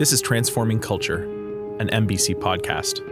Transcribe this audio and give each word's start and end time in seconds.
This 0.00 0.14
is 0.14 0.22
Transforming 0.22 0.78
Culture, 0.78 1.24
an 1.78 1.90
MBC 1.90 2.36
podcast. 2.36 3.06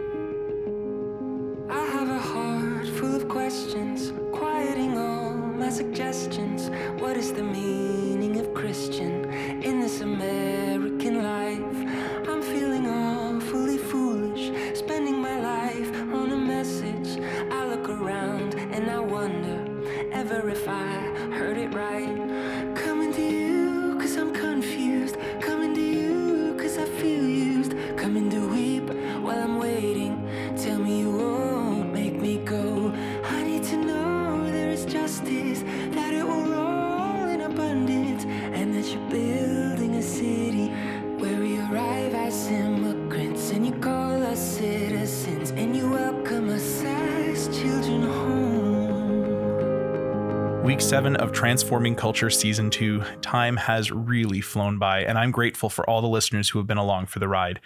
Of 51.69 51.73
Transforming 51.73 51.95
Culture 51.97 52.29
Season 52.31 52.71
2. 52.71 53.03
Time 53.21 53.55
has 53.55 53.91
really 53.91 54.41
flown 54.41 54.79
by, 54.79 55.03
and 55.03 55.19
I'm 55.19 55.29
grateful 55.29 55.69
for 55.69 55.87
all 55.87 56.01
the 56.01 56.07
listeners 56.07 56.49
who 56.49 56.57
have 56.57 56.65
been 56.65 56.79
along 56.79 57.05
for 57.05 57.19
the 57.19 57.27
ride. 57.27 57.59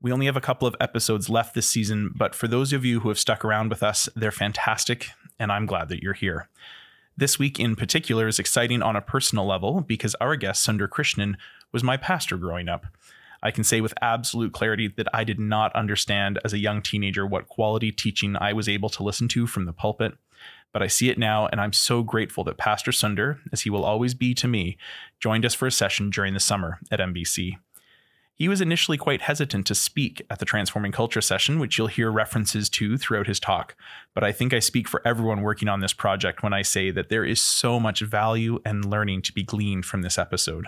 We 0.00 0.12
only 0.12 0.24
have 0.24 0.36
a 0.38 0.40
couple 0.40 0.66
of 0.66 0.74
episodes 0.80 1.28
left 1.28 1.54
this 1.54 1.68
season, 1.68 2.10
but 2.16 2.34
for 2.34 2.48
those 2.48 2.72
of 2.72 2.86
you 2.86 3.00
who 3.00 3.10
have 3.10 3.18
stuck 3.18 3.44
around 3.44 3.68
with 3.68 3.82
us, 3.82 4.08
they're 4.16 4.32
fantastic, 4.32 5.10
and 5.38 5.52
I'm 5.52 5.66
glad 5.66 5.90
that 5.90 6.02
you're 6.02 6.14
here. 6.14 6.48
This 7.18 7.38
week 7.38 7.60
in 7.60 7.76
particular 7.76 8.28
is 8.28 8.38
exciting 8.38 8.80
on 8.80 8.96
a 8.96 9.02
personal 9.02 9.44
level 9.44 9.82
because 9.82 10.14
our 10.22 10.36
guest, 10.36 10.64
Sunder 10.64 10.88
Krishnan, 10.88 11.34
was 11.70 11.84
my 11.84 11.98
pastor 11.98 12.38
growing 12.38 12.70
up. 12.70 12.86
I 13.42 13.50
can 13.50 13.62
say 13.62 13.82
with 13.82 13.92
absolute 14.00 14.54
clarity 14.54 14.88
that 14.96 15.08
I 15.12 15.22
did 15.22 15.38
not 15.38 15.76
understand 15.76 16.38
as 16.46 16.54
a 16.54 16.58
young 16.58 16.80
teenager 16.80 17.26
what 17.26 17.48
quality 17.48 17.92
teaching 17.92 18.36
I 18.40 18.54
was 18.54 18.70
able 18.70 18.88
to 18.88 19.02
listen 19.02 19.28
to 19.28 19.46
from 19.46 19.66
the 19.66 19.74
pulpit, 19.74 20.14
but 20.74 20.82
I 20.82 20.88
see 20.88 21.08
it 21.08 21.18
now, 21.18 21.46
and 21.46 21.60
I'm 21.60 21.72
so 21.72 22.02
grateful 22.02 22.42
that 22.44 22.58
Pastor 22.58 22.90
Sunder, 22.90 23.38
as 23.52 23.62
he 23.62 23.70
will 23.70 23.84
always 23.84 24.12
be 24.12 24.34
to 24.34 24.48
me, 24.48 24.76
joined 25.20 25.46
us 25.46 25.54
for 25.54 25.68
a 25.68 25.72
session 25.72 26.10
during 26.10 26.34
the 26.34 26.40
summer 26.40 26.80
at 26.90 26.98
MBC. 26.98 27.58
He 28.34 28.48
was 28.48 28.60
initially 28.60 28.98
quite 28.98 29.22
hesitant 29.22 29.68
to 29.68 29.74
speak 29.76 30.20
at 30.28 30.40
the 30.40 30.44
Transforming 30.44 30.90
Culture 30.90 31.20
session, 31.20 31.60
which 31.60 31.78
you'll 31.78 31.86
hear 31.86 32.10
references 32.10 32.68
to 32.70 32.98
throughout 32.98 33.28
his 33.28 33.38
talk. 33.38 33.76
But 34.14 34.24
I 34.24 34.32
think 34.32 34.52
I 34.52 34.58
speak 34.58 34.88
for 34.88 35.00
everyone 35.06 35.42
working 35.42 35.68
on 35.68 35.78
this 35.78 35.92
project 35.92 36.42
when 36.42 36.52
I 36.52 36.62
say 36.62 36.90
that 36.90 37.08
there 37.08 37.24
is 37.24 37.40
so 37.40 37.78
much 37.78 38.00
value 38.00 38.58
and 38.64 38.84
learning 38.84 39.22
to 39.22 39.32
be 39.32 39.44
gleaned 39.44 39.84
from 39.84 40.02
this 40.02 40.18
episode. 40.18 40.66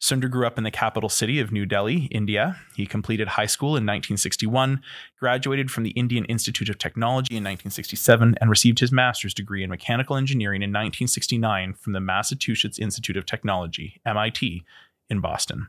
Sunder 0.00 0.28
grew 0.28 0.46
up 0.46 0.58
in 0.58 0.64
the 0.64 0.70
capital 0.70 1.08
city 1.08 1.40
of 1.40 1.50
New 1.50 1.66
Delhi, 1.66 2.04
India. 2.12 2.56
He 2.76 2.86
completed 2.86 3.28
high 3.28 3.46
school 3.46 3.70
in 3.70 3.84
1961, 3.84 4.80
graduated 5.18 5.70
from 5.70 5.82
the 5.82 5.90
Indian 5.90 6.24
Institute 6.26 6.68
of 6.68 6.78
Technology 6.78 7.34
in 7.34 7.42
1967, 7.42 8.36
and 8.40 8.48
received 8.48 8.78
his 8.78 8.92
master's 8.92 9.34
degree 9.34 9.64
in 9.64 9.70
mechanical 9.70 10.16
engineering 10.16 10.62
in 10.62 10.70
1969 10.70 11.74
from 11.74 11.94
the 11.94 12.00
Massachusetts 12.00 12.78
Institute 12.78 13.16
of 13.16 13.26
Technology, 13.26 14.00
MIT, 14.06 14.64
in 15.10 15.20
Boston. 15.20 15.66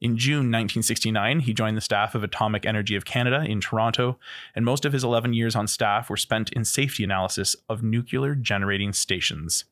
In 0.00 0.16
June 0.16 0.50
1969, 0.52 1.40
he 1.40 1.54
joined 1.54 1.76
the 1.76 1.80
staff 1.80 2.14
of 2.14 2.22
Atomic 2.22 2.64
Energy 2.64 2.94
of 2.94 3.04
Canada 3.04 3.44
in 3.44 3.60
Toronto, 3.60 4.18
and 4.54 4.64
most 4.64 4.84
of 4.84 4.92
his 4.92 5.02
11 5.02 5.32
years 5.32 5.56
on 5.56 5.66
staff 5.66 6.08
were 6.08 6.16
spent 6.16 6.52
in 6.52 6.64
safety 6.64 7.02
analysis 7.02 7.56
of 7.68 7.82
nuclear 7.82 8.34
generating 8.34 8.92
stations. 8.92 9.64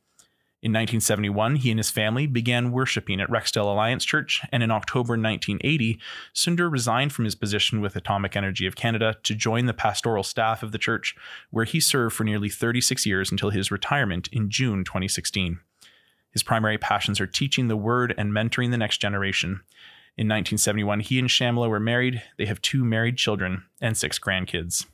In 0.66 0.72
1971, 0.72 1.56
he 1.56 1.70
and 1.70 1.78
his 1.78 1.92
family 1.92 2.26
began 2.26 2.72
worshiping 2.72 3.20
at 3.20 3.30
Rexdale 3.30 3.70
Alliance 3.70 4.04
Church, 4.04 4.42
and 4.50 4.64
in 4.64 4.72
October 4.72 5.12
1980, 5.12 6.00
Sunder 6.32 6.68
resigned 6.68 7.12
from 7.12 7.24
his 7.24 7.36
position 7.36 7.80
with 7.80 7.94
Atomic 7.94 8.34
Energy 8.34 8.66
of 8.66 8.74
Canada 8.74 9.14
to 9.22 9.36
join 9.36 9.66
the 9.66 9.72
pastoral 9.72 10.24
staff 10.24 10.64
of 10.64 10.72
the 10.72 10.78
church, 10.78 11.14
where 11.50 11.66
he 11.66 11.78
served 11.78 12.16
for 12.16 12.24
nearly 12.24 12.48
36 12.48 13.06
years 13.06 13.30
until 13.30 13.50
his 13.50 13.70
retirement 13.70 14.28
in 14.32 14.50
June 14.50 14.82
2016. 14.82 15.60
His 16.32 16.42
primary 16.42 16.78
passions 16.78 17.20
are 17.20 17.28
teaching 17.28 17.68
the 17.68 17.76
word 17.76 18.12
and 18.18 18.32
mentoring 18.32 18.72
the 18.72 18.76
next 18.76 18.98
generation. 18.98 19.60
In 20.16 20.26
1971, 20.26 20.98
he 20.98 21.20
and 21.20 21.28
Shamla 21.28 21.68
were 21.68 21.78
married. 21.78 22.24
They 22.38 22.46
have 22.46 22.60
two 22.60 22.84
married 22.84 23.18
children 23.18 23.62
and 23.80 23.96
six 23.96 24.18
grandkids. 24.18 24.84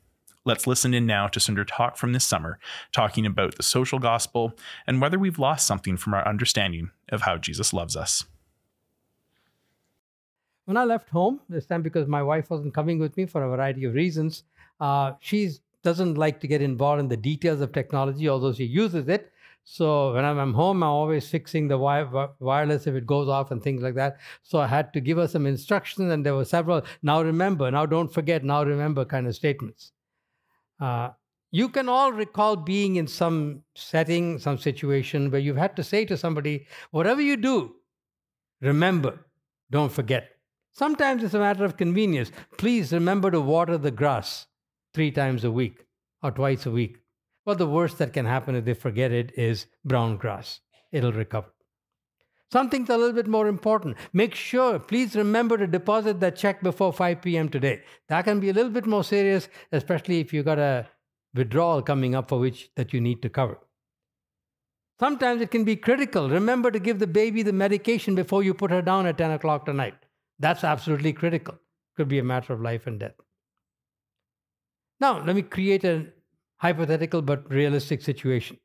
Let's 0.44 0.66
listen 0.66 0.92
in 0.92 1.06
now 1.06 1.28
to 1.28 1.38
Sunder 1.38 1.64
talk 1.64 1.96
from 1.96 2.12
this 2.12 2.26
summer, 2.26 2.58
talking 2.90 3.24
about 3.24 3.54
the 3.54 3.62
social 3.62 4.00
gospel 4.00 4.54
and 4.88 5.00
whether 5.00 5.16
we've 5.16 5.38
lost 5.38 5.68
something 5.68 5.96
from 5.96 6.14
our 6.14 6.26
understanding 6.26 6.90
of 7.10 7.22
how 7.22 7.36
Jesus 7.36 7.72
loves 7.72 7.94
us. 7.94 8.24
When 10.64 10.76
I 10.76 10.82
left 10.82 11.10
home 11.10 11.40
this 11.48 11.66
time, 11.66 11.82
because 11.82 12.08
my 12.08 12.24
wife 12.24 12.50
wasn't 12.50 12.74
coming 12.74 12.98
with 12.98 13.16
me 13.16 13.26
for 13.26 13.44
a 13.44 13.48
variety 13.48 13.84
of 13.84 13.94
reasons, 13.94 14.42
uh, 14.80 15.12
she 15.20 15.50
doesn't 15.84 16.18
like 16.18 16.40
to 16.40 16.48
get 16.48 16.60
involved 16.60 16.98
in 16.98 17.08
the 17.08 17.16
details 17.16 17.60
of 17.60 17.72
technology, 17.72 18.28
although 18.28 18.52
she 18.52 18.64
uses 18.64 19.08
it. 19.08 19.32
So 19.62 20.14
when 20.14 20.24
I'm, 20.24 20.54
home, 20.54 20.82
I'm 20.82 20.88
always 20.88 21.28
fixing 21.28 21.68
the 21.68 21.74
wi- 21.74 22.02
wi- 22.02 22.30
wireless 22.40 22.88
if 22.88 22.96
it 22.96 23.06
goes 23.06 23.28
off 23.28 23.52
and 23.52 23.62
things 23.62 23.80
like 23.80 23.94
that. 23.94 24.16
So 24.42 24.58
I 24.58 24.66
had 24.66 24.92
to 24.94 25.00
give 25.00 25.18
her 25.18 25.28
some 25.28 25.46
instructions, 25.46 26.10
and 26.10 26.26
there 26.26 26.34
were 26.34 26.44
several 26.44 26.82
now 27.00 27.22
remember, 27.22 27.70
now 27.70 27.86
don't 27.86 28.12
forget, 28.12 28.42
now 28.42 28.64
remember 28.64 29.04
kind 29.04 29.28
of 29.28 29.36
statements. 29.36 29.92
Uh, 30.82 31.10
you 31.52 31.68
can 31.68 31.88
all 31.88 32.12
recall 32.12 32.56
being 32.56 32.96
in 32.96 33.06
some 33.06 33.62
setting, 33.76 34.38
some 34.40 34.58
situation 34.58 35.30
where 35.30 35.40
you've 35.40 35.56
had 35.56 35.76
to 35.76 35.84
say 35.84 36.04
to 36.04 36.16
somebody, 36.16 36.66
whatever 36.90 37.22
you 37.22 37.36
do, 37.36 37.76
remember, 38.60 39.26
don't 39.70 39.92
forget. 39.92 40.30
Sometimes 40.72 41.22
it's 41.22 41.34
a 41.34 41.38
matter 41.38 41.64
of 41.64 41.76
convenience. 41.76 42.32
Please 42.58 42.92
remember 42.92 43.30
to 43.30 43.40
water 43.40 43.78
the 43.78 43.92
grass 43.92 44.46
three 44.92 45.12
times 45.12 45.44
a 45.44 45.52
week 45.52 45.84
or 46.22 46.32
twice 46.32 46.66
a 46.66 46.70
week. 46.70 46.96
Well, 47.44 47.56
the 47.56 47.66
worst 47.66 47.98
that 47.98 48.12
can 48.12 48.26
happen 48.26 48.56
if 48.56 48.64
they 48.64 48.74
forget 48.74 49.12
it 49.12 49.32
is 49.38 49.66
brown 49.84 50.16
grass. 50.16 50.60
It'll 50.90 51.12
recover. 51.12 51.52
Something's 52.52 52.90
a 52.90 52.98
little 52.98 53.14
bit 53.14 53.28
more 53.28 53.48
important. 53.48 53.96
Make 54.12 54.34
sure, 54.34 54.78
please 54.78 55.16
remember 55.16 55.56
to 55.56 55.66
deposit 55.66 56.20
that 56.20 56.36
check 56.36 56.62
before 56.62 56.92
5 56.92 57.22
p.m. 57.22 57.48
today. 57.48 57.82
That 58.08 58.26
can 58.26 58.40
be 58.40 58.50
a 58.50 58.52
little 58.52 58.70
bit 58.70 58.84
more 58.84 59.02
serious, 59.02 59.48
especially 59.72 60.20
if 60.20 60.34
you've 60.34 60.44
got 60.44 60.58
a 60.58 60.86
withdrawal 61.34 61.80
coming 61.80 62.14
up 62.14 62.28
for 62.28 62.38
which 62.38 62.68
that 62.76 62.92
you 62.92 63.00
need 63.00 63.22
to 63.22 63.30
cover. 63.30 63.58
Sometimes 65.00 65.40
it 65.40 65.50
can 65.50 65.64
be 65.64 65.76
critical. 65.76 66.28
Remember 66.28 66.70
to 66.70 66.78
give 66.78 66.98
the 66.98 67.06
baby 67.06 67.42
the 67.42 67.54
medication 67.54 68.14
before 68.14 68.42
you 68.42 68.52
put 68.52 68.70
her 68.70 68.82
down 68.82 69.06
at 69.06 69.16
10 69.16 69.30
o'clock 69.30 69.64
tonight. 69.64 69.94
That's 70.38 70.62
absolutely 70.62 71.14
critical. 71.14 71.58
Could 71.96 72.08
be 72.08 72.18
a 72.18 72.24
matter 72.24 72.52
of 72.52 72.60
life 72.60 72.86
and 72.86 73.00
death. 73.00 73.14
Now, 75.00 75.24
let 75.24 75.34
me 75.34 75.40
create 75.40 75.84
a 75.84 76.08
hypothetical 76.58 77.22
but 77.22 77.50
realistic 77.50 78.02
situation. 78.02 78.58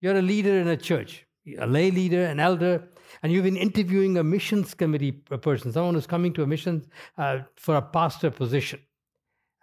You're 0.00 0.16
a 0.16 0.22
leader 0.22 0.58
in 0.58 0.66
a 0.66 0.76
church, 0.76 1.24
a 1.56 1.68
lay 1.68 1.92
leader, 1.92 2.24
an 2.24 2.40
elder, 2.40 2.88
and 3.22 3.32
you've 3.32 3.44
been 3.44 3.56
interviewing 3.56 4.16
a 4.18 4.24
missions 4.24 4.74
committee 4.74 5.12
person, 5.12 5.72
someone 5.72 5.94
who's 5.94 6.06
coming 6.06 6.32
to 6.34 6.42
a 6.42 6.46
mission 6.46 6.84
uh, 7.18 7.40
for 7.56 7.76
a 7.76 7.82
pastor 7.82 8.30
position. 8.30 8.80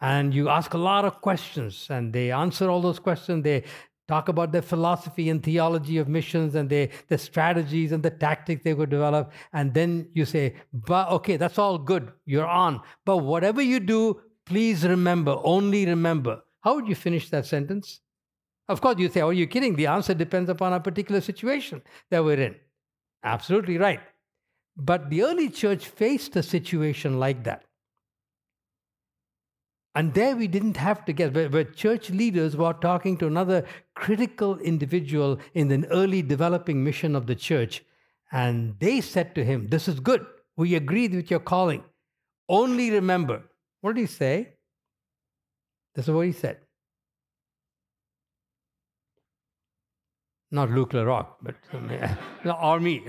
And 0.01 0.33
you 0.33 0.49
ask 0.49 0.73
a 0.73 0.77
lot 0.77 1.03
of 1.05 1.21
questions, 1.21 1.87
and 1.89 2.13
they 2.13 2.31
answer 2.31 2.69
all 2.69 2.81
those 2.81 2.99
questions. 2.99 3.43
They 3.43 3.63
talk 4.07 4.27
about 4.27 4.51
their 4.51 4.61
philosophy 4.63 5.29
and 5.29 5.43
theology 5.43 5.97
of 5.97 6.07
missions 6.07 6.55
and 6.55 6.69
their, 6.69 6.89
the 7.09 7.17
strategies 7.17 7.91
and 7.91 8.01
the 8.01 8.09
tactics 8.09 8.63
they 8.63 8.73
would 8.73 8.89
develop. 8.89 9.31
And 9.53 9.73
then 9.73 10.09
you 10.13 10.25
say, 10.25 10.55
but 10.73 11.09
okay, 11.09 11.37
that's 11.37 11.59
all 11.59 11.78
good. 11.78 12.11
You're 12.25 12.47
on. 12.47 12.81
But 13.05 13.17
whatever 13.17 13.61
you 13.61 13.79
do, 13.79 14.19
please 14.45 14.84
remember, 14.84 15.37
only 15.43 15.85
remember. 15.85 16.41
How 16.61 16.75
would 16.75 16.87
you 16.87 16.95
finish 16.95 17.29
that 17.29 17.45
sentence? 17.45 18.02
Of 18.67 18.81
course, 18.81 18.97
you 18.97 19.09
say, 19.09 19.22
oh, 19.22 19.29
you're 19.29 19.47
kidding. 19.47 19.75
The 19.75 19.87
answer 19.87 20.13
depends 20.13 20.49
upon 20.49 20.73
a 20.73 20.79
particular 20.79 21.22
situation 21.22 21.81
that 22.09 22.23
we're 22.23 22.40
in. 22.40 22.55
Absolutely 23.23 23.77
right. 23.77 23.99
But 24.77 25.09
the 25.09 25.23
early 25.23 25.49
church 25.49 25.87
faced 25.87 26.35
a 26.35 26.43
situation 26.43 27.19
like 27.19 27.43
that. 27.43 27.63
And 29.95 30.13
there 30.13 30.35
we 30.35 30.47
didn't 30.47 30.77
have 30.77 31.03
to 31.05 31.13
get, 31.13 31.33
where, 31.33 31.49
where 31.49 31.63
church 31.63 32.09
leaders 32.09 32.55
were 32.55 32.73
talking 32.73 33.17
to 33.17 33.27
another 33.27 33.66
critical 33.95 34.57
individual 34.59 35.39
in 35.53 35.67
the 35.67 35.87
early 35.89 36.21
developing 36.21 36.83
mission 36.83 37.16
of 37.16 37.25
the 37.27 37.35
church. 37.35 37.83
And 38.31 38.75
they 38.79 39.01
said 39.01 39.35
to 39.35 39.43
him, 39.43 39.67
This 39.67 39.87
is 39.87 39.99
good. 39.99 40.25
We 40.55 40.75
agree 40.75 41.07
with 41.07 41.31
your 41.31 41.39
calling. 41.39 41.83
Only 42.47 42.91
remember. 42.91 43.43
What 43.81 43.95
did 43.95 44.01
he 44.01 44.07
say? 44.07 44.53
This 45.95 46.07
is 46.07 46.13
what 46.13 46.27
he 46.27 46.31
said. 46.31 46.59
Not 50.51 50.72
Luke 50.72 50.93
LaRocque, 50.93 51.35
but 51.41 51.55
no, 52.43 52.51
or 52.53 52.79
me. 52.79 53.05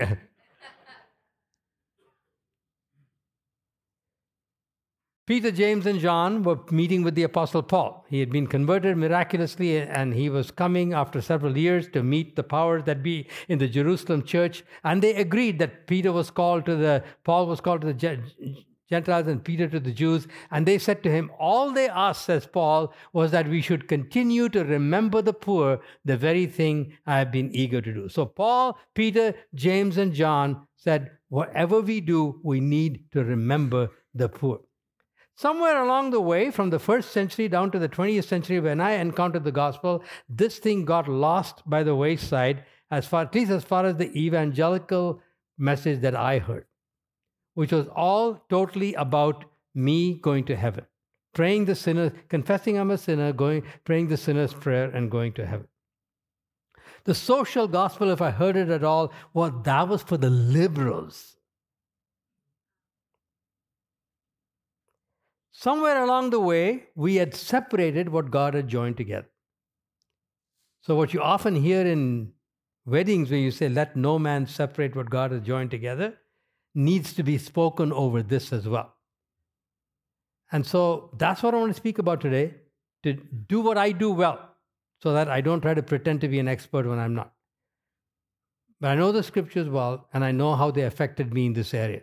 Peter, 5.25 5.49
James, 5.49 5.85
and 5.85 5.99
John 5.99 6.43
were 6.43 6.59
meeting 6.71 7.03
with 7.03 7.15
the 7.15 7.23
Apostle 7.23 7.63
Paul. 7.63 8.05
He 8.09 8.19
had 8.19 8.29
been 8.29 8.47
converted 8.47 8.97
miraculously, 8.97 9.79
and 9.79 10.13
he 10.13 10.29
was 10.29 10.51
coming 10.51 10.93
after 10.93 11.21
several 11.21 11.57
years 11.57 11.87
to 11.93 12.03
meet 12.03 12.35
the 12.35 12.43
powers 12.43 12.83
that 12.83 13.01
be 13.01 13.27
in 13.47 13.57
the 13.57 13.67
Jerusalem 13.67 14.23
church. 14.23 14.63
And 14.83 15.01
they 15.01 15.15
agreed 15.15 15.57
that 15.59 15.87
Peter 15.87 16.11
was 16.11 16.31
called 16.31 16.65
to 16.65 16.75
the, 16.75 17.03
Paul 17.23 17.47
was 17.47 17.61
called 17.61 17.81
to 17.81 17.87
the 17.87 18.63
Gentiles 18.91 19.27
and 19.27 19.43
Peter 19.43 19.67
to 19.69 19.79
the 19.79 19.91
Jews. 19.91 20.27
And 20.51 20.65
they 20.65 20.77
said 20.77 21.01
to 21.03 21.09
him, 21.09 21.31
All 21.39 21.71
they 21.71 21.89
asked, 21.89 22.25
says 22.25 22.45
Paul, 22.45 22.93
was 23.13 23.31
that 23.31 23.47
we 23.47 23.61
should 23.61 23.87
continue 23.87 24.49
to 24.49 24.63
remember 24.63 25.21
the 25.21 25.33
poor, 25.33 25.79
the 26.05 26.17
very 26.17 26.45
thing 26.45 26.93
I 27.07 27.17
have 27.17 27.31
been 27.31 27.55
eager 27.55 27.81
to 27.81 27.93
do. 27.93 28.09
So 28.09 28.25
Paul, 28.25 28.77
Peter, 28.93 29.33
James, 29.55 29.97
and 29.97 30.13
John 30.13 30.67
said, 30.75 31.11
Whatever 31.29 31.79
we 31.81 32.01
do, 32.01 32.41
we 32.43 32.59
need 32.59 33.09
to 33.13 33.23
remember 33.23 33.89
the 34.13 34.27
poor. 34.27 34.59
Somewhere 35.35 35.81
along 35.81 36.11
the 36.11 36.21
way, 36.21 36.51
from 36.51 36.69
the 36.69 36.77
first 36.77 37.11
century 37.11 37.47
down 37.47 37.71
to 37.71 37.79
the 37.79 37.89
20th 37.89 38.25
century, 38.25 38.59
when 38.59 38.81
I 38.81 38.91
encountered 38.91 39.45
the 39.45 39.51
gospel, 39.51 40.03
this 40.29 40.59
thing 40.59 40.85
got 40.85 41.07
lost 41.07 41.63
by 41.65 41.83
the 41.83 41.95
wayside, 41.95 42.65
as 42.91 43.07
far, 43.07 43.23
at 43.23 43.33
least 43.33 43.49
as 43.49 43.63
far 43.63 43.85
as 43.85 43.95
the 43.95 44.11
evangelical 44.15 45.21
message 45.57 46.01
that 46.01 46.15
I 46.15 46.39
heard, 46.39 46.65
which 47.53 47.71
was 47.71 47.87
all 47.95 48.45
totally 48.49 48.93
about 48.93 49.45
me 49.73 50.15
going 50.15 50.43
to 50.45 50.55
heaven, 50.55 50.85
praying 51.33 51.65
the 51.65 51.75
sinner, 51.75 52.11
confessing 52.29 52.77
I'm 52.77 52.91
a 52.91 52.97
sinner, 52.97 53.33
going, 53.33 53.63
praying 53.85 54.07
the 54.07 54.17
sinner's 54.17 54.53
prayer, 54.53 54.89
and 54.89 55.11
going 55.11 55.33
to 55.33 55.45
heaven. 55.45 55.67
The 57.03 57.15
social 57.15 57.67
gospel, 57.67 58.09
if 58.11 58.21
I 58.21 58.29
heard 58.31 58.55
it 58.55 58.69
at 58.69 58.83
all, 58.83 59.11
well, 59.33 59.49
that 59.49 59.87
was 59.87 60.03
for 60.03 60.17
the 60.17 60.29
liberals. 60.29 61.35
Somewhere 65.51 66.03
along 66.03 66.31
the 66.31 66.39
way, 66.39 66.87
we 66.95 67.15
had 67.15 67.35
separated 67.35 68.09
what 68.09 68.31
God 68.31 68.53
had 68.53 68.67
joined 68.67 68.97
together. 68.97 69.29
So, 70.81 70.95
what 70.95 71.13
you 71.13 71.21
often 71.21 71.55
hear 71.55 71.85
in 71.85 72.33
weddings 72.85 73.29
when 73.29 73.41
you 73.41 73.51
say, 73.51 73.69
let 73.69 73.95
no 73.95 74.17
man 74.17 74.47
separate 74.47 74.95
what 74.95 75.09
God 75.09 75.31
has 75.31 75.41
joined 75.41 75.69
together, 75.69 76.17
needs 76.73 77.13
to 77.13 77.23
be 77.23 77.37
spoken 77.37 77.91
over 77.91 78.23
this 78.23 78.53
as 78.53 78.67
well. 78.67 78.93
And 80.51 80.65
so, 80.65 81.11
that's 81.17 81.43
what 81.43 81.53
I 81.53 81.57
want 81.57 81.71
to 81.71 81.77
speak 81.77 81.97
about 81.97 82.21
today 82.21 82.55
to 83.03 83.13
do 83.13 83.61
what 83.61 83.77
I 83.77 83.91
do 83.91 84.11
well 84.11 84.49
so 85.01 85.13
that 85.13 85.29
I 85.29 85.41
don't 85.41 85.61
try 85.61 85.73
to 85.73 85.81
pretend 85.81 86.21
to 86.21 86.27
be 86.27 86.39
an 86.39 86.47
expert 86.47 86.85
when 86.85 86.99
I'm 86.99 87.15
not. 87.15 87.33
But 88.79 88.91
I 88.91 88.95
know 88.95 89.11
the 89.11 89.23
scriptures 89.23 89.69
well, 89.69 90.07
and 90.13 90.23
I 90.23 90.31
know 90.31 90.55
how 90.55 90.71
they 90.71 90.81
affected 90.81 91.33
me 91.33 91.45
in 91.45 91.53
this 91.53 91.73
area 91.73 92.01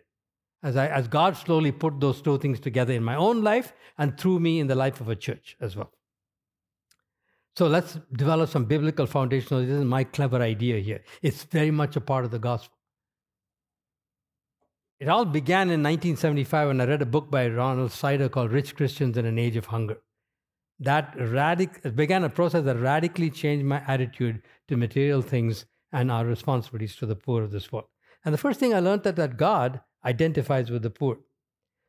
as, 0.62 0.76
I, 0.76 0.88
as 0.88 1.08
God 1.08 1.36
slowly 1.36 1.72
put 1.72 2.00
those 2.00 2.20
two 2.20 2.38
things 2.38 2.60
together 2.60 2.92
in 2.92 3.04
my 3.04 3.14
own 3.14 3.42
life 3.42 3.72
and 3.96 4.18
through 4.18 4.40
me 4.40 4.60
in 4.60 4.66
the 4.66 4.74
life 4.74 5.00
of 5.00 5.08
a 5.08 5.16
church 5.16 5.56
as 5.60 5.76
well. 5.76 5.92
So 7.56 7.66
let's 7.66 7.98
develop 8.12 8.50
some 8.50 8.64
biblical 8.64 9.06
foundational. 9.06 9.62
This 9.62 9.70
is 9.70 9.84
my 9.84 10.04
clever 10.04 10.40
idea 10.40 10.78
here. 10.78 11.02
It's 11.22 11.42
very 11.44 11.70
much 11.70 11.96
a 11.96 12.00
part 12.00 12.24
of 12.24 12.30
the 12.30 12.38
gospel. 12.38 12.77
It 15.00 15.08
all 15.08 15.24
began 15.24 15.70
in 15.70 15.80
1975 15.84 16.68
when 16.68 16.80
I 16.80 16.84
read 16.84 17.02
a 17.02 17.06
book 17.06 17.30
by 17.30 17.46
Ronald 17.48 17.92
Sider 17.92 18.28
called 18.28 18.50
Rich 18.50 18.74
Christians 18.74 19.16
in 19.16 19.26
an 19.26 19.38
Age 19.38 19.54
of 19.54 19.66
Hunger. 19.66 19.98
That 20.80 21.16
radic- 21.16 21.94
began 21.94 22.24
a 22.24 22.28
process 22.28 22.64
that 22.64 22.76
radically 22.78 23.30
changed 23.30 23.64
my 23.64 23.80
attitude 23.86 24.42
to 24.66 24.76
material 24.76 25.22
things 25.22 25.66
and 25.92 26.10
our 26.10 26.26
responsibilities 26.26 26.96
to 26.96 27.06
the 27.06 27.14
poor 27.14 27.44
of 27.44 27.52
this 27.52 27.70
world. 27.70 27.86
And 28.24 28.34
the 28.34 28.38
first 28.38 28.58
thing 28.58 28.74
I 28.74 28.80
learned 28.80 29.04
that, 29.04 29.14
that 29.14 29.36
God 29.36 29.80
identifies 30.04 30.68
with 30.68 30.82
the 30.82 30.90
poor. 30.90 31.18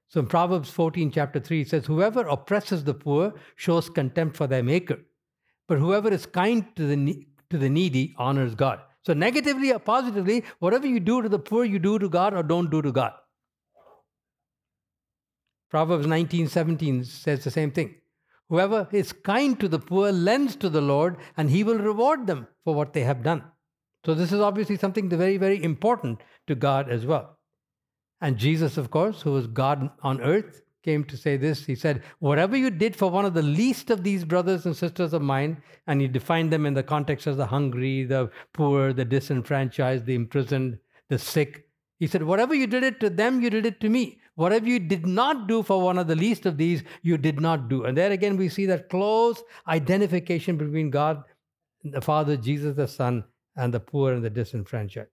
So 0.07 0.19
in 0.19 0.27
Proverbs 0.27 0.69
14, 0.69 1.11
chapter 1.11 1.39
3, 1.39 1.61
it 1.61 1.69
says, 1.69 1.85
Whoever 1.87 2.21
oppresses 2.27 2.83
the 2.83 2.93
poor 2.93 3.33
shows 3.55 3.89
contempt 3.89 4.37
for 4.37 4.45
their 4.45 4.63
maker, 4.63 4.99
but 5.67 5.79
whoever 5.79 6.09
is 6.09 6.27
kind 6.27 6.75
to 6.75 6.85
the, 6.85 7.25
to 7.49 7.57
the 7.57 7.69
needy 7.69 8.13
honors 8.19 8.53
God. 8.53 8.81
So, 9.09 9.13
negatively 9.13 9.73
or 9.73 9.79
positively, 9.79 10.43
whatever 10.59 10.85
you 10.85 10.99
do 10.99 11.23
to 11.23 11.29
the 11.29 11.39
poor, 11.39 11.65
you 11.65 11.79
do 11.79 11.97
to 11.97 12.07
God 12.07 12.35
or 12.35 12.43
don't 12.43 12.69
do 12.69 12.79
to 12.83 12.91
God. 12.91 13.13
Proverbs 15.71 16.05
19, 16.05 16.47
17 16.47 17.03
says 17.05 17.43
the 17.43 17.49
same 17.49 17.71
thing. 17.71 17.95
Whoever 18.49 18.87
is 18.91 19.11
kind 19.11 19.59
to 19.61 19.67
the 19.67 19.79
poor 19.79 20.11
lends 20.11 20.55
to 20.57 20.69
the 20.69 20.81
Lord, 20.81 21.17
and 21.35 21.49
he 21.49 21.63
will 21.63 21.79
reward 21.79 22.27
them 22.27 22.45
for 22.63 22.75
what 22.75 22.93
they 22.93 23.01
have 23.01 23.23
done. 23.23 23.41
So, 24.05 24.13
this 24.13 24.31
is 24.31 24.41
obviously 24.41 24.77
something 24.77 25.09
very, 25.09 25.37
very 25.37 25.63
important 25.63 26.21
to 26.45 26.53
God 26.53 26.87
as 26.87 27.03
well. 27.03 27.39
And 28.21 28.37
Jesus, 28.37 28.77
of 28.77 28.91
course, 28.91 29.23
who 29.23 29.31
was 29.31 29.47
God 29.47 29.89
on 30.03 30.21
earth, 30.21 30.61
came 30.83 31.03
to 31.05 31.17
say 31.17 31.37
this. 31.37 31.65
He 31.65 31.75
said, 31.75 32.03
Whatever 32.19 32.55
you 32.55 32.69
did 32.69 32.95
for 32.95 33.09
one 33.09 33.25
of 33.25 33.33
the 33.33 33.41
least 33.41 33.89
of 33.89 34.03
these 34.03 34.23
brothers 34.23 34.65
and 34.65 34.75
sisters 34.75 35.13
of 35.13 35.21
mine, 35.21 35.61
and 35.87 36.01
he 36.01 36.07
defined 36.07 36.51
them 36.51 36.65
in 36.65 36.73
the 36.73 36.83
context 36.83 37.27
as 37.27 37.37
the 37.37 37.45
hungry, 37.45 38.03
the 38.03 38.31
poor, 38.53 38.93
the 38.93 39.05
disenfranchised, 39.05 40.05
the 40.05 40.15
imprisoned, 40.15 40.79
the 41.09 41.19
sick. 41.19 41.67
He 41.99 42.07
said, 42.07 42.23
Whatever 42.23 42.55
you 42.55 42.67
did 42.67 42.83
it 42.83 42.99
to 43.01 43.09
them, 43.09 43.41
you 43.41 43.49
did 43.49 43.65
it 43.65 43.79
to 43.81 43.89
me. 43.89 44.19
Whatever 44.35 44.67
you 44.67 44.79
did 44.79 45.05
not 45.05 45.47
do 45.47 45.63
for 45.63 45.81
one 45.81 45.97
of 45.97 46.07
the 46.07 46.15
least 46.15 46.45
of 46.45 46.55
these, 46.55 46.81
you 47.01 47.17
did 47.17 47.41
not 47.41 47.67
do. 47.67 47.83
And 47.83 47.97
there 47.97 48.11
again, 48.11 48.37
we 48.37 48.47
see 48.47 48.65
that 48.67 48.89
close 48.89 49.43
identification 49.67 50.55
between 50.57 50.89
God, 50.89 51.23
the 51.83 52.01
Father, 52.01 52.37
Jesus 52.37 52.77
the 52.77 52.87
Son, 52.87 53.25
and 53.57 53.73
the 53.73 53.81
poor 53.81 54.13
and 54.13 54.23
the 54.23 54.29
disenfranchised. 54.29 55.09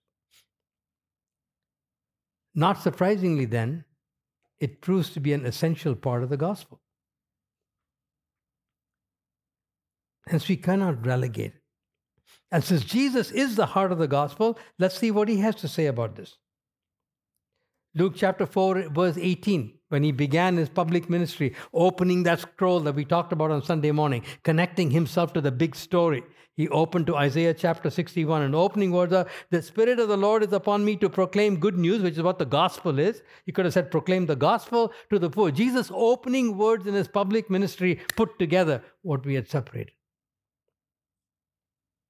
Not 2.54 2.80
surprisingly, 2.80 3.44
then, 3.44 3.84
it 4.58 4.80
proves 4.80 5.10
to 5.10 5.20
be 5.20 5.32
an 5.32 5.44
essential 5.44 5.94
part 5.94 6.22
of 6.22 6.28
the 6.28 6.36
gospel. 6.36 6.80
Hence, 10.28 10.48
we 10.48 10.56
cannot 10.56 11.06
relegate 11.06 11.52
it. 11.54 11.62
And 12.50 12.64
since 12.64 12.84
Jesus 12.84 13.30
is 13.30 13.56
the 13.56 13.66
heart 13.66 13.92
of 13.92 13.98
the 13.98 14.08
gospel, 14.08 14.58
let's 14.78 14.98
see 14.98 15.10
what 15.10 15.28
he 15.28 15.38
has 15.38 15.54
to 15.56 15.68
say 15.68 15.86
about 15.86 16.16
this. 16.16 16.36
Luke 17.94 18.14
chapter 18.16 18.46
4, 18.46 18.90
verse 18.90 19.16
18, 19.18 19.75
when 19.88 20.02
he 20.02 20.12
began 20.12 20.56
his 20.56 20.68
public 20.68 21.08
ministry, 21.08 21.54
opening 21.72 22.22
that 22.24 22.40
scroll 22.40 22.80
that 22.80 22.94
we 22.94 23.04
talked 23.04 23.32
about 23.32 23.50
on 23.50 23.62
Sunday 23.62 23.92
morning, 23.92 24.22
connecting 24.42 24.90
himself 24.90 25.32
to 25.32 25.40
the 25.40 25.52
big 25.52 25.76
story 25.76 26.22
he 26.56 26.68
opened 26.70 27.06
to 27.08 27.16
Isaiah 27.16 27.52
chapter 27.52 27.90
61. 27.90 28.42
And 28.42 28.54
opening 28.54 28.90
words 28.90 29.12
are, 29.12 29.26
The 29.50 29.60
Spirit 29.60 29.98
of 30.00 30.08
the 30.08 30.16
Lord 30.16 30.42
is 30.42 30.52
upon 30.52 30.84
me 30.84 30.96
to 30.96 31.10
proclaim 31.10 31.60
good 31.60 31.76
news, 31.76 32.02
which 32.02 32.16
is 32.16 32.22
what 32.22 32.38
the 32.38 32.46
gospel 32.46 32.98
is. 32.98 33.22
He 33.44 33.52
could 33.52 33.66
have 33.66 33.74
said, 33.74 33.90
Proclaim 33.90 34.24
the 34.26 34.36
gospel 34.36 34.92
to 35.10 35.18
the 35.18 35.28
poor. 35.28 35.50
Jesus' 35.50 35.90
opening 35.92 36.56
words 36.56 36.86
in 36.86 36.94
his 36.94 37.08
public 37.08 37.50
ministry 37.50 38.00
put 38.16 38.38
together 38.38 38.82
what 39.02 39.26
we 39.26 39.34
had 39.34 39.48
separated 39.48 39.92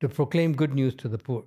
to 0.00 0.08
proclaim 0.08 0.54
good 0.54 0.74
news 0.74 0.94
to 0.94 1.08
the 1.08 1.18
poor. 1.18 1.44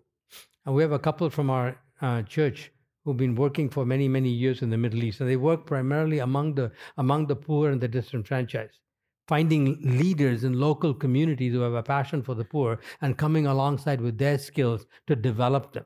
And 0.65 0.75
we 0.75 0.81
have 0.81 0.91
a 0.91 0.99
couple 0.99 1.29
from 1.29 1.49
our 1.49 1.79
uh, 2.01 2.23
church 2.23 2.71
who've 3.09 3.17
been 3.17 3.35
working 3.35 3.69
for 3.69 3.85
many, 3.85 4.07
many 4.07 4.29
years 4.29 4.61
in 4.61 4.69
the 4.69 4.77
Middle 4.77 5.03
East. 5.03 5.19
And 5.19 5.29
they 5.29 5.35
work 5.35 5.65
primarily 5.65 6.19
among 6.19 6.55
the, 6.55 6.71
among 6.97 7.27
the 7.27 7.35
poor 7.35 7.71
and 7.71 7.81
the 7.81 7.87
disenfranchised 7.87 8.79
finding 9.29 9.77
leaders 9.83 10.43
in 10.43 10.59
local 10.59 10.91
communities 10.91 11.53
who 11.53 11.59
have 11.59 11.75
a 11.75 11.83
passion 11.83 12.23
for 12.23 12.33
the 12.33 12.43
poor 12.43 12.79
and 12.99 13.15
coming 13.15 13.45
alongside 13.45 14.01
with 14.01 14.17
their 14.17 14.39
skills 14.39 14.87
to 15.05 15.15
develop 15.15 15.71
them. 15.71 15.85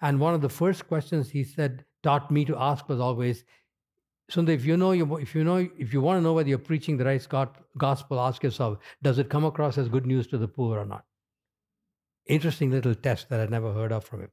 And 0.00 0.18
one 0.18 0.34
of 0.34 0.40
the 0.40 0.48
first 0.48 0.88
questions 0.88 1.30
he 1.30 1.44
said, 1.44 1.84
taught 2.02 2.32
me 2.32 2.44
to 2.44 2.56
ask 2.56 2.88
was 2.88 2.98
always, 2.98 3.44
Sunder, 4.28 4.52
if 4.52 4.64
you 4.64 4.76
know, 4.76 4.90
you, 4.90 5.16
if 5.18 5.36
you 5.36 5.44
know, 5.44 5.68
if 5.78 5.92
you 5.92 6.00
want 6.00 6.18
to 6.18 6.22
know 6.22 6.32
whether 6.32 6.48
you're 6.48 6.58
preaching 6.58 6.96
the 6.96 7.04
right 7.04 7.24
gospel, 7.78 8.18
ask 8.18 8.42
yourself, 8.42 8.78
does 9.02 9.18
it 9.18 9.30
come 9.30 9.44
across 9.44 9.78
as 9.78 9.88
good 9.88 10.04
news 10.04 10.26
to 10.26 10.36
the 10.36 10.48
poor 10.48 10.80
or 10.80 10.84
not? 10.84 11.04
Interesting 12.26 12.72
little 12.72 12.94
test 12.96 13.28
that 13.28 13.38
I'd 13.38 13.50
never 13.50 13.72
heard 13.72 13.92
of 13.92 14.04
from 14.04 14.22
him. 14.22 14.30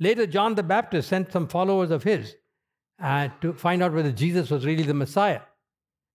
Later, 0.00 0.26
John 0.26 0.54
the 0.54 0.62
Baptist 0.62 1.08
sent 1.08 1.32
some 1.32 1.48
followers 1.48 1.90
of 1.90 2.02
his 2.02 2.36
uh, 3.02 3.28
to 3.40 3.52
find 3.54 3.82
out 3.82 3.92
whether 3.92 4.12
Jesus 4.12 4.50
was 4.50 4.66
really 4.66 4.84
the 4.84 4.94
Messiah. 4.94 5.40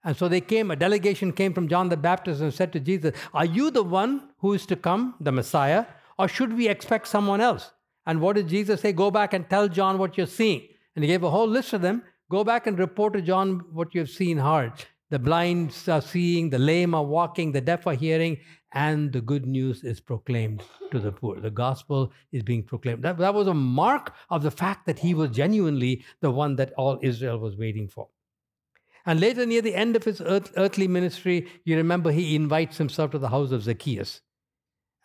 And 0.04 0.16
so 0.16 0.28
they 0.28 0.42
came, 0.42 0.72
a 0.72 0.76
delegation 0.76 1.34
came 1.34 1.54
from 1.54 1.68
John 1.68 1.90
the 1.90 1.98
Baptist 1.98 2.42
and 2.42 2.54
said 2.54 2.72
to 2.74 2.80
Jesus, 2.80 3.14
Are 3.34 3.46
you 3.46 3.72
the 3.72 3.84
one 3.84 4.30
who 4.40 4.54
is 4.54 4.66
to 4.68 4.76
come, 4.76 5.16
the 5.20 5.32
Messiah, 5.32 5.86
or 6.18 6.28
should 6.28 6.56
we 6.56 6.68
expect 6.68 7.08
someone 7.08 7.42
else? 7.42 7.72
And 8.06 8.22
what 8.22 8.38
did 8.38 8.48
Jesus 8.48 8.82
say? 8.82 8.94
Go 8.94 9.12
back 9.12 9.34
and 9.34 9.50
tell 9.50 9.68
John 9.68 9.98
what 9.98 10.18
you're 10.18 10.28
seeing. 10.28 10.68
And 10.96 11.04
he 11.04 11.10
gave 11.10 11.24
a 11.24 11.30
whole 11.30 11.48
list 11.48 11.74
of 11.74 11.82
them. 11.82 12.04
Go 12.32 12.44
back 12.44 12.68
and 12.68 12.80
report 12.80 13.14
to 13.14 13.22
John 13.22 13.66
what 13.72 13.94
you've 13.94 14.10
seen 14.10 14.38
hard. 14.38 14.72
The 15.10 15.20
blind 15.20 15.74
are 15.88 16.02
seeing, 16.02 16.50
the 16.50 16.60
lame 16.60 16.94
are 16.94 17.04
walking, 17.04 17.54
the 17.54 17.62
deaf 17.62 17.88
are 17.88 17.94
hearing, 17.94 18.38
and 18.74 19.12
the 19.14 19.22
good 19.22 19.46
news 19.46 19.84
is 19.84 20.02
proclaimed 20.02 20.62
to 20.92 21.00
the 21.00 21.14
poor. 21.14 21.40
The 21.40 21.50
gospel 21.50 22.12
is 22.34 22.44
being 22.44 22.64
proclaimed. 22.64 23.04
That, 23.04 23.18
that 23.18 23.34
was 23.34 23.48
a 23.48 23.54
mark 23.54 24.14
of 24.30 24.44
the 24.44 24.52
fact 24.52 24.86
that 24.86 25.00
he 25.00 25.14
was 25.14 25.30
genuinely 25.30 26.04
the 26.20 26.32
one 26.32 26.58
that 26.58 26.74
all 26.78 27.00
Israel 27.02 27.40
was 27.40 27.56
waiting 27.56 27.88
for. 27.88 28.10
And 29.06 29.22
later, 29.22 29.46
near 29.46 29.62
the 29.62 29.76
end 29.76 29.96
of 29.96 30.04
his 30.04 30.20
earth, 30.20 30.52
earthly 30.58 30.90
ministry, 30.90 31.48
you 31.64 31.78
remember 31.78 32.12
he 32.12 32.36
invites 32.36 32.78
himself 32.78 33.12
to 33.12 33.20
the 33.20 33.30
house 33.30 33.52
of 33.52 33.64
Zacchaeus. 33.64 34.20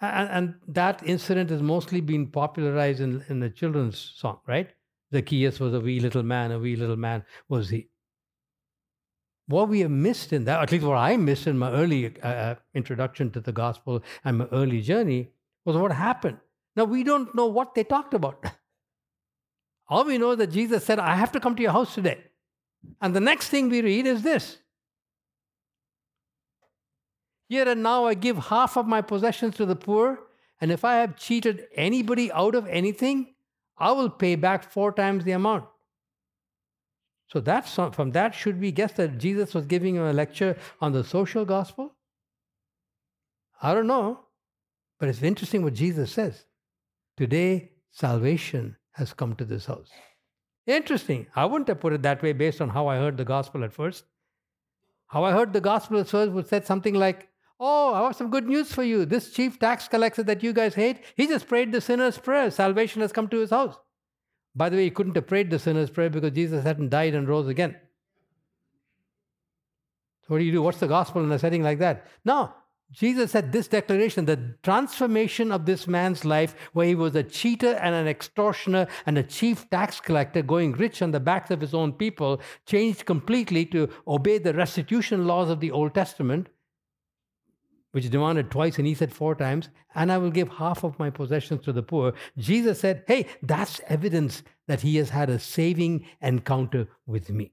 And, 0.00 0.28
and 0.28 0.54
that 0.66 1.00
incident 1.06 1.50
has 1.50 1.62
mostly 1.62 2.00
been 2.00 2.26
popularized 2.26 3.00
in, 3.00 3.25
in 3.28 3.38
the 3.38 3.50
children's 3.50 4.12
song, 4.16 4.40
right? 4.49 4.71
Zacchaeus 5.12 5.61
was 5.61 5.73
a 5.75 5.80
wee 5.80 6.00
little 6.00 6.25
man, 6.25 6.50
a 6.50 6.59
wee 6.59 6.75
little 6.75 6.97
man 6.97 7.25
was 7.49 7.68
he. 7.68 7.90
What 9.52 9.68
we 9.68 9.80
have 9.80 9.90
missed 9.90 10.32
in 10.32 10.44
that, 10.47 10.62
at 10.62 10.73
least 10.73 10.85
what 10.85 10.97
I 10.97 11.16
missed 11.16 11.47
in 11.47 11.59
my 11.59 11.71
early 11.71 12.14
uh, 12.23 12.26
uh, 12.26 12.54
introduction 12.75 13.30
to 13.32 13.40
the 13.40 13.52
gospel 13.52 14.02
and 14.25 14.38
my 14.38 14.47
early 14.50 14.80
journey, 14.80 15.28
was 15.64 15.76
what 15.76 15.92
happened. 15.92 16.38
Now, 16.75 16.85
we 16.85 17.04
don't 17.04 17.35
know 17.35 17.47
what 17.47 17.75
they 17.75 17.85
talked 17.85 18.14
about. 18.14 18.44
All 19.88 20.04
we 20.04 20.16
know 20.16 20.30
is 20.30 20.38
that 20.38 20.50
Jesus 20.50 20.85
said, 20.85 20.99
I 20.99 21.16
have 21.16 21.32
to 21.32 21.40
come 21.40 21.54
to 21.56 21.62
your 21.62 21.73
house 21.73 21.94
today. 21.94 22.25
And 23.00 23.14
the 23.14 23.21
next 23.21 23.49
thing 23.49 23.68
we 23.68 23.82
read 23.82 24.06
is 24.06 24.23
this 24.23 24.59
Here 27.49 27.68
and 27.68 27.82
now 27.82 28.06
I 28.06 28.14
give 28.14 28.38
half 28.38 28.78
of 28.78 28.87
my 28.87 29.02
possessions 29.02 29.56
to 29.56 29.66
the 29.66 29.76
poor, 29.76 30.18
and 30.61 30.73
if 30.73 30.85
I 30.85 30.94
have 30.94 31.16
cheated 31.16 31.66
anybody 31.75 32.32
out 32.32 32.54
of 32.54 32.66
anything, 32.66 33.35
I 33.76 33.92
will 33.92 34.09
pay 34.09 34.35
back 34.37 34.71
four 34.73 34.92
times 34.92 35.25
the 35.25 35.32
amount. 35.32 35.66
So 37.32 37.40
that's 37.40 37.74
from 37.74 38.10
that 38.10 38.34
should 38.34 38.60
we 38.60 38.72
guess 38.72 38.92
that 38.92 39.16
Jesus 39.16 39.54
was 39.54 39.64
giving 39.64 39.96
a 39.96 40.12
lecture 40.12 40.54
on 40.82 40.92
the 40.92 41.02
social 41.02 41.46
gospel? 41.46 41.94
I 43.62 43.72
don't 43.72 43.86
know, 43.86 44.20
but 45.00 45.08
it's 45.08 45.22
interesting 45.22 45.62
what 45.62 45.72
Jesus 45.72 46.12
says. 46.12 46.44
Today 47.16 47.70
salvation 47.90 48.76
has 48.92 49.14
come 49.14 49.34
to 49.36 49.46
this 49.46 49.64
house. 49.64 49.88
Interesting. 50.66 51.26
I 51.34 51.46
wouldn't 51.46 51.68
have 51.68 51.80
put 51.80 51.94
it 51.94 52.02
that 52.02 52.22
way 52.22 52.34
based 52.34 52.60
on 52.60 52.68
how 52.68 52.86
I 52.86 52.98
heard 52.98 53.16
the 53.16 53.24
gospel 53.24 53.64
at 53.64 53.72
first. 53.72 54.04
How 55.06 55.24
I 55.24 55.32
heard 55.32 55.54
the 55.54 55.60
gospel 55.62 56.00
at 56.00 56.08
first 56.08 56.32
would 56.32 56.48
said 56.48 56.66
something 56.66 56.94
like, 56.94 57.30
Oh, 57.58 57.94
I 57.94 58.02
have 58.02 58.16
some 58.16 58.30
good 58.30 58.46
news 58.46 58.72
for 58.72 58.82
you. 58.82 59.06
This 59.06 59.30
chief 59.32 59.58
tax 59.58 59.88
collector 59.88 60.22
that 60.24 60.42
you 60.42 60.52
guys 60.52 60.74
hate, 60.74 60.98
he 61.16 61.26
just 61.26 61.48
prayed 61.48 61.72
the 61.72 61.80
sinner's 61.80 62.18
prayer. 62.18 62.50
Salvation 62.50 63.00
has 63.00 63.12
come 63.12 63.28
to 63.28 63.38
his 63.38 63.50
house. 63.50 63.76
By 64.54 64.68
the 64.68 64.76
way, 64.76 64.85
he 64.85 64.90
couldn't 64.90 65.16
have 65.16 65.26
prayed 65.26 65.50
the 65.50 65.59
sinner's 65.59 65.90
prayer 65.90 66.11
because 66.11 66.32
Jesus 66.32 66.62
hadn't 66.62 66.90
died 66.90 67.14
and 67.14 67.28
rose 67.28 67.49
again. 67.49 67.76
So, 70.23 70.28
what 70.28 70.38
do 70.38 70.44
you 70.44 70.52
do? 70.52 70.62
What's 70.62 70.78
the 70.78 70.87
gospel 70.87 71.23
in 71.25 71.32
a 71.32 71.38
setting 71.38 71.62
like 71.62 71.78
that? 71.78 72.06
No, 72.25 72.52
Jesus 72.92 73.30
said 73.30 73.52
this 73.52 73.68
declaration 73.68 74.26
the 74.26 74.54
transformation 74.62 75.50
of 75.50 75.64
this 75.64 75.88
man's 75.88 76.26
life, 76.26 76.54
where 76.75 76.87
he 76.87 76.94
was 76.94 77.16
a 77.16 77.23
cheater 77.23 77.73
and 77.75 77.94
an 77.94 78.06
extortioner 78.06 78.87
and 79.06 79.16
a 79.16 79.23
chief 79.23 79.68
tax 79.71 79.99
collector 80.00 80.42
going 80.42 80.73
rich 80.73 81.00
on 81.00 81.11
the 81.11 81.21
backs 81.21 81.50
of 81.50 81.62
his 81.62 81.73
own 81.73 81.94
people, 81.94 82.40
changed 82.66 83.06
completely 83.06 83.64
to 83.66 83.88
obey 84.06 84.37
the 84.37 84.52
restitution 84.52 85.26
laws 85.26 85.49
of 85.49 85.61
the 85.61 85.71
Old 85.71 85.94
Testament 85.94 86.49
which 87.92 88.11
demanded 88.11 88.50
twice 88.50 88.78
and 88.78 88.87
he 88.87 88.94
said 88.94 89.12
four 89.12 89.34
times, 89.34 89.68
and 89.94 90.11
I 90.11 90.18
will 90.18 90.30
give 90.30 90.49
half 90.49 90.82
of 90.82 90.99
my 90.99 91.11
possessions 91.11 91.64
to 91.64 91.72
the 91.72 91.82
poor. 91.82 92.14
Jesus 92.37 92.80
said, 92.80 93.04
Hey, 93.06 93.26
that's 93.42 93.80
evidence 93.87 94.42
that 94.66 94.80
he 94.80 94.96
has 94.96 95.11
had 95.11 95.30
a 95.30 95.38
saving 95.38 96.06
encounter 96.20 96.88
with 97.06 97.30
me. 97.30 97.52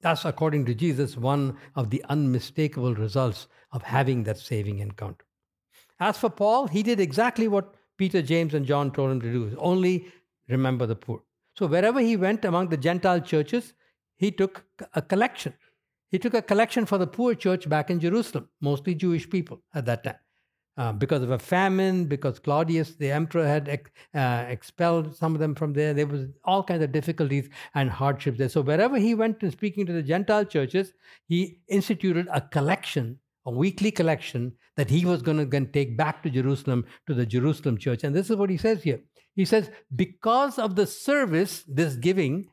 That's, 0.00 0.24
according 0.24 0.64
to 0.66 0.74
Jesus, 0.74 1.16
one 1.16 1.58
of 1.74 1.90
the 1.90 2.04
unmistakable 2.08 2.94
results 2.94 3.48
of 3.72 3.82
having 3.82 4.22
that 4.24 4.38
saving 4.38 4.78
encounter. 4.78 5.24
As 5.98 6.16
for 6.16 6.30
Paul, 6.30 6.68
he 6.68 6.84
did 6.84 7.00
exactly 7.00 7.48
what 7.48 7.74
Peter, 7.96 8.22
James, 8.22 8.54
and 8.54 8.64
John 8.64 8.92
told 8.92 9.10
him 9.10 9.20
to 9.20 9.32
do 9.32 9.56
only 9.58 10.06
remember 10.48 10.86
the 10.86 10.94
poor. 10.94 11.22
So, 11.56 11.66
wherever 11.66 11.98
he 12.00 12.16
went 12.16 12.44
among 12.44 12.68
the 12.68 12.76
Gentile 12.76 13.20
churches, 13.20 13.74
he 14.16 14.30
took 14.30 14.64
a 14.94 15.02
collection 15.02 15.54
he 16.10 16.18
took 16.18 16.34
a 16.34 16.42
collection 16.42 16.86
for 16.86 16.98
the 16.98 17.06
poor 17.06 17.34
church 17.34 17.68
back 17.68 17.90
in 17.90 18.00
Jerusalem, 18.00 18.48
mostly 18.60 18.94
Jewish 18.94 19.28
people 19.28 19.62
at 19.74 19.86
that 19.86 20.04
time. 20.04 20.16
Uh, 20.76 20.92
because 20.92 21.24
of 21.24 21.32
a 21.32 21.38
famine, 21.40 22.04
because 22.04 22.38
Claudius, 22.38 22.94
the 22.94 23.10
emperor, 23.10 23.44
had 23.44 23.68
ex- 23.68 23.90
uh, 24.14 24.44
expelled 24.48 25.16
some 25.16 25.34
of 25.34 25.40
them 25.40 25.56
from 25.56 25.72
there. 25.72 25.92
There 25.92 26.06
was 26.06 26.26
all 26.44 26.62
kinds 26.62 26.84
of 26.84 26.92
difficulties 26.92 27.48
and 27.74 27.90
hardships 27.90 28.38
there. 28.38 28.48
So 28.48 28.60
wherever 28.60 28.96
he 28.96 29.12
went 29.12 29.40
to 29.40 29.50
speaking 29.50 29.86
to 29.86 29.92
the 29.92 30.04
Gentile 30.04 30.44
churches, 30.44 30.92
he 31.26 31.58
instituted 31.66 32.28
a 32.32 32.40
collection, 32.40 33.18
a 33.44 33.50
weekly 33.50 33.90
collection 33.90 34.52
that 34.76 34.88
he 34.88 35.04
was 35.04 35.20
going 35.20 35.50
to 35.50 35.64
take 35.66 35.96
back 35.96 36.22
to 36.22 36.30
Jerusalem 36.30 36.86
to 37.08 37.14
the 37.14 37.26
Jerusalem 37.26 37.76
church. 37.76 38.04
And 38.04 38.14
this 38.14 38.30
is 38.30 38.36
what 38.36 38.48
he 38.48 38.56
says 38.56 38.84
here. 38.84 39.00
He 39.34 39.44
says, 39.44 39.72
because 39.96 40.60
of 40.60 40.76
the 40.76 40.86
service, 40.86 41.64
this 41.66 41.96
giving, 41.96 42.50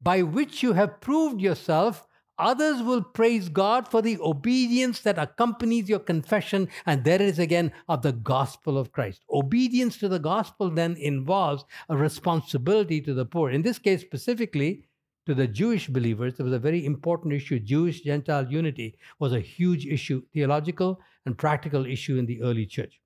by 0.00 0.22
which 0.22 0.62
you 0.62 0.74
have 0.74 1.00
proved 1.00 1.40
yourself 1.40 2.06
Others 2.38 2.82
will 2.82 3.02
praise 3.02 3.48
God 3.48 3.86
for 3.86 4.02
the 4.02 4.18
obedience 4.20 5.00
that 5.00 5.18
accompanies 5.18 5.88
your 5.88 6.00
confession. 6.00 6.68
And 6.84 7.04
there 7.04 7.22
is 7.22 7.38
again 7.38 7.72
of 7.88 8.02
the 8.02 8.12
gospel 8.12 8.76
of 8.76 8.90
Christ. 8.90 9.22
Obedience 9.30 9.98
to 9.98 10.08
the 10.08 10.18
gospel 10.18 10.70
then 10.70 10.96
involves 10.96 11.64
a 11.88 11.96
responsibility 11.96 13.00
to 13.02 13.14
the 13.14 13.24
poor. 13.24 13.50
In 13.50 13.62
this 13.62 13.78
case, 13.78 14.00
specifically 14.00 14.84
to 15.26 15.34
the 15.34 15.46
Jewish 15.46 15.88
believers, 15.88 16.34
it 16.38 16.42
was 16.42 16.52
a 16.52 16.58
very 16.58 16.84
important 16.84 17.32
issue. 17.32 17.60
Jewish 17.60 18.00
Gentile 18.00 18.50
unity 18.50 18.98
was 19.18 19.32
a 19.32 19.40
huge 19.40 19.86
issue, 19.86 20.22
theological 20.32 21.00
and 21.24 21.38
practical 21.38 21.86
issue 21.86 22.16
in 22.16 22.26
the 22.26 22.42
early 22.42 22.66
church. 22.66 23.00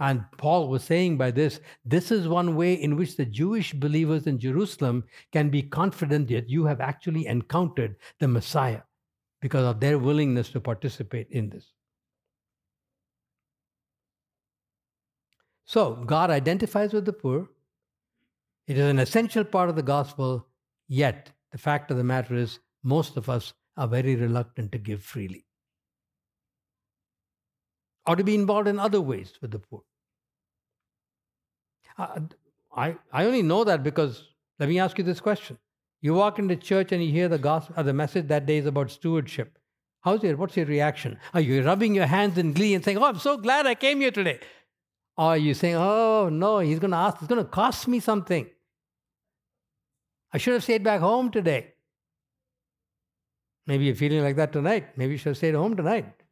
And 0.00 0.24
Paul 0.38 0.68
was 0.68 0.82
saying 0.82 1.18
by 1.18 1.30
this, 1.30 1.60
this 1.84 2.10
is 2.10 2.26
one 2.26 2.56
way 2.56 2.74
in 2.74 2.96
which 2.96 3.16
the 3.16 3.24
Jewish 3.24 3.72
believers 3.72 4.26
in 4.26 4.38
Jerusalem 4.40 5.04
can 5.32 5.50
be 5.50 5.62
confident 5.62 6.28
that 6.28 6.50
you 6.50 6.64
have 6.66 6.80
actually 6.80 7.26
encountered 7.26 7.96
the 8.18 8.26
Messiah 8.26 8.82
because 9.40 9.64
of 9.64 9.78
their 9.78 9.98
willingness 9.98 10.48
to 10.50 10.60
participate 10.60 11.28
in 11.30 11.48
this. 11.48 11.72
So, 15.64 15.94
God 15.94 16.30
identifies 16.30 16.92
with 16.92 17.04
the 17.04 17.12
poor. 17.12 17.48
It 18.66 18.76
is 18.78 18.90
an 18.90 18.98
essential 18.98 19.44
part 19.44 19.70
of 19.70 19.76
the 19.76 19.82
gospel, 19.82 20.48
yet, 20.88 21.30
the 21.52 21.58
fact 21.58 21.90
of 21.90 21.96
the 21.96 22.04
matter 22.04 22.34
is, 22.34 22.58
most 22.82 23.16
of 23.16 23.28
us 23.30 23.54
are 23.76 23.88
very 23.88 24.16
reluctant 24.16 24.72
to 24.72 24.78
give 24.78 25.02
freely 25.02 25.46
or 28.06 28.16
to 28.16 28.24
be 28.24 28.34
involved 28.34 28.68
in 28.68 28.78
other 28.78 29.00
ways 29.00 29.32
with 29.40 29.50
the 29.50 29.58
poor. 29.58 29.82
I, 31.96 32.96
I 33.12 33.24
only 33.24 33.42
know 33.42 33.64
that 33.64 33.82
because 33.82 34.24
let 34.58 34.68
me 34.68 34.78
ask 34.78 34.98
you 34.98 35.04
this 35.04 35.20
question. 35.20 35.58
You 36.00 36.14
walk 36.14 36.38
into 36.38 36.56
church 36.56 36.92
and 36.92 37.02
you 37.02 37.10
hear 37.10 37.28
the 37.28 37.38
gospel, 37.38 37.74
uh, 37.78 37.82
the 37.82 37.92
message 37.92 38.28
that 38.28 38.46
day 38.46 38.58
is 38.58 38.66
about 38.66 38.90
stewardship. 38.90 39.58
How's 40.02 40.22
your, 40.22 40.36
what's 40.36 40.56
your 40.56 40.66
reaction? 40.66 41.18
Are 41.32 41.40
you 41.40 41.62
rubbing 41.64 41.94
your 41.94 42.06
hands 42.06 42.36
in 42.36 42.52
glee 42.52 42.74
and 42.74 42.84
saying, 42.84 42.98
Oh, 42.98 43.04
I'm 43.04 43.18
so 43.18 43.38
glad 43.38 43.66
I 43.66 43.74
came 43.74 44.00
here 44.00 44.10
today? 44.10 44.40
Or 45.16 45.26
are 45.26 45.36
you 45.38 45.54
saying, 45.54 45.76
Oh, 45.76 46.28
no, 46.30 46.58
he's 46.58 46.78
going 46.78 46.90
to 46.90 46.96
ask, 46.96 47.16
it's 47.18 47.26
going 47.26 47.42
to 47.42 47.50
cost 47.50 47.88
me 47.88 48.00
something. 48.00 48.46
I 50.32 50.38
should 50.38 50.54
have 50.54 50.64
stayed 50.64 50.82
back 50.82 51.00
home 51.00 51.30
today. 51.30 51.74
Maybe 53.66 53.84
you're 53.86 53.94
feeling 53.94 54.22
like 54.22 54.36
that 54.36 54.52
tonight. 54.52 54.98
Maybe 54.98 55.12
you 55.12 55.18
should 55.18 55.30
have 55.30 55.36
stayed 55.38 55.54
home 55.54 55.76
tonight. 55.76 56.23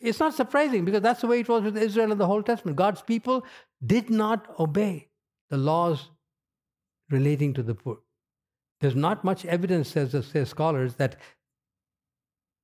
It's 0.00 0.18
not 0.18 0.34
surprising 0.34 0.84
because 0.84 1.02
that's 1.02 1.20
the 1.20 1.26
way 1.26 1.40
it 1.40 1.48
was 1.48 1.62
with 1.62 1.76
Israel 1.76 2.10
in 2.10 2.18
the 2.18 2.26
Old 2.26 2.46
Testament. 2.46 2.76
God's 2.76 3.02
people 3.02 3.44
did 3.84 4.08
not 4.08 4.48
obey 4.58 5.08
the 5.50 5.58
laws 5.58 6.10
relating 7.10 7.52
to 7.54 7.62
the 7.62 7.74
poor. 7.74 7.98
There's 8.80 8.96
not 8.96 9.24
much 9.24 9.44
evidence, 9.44 9.90
says 9.90 10.12
the 10.12 10.46
scholars, 10.46 10.94
that 10.94 11.16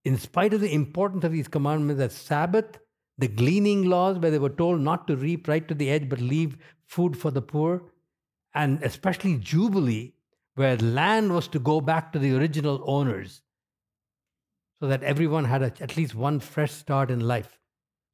in 0.05 0.16
spite 0.16 0.55
of 0.55 0.62
the 0.62 0.73
importance 0.73 1.25
of 1.25 1.33
these 1.33 1.49
commandments, 1.49 1.99
that 1.99 2.12
Sabbath, 2.12 2.78
the 3.19 3.28
gleaning 3.28 3.85
laws, 3.85 4.19
where 4.19 4.31
they 4.31 4.38
were 4.38 4.49
told 4.49 4.81
not 4.81 5.07
to 5.09 5.16
reap 5.16 5.47
right 5.47 5.66
to 5.69 5.75
the 5.75 5.90
edge 5.90 6.09
but 6.09 6.21
leave 6.21 6.57
food 6.87 7.19
for 7.19 7.31
the 7.31 7.43
poor, 7.43 7.83
and 8.55 8.83
especially 8.83 9.37
Jubilee, 9.37 10.14
where 10.55 10.76
land 10.78 11.35
was 11.35 11.49
to 11.49 11.59
go 11.59 11.83
back 11.83 12.12
to 12.12 12.19
the 12.19 12.35
original 12.35 12.83
owners 12.87 13.43
so 14.80 14.87
that 14.87 15.02
everyone 15.02 15.45
had 15.45 15.62
a, 15.62 15.73
at 15.80 15.97
least 15.97 16.14
one 16.14 16.40
fresh 16.40 16.73
start 16.73 17.11
in 17.11 17.21
life, 17.21 17.59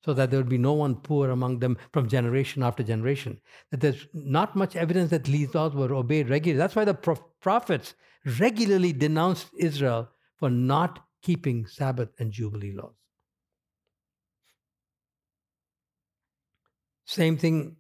so 0.04 0.14
that 0.14 0.31
there 0.31 0.38
would 0.38 0.49
be 0.49 0.59
no 0.59 0.73
one 0.73 0.97
poor 0.97 1.31
among 1.31 1.59
them 1.59 1.76
from 1.92 2.09
generation 2.09 2.62
after 2.62 2.83
generation. 2.83 3.40
That 3.71 3.81
there's 3.81 4.07
not 4.12 4.54
much 4.54 4.76
evidence 4.76 5.11
that 5.11 5.25
these 5.25 5.54
laws 5.54 5.75
were 5.75 5.95
obeyed 5.95 6.28
regularly. 6.28 6.59
That's 6.59 6.76
why 6.76 6.85
the 6.85 7.19
prophets 7.40 7.95
regularly 8.38 8.92
denounced 8.92 9.49
Israel 9.59 10.09
for 10.37 10.50
not 10.50 11.00
keeping 11.23 11.66
Sabbath 11.66 12.11
and 12.19 12.33
Jubilee 12.33 12.73
laws. 12.73 12.95
Same 17.04 17.37
thing 17.37 17.76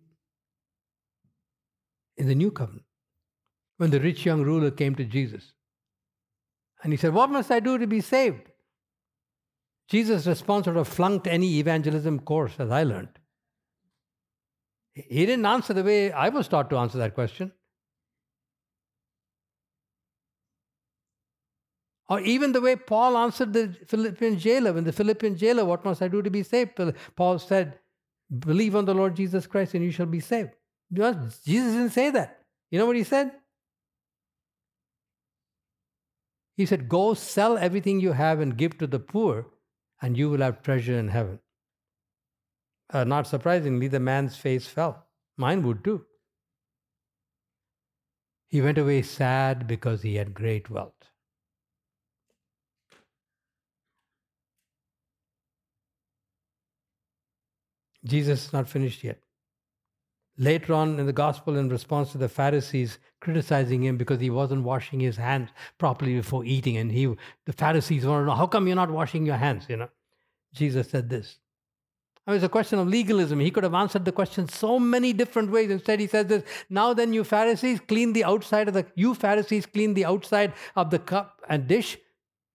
in 2.16 2.28
the 2.28 2.34
new 2.34 2.50
covenant. 2.50 2.84
When 3.78 3.90
the 3.90 4.00
rich 4.00 4.24
young 4.26 4.42
ruler 4.42 4.70
came 4.70 4.94
to 4.96 5.04
Jesus 5.04 5.54
and 6.82 6.92
he 6.92 6.96
said, 6.96 7.14
What 7.14 7.30
must 7.30 7.50
I 7.50 7.60
do 7.60 7.78
to 7.78 7.86
be 7.86 8.00
saved? 8.00 8.51
Jesus' 9.88 10.26
response 10.26 10.66
would 10.66 10.76
have 10.76 10.88
flunked 10.88 11.26
any 11.26 11.58
evangelism 11.58 12.20
course, 12.20 12.54
as 12.58 12.70
I 12.70 12.84
learned. 12.84 13.18
He 14.94 15.26
didn't 15.26 15.46
answer 15.46 15.72
the 15.72 15.82
way 15.82 16.12
I 16.12 16.28
was 16.28 16.48
taught 16.48 16.70
to 16.70 16.76
answer 16.76 16.98
that 16.98 17.14
question. 17.14 17.52
Or 22.08 22.20
even 22.20 22.52
the 22.52 22.60
way 22.60 22.76
Paul 22.76 23.16
answered 23.16 23.54
the 23.54 23.74
Philippian 23.86 24.38
jailer. 24.38 24.74
When 24.74 24.84
the 24.84 24.92
Philippian 24.92 25.36
jailer, 25.36 25.64
what 25.64 25.84
must 25.84 26.02
I 26.02 26.08
do 26.08 26.20
to 26.20 26.30
be 26.30 26.42
saved? 26.42 26.78
Paul 27.16 27.38
said, 27.38 27.78
Believe 28.38 28.76
on 28.76 28.84
the 28.84 28.94
Lord 28.94 29.16
Jesus 29.16 29.46
Christ 29.46 29.74
and 29.74 29.84
you 29.84 29.90
shall 29.90 30.06
be 30.06 30.20
saved. 30.20 30.50
Jesus 30.92 31.40
didn't 31.44 31.90
say 31.90 32.10
that. 32.10 32.40
You 32.70 32.78
know 32.78 32.86
what 32.86 32.96
he 32.96 33.04
said? 33.04 33.32
He 36.56 36.66
said, 36.66 36.88
Go 36.88 37.14
sell 37.14 37.56
everything 37.56 38.00
you 38.00 38.12
have 38.12 38.40
and 38.40 38.56
give 38.56 38.76
to 38.78 38.86
the 38.86 38.98
poor, 38.98 39.46
and 40.02 40.18
you 40.18 40.28
will 40.28 40.40
have 40.40 40.62
treasure 40.62 40.98
in 40.98 41.08
heaven. 41.08 41.38
Uh, 42.92 43.04
not 43.04 43.26
surprisingly, 43.26 43.88
the 43.88 44.00
man's 44.00 44.36
face 44.36 44.66
fell. 44.66 45.06
Mine 45.36 45.62
would 45.62 45.82
too. 45.82 46.04
He 48.48 48.60
went 48.60 48.76
away 48.76 49.00
sad 49.00 49.66
because 49.66 50.02
he 50.02 50.16
had 50.16 50.34
great 50.34 50.68
wealth. 50.68 50.92
Jesus 58.04 58.46
is 58.46 58.52
not 58.52 58.68
finished 58.68 59.04
yet. 59.04 59.21
Later 60.38 60.72
on 60.72 60.98
in 60.98 61.06
the 61.06 61.12
gospel, 61.12 61.56
in 61.56 61.68
response 61.68 62.12
to 62.12 62.18
the 62.18 62.28
Pharisees 62.28 62.98
criticizing 63.20 63.84
him 63.84 63.96
because 63.96 64.20
he 64.20 64.30
wasn't 64.30 64.64
washing 64.64 65.00
his 65.00 65.16
hands 65.16 65.50
properly 65.78 66.14
before 66.14 66.44
eating, 66.44 66.76
and 66.78 66.90
he, 66.90 67.14
the 67.44 67.52
Pharisees 67.52 68.06
want 68.06 68.22
to 68.22 68.26
know, 68.26 68.34
how 68.34 68.46
come 68.46 68.66
you're 68.66 68.76
not 68.76 68.90
washing 68.90 69.26
your 69.26 69.36
hands? 69.36 69.66
You 69.68 69.76
know, 69.76 69.88
Jesus 70.54 70.88
said 70.88 71.10
this. 71.10 71.38
I 72.26 72.30
mean, 72.30 72.36
it's 72.36 72.44
a 72.44 72.48
question 72.48 72.78
of 72.78 72.86
legalism. 72.86 73.40
He 73.40 73.50
could 73.50 73.64
have 73.64 73.74
answered 73.74 74.04
the 74.04 74.12
question 74.12 74.48
so 74.48 74.78
many 74.78 75.12
different 75.12 75.50
ways. 75.50 75.70
Instead, 75.70 75.98
he 75.98 76.06
says 76.06 76.26
this 76.26 76.44
Now 76.70 76.94
then, 76.94 77.12
you 77.12 77.24
Pharisees, 77.24 77.80
clean 77.80 78.12
the 78.12 78.24
outside 78.24 78.68
of 78.68 78.74
the, 78.74 78.86
you 78.94 79.14
Pharisees, 79.14 79.66
clean 79.66 79.94
the 79.94 80.04
outside 80.04 80.52
of 80.76 80.90
the 80.90 81.00
cup 81.00 81.42
and 81.48 81.66
dish, 81.66 81.98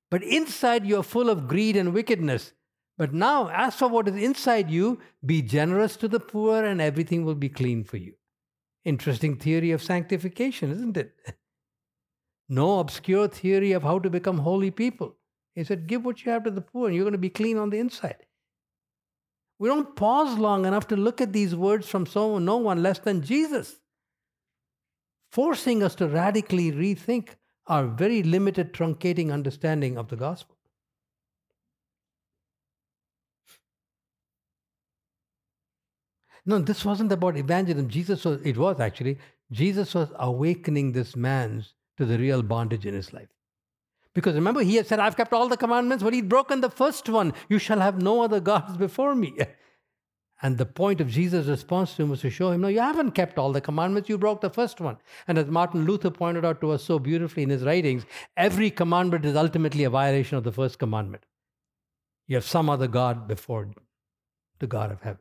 but 0.10 0.24
inside 0.24 0.86
you're 0.86 1.04
full 1.04 1.30
of 1.30 1.48
greed 1.48 1.76
and 1.76 1.94
wickedness. 1.94 2.54
But 2.98 3.14
now, 3.14 3.50
as 3.50 3.76
for 3.76 3.88
what 3.88 4.08
is 4.08 4.16
inside 4.16 4.72
you, 4.72 5.00
be 5.24 5.42
generous 5.42 5.96
to 5.98 6.08
the 6.08 6.20
poor, 6.20 6.64
and 6.66 6.82
everything 6.82 7.24
will 7.24 7.36
be 7.36 7.50
clean 7.50 7.84
for 7.84 7.98
you. 7.98 8.14
Interesting 8.86 9.36
theory 9.38 9.72
of 9.72 9.84
sanctification, 9.84 10.72
isn't 10.72 10.98
it? 10.98 11.14
No 12.50 12.80
obscure 12.80 13.28
theory 13.28 13.74
of 13.74 13.84
how 13.84 14.00
to 14.00 14.10
become 14.10 14.38
holy 14.38 14.72
people. 14.72 15.18
He 15.54 15.66
said, 15.66 15.86
Give 15.86 16.06
what 16.06 16.24
you 16.24 16.32
have 16.32 16.46
to 16.46 16.52
the 16.52 16.62
poor, 16.62 16.88
and 16.88 16.96
you're 16.96 17.04
going 17.04 17.12
to 17.12 17.18
be 17.18 17.30
clean 17.30 17.58
on 17.58 17.72
the 17.72 17.80
inside. 17.80 18.26
We 19.60 19.68
don't 19.68 19.96
pause 19.96 20.38
long 20.38 20.66
enough 20.66 20.88
to 20.88 20.96
look 20.96 21.20
at 21.20 21.34
these 21.34 21.56
words 21.56 21.90
from 21.90 22.06
so, 22.06 22.38
no 22.38 22.58
one 22.58 22.82
less 22.82 23.00
than 23.00 23.22
Jesus, 23.22 23.80
forcing 25.32 25.84
us 25.84 25.96
to 25.96 26.08
radically 26.08 26.72
rethink 26.72 27.32
our 27.66 27.86
very 27.86 28.24
limited, 28.24 28.72
truncating 28.72 29.34
understanding 29.34 29.98
of 29.98 30.08
the 30.08 30.16
gospel. 30.16 30.57
No, 36.48 36.60
this 36.60 36.86
wasn't 36.86 37.12
about 37.12 37.36
evangelism. 37.36 37.90
Jesus 37.90 38.24
was, 38.24 38.40
it 38.42 38.58
was 38.58 38.80
actually, 38.80 39.20
Jesus 39.52 39.94
was 39.94 40.10
awakening 40.18 40.94
this 40.94 41.14
man 41.14 41.66
to 41.98 42.06
the 42.06 42.18
real 42.18 42.42
bondage 42.42 42.86
in 42.86 42.94
his 42.94 43.12
life. 43.12 43.28
Because 44.16 44.34
remember, 44.34 44.64
he 44.64 44.78
had 44.78 44.88
said, 44.88 45.00
I've 45.00 45.18
kept 45.18 45.34
all 45.34 45.50
the 45.50 45.58
commandments, 45.58 46.04
but 46.04 46.14
he'd 46.14 46.30
broken 46.30 46.62
the 46.62 46.70
first 46.70 47.10
one. 47.10 47.34
You 47.50 47.60
shall 47.60 47.82
have 47.82 48.02
no 48.02 48.22
other 48.24 48.40
gods 48.40 48.78
before 48.88 49.14
me. 49.14 49.38
And 50.42 50.58
the 50.58 50.66
point 50.66 51.02
of 51.02 51.10
Jesus' 51.10 51.48
response 51.48 51.96
to 51.96 52.04
him 52.04 52.10
was 52.10 52.22
to 52.22 52.30
show 52.30 52.52
him, 52.52 52.62
No, 52.62 52.70
you 52.70 52.80
haven't 52.80 53.12
kept 53.12 53.38
all 53.38 53.52
the 53.52 53.60
commandments, 53.60 54.08
you 54.08 54.18
broke 54.18 54.40
the 54.40 54.50
first 54.50 54.80
one. 54.80 54.98
And 55.28 55.38
as 55.38 55.48
Martin 55.48 55.86
Luther 55.86 56.12
pointed 56.12 56.46
out 56.46 56.62
to 56.62 56.72
us 56.72 56.84
so 56.84 56.98
beautifully 56.98 57.44
in 57.44 57.50
his 57.50 57.64
writings, 57.64 58.06
every 58.38 58.72
commandment 58.72 59.26
is 59.26 59.36
ultimately 59.36 59.84
a 59.84 59.90
violation 59.90 60.38
of 60.38 60.44
the 60.46 60.52
first 60.52 60.80
commandment. 60.80 61.26
You 62.28 62.36
have 62.36 62.46
some 62.46 62.70
other 62.70 62.88
God 62.88 63.28
before 63.28 63.70
the 64.60 64.68
God 64.68 64.92
of 64.92 65.02
heaven. 65.02 65.20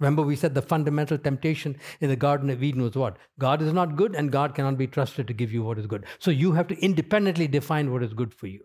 Remember, 0.00 0.22
we 0.22 0.36
said 0.36 0.54
the 0.54 0.62
fundamental 0.62 1.16
temptation 1.16 1.76
in 2.00 2.08
the 2.08 2.16
Garden 2.16 2.50
of 2.50 2.62
Eden 2.62 2.82
was 2.82 2.96
what? 2.96 3.16
God 3.38 3.62
is 3.62 3.72
not 3.72 3.96
good 3.96 4.14
and 4.14 4.32
God 4.32 4.54
cannot 4.54 4.76
be 4.76 4.86
trusted 4.86 5.26
to 5.28 5.32
give 5.32 5.52
you 5.52 5.62
what 5.62 5.78
is 5.78 5.86
good. 5.86 6.04
So 6.18 6.30
you 6.30 6.52
have 6.52 6.66
to 6.68 6.78
independently 6.84 7.46
define 7.46 7.92
what 7.92 8.02
is 8.02 8.12
good 8.12 8.34
for 8.34 8.48
you. 8.48 8.64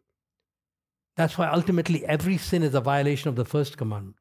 That's 1.15 1.37
why 1.37 1.47
ultimately 1.49 2.05
every 2.05 2.37
sin 2.37 2.63
is 2.63 2.73
a 2.73 2.81
violation 2.81 3.29
of 3.29 3.35
the 3.35 3.45
first 3.45 3.77
commandment. 3.77 4.15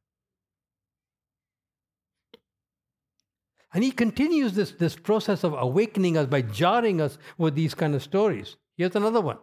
And 3.73 3.85
he 3.85 3.91
continues 3.91 4.55
this, 4.55 4.73
this 4.73 4.97
process 4.97 5.45
of 5.45 5.55
awakening 5.57 6.17
us 6.17 6.27
by 6.27 6.43
jarring 6.43 7.01
us 7.01 7.19
with 7.37 7.55
these 7.55 7.75
kind 7.75 7.95
of 7.95 8.03
stories. 8.03 8.57
Here's 8.77 8.97
another 8.97 9.21
one. 9.21 9.39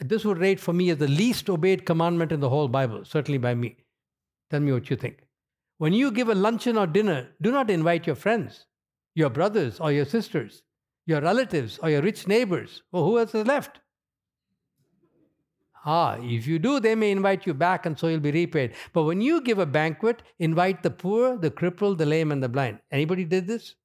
This 0.00 0.24
would 0.24 0.38
rate 0.38 0.60
for 0.60 0.72
me 0.72 0.90
as 0.90 0.98
the 0.98 1.08
least 1.08 1.48
obeyed 1.48 1.86
commandment 1.86 2.32
in 2.32 2.40
the 2.40 2.50
whole 2.50 2.68
Bible, 2.68 3.04
certainly 3.04 3.38
by 3.38 3.54
me. 3.54 3.76
Tell 4.50 4.60
me 4.60 4.72
what 4.72 4.90
you 4.90 4.96
think. 4.96 5.25
When 5.78 5.92
you 5.92 6.10
give 6.10 6.28
a 6.28 6.34
luncheon 6.34 6.78
or 6.78 6.86
dinner, 6.86 7.28
do 7.42 7.52
not 7.52 7.70
invite 7.70 8.06
your 8.06 8.16
friends, 8.16 8.66
your 9.14 9.30
brothers 9.30 9.78
or 9.78 9.92
your 9.92 10.06
sisters, 10.06 10.62
your 11.04 11.20
relatives 11.20 11.78
or 11.82 11.90
your 11.90 12.02
rich 12.02 12.26
neighbors. 12.26 12.82
Well, 12.90 13.04
who 13.04 13.18
else 13.18 13.34
is 13.34 13.46
left? 13.46 13.80
Ah, 15.84 16.16
if 16.20 16.48
you 16.48 16.58
do, 16.58 16.80
they 16.80 16.96
may 16.96 17.12
invite 17.12 17.46
you 17.46 17.54
back 17.54 17.86
and 17.86 17.96
so 17.96 18.08
you'll 18.08 18.18
be 18.18 18.32
repaid. 18.32 18.74
But 18.92 19.04
when 19.04 19.20
you 19.20 19.40
give 19.40 19.60
a 19.60 19.66
banquet, 19.66 20.22
invite 20.40 20.82
the 20.82 20.90
poor, 20.90 21.36
the 21.36 21.50
crippled, 21.50 21.98
the 21.98 22.06
lame, 22.06 22.32
and 22.32 22.42
the 22.42 22.48
blind. 22.48 22.80
Anybody 22.90 23.24
did 23.24 23.46
this? 23.46 23.76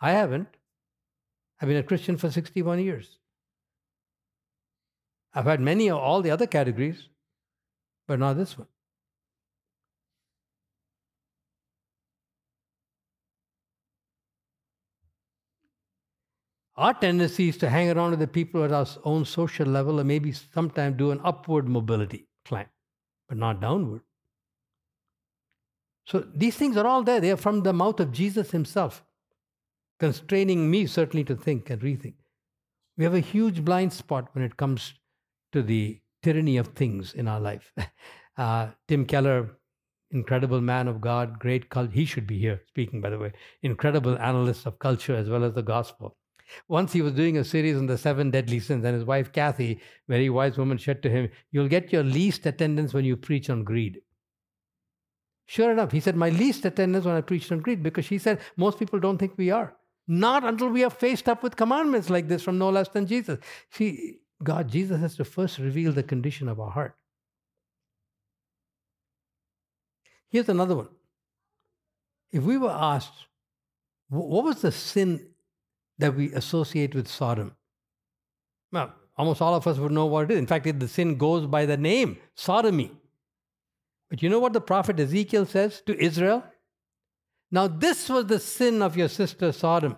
I 0.00 0.10
haven't. 0.10 0.48
I've 1.60 1.68
been 1.68 1.76
a 1.76 1.84
Christian 1.84 2.16
for 2.16 2.30
61 2.30 2.80
years. 2.80 3.18
I've 5.32 5.44
had 5.44 5.60
many 5.60 5.88
of 5.88 5.98
all 5.98 6.22
the 6.22 6.32
other 6.32 6.46
categories, 6.46 7.08
but 8.08 8.18
not 8.18 8.36
this 8.36 8.58
one. 8.58 8.66
Our 16.76 16.94
tendency 16.94 17.48
is 17.48 17.56
to 17.58 17.68
hang 17.68 17.90
around 17.90 18.12
with 18.12 18.20
the 18.20 18.26
people 18.26 18.64
at 18.64 18.72
our 18.72 18.86
own 19.04 19.24
social 19.24 19.66
level 19.66 19.98
and 19.98 20.08
maybe 20.08 20.32
sometimes 20.32 20.96
do 20.96 21.10
an 21.10 21.20
upward 21.24 21.68
mobility 21.68 22.28
climb, 22.44 22.68
but 23.28 23.38
not 23.38 23.60
downward. 23.60 24.02
So 26.06 26.26
these 26.34 26.56
things 26.56 26.76
are 26.76 26.86
all 26.86 27.02
there. 27.02 27.20
They 27.20 27.30
are 27.30 27.36
from 27.36 27.62
the 27.62 27.72
mouth 27.72 28.00
of 28.00 28.12
Jesus 28.12 28.50
himself, 28.50 29.04
constraining 29.98 30.70
me 30.70 30.86
certainly 30.86 31.24
to 31.24 31.36
think 31.36 31.70
and 31.70 31.80
rethink. 31.82 32.14
We 32.96 33.04
have 33.04 33.14
a 33.14 33.20
huge 33.20 33.64
blind 33.64 33.92
spot 33.92 34.28
when 34.32 34.44
it 34.44 34.56
comes 34.56 34.94
to 35.52 35.62
the 35.62 36.00
tyranny 36.22 36.56
of 36.56 36.68
things 36.68 37.14
in 37.14 37.28
our 37.28 37.40
life. 37.40 37.72
Uh, 38.38 38.70
Tim 38.88 39.04
Keller, 39.04 39.58
incredible 40.12 40.62
man 40.62 40.88
of 40.88 40.98
God, 41.02 41.38
great 41.38 41.68
cult. 41.68 41.92
He 41.92 42.06
should 42.06 42.26
be 42.26 42.38
here 42.38 42.62
speaking, 42.68 43.02
by 43.02 43.10
the 43.10 43.18
way. 43.18 43.32
Incredible 43.62 44.16
analyst 44.16 44.64
of 44.64 44.78
culture 44.78 45.14
as 45.14 45.28
well 45.28 45.44
as 45.44 45.52
the 45.52 45.62
gospel. 45.62 46.16
Once 46.68 46.92
he 46.92 47.02
was 47.02 47.12
doing 47.12 47.36
a 47.36 47.44
series 47.44 47.76
on 47.76 47.86
the 47.86 47.98
seven 47.98 48.30
deadly 48.30 48.60
sins, 48.60 48.84
and 48.84 48.94
his 48.94 49.04
wife 49.04 49.32
Kathy, 49.32 49.80
very 50.08 50.30
wise 50.30 50.58
woman, 50.58 50.78
said 50.78 51.02
to 51.02 51.10
him, 51.10 51.30
You'll 51.50 51.68
get 51.68 51.92
your 51.92 52.02
least 52.02 52.46
attendance 52.46 52.92
when 52.92 53.04
you 53.04 53.16
preach 53.16 53.50
on 53.50 53.64
greed. 53.64 54.00
Sure 55.46 55.72
enough, 55.72 55.92
he 55.92 56.00
said, 56.00 56.16
My 56.16 56.28
least 56.28 56.64
attendance 56.64 57.04
when 57.04 57.16
I 57.16 57.20
preached 57.20 57.50
on 57.50 57.60
greed, 57.60 57.82
because 57.82 58.04
she 58.04 58.18
said, 58.18 58.40
Most 58.56 58.78
people 58.78 59.00
don't 59.00 59.18
think 59.18 59.36
we 59.36 59.50
are. 59.50 59.74
Not 60.06 60.44
until 60.44 60.68
we 60.68 60.84
are 60.84 60.90
faced 60.90 61.28
up 61.28 61.42
with 61.42 61.56
commandments 61.56 62.10
like 62.10 62.28
this 62.28 62.42
from 62.42 62.58
no 62.58 62.70
less 62.70 62.88
than 62.88 63.06
Jesus. 63.06 63.38
See, 63.70 64.18
God, 64.42 64.68
Jesus 64.68 65.00
has 65.00 65.16
to 65.16 65.24
first 65.24 65.58
reveal 65.58 65.92
the 65.92 66.02
condition 66.02 66.48
of 66.48 66.58
our 66.58 66.70
heart. 66.70 66.96
Here's 70.30 70.48
another 70.48 70.76
one. 70.76 70.88
If 72.32 72.44
we 72.44 72.56
were 72.56 72.70
asked, 72.70 73.26
what 74.08 74.44
was 74.44 74.62
the 74.62 74.72
sin 74.72 75.29
that 76.00 76.14
we 76.16 76.32
associate 76.32 76.94
with 76.94 77.08
Sodom. 77.08 77.54
Well, 78.72 78.92
almost 79.16 79.42
all 79.42 79.54
of 79.54 79.66
us 79.66 79.78
would 79.78 79.92
know 79.92 80.06
what 80.06 80.24
it 80.24 80.32
is. 80.32 80.38
In 80.38 80.46
fact, 80.46 80.78
the 80.78 80.88
sin 80.88 81.16
goes 81.16 81.46
by 81.46 81.66
the 81.66 81.76
name 81.76 82.18
sodomy. 82.34 82.92
But 84.08 84.22
you 84.22 84.28
know 84.28 84.40
what 84.40 84.52
the 84.52 84.60
prophet 84.60 84.98
Ezekiel 84.98 85.46
says 85.46 85.82
to 85.86 85.98
Israel? 86.02 86.44
Now, 87.50 87.68
this 87.68 88.08
was 88.08 88.26
the 88.26 88.38
sin 88.38 88.82
of 88.82 88.96
your 88.96 89.08
sister 89.08 89.52
Sodom. 89.52 89.96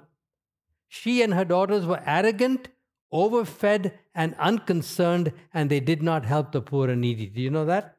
She 0.89 1.23
and 1.23 1.33
her 1.35 1.45
daughters 1.45 1.87
were 1.87 2.03
arrogant, 2.05 2.69
overfed, 3.13 3.93
and 4.15 4.35
unconcerned, 4.39 5.33
and 5.55 5.71
they 5.71 5.81
did 5.81 6.03
not 6.03 6.27
help 6.27 6.53
the 6.53 6.61
poor 6.61 6.91
and 6.91 7.01
needy. 7.01 7.27
Do 7.27 7.41
you 7.41 7.51
know 7.51 7.65
that? 7.65 7.97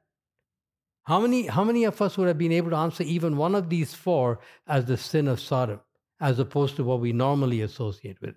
How 1.03 1.19
many, 1.19 1.47
how 1.47 1.63
many 1.63 1.83
of 1.83 2.01
us 2.01 2.17
would 2.17 2.27
have 2.27 2.37
been 2.37 2.51
able 2.51 2.69
to 2.71 2.77
answer 2.77 3.03
even 3.03 3.37
one 3.37 3.55
of 3.55 3.69
these 3.69 3.93
four 3.93 4.39
as 4.67 4.85
the 4.85 4.97
sin 4.97 5.27
of 5.27 5.39
Sodom? 5.39 5.81
As 6.23 6.39
opposed 6.39 6.77
to 6.77 6.85
what 6.85 7.01
we 7.01 7.11
normally 7.11 7.59
associate 7.61 8.19
with. 8.21 8.35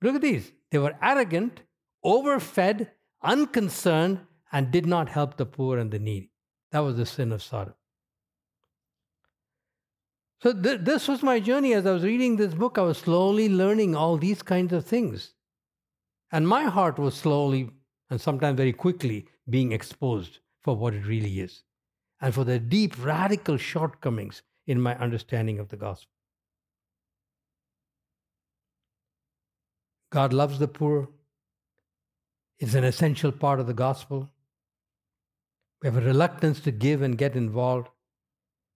Look 0.00 0.14
at 0.14 0.22
these. 0.22 0.50
They 0.70 0.78
were 0.78 0.96
arrogant, 1.02 1.60
overfed, 2.02 2.88
unconcerned, 3.22 4.20
and 4.50 4.70
did 4.70 4.86
not 4.86 5.10
help 5.10 5.36
the 5.36 5.44
poor 5.44 5.78
and 5.78 5.90
the 5.90 5.98
needy. 5.98 6.30
That 6.70 6.80
was 6.80 6.96
the 6.96 7.04
sin 7.04 7.32
of 7.32 7.42
Sodom. 7.42 7.74
So, 10.42 10.54
th- 10.54 10.80
this 10.80 11.06
was 11.06 11.22
my 11.22 11.38
journey. 11.38 11.74
As 11.74 11.86
I 11.86 11.92
was 11.92 12.02
reading 12.02 12.36
this 12.36 12.54
book, 12.54 12.78
I 12.78 12.82
was 12.82 12.98
slowly 12.98 13.50
learning 13.50 13.94
all 13.94 14.16
these 14.16 14.42
kinds 14.42 14.72
of 14.72 14.86
things. 14.86 15.34
And 16.32 16.48
my 16.48 16.64
heart 16.64 16.98
was 16.98 17.14
slowly 17.14 17.68
and 18.08 18.18
sometimes 18.18 18.56
very 18.56 18.72
quickly 18.72 19.26
being 19.50 19.72
exposed 19.72 20.38
for 20.62 20.74
what 20.74 20.94
it 20.94 21.06
really 21.06 21.40
is 21.40 21.62
and 22.22 22.34
for 22.34 22.44
the 22.44 22.58
deep, 22.58 23.04
radical 23.04 23.58
shortcomings 23.58 24.42
in 24.66 24.80
my 24.80 24.96
understanding 24.96 25.58
of 25.58 25.68
the 25.68 25.76
gospel. 25.76 26.11
God 30.12 30.34
loves 30.34 30.58
the 30.58 30.68
poor. 30.68 31.08
It's 32.58 32.74
an 32.74 32.84
essential 32.84 33.32
part 33.32 33.58
of 33.60 33.66
the 33.66 33.74
gospel. 33.74 34.30
We 35.82 35.88
have 35.88 35.96
a 35.96 36.02
reluctance 36.02 36.60
to 36.60 36.70
give 36.70 37.00
and 37.00 37.16
get 37.16 37.34
involved. 37.34 37.88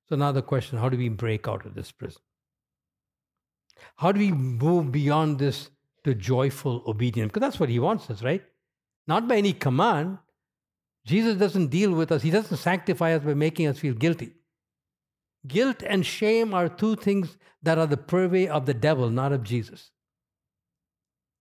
So 0.09 0.17
now 0.17 0.33
the 0.33 0.43
question 0.43 0.79
how 0.79 0.89
do 0.89 0.97
we 0.97 1.11
break 1.11 1.47
out 1.47 1.67
of 1.67 1.75
this 1.75 1.93
prison? 1.93 2.23
How 3.97 4.13
do 4.13 4.19
we 4.19 4.33
move 4.33 4.91
beyond 4.91 5.39
this 5.39 5.69
to 6.05 6.15
joyful 6.15 6.83
obedience? 6.87 7.29
Because 7.29 7.47
that's 7.47 7.61
what 7.61 7.69
he 7.69 7.79
wants 7.79 8.09
us, 8.11 8.23
right? 8.23 8.43
Not 9.07 9.29
by 9.29 9.37
any 9.37 9.53
command. 9.53 10.19
Jesus 11.05 11.37
doesn't 11.37 11.69
deal 11.69 11.93
with 11.93 12.11
us, 12.11 12.23
he 12.23 12.31
doesn't 12.31 12.57
sanctify 12.57 13.15
us 13.15 13.23
by 13.23 13.35
making 13.35 13.69
us 13.69 13.79
feel 13.79 13.95
guilty. 13.95 14.33
Guilt 15.47 15.83
and 15.87 16.05
shame 16.05 16.55
are 16.55 16.69
two 16.69 16.97
things 16.97 17.37
that 17.63 17.79
are 17.79 17.87
the 17.87 17.97
purvey 17.97 18.49
of 18.49 18.67
the 18.67 18.75
devil, 18.75 19.11
not 19.11 19.33
of 19.33 19.45
Jesus. 19.45 19.93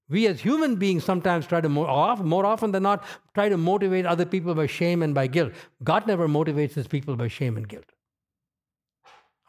We 0.08 0.28
as 0.28 0.42
human 0.42 0.76
beings 0.76 1.04
sometimes 1.04 1.48
try 1.48 1.62
to, 1.62 1.70
more, 1.70 1.88
often 2.46 2.72
than 2.72 2.84
not, 2.84 3.04
try 3.34 3.50
to 3.50 3.58
motivate 3.58 4.06
other 4.06 4.26
people 4.26 4.54
by 4.54 4.68
shame 4.68 5.02
and 5.02 5.16
by 5.16 5.28
guilt. 5.28 5.54
God 5.84 6.06
never 6.06 6.28
motivates 6.28 6.74
his 6.74 6.88
people 6.88 7.16
by 7.16 7.28
shame 7.28 7.58
and 7.58 7.68
guilt. 7.68 7.92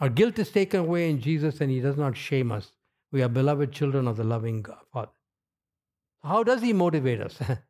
Our 0.01 0.09
guilt 0.09 0.39
is 0.39 0.51
taken 0.51 0.81
away 0.81 1.11
in 1.11 1.21
Jesus 1.21 1.61
and 1.61 1.71
he 1.71 1.81
does 1.81 1.97
not 1.97 2.17
shame 2.17 2.53
us. 2.53 2.73
We 3.13 3.23
are 3.23 3.29
beloved 3.29 3.73
children 3.73 4.09
of 4.09 4.17
the 4.17 4.25
loving 4.25 4.63
God, 4.63 4.81
Father. 4.93 5.13
How 6.23 6.43
does 6.43 6.63
he 6.63 6.73
motivate 6.73 7.21
us? 7.21 7.39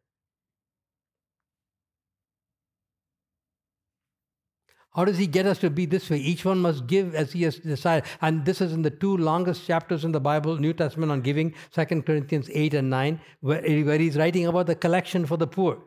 How 4.97 5.05
does 5.05 5.19
he 5.19 5.27
get 5.27 5.45
us 5.45 5.59
to 5.59 5.69
be 5.69 5.85
this 5.85 6.09
way? 6.09 6.17
Each 6.17 6.47
one 6.47 6.59
must 6.59 6.87
give 6.87 7.15
as 7.15 7.33
he 7.33 7.43
has 7.43 7.59
decided. 7.59 8.05
And 8.23 8.47
this 8.47 8.63
is 8.63 8.73
in 8.73 8.81
the 8.81 8.91
two 8.91 9.15
longest 9.19 9.67
chapters 9.67 10.07
in 10.07 10.13
the 10.13 10.21
Bible, 10.21 10.57
New 10.57 10.73
Testament 10.73 11.13
on 11.13 11.21
giving, 11.21 11.55
2 11.75 11.85
Corinthians 12.01 12.49
8 12.51 12.73
and 12.73 12.89
9, 12.89 13.21
where, 13.41 13.61
he's 13.63 14.17
writing 14.17 14.47
about 14.47 14.69
the 14.69 14.75
collection 14.75 15.27
for 15.27 15.37
the 15.37 15.47
poor. 15.47 15.83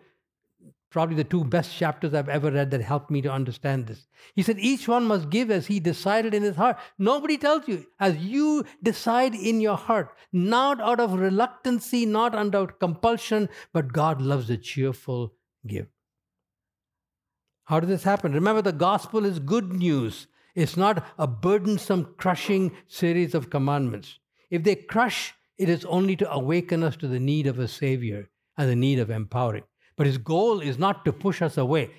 Probably 0.91 1.15
the 1.15 1.23
two 1.23 1.43
best 1.43 1.75
chapters 1.75 2.13
I've 2.13 2.29
ever 2.29 2.51
read 2.51 2.69
that 2.69 2.81
helped 2.81 3.09
me 3.09 3.21
to 3.23 3.31
understand 3.31 3.87
this. 3.87 4.05
He 4.35 4.43
said, 4.43 4.59
Each 4.59 4.87
one 4.87 5.05
must 5.05 5.31
give 5.31 5.49
as 5.49 5.65
he 5.65 5.79
decided 5.79 6.35
in 6.35 6.43
his 6.43 6.55
heart. 6.55 6.77
Nobody 6.99 7.37
tells 7.37 7.67
you, 7.67 7.87
as 7.99 8.17
you 8.17 8.63
decide 8.83 9.33
in 9.33 9.59
your 9.59 9.77
heart, 9.77 10.15
not 10.31 10.79
out 10.79 10.99
of 10.99 11.13
reluctancy, 11.13 12.05
not 12.05 12.35
under 12.35 12.67
compulsion, 12.67 13.49
but 13.73 13.91
God 13.91 14.21
loves 14.21 14.51
a 14.51 14.57
cheerful 14.57 15.33
give. 15.65 15.87
How 17.69 17.79
does 17.79 17.89
this 17.89 18.03
happen? 18.03 18.33
Remember, 18.33 18.63
the 18.63 18.71
gospel 18.71 19.25
is 19.25 19.37
good 19.37 19.71
news. 19.71 20.25
It's 20.55 20.75
not 20.75 21.05
a 21.19 21.27
burdensome, 21.27 22.15
crushing 22.17 22.71
series 22.87 23.35
of 23.35 23.51
commandments. 23.51 24.17
If 24.49 24.63
they 24.63 24.73
crush, 24.73 25.35
it 25.55 25.69
is 25.69 25.85
only 25.85 26.15
to 26.15 26.31
awaken 26.33 26.81
us 26.81 26.97
to 26.97 27.07
the 27.07 27.19
need 27.19 27.45
of 27.45 27.59
a 27.59 27.67
Savior 27.67 28.31
and 28.57 28.67
the 28.67 28.75
need 28.75 28.97
of 28.97 29.11
empowering. 29.11 29.65
But 29.95 30.07
His 30.07 30.17
goal 30.17 30.61
is 30.61 30.79
not 30.79 31.05
to 31.05 31.13
push 31.13 31.43
us 31.43 31.59
away. 31.59 31.91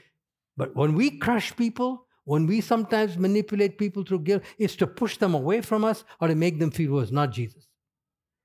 But 0.57 0.75
when 0.75 0.97
we 0.97 1.19
crush 1.19 1.55
people, 1.55 2.05
when 2.25 2.49
we 2.49 2.61
sometimes 2.61 3.17
manipulate 3.17 3.79
people 3.79 4.03
through 4.03 4.25
guilt, 4.25 4.43
it's 4.59 4.75
to 4.75 4.89
push 4.89 5.19
them 5.19 5.35
away 5.35 5.61
from 5.61 5.85
us 5.85 6.03
or 6.21 6.27
to 6.27 6.35
make 6.35 6.59
them 6.59 6.73
feel 6.73 6.95
worse, 6.95 7.13
not 7.13 7.31
Jesus. 7.31 7.69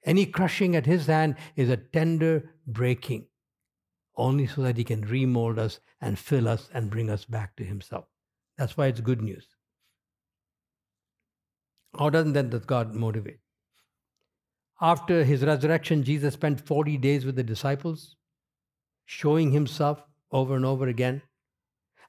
Any 0.03 0.27
crushing 0.27 0.75
at 0.75 0.85
His 0.85 1.07
hand 1.07 1.37
is 1.55 1.71
a 1.71 1.77
tender 1.77 2.51
breaking 2.67 3.25
only 4.15 4.45
so 4.45 4.61
that 4.61 4.77
He 4.77 4.83
can 4.83 5.01
remold 5.01 5.57
us 5.57 5.79
and 6.05 6.19
fill 6.19 6.47
us 6.47 6.69
and 6.71 6.91
bring 6.91 7.09
us 7.09 7.25
back 7.25 7.55
to 7.55 7.63
Himself. 7.63 8.05
That's 8.57 8.77
why 8.77 8.87
it's 8.87 9.01
good 9.01 9.21
news. 9.21 9.47
How 11.97 12.09
doesn't 12.09 12.33
then 12.33 12.49
does 12.49 12.63
God 12.63 12.93
motivate? 12.93 13.39
After 14.81 15.23
his 15.23 15.43
resurrection, 15.43 16.03
Jesus 16.03 16.33
spent 16.33 16.65
40 16.65 16.97
days 16.97 17.25
with 17.25 17.35
the 17.35 17.43
disciples, 17.43 18.17
showing 19.05 19.51
himself 19.51 20.03
over 20.31 20.55
and 20.55 20.65
over 20.65 20.87
again. 20.87 21.21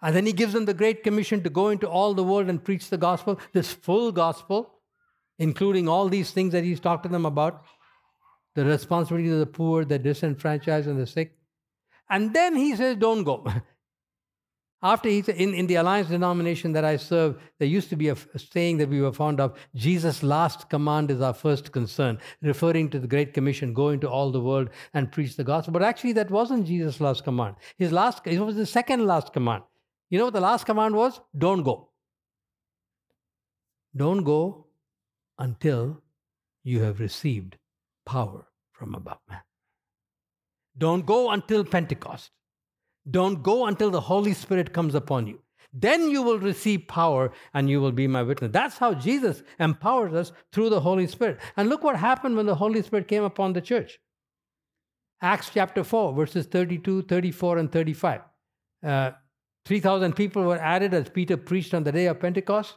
And 0.02 0.14
then 0.14 0.26
he 0.26 0.32
gives 0.32 0.52
them 0.52 0.64
the 0.64 0.74
Great 0.74 1.04
Commission 1.04 1.42
to 1.44 1.50
go 1.50 1.68
into 1.68 1.88
all 1.88 2.12
the 2.12 2.24
world 2.24 2.48
and 2.48 2.62
preach 2.62 2.90
the 2.90 2.98
gospel, 2.98 3.40
this 3.52 3.72
full 3.72 4.10
gospel, 4.10 4.80
including 5.38 5.88
all 5.88 6.08
these 6.08 6.32
things 6.32 6.52
that 6.52 6.64
he's 6.64 6.80
talked 6.80 7.04
to 7.04 7.08
them 7.08 7.24
about 7.24 7.64
the 8.56 8.64
responsibility 8.64 9.30
of 9.30 9.38
the 9.38 9.46
poor, 9.46 9.84
the 9.84 9.98
disenfranchised, 9.98 10.88
and 10.88 11.00
the 11.00 11.06
sick. 11.06 11.36
And 12.10 12.34
then 12.34 12.56
he 12.56 12.74
says, 12.74 12.96
don't 12.96 13.22
go. 13.22 13.46
After 14.82 15.08
he 15.08 15.22
said, 15.22 15.36
in, 15.36 15.54
in 15.54 15.66
the 15.66 15.76
Alliance 15.76 16.08
denomination 16.08 16.72
that 16.72 16.84
I 16.84 16.96
serve, 16.96 17.40
there 17.58 17.66
used 17.66 17.88
to 17.88 17.96
be 17.96 18.08
a, 18.08 18.16
a 18.34 18.38
saying 18.38 18.76
that 18.78 18.90
we 18.90 19.00
were 19.00 19.12
fond 19.12 19.40
of 19.40 19.58
Jesus' 19.74 20.22
last 20.22 20.68
command 20.68 21.10
is 21.10 21.22
our 21.22 21.32
first 21.32 21.72
concern, 21.72 22.18
referring 22.42 22.90
to 22.90 22.98
the 22.98 23.06
Great 23.06 23.32
Commission, 23.32 23.72
go 23.72 23.88
into 23.88 24.08
all 24.08 24.30
the 24.30 24.40
world 24.40 24.68
and 24.92 25.10
preach 25.10 25.36
the 25.36 25.44
gospel. 25.44 25.72
But 25.72 25.82
actually, 25.82 26.12
that 26.14 26.30
wasn't 26.30 26.66
Jesus' 26.66 27.00
last 27.00 27.24
command. 27.24 27.56
His 27.78 27.90
last, 27.90 28.26
it 28.26 28.38
was 28.38 28.56
the 28.56 28.66
second 28.66 29.06
last 29.06 29.32
command. 29.32 29.62
You 30.10 30.18
know 30.18 30.26
what 30.26 30.34
the 30.34 30.40
last 30.40 30.66
command 30.66 30.94
was? 30.94 31.20
Don't 31.36 31.62
go. 31.62 31.88
Don't 33.96 34.24
go 34.24 34.66
until 35.38 36.02
you 36.64 36.82
have 36.82 37.00
received 37.00 37.56
power 38.04 38.46
from 38.72 38.94
above. 38.94 39.18
Don't 40.76 41.06
go 41.06 41.30
until 41.30 41.64
Pentecost. 41.64 42.30
Don't 43.10 43.42
go 43.42 43.66
until 43.66 43.90
the 43.90 44.00
Holy 44.00 44.32
Spirit 44.32 44.72
comes 44.72 44.94
upon 44.94 45.26
you. 45.26 45.40
Then 45.72 46.10
you 46.10 46.22
will 46.22 46.38
receive 46.38 46.88
power 46.88 47.32
and 47.52 47.68
you 47.68 47.80
will 47.80 47.92
be 47.92 48.06
my 48.06 48.22
witness. 48.22 48.50
That's 48.52 48.78
how 48.78 48.94
Jesus 48.94 49.42
empowers 49.60 50.14
us 50.14 50.32
through 50.52 50.70
the 50.70 50.80
Holy 50.80 51.06
Spirit. 51.06 51.38
And 51.56 51.68
look 51.68 51.84
what 51.84 51.96
happened 51.96 52.36
when 52.36 52.46
the 52.46 52.54
Holy 52.54 52.82
Spirit 52.82 53.08
came 53.08 53.24
upon 53.24 53.52
the 53.52 53.60
church. 53.60 53.98
Acts 55.20 55.50
chapter 55.52 55.84
4, 55.84 56.14
verses 56.14 56.46
32, 56.46 57.02
34, 57.02 57.58
and 57.58 57.72
35. 57.72 58.20
Uh, 58.82 59.10
3,000 59.66 60.14
people 60.14 60.44
were 60.44 60.58
added 60.58 60.94
as 60.94 61.08
Peter 61.08 61.36
preached 61.36 61.74
on 61.74 61.84
the 61.84 61.92
day 61.92 62.06
of 62.06 62.20
Pentecost. 62.20 62.76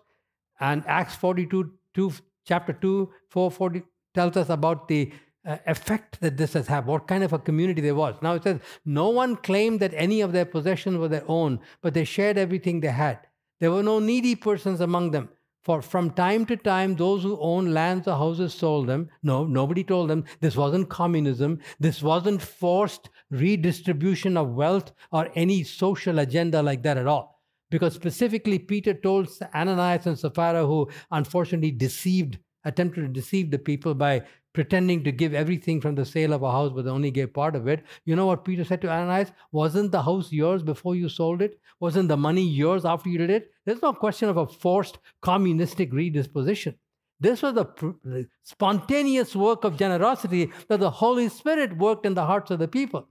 And 0.60 0.84
Acts 0.88 1.15
42, 1.15 1.72
2, 1.94 2.12
chapter 2.46 2.74
2, 2.74 3.10
440 3.30 3.84
tells 4.13 4.36
us 4.36 4.50
about 4.50 4.88
the 4.88 5.13
uh, 5.45 5.58
effect 5.65 6.19
that 6.21 6.38
this 6.38 6.54
has 6.54 6.67
had, 6.67 6.86
what 6.86 7.08
kind 7.08 7.23
of 7.23 7.34
a 7.34 7.39
community 7.39 7.82
there 7.82 7.95
was. 7.95 8.15
Now 8.21 8.34
it 8.34 8.43
says, 8.43 8.60
no 8.86 9.10
one 9.10 9.36
claimed 9.36 9.80
that 9.80 9.93
any 9.95 10.21
of 10.21 10.32
their 10.32 10.45
possessions 10.45 10.97
were 10.97 11.08
their 11.08 11.23
own, 11.28 11.60
but 11.82 11.93
they 11.93 12.04
shared 12.04 12.38
everything 12.38 12.80
they 12.80 12.88
had. 12.88 13.19
There 13.60 13.71
were 13.71 13.84
no 13.84 13.99
needy 13.99 14.36
persons 14.36 14.82
among 14.82 15.12
them. 15.12 15.30
For 15.62 15.82
from 15.82 16.12
time 16.12 16.45
to 16.45 16.56
time, 16.56 16.95
those 16.95 17.23
who 17.23 17.38
owned 17.39 17.73
lands 17.73 18.08
or 18.08 18.17
houses 18.17 18.54
sold 18.54 18.88
them. 18.88 19.10
No, 19.23 19.45
nobody 19.45 19.84
told 19.84 20.10
them. 20.10 20.23
This 20.39 20.56
wasn't 20.56 20.89
communism. 20.89 21.60
This 21.80 22.02
wasn't 22.02 22.41
forced 22.41 23.10
redistribution 23.30 24.38
of 24.38 24.54
wealth 24.54 24.93
or 25.12 25.30
any 25.36 25.63
social 25.63 26.19
agenda 26.19 26.63
like 26.63 26.82
that 26.84 26.97
at 26.97 27.08
all. 27.08 27.41
Because 27.69 27.93
specifically, 27.93 28.58
Peter 28.58 28.93
told 28.93 29.30
Ananias 29.54 30.08
and 30.08 30.17
Sapphira, 30.17 30.65
who 30.65 30.89
unfortunately 31.12 31.71
deceived, 31.71 32.39
attempted 32.63 33.02
to 33.02 33.08
deceive 33.08 33.52
the 33.52 33.60
people 33.60 33.93
by 33.93 34.23
pretending 34.54 35.04
to 35.04 35.12
give 35.12 35.34
everything 35.34 35.80
from 35.80 35.96
the 35.96 36.06
sale 36.06 36.34
of 36.34 36.44
a 36.44 36.52
house, 36.52 36.72
but 36.76 36.88
only 36.88 37.12
gave 37.12 37.34
part 37.34 37.56
of 37.56 37.68
it. 37.68 37.84
You 38.06 38.16
know 38.16 38.26
what 38.26 38.46
Peter 38.46 38.64
said 38.64 38.82
to 38.82 38.90
Ananias? 38.90 39.32
Wasn't 39.52 39.92
the 39.92 40.02
house 40.02 40.32
yours 40.32 40.64
before 40.64 40.96
you 40.96 41.10
sold 41.10 41.42
it? 41.42 41.60
Wasn't 41.80 42.10
the 42.10 42.18
money 42.18 42.42
yours 42.42 42.86
after 42.86 43.10
you 43.10 43.18
did 43.18 43.30
it? 43.30 43.52
There's 43.66 43.82
no 43.82 43.94
question 43.94 44.30
of 44.30 44.38
a 44.38 44.48
forced 44.48 44.98
communistic 45.22 45.92
redisposition. 45.92 46.76
This 47.20 47.42
was 47.42 47.54
the 47.54 48.28
spontaneous 48.44 49.36
work 49.36 49.66
of 49.66 49.78
generosity 49.78 50.52
that 50.70 50.80
the 50.80 50.90
Holy 50.90 51.30
Spirit 51.30 51.78
worked 51.78 52.06
in 52.06 52.14
the 52.14 52.26
hearts 52.26 52.50
of 52.50 52.60
the 52.60 52.68
people. 52.68 53.10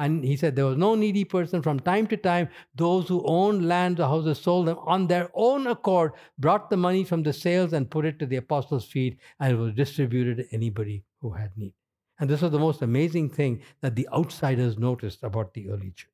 And 0.00 0.24
he 0.24 0.34
said 0.34 0.56
there 0.56 0.64
was 0.64 0.78
no 0.78 0.94
needy 0.94 1.24
person. 1.24 1.60
From 1.60 1.78
time 1.78 2.06
to 2.06 2.16
time, 2.16 2.48
those 2.74 3.06
who 3.06 3.22
owned 3.26 3.68
lands 3.68 4.00
or 4.00 4.06
houses 4.06 4.38
sold 4.38 4.68
them 4.68 4.78
on 4.78 5.06
their 5.06 5.30
own 5.34 5.66
accord, 5.66 6.12
brought 6.38 6.70
the 6.70 6.78
money 6.78 7.04
from 7.04 7.22
the 7.22 7.34
sales 7.34 7.74
and 7.74 7.90
put 7.90 8.06
it 8.06 8.18
to 8.18 8.24
the 8.24 8.36
apostles' 8.36 8.86
feet, 8.86 9.18
and 9.38 9.52
it 9.52 9.56
was 9.56 9.74
distributed 9.74 10.38
to 10.38 10.54
anybody 10.54 11.04
who 11.20 11.32
had 11.32 11.50
need. 11.54 11.74
And 12.18 12.30
this 12.30 12.40
was 12.40 12.50
the 12.50 12.58
most 12.58 12.80
amazing 12.80 13.28
thing 13.28 13.60
that 13.82 13.94
the 13.94 14.08
outsiders 14.10 14.78
noticed 14.78 15.22
about 15.22 15.52
the 15.52 15.68
early 15.68 15.90
church. 15.90 16.08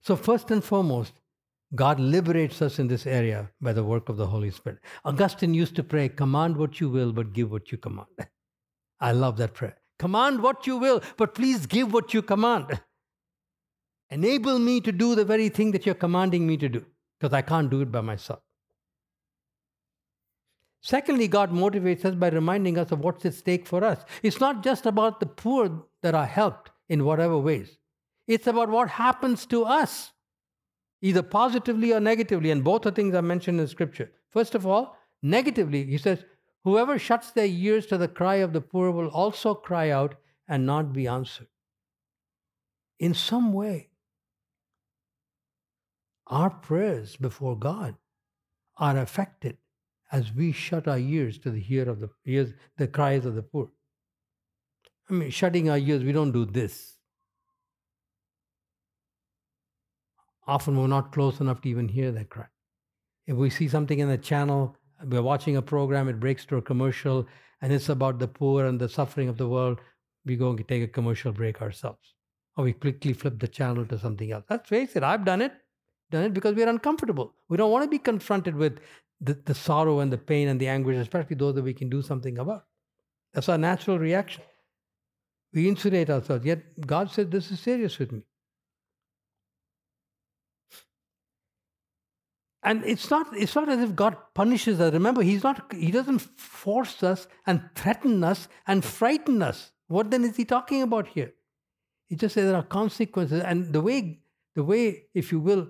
So, 0.00 0.16
first 0.16 0.50
and 0.50 0.64
foremost, 0.64 1.12
God 1.74 2.00
liberates 2.00 2.62
us 2.62 2.78
in 2.78 2.88
this 2.88 3.06
area 3.06 3.50
by 3.60 3.74
the 3.74 3.84
work 3.84 4.08
of 4.08 4.16
the 4.16 4.26
Holy 4.26 4.50
Spirit. 4.50 4.78
Augustine 5.04 5.52
used 5.52 5.76
to 5.76 5.82
pray, 5.82 6.08
Command 6.08 6.56
what 6.56 6.80
you 6.80 6.88
will, 6.88 7.12
but 7.12 7.34
give 7.34 7.50
what 7.50 7.70
you 7.70 7.76
command. 7.76 8.08
I 9.00 9.12
love 9.12 9.36
that 9.36 9.52
prayer. 9.52 9.81
Command 10.02 10.42
what 10.42 10.66
you 10.66 10.78
will, 10.78 11.00
but 11.16 11.32
please 11.32 11.64
give 11.64 11.92
what 11.92 12.12
you 12.12 12.22
command. 12.22 12.80
Enable 14.10 14.58
me 14.58 14.80
to 14.80 14.90
do 14.90 15.14
the 15.14 15.24
very 15.24 15.48
thing 15.48 15.70
that 15.70 15.86
you're 15.86 15.94
commanding 15.94 16.44
me 16.44 16.56
to 16.56 16.68
do, 16.68 16.84
because 17.20 17.32
I 17.32 17.40
can't 17.40 17.70
do 17.70 17.82
it 17.82 17.92
by 17.92 18.00
myself. 18.00 18.40
Secondly, 20.80 21.28
God 21.28 21.52
motivates 21.52 22.04
us 22.04 22.16
by 22.16 22.30
reminding 22.30 22.78
us 22.78 22.90
of 22.90 22.98
what's 22.98 23.24
at 23.26 23.34
stake 23.34 23.64
for 23.64 23.84
us. 23.84 24.04
It's 24.24 24.40
not 24.40 24.64
just 24.64 24.86
about 24.86 25.20
the 25.20 25.26
poor 25.26 25.84
that 26.02 26.16
are 26.16 26.26
helped 26.26 26.72
in 26.88 27.04
whatever 27.04 27.38
ways, 27.38 27.78
it's 28.26 28.48
about 28.48 28.70
what 28.70 28.88
happens 28.88 29.46
to 29.46 29.64
us, 29.64 30.10
either 31.00 31.22
positively 31.22 31.92
or 31.92 32.00
negatively. 32.00 32.50
And 32.50 32.64
both 32.64 32.86
are 32.86 32.90
things 32.90 33.14
are 33.14 33.22
mentioned 33.22 33.60
in 33.60 33.68
Scripture. 33.68 34.10
First 34.30 34.56
of 34.56 34.66
all, 34.66 34.96
negatively, 35.22 35.84
he 35.84 35.96
says, 35.96 36.24
Whoever 36.64 36.98
shuts 36.98 37.30
their 37.30 37.46
ears 37.46 37.86
to 37.86 37.98
the 37.98 38.08
cry 38.08 38.36
of 38.36 38.52
the 38.52 38.60
poor 38.60 38.90
will 38.90 39.08
also 39.08 39.54
cry 39.54 39.90
out 39.90 40.14
and 40.46 40.64
not 40.64 40.92
be 40.92 41.06
answered. 41.06 41.48
In 42.98 43.14
some 43.14 43.52
way, 43.52 43.90
our 46.28 46.50
prayers 46.50 47.16
before 47.16 47.58
God 47.58 47.96
are 48.76 48.96
affected 48.96 49.58
as 50.12 50.32
we 50.32 50.52
shut 50.52 50.86
our 50.86 50.98
ears 50.98 51.38
to 51.38 51.50
the 51.50 51.64
ear 51.68 51.88
of 51.88 51.98
the 52.00 52.10
ears, 52.24 52.52
the 52.76 52.86
cries 52.86 53.26
of 53.26 53.34
the 53.34 53.42
poor. 53.42 53.70
I 55.10 55.14
mean, 55.14 55.30
shutting 55.30 55.68
our 55.68 55.78
ears, 55.78 56.04
we 56.04 56.12
don't 56.12 56.32
do 56.32 56.44
this. 56.44 56.96
Often 60.46 60.78
we're 60.78 60.86
not 60.86 61.12
close 61.12 61.40
enough 61.40 61.60
to 61.62 61.68
even 61.68 61.88
hear 61.88 62.12
that 62.12 62.30
cry. 62.30 62.46
If 63.26 63.36
we 63.36 63.50
see 63.50 63.68
something 63.68 63.98
in 63.98 64.08
the 64.08 64.18
channel, 64.18 64.76
we're 65.04 65.22
watching 65.22 65.56
a 65.56 65.62
program, 65.62 66.08
it 66.08 66.20
breaks 66.20 66.44
to 66.46 66.56
a 66.56 66.62
commercial, 66.62 67.26
and 67.60 67.72
it's 67.72 67.88
about 67.88 68.18
the 68.18 68.28
poor 68.28 68.66
and 68.66 68.80
the 68.80 68.88
suffering 68.88 69.28
of 69.28 69.38
the 69.38 69.48
world, 69.48 69.80
we 70.24 70.36
go 70.36 70.50
and 70.50 70.68
take 70.68 70.82
a 70.82 70.88
commercial 70.88 71.32
break 71.32 71.60
ourselves. 71.62 72.14
Or 72.56 72.64
we 72.64 72.72
quickly 72.72 73.12
flip 73.12 73.38
the 73.38 73.48
channel 73.48 73.86
to 73.86 73.98
something 73.98 74.30
else. 74.30 74.44
Let's 74.50 74.68
face 74.68 74.94
it, 74.96 75.02
I've 75.02 75.24
done 75.24 75.42
it. 75.42 75.52
Done 76.10 76.24
it 76.24 76.34
because 76.34 76.54
we're 76.54 76.68
uncomfortable. 76.68 77.34
We 77.48 77.56
don't 77.56 77.70
want 77.70 77.84
to 77.84 77.90
be 77.90 77.98
confronted 77.98 78.54
with 78.54 78.78
the, 79.20 79.34
the 79.46 79.54
sorrow 79.54 80.00
and 80.00 80.12
the 80.12 80.18
pain 80.18 80.48
and 80.48 80.60
the 80.60 80.68
anguish, 80.68 80.96
especially 80.96 81.36
those 81.36 81.54
that 81.54 81.64
we 81.64 81.72
can 81.72 81.88
do 81.88 82.02
something 82.02 82.38
about. 82.38 82.66
That's 83.32 83.48
our 83.48 83.56
natural 83.56 83.98
reaction. 83.98 84.42
We 85.54 85.68
insulate 85.68 86.10
ourselves. 86.10 86.44
Yet 86.44 86.86
God 86.86 87.10
said, 87.10 87.30
This 87.30 87.50
is 87.50 87.60
serious 87.60 87.98
with 87.98 88.12
me. 88.12 88.22
And 92.64 92.84
it's 92.84 93.10
not, 93.10 93.26
it's 93.36 93.54
not 93.54 93.68
as 93.68 93.80
if 93.80 93.94
God 93.96 94.16
punishes 94.34 94.80
us. 94.80 94.92
Remember, 94.92 95.22
He's 95.22 95.42
not, 95.42 95.72
He 95.72 95.90
doesn't 95.90 96.20
force 96.20 97.02
us 97.02 97.26
and 97.46 97.62
threaten 97.74 98.22
us 98.22 98.48
and 98.66 98.84
frighten 98.84 99.42
us. 99.42 99.72
What 99.88 100.10
then 100.10 100.24
is 100.24 100.36
He 100.36 100.44
talking 100.44 100.82
about 100.82 101.08
here? 101.08 101.32
He 102.06 102.16
just 102.16 102.34
says 102.34 102.46
there 102.46 102.56
are 102.56 102.62
consequences. 102.62 103.42
And 103.42 103.72
the 103.72 103.80
way, 103.80 104.20
the 104.54 104.62
way, 104.62 105.06
if 105.14 105.32
you 105.32 105.40
will, 105.40 105.68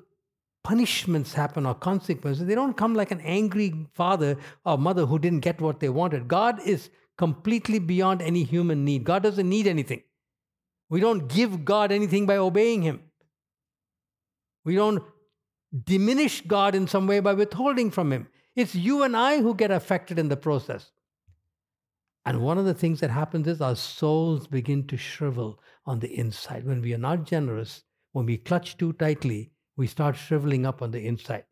punishments 0.64 1.32
happen 1.32 1.66
or 1.66 1.74
consequences, 1.74 2.46
they 2.46 2.54
don't 2.54 2.76
come 2.76 2.94
like 2.94 3.10
an 3.10 3.20
angry 3.22 3.86
father 3.94 4.36
or 4.64 4.76
mother 4.76 5.06
who 5.06 5.18
didn't 5.18 5.40
get 5.40 5.60
what 5.60 5.80
they 5.80 5.88
wanted. 5.88 6.28
God 6.28 6.60
is 6.64 6.90
completely 7.16 7.78
beyond 7.78 8.20
any 8.20 8.44
human 8.44 8.84
need. 8.84 9.04
God 9.04 9.22
doesn't 9.22 9.48
need 9.48 9.66
anything. 9.66 10.02
We 10.90 11.00
don't 11.00 11.26
give 11.28 11.64
God 11.64 11.90
anything 11.90 12.26
by 12.26 12.36
obeying 12.36 12.82
Him. 12.82 13.00
We 14.64 14.74
don't 14.74 15.02
diminish 15.84 16.42
God 16.42 16.74
in 16.74 16.86
some 16.86 17.06
way 17.06 17.20
by 17.20 17.32
withholding 17.32 17.90
from 17.90 18.12
Him. 18.12 18.28
It's 18.54 18.74
you 18.74 19.02
and 19.02 19.16
I 19.16 19.40
who 19.40 19.54
get 19.54 19.70
affected 19.70 20.18
in 20.18 20.28
the 20.28 20.36
process. 20.36 20.90
And 22.24 22.40
one 22.40 22.58
of 22.58 22.64
the 22.64 22.74
things 22.74 23.00
that 23.00 23.10
happens 23.10 23.48
is 23.48 23.60
our 23.60 23.74
souls 23.74 24.46
begin 24.46 24.86
to 24.86 24.96
shrivel 24.96 25.60
on 25.86 25.98
the 25.98 26.14
inside. 26.16 26.64
When 26.64 26.80
we 26.80 26.94
are 26.94 26.98
not 26.98 27.24
generous, 27.24 27.82
when 28.12 28.26
we 28.26 28.36
clutch 28.36 28.76
too 28.76 28.92
tightly, 28.92 29.52
we 29.76 29.86
start 29.86 30.16
shriveling 30.16 30.66
up 30.66 30.82
on 30.82 30.90
the 30.92 31.04
inside. 31.04 31.44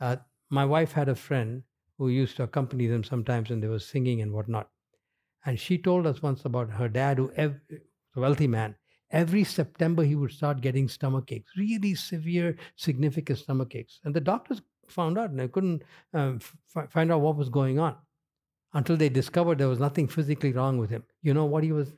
Uh, 0.00 0.16
my 0.48 0.64
wife 0.64 0.92
had 0.92 1.08
a 1.08 1.14
friend 1.14 1.62
who 1.98 2.08
used 2.08 2.36
to 2.36 2.44
accompany 2.44 2.86
them 2.86 3.04
sometimes 3.04 3.50
and 3.50 3.62
they 3.62 3.68
were 3.68 3.78
singing 3.78 4.22
and 4.22 4.32
whatnot. 4.32 4.70
And 5.44 5.58
she 5.58 5.76
told 5.76 6.06
us 6.06 6.22
once 6.22 6.44
about 6.44 6.70
her 6.70 6.88
dad, 6.88 7.18
who 7.18 7.30
ev- 7.32 7.60
a 8.16 8.20
wealthy 8.20 8.46
man, 8.46 8.76
every 9.10 9.44
September 9.44 10.02
he 10.02 10.14
would 10.14 10.32
start 10.32 10.60
getting 10.60 10.88
stomach 10.88 11.32
aches, 11.32 11.52
really 11.56 11.94
severe, 11.94 12.56
significant 12.76 13.38
stomach 13.38 13.74
aches. 13.74 14.00
And 14.04 14.14
the 14.14 14.20
doctors 14.20 14.62
found 14.88 15.18
out 15.18 15.30
and 15.30 15.38
they 15.38 15.48
couldn't 15.48 15.82
um, 16.14 16.40
f- 16.76 16.90
find 16.90 17.12
out 17.12 17.20
what 17.20 17.36
was 17.36 17.48
going 17.48 17.78
on 17.78 17.96
until 18.74 18.96
they 18.96 19.08
discovered 19.08 19.58
there 19.58 19.68
was 19.68 19.80
nothing 19.80 20.08
physically 20.08 20.52
wrong 20.52 20.78
with 20.78 20.90
him. 20.90 21.04
You 21.22 21.34
know 21.34 21.44
what 21.44 21.64
he 21.64 21.72
was? 21.72 21.92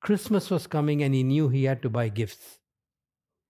Christmas 0.00 0.50
was 0.50 0.66
coming 0.66 1.02
and 1.02 1.14
he 1.14 1.22
knew 1.22 1.48
he 1.48 1.64
had 1.64 1.82
to 1.82 1.90
buy 1.90 2.08
gifts. 2.08 2.58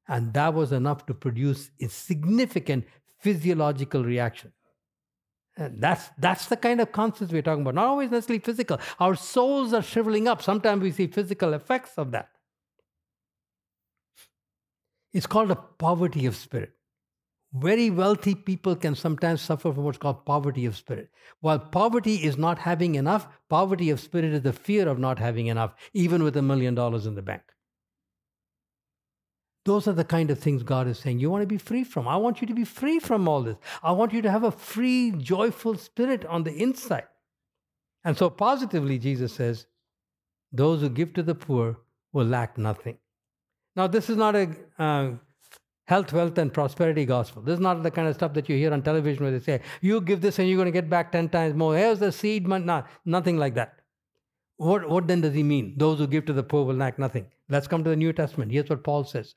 And 0.06 0.32
that 0.32 0.54
was 0.54 0.72
enough 0.72 1.04
to 1.06 1.14
produce 1.14 1.70
a 1.80 1.88
significant 1.88 2.86
physiological 3.20 4.04
reaction. 4.04 4.52
And 5.56 5.82
that's, 5.82 6.08
that's 6.18 6.46
the 6.46 6.56
kind 6.56 6.80
of 6.80 6.92
concepts 6.92 7.32
we're 7.32 7.42
talking 7.42 7.62
about. 7.62 7.74
Not 7.74 7.86
always 7.86 8.10
necessarily 8.10 8.38
physical. 8.38 8.78
Our 9.00 9.16
souls 9.16 9.74
are 9.74 9.82
shriveling 9.82 10.28
up. 10.28 10.40
Sometimes 10.40 10.82
we 10.82 10.92
see 10.92 11.08
physical 11.08 11.52
effects 11.52 11.92
of 11.98 12.12
that. 12.12 12.30
It's 15.12 15.26
called 15.26 15.50
a 15.50 15.56
poverty 15.56 16.26
of 16.26 16.36
spirit. 16.36 16.72
Very 17.54 17.88
wealthy 17.88 18.34
people 18.34 18.76
can 18.76 18.94
sometimes 18.94 19.40
suffer 19.40 19.72
from 19.72 19.84
what's 19.84 19.96
called 19.96 20.26
poverty 20.26 20.66
of 20.66 20.76
spirit. 20.76 21.08
While 21.40 21.58
poverty 21.58 22.16
is 22.16 22.36
not 22.36 22.58
having 22.58 22.94
enough, 22.94 23.26
poverty 23.48 23.88
of 23.88 24.00
spirit 24.00 24.32
is 24.32 24.42
the 24.42 24.52
fear 24.52 24.86
of 24.86 24.98
not 24.98 25.18
having 25.18 25.46
enough, 25.46 25.74
even 25.94 26.22
with 26.22 26.36
a 26.36 26.42
million 26.42 26.74
dollars 26.74 27.06
in 27.06 27.14
the 27.14 27.22
bank. 27.22 27.42
Those 29.64 29.88
are 29.88 29.92
the 29.92 30.04
kind 30.04 30.30
of 30.30 30.38
things 30.38 30.62
God 30.62 30.88
is 30.88 30.98
saying 30.98 31.20
you 31.20 31.30
want 31.30 31.42
to 31.42 31.46
be 31.46 31.58
free 31.58 31.84
from. 31.84 32.06
I 32.06 32.16
want 32.16 32.40
you 32.40 32.46
to 32.46 32.54
be 32.54 32.64
free 32.64 32.98
from 32.98 33.28
all 33.28 33.42
this. 33.42 33.56
I 33.82 33.92
want 33.92 34.12
you 34.12 34.22
to 34.22 34.30
have 34.30 34.44
a 34.44 34.50
free, 34.50 35.12
joyful 35.12 35.76
spirit 35.76 36.24
on 36.26 36.44
the 36.44 36.54
inside. 36.54 37.08
And 38.04 38.16
so, 38.16 38.30
positively, 38.30 38.98
Jesus 38.98 39.32
says, 39.32 39.66
those 40.52 40.80
who 40.80 40.88
give 40.88 41.12
to 41.14 41.22
the 41.22 41.34
poor 41.34 41.78
will 42.12 42.24
lack 42.26 42.56
nothing. 42.56 42.98
Now, 43.78 43.86
this 43.86 44.10
is 44.10 44.16
not 44.16 44.34
a 44.34 44.48
uh, 44.80 45.10
health, 45.86 46.12
wealth, 46.12 46.36
and 46.36 46.52
prosperity 46.52 47.04
gospel. 47.04 47.42
This 47.42 47.54
is 47.54 47.60
not 47.60 47.84
the 47.84 47.92
kind 47.92 48.08
of 48.08 48.14
stuff 48.16 48.34
that 48.34 48.48
you 48.48 48.56
hear 48.56 48.72
on 48.72 48.82
television 48.82 49.22
where 49.22 49.30
they 49.30 49.38
say, 49.38 49.60
you 49.80 50.00
give 50.00 50.20
this 50.20 50.40
and 50.40 50.48
you're 50.48 50.56
going 50.56 50.66
to 50.66 50.72
get 50.72 50.90
back 50.90 51.12
10 51.12 51.28
times 51.28 51.54
more. 51.54 51.76
Here's 51.76 52.00
the 52.00 52.10
seed, 52.10 52.48
Man. 52.48 52.66
not, 52.66 52.88
nothing 53.04 53.36
like 53.36 53.54
that. 53.54 53.78
What, 54.56 54.88
what 54.90 55.06
then 55.06 55.20
does 55.20 55.32
he 55.32 55.44
mean? 55.44 55.74
Those 55.76 56.00
who 56.00 56.08
give 56.08 56.26
to 56.26 56.32
the 56.32 56.42
poor 56.42 56.64
will 56.64 56.74
lack 56.74 56.98
nothing. 56.98 57.26
Let's 57.48 57.68
come 57.68 57.84
to 57.84 57.90
the 57.90 57.94
New 57.94 58.12
Testament. 58.12 58.50
Here's 58.50 58.68
what 58.68 58.82
Paul 58.82 59.04
says. 59.04 59.36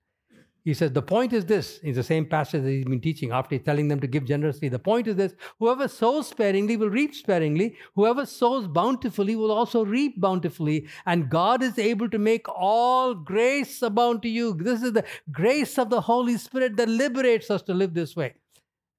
He 0.63 0.76
says, 0.76 0.91
The 0.91 1.02
point 1.02 1.34
is 1.34 1.45
this, 1.45 1.80
in 1.80 1.93
the 1.95 2.04
same 2.04 2.26
passage 2.26 2.63
that 2.63 2.69
he's 2.69 2.86
been 2.86 3.02
teaching 3.02 3.32
after 3.32 3.56
he's 3.56 3.65
telling 3.65 3.88
them 3.88 4.00
to 4.00 4.08
give 4.08 4.26
generously. 4.26 4.69
The 4.69 4.78
point 4.78 5.08
is 5.08 5.15
this 5.15 5.34
whoever 5.58 5.88
sows 5.88 6.28
sparingly 6.28 6.78
will 6.78 6.89
reap 6.89 7.15
sparingly. 7.15 7.76
Whoever 7.95 8.26
sows 8.26 8.67
bountifully 8.67 9.36
will 9.36 9.52
also 9.52 9.84
reap 9.84 10.21
bountifully. 10.21 10.88
And 11.06 11.30
God 11.30 11.63
is 11.63 11.80
able 11.80 12.10
to 12.10 12.19
make 12.19 12.47
all 12.47 13.15
grace 13.15 13.82
abound 13.82 14.21
to 14.21 14.30
you. 14.30 14.54
This 14.54 14.84
is 14.84 14.93
the 14.93 15.06
grace 15.32 15.80
of 15.80 15.89
the 15.89 16.02
Holy 16.02 16.38
Spirit 16.38 16.78
that 16.78 16.89
liberates 16.89 17.50
us 17.50 17.63
to 17.63 17.74
live 17.74 17.95
this 17.95 18.15
way. 18.15 18.36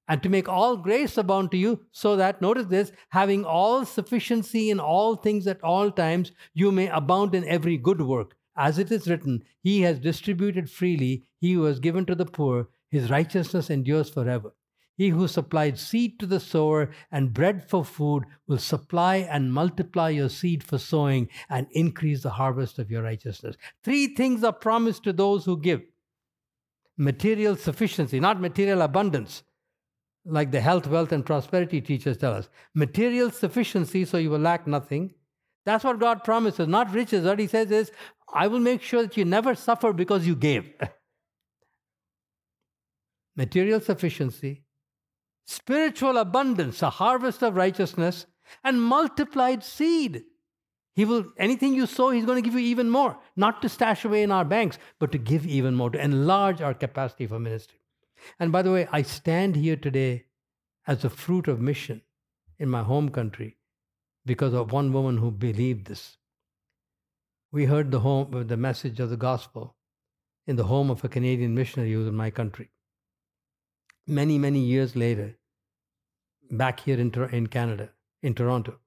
And 0.09 0.21
to 0.21 0.27
make 0.27 0.49
all 0.49 0.75
grace 0.75 1.17
abound 1.17 1.51
to 1.51 1.57
you, 1.57 1.85
so 1.91 2.17
that, 2.17 2.41
notice 2.41 2.65
this, 2.65 2.91
having 3.09 3.45
all 3.45 3.85
sufficiency 3.85 4.69
in 4.69 4.81
all 4.81 5.15
things 5.15 5.47
at 5.47 5.63
all 5.63 5.91
times, 5.91 6.33
you 6.53 6.73
may 6.73 6.89
abound 6.89 7.33
in 7.33 7.47
every 7.47 7.77
good 7.77 8.01
work. 8.01 8.35
As 8.55 8.77
it 8.77 8.91
is 8.91 9.07
written, 9.07 9.43
He 9.61 9.81
has 9.81 9.99
distributed 9.99 10.69
freely, 10.69 11.23
He 11.39 11.53
who 11.53 11.63
has 11.63 11.79
given 11.79 12.05
to 12.05 12.15
the 12.15 12.25
poor, 12.25 12.69
His 12.89 13.09
righteousness 13.09 13.69
endures 13.69 14.09
forever. 14.09 14.53
He 14.95 15.09
who 15.09 15.27
supplied 15.27 15.79
seed 15.79 16.19
to 16.19 16.27
the 16.27 16.39
sower 16.39 16.91
and 17.11 17.33
bread 17.33 17.67
for 17.67 17.83
food 17.83 18.25
will 18.47 18.59
supply 18.59 19.15
and 19.17 19.51
multiply 19.51 20.09
your 20.09 20.29
seed 20.29 20.63
for 20.63 20.77
sowing 20.77 21.29
and 21.49 21.67
increase 21.71 22.21
the 22.21 22.29
harvest 22.29 22.77
of 22.77 22.91
your 22.91 23.01
righteousness. 23.01 23.55
Three 23.83 24.07
things 24.07 24.43
are 24.43 24.53
promised 24.53 25.03
to 25.03 25.13
those 25.13 25.45
who 25.45 25.59
give 25.59 25.81
material 26.95 27.55
sufficiency, 27.55 28.19
not 28.19 28.39
material 28.39 28.83
abundance, 28.83 29.41
like 30.25 30.51
the 30.51 30.61
health, 30.61 30.87
wealth, 30.87 31.11
and 31.11 31.25
prosperity 31.25 31.81
teachers 31.81 32.17
tell 32.17 32.33
us. 32.33 32.47
Material 32.75 33.31
sufficiency, 33.31 34.05
so 34.05 34.17
you 34.17 34.29
will 34.29 34.39
lack 34.39 34.67
nothing. 34.67 35.15
That's 35.65 35.83
what 35.83 35.99
God 35.99 36.23
promises, 36.23 36.67
not 36.67 36.93
riches. 36.93 37.25
What 37.25 37.39
He 37.39 37.47
says 37.47 37.71
is, 37.71 37.91
I 38.33 38.47
will 38.47 38.59
make 38.59 38.81
sure 38.81 39.03
that 39.03 39.17
you 39.17 39.25
never 39.25 39.55
suffer 39.55 39.93
because 39.93 40.27
you 40.27 40.35
gave. 40.35 40.73
Material 43.35 43.79
sufficiency, 43.79 44.63
spiritual 45.45 46.17
abundance, 46.17 46.81
a 46.81 46.89
harvest 46.89 47.41
of 47.41 47.55
righteousness, 47.55 48.25
and 48.63 48.81
multiplied 48.81 49.63
seed. 49.63 50.23
He 50.95 51.05
will, 51.05 51.25
anything 51.37 51.73
you 51.73 51.87
sow, 51.87 52.11
He's 52.11 52.25
going 52.25 52.41
to 52.41 52.47
give 52.47 52.59
you 52.59 52.65
even 52.65 52.89
more. 52.89 53.17
Not 53.35 53.61
to 53.61 53.69
stash 53.69 54.05
away 54.05 54.21
in 54.21 54.31
our 54.31 54.45
banks, 54.45 54.77
but 54.99 55.11
to 55.13 55.17
give 55.17 55.47
even 55.47 55.73
more, 55.73 55.89
to 55.89 56.03
enlarge 56.03 56.61
our 56.61 56.73
capacity 56.73 57.25
for 57.25 57.39
ministry. 57.39 57.79
And 58.39 58.51
by 58.51 58.61
the 58.61 58.71
way, 58.71 58.87
I 58.91 59.01
stand 59.01 59.55
here 59.55 59.75
today 59.75 60.25
as 60.85 61.03
a 61.03 61.09
fruit 61.09 61.47
of 61.47 61.59
mission 61.59 62.01
in 62.59 62.69
my 62.69 62.83
home 62.83 63.09
country 63.09 63.57
because 64.25 64.53
of 64.53 64.71
one 64.71 64.93
woman 64.93 65.17
who 65.17 65.31
believed 65.31 65.85
this. 65.85 66.17
We 67.51 67.65
heard 67.65 67.91
the, 67.91 67.99
home, 67.99 68.47
the 68.47 68.57
message 68.57 68.99
of 68.99 69.09
the 69.09 69.17
gospel 69.17 69.75
in 70.47 70.55
the 70.55 70.65
home 70.65 70.89
of 70.89 71.03
a 71.03 71.09
Canadian 71.09 71.53
missionary 71.55 71.91
who 71.91 71.99
was 71.99 72.07
in 72.07 72.15
my 72.15 72.31
country. 72.31 72.71
Many, 74.07 74.37
many 74.37 74.59
years 74.59 74.95
later, 74.95 75.37
back 76.51 76.79
here 76.81 76.99
in, 76.99 77.13
in 77.31 77.47
Canada, 77.47 77.91
in 78.21 78.33
Toronto, 78.33 78.79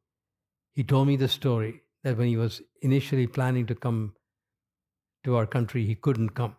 he 0.73 0.85
told 0.85 1.09
me 1.09 1.17
the 1.17 1.29
story 1.29 1.83
that 2.03 2.17
when 2.17 2.29
he 2.29 2.37
was 2.37 2.61
initially 2.83 3.27
planning 3.27 3.67
to 3.67 3.75
come 3.75 4.15
to 5.25 5.37
our 5.37 5.47
country, 5.47 5.87
he 5.87 5.95
couldn't 5.95 6.31
come. 6.31 6.57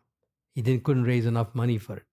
He 0.55 0.61
didn't, 0.61 0.83
couldn't 0.83 1.03
raise 1.03 1.25
enough 1.25 1.53
money 1.53 1.77
for 1.77 1.97
it. 1.97 2.03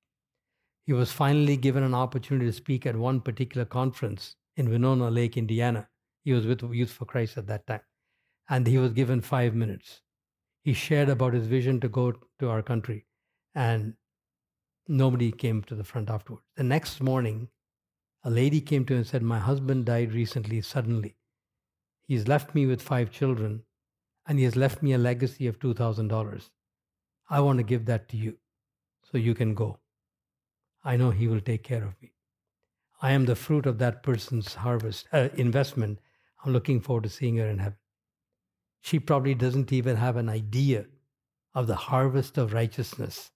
He 0.87 0.92
was 0.92 1.12
finally 1.12 1.57
given 1.57 1.83
an 1.83 1.94
opportunity 1.94 2.46
to 2.46 2.53
speak 2.53 2.85
at 2.85 2.96
one 2.96 3.20
particular 3.20 3.64
conference 3.64 4.37
in 4.57 4.68
Winona 4.68 5.11
Lake, 5.11 5.38
Indiana 5.38 5.88
He 6.24 6.32
was 6.32 6.46
with 6.46 6.62
Youth 6.62 6.90
for 6.90 7.04
Christ 7.04 7.37
at 7.37 7.46
that 7.46 7.66
time. 7.66 7.82
And 8.48 8.66
he 8.66 8.78
was 8.78 8.92
given 8.92 9.20
five 9.20 9.54
minutes. 9.54 10.00
He 10.62 10.72
shared 10.72 11.08
about 11.08 11.34
his 11.34 11.46
vision 11.46 11.80
to 11.80 11.88
go 11.88 12.12
to 12.40 12.48
our 12.48 12.62
country. 12.62 13.06
And 13.54 13.94
nobody 14.88 15.30
came 15.30 15.62
to 15.64 15.74
the 15.74 15.84
front 15.84 16.10
afterwards. 16.10 16.44
The 16.56 16.62
next 16.62 17.00
morning, 17.00 17.48
a 18.22 18.30
lady 18.30 18.60
came 18.60 18.84
to 18.87 18.94
him 18.94 18.98
and 18.98 19.06
said, 19.06 19.22
My 19.22 19.38
husband 19.38 19.84
died 19.84 20.12
recently, 20.12 20.62
suddenly. 20.62 21.16
He's 22.06 22.28
left 22.28 22.54
me 22.54 22.66
with 22.66 22.82
five 22.82 23.10
children, 23.10 23.64
and 24.26 24.38
he 24.38 24.44
has 24.44 24.56
left 24.56 24.82
me 24.82 24.92
a 24.92 24.98
legacy 24.98 25.46
of 25.46 25.58
$2,000. 25.58 26.50
I 27.28 27.40
want 27.40 27.58
to 27.58 27.64
give 27.64 27.87
that 27.87 28.08
to 28.10 28.16
you 28.16 28.38
so 29.10 29.18
you 29.18 29.34
can 29.34 29.54
go. 29.54 29.78
I 30.82 30.96
know 30.96 31.10
he 31.10 31.28
will 31.28 31.40
take 31.40 31.62
care 31.62 31.84
of 31.84 32.00
me. 32.02 32.12
I 33.00 33.12
am 33.12 33.24
the 33.24 33.37
fruit 33.37 33.66
of 33.66 33.78
that 33.78 34.02
person's 34.02 34.54
harvest, 34.54 35.08
uh, 35.12 35.28
investment. 35.34 36.00
I'm 36.44 36.52
looking 36.52 36.80
forward 36.80 37.04
to 37.04 37.09
seeing 37.09 37.37
her 37.38 37.48
in 37.48 37.59
heaven. 37.59 37.78
She 38.83 38.98
probably 38.98 39.35
doesn't 39.35 39.72
even 39.72 39.96
have 39.96 40.16
an 40.16 40.28
idea 40.28 40.87
of 41.54 41.66
the 41.66 41.74
harvest 41.74 42.37
of 42.37 42.52
righteousness 42.52 43.30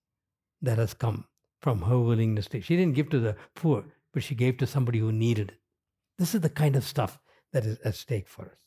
that 0.61 0.79
has 0.79 0.93
come 0.93 1.25
from 1.63 1.83
her 1.83 1.99
willingness 1.99 2.49
to. 2.49 2.61
She 2.61 2.77
didn't 2.77 2.95
give 2.95 3.09
to 3.11 3.19
the 3.19 3.37
poor, 3.55 3.85
but 4.13 4.23
she 4.23 4.35
gave 4.35 4.59
to 4.59 4.67
somebody 4.67 4.99
who 4.99 5.11
needed 5.11 5.51
it. 5.51 5.59
This 6.19 6.35
is 6.35 6.43
the 6.43 6.51
kind 6.51 6.77
of 6.77 6.85
stuff 6.85 7.19
that 7.53 7.65
is 7.65 7.79
at 7.85 7.95
stake 7.95 8.29
for 8.29 8.47
us. 8.47 8.59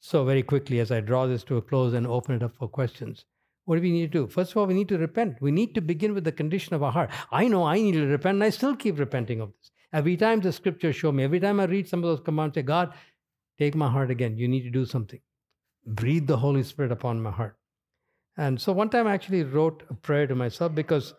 So, 0.00 0.24
very 0.24 0.42
quickly, 0.42 0.80
as 0.80 0.90
I 0.90 1.00
draw 1.00 1.26
this 1.26 1.44
to 1.44 1.56
a 1.56 1.62
close 1.62 1.94
and 1.94 2.06
open 2.06 2.34
it 2.36 2.42
up 2.42 2.54
for 2.56 2.68
questions, 2.68 3.24
what 3.64 3.76
do 3.76 3.82
we 3.82 3.90
need 3.90 4.12
to 4.12 4.18
do? 4.18 4.26
First 4.26 4.52
of 4.52 4.58
all, 4.58 4.66
we 4.66 4.74
need 4.74 4.88
to 4.88 4.98
repent. 4.98 5.40
We 5.40 5.50
need 5.50 5.74
to 5.74 5.80
begin 5.80 6.14
with 6.14 6.24
the 6.24 6.32
condition 6.32 6.74
of 6.74 6.82
our 6.82 6.92
heart. 6.92 7.10
I 7.32 7.48
know 7.48 7.64
I 7.64 7.76
need 7.76 7.92
to 7.92 8.06
repent, 8.06 8.36
and 8.36 8.44
I 8.44 8.50
still 8.50 8.76
keep 8.76 8.98
repenting 8.98 9.40
of 9.40 9.52
this. 9.52 9.70
Every 9.92 10.16
time 10.16 10.40
the 10.40 10.52
scriptures 10.52 10.96
show 10.96 11.12
me, 11.12 11.24
every 11.24 11.40
time 11.40 11.60
I 11.60 11.64
read 11.64 11.88
some 11.88 12.00
of 12.00 12.10
those 12.10 12.20
commands, 12.20 12.54
say, 12.54 12.62
God, 12.62 12.92
take 13.58 13.74
my 13.74 13.90
heart 13.90 14.10
again. 14.10 14.36
You 14.38 14.48
need 14.48 14.62
to 14.62 14.70
do 14.70 14.84
something. 14.84 15.20
Breathe 15.86 16.26
the 16.26 16.38
Holy 16.38 16.62
Spirit 16.62 16.92
upon 16.92 17.22
my 17.22 17.30
heart. 17.30 17.56
And 18.36 18.60
so 18.60 18.72
one 18.72 18.90
time 18.90 19.06
I 19.06 19.14
actually 19.14 19.44
wrote 19.44 19.82
a 19.90 19.94
prayer 19.94 20.26
to 20.26 20.34
myself 20.34 20.74
because 20.74 21.14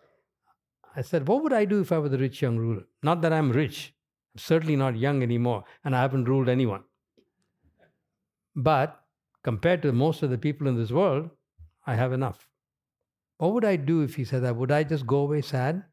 I 0.94 1.02
said, 1.02 1.28
What 1.28 1.42
would 1.42 1.52
I 1.52 1.64
do 1.64 1.80
if 1.80 1.92
I 1.92 1.98
were 1.98 2.08
the 2.08 2.18
rich 2.18 2.42
young 2.42 2.56
ruler? 2.56 2.84
Not 3.02 3.22
that 3.22 3.32
I'm 3.32 3.52
rich, 3.52 3.94
I'm 4.34 4.38
certainly 4.38 4.76
not 4.76 4.96
young 4.96 5.22
anymore, 5.22 5.64
and 5.84 5.96
I 5.96 6.02
haven't 6.02 6.24
ruled 6.24 6.48
anyone. 6.48 6.84
But 8.54 9.00
compared 9.42 9.82
to 9.82 9.92
most 9.92 10.22
of 10.22 10.30
the 10.30 10.38
people 10.38 10.66
in 10.66 10.76
this 10.76 10.90
world, 10.90 11.30
I 11.86 11.94
have 11.94 12.12
enough. 12.12 12.48
What 13.38 13.52
would 13.52 13.64
I 13.64 13.76
do 13.76 14.02
if 14.02 14.16
he 14.16 14.24
said 14.24 14.42
that? 14.42 14.56
Would 14.56 14.72
I 14.72 14.82
just 14.82 15.06
go 15.06 15.18
away 15.18 15.42
sad? 15.42 15.84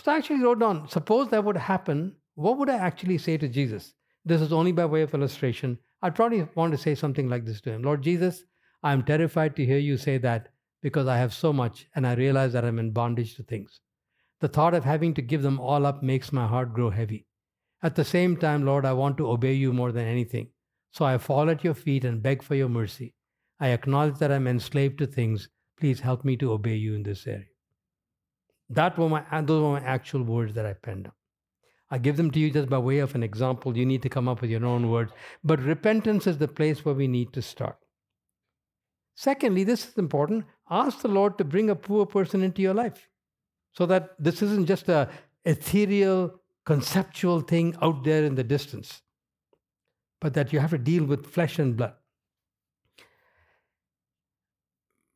So 0.00 0.12
I 0.12 0.16
actually 0.16 0.42
wrote 0.42 0.60
down, 0.60 0.88
suppose 0.88 1.28
that 1.30 1.44
would 1.44 1.56
happen, 1.56 2.16
what 2.34 2.58
would 2.58 2.68
I 2.68 2.76
actually 2.76 3.18
say 3.18 3.36
to 3.36 3.48
Jesus? 3.48 3.94
This 4.24 4.40
is 4.40 4.52
only 4.52 4.72
by 4.72 4.86
way 4.86 5.02
of 5.02 5.14
illustration. 5.14 5.78
I'd 6.02 6.14
probably 6.14 6.46
want 6.54 6.72
to 6.72 6.78
say 6.78 6.94
something 6.94 7.28
like 7.28 7.44
this 7.44 7.60
to 7.62 7.72
him 7.72 7.82
Lord 7.82 8.02
Jesus, 8.02 8.44
I'm 8.82 9.02
terrified 9.02 9.56
to 9.56 9.66
hear 9.66 9.78
you 9.78 9.96
say 9.96 10.18
that 10.18 10.48
because 10.82 11.06
I 11.06 11.18
have 11.18 11.34
so 11.34 11.52
much 11.52 11.86
and 11.94 12.06
I 12.06 12.14
realize 12.14 12.52
that 12.52 12.64
I'm 12.64 12.78
in 12.78 12.92
bondage 12.92 13.36
to 13.36 13.42
things. 13.42 13.80
The 14.40 14.48
thought 14.48 14.74
of 14.74 14.84
having 14.84 15.12
to 15.14 15.22
give 15.22 15.42
them 15.42 15.60
all 15.60 15.84
up 15.84 16.02
makes 16.02 16.32
my 16.32 16.46
heart 16.46 16.72
grow 16.72 16.90
heavy. 16.90 17.26
At 17.82 17.94
the 17.94 18.04
same 18.04 18.36
time, 18.36 18.64
Lord, 18.64 18.84
I 18.84 18.92
want 18.94 19.18
to 19.18 19.28
obey 19.28 19.52
you 19.52 19.72
more 19.72 19.92
than 19.92 20.06
anything. 20.06 20.48
So 20.92 21.04
I 21.04 21.18
fall 21.18 21.50
at 21.50 21.62
your 21.62 21.74
feet 21.74 22.04
and 22.04 22.22
beg 22.22 22.42
for 22.42 22.54
your 22.54 22.68
mercy. 22.68 23.14
I 23.60 23.68
acknowledge 23.68 24.18
that 24.18 24.32
I'm 24.32 24.46
enslaved 24.46 24.98
to 24.98 25.06
things. 25.06 25.48
Please 25.78 26.00
help 26.00 26.24
me 26.24 26.36
to 26.38 26.52
obey 26.52 26.76
you 26.76 26.94
in 26.94 27.02
this 27.02 27.26
area. 27.26 27.44
That 28.70 28.98
were 28.98 29.08
my, 29.08 29.24
those 29.42 29.62
were 29.62 29.80
my 29.80 29.86
actual 29.86 30.22
words 30.22 30.54
that 30.54 30.66
I 30.66 30.72
penned 30.72 31.04
down. 31.04 31.12
I 31.90 31.98
give 31.98 32.16
them 32.16 32.30
to 32.30 32.38
you 32.38 32.50
just 32.50 32.68
by 32.68 32.78
way 32.78 32.98
of 32.98 33.14
an 33.14 33.22
example. 33.22 33.76
You 33.76 33.84
need 33.84 34.02
to 34.02 34.08
come 34.08 34.28
up 34.28 34.40
with 34.40 34.50
your 34.50 34.64
own 34.64 34.90
words. 34.90 35.12
But 35.42 35.60
repentance 35.60 36.26
is 36.26 36.38
the 36.38 36.48
place 36.48 36.84
where 36.84 36.94
we 36.94 37.08
need 37.08 37.32
to 37.32 37.42
start. 37.42 37.76
Secondly, 39.16 39.64
this 39.64 39.88
is 39.88 39.98
important. 39.98 40.44
Ask 40.70 41.02
the 41.02 41.08
Lord 41.08 41.36
to 41.38 41.44
bring 41.44 41.68
a 41.68 41.74
poor 41.74 42.06
person 42.06 42.42
into 42.42 42.62
your 42.62 42.74
life 42.74 43.08
so 43.72 43.86
that 43.86 44.14
this 44.18 44.40
isn't 44.40 44.66
just 44.66 44.88
a 44.88 45.08
ethereal, 45.44 46.40
conceptual 46.64 47.40
thing 47.40 47.74
out 47.82 48.04
there 48.04 48.24
in 48.24 48.34
the 48.34 48.44
distance, 48.44 49.02
but 50.20 50.34
that 50.34 50.52
you 50.52 50.60
have 50.60 50.70
to 50.70 50.78
deal 50.78 51.04
with 51.04 51.26
flesh 51.26 51.58
and 51.58 51.76
blood. 51.76 51.94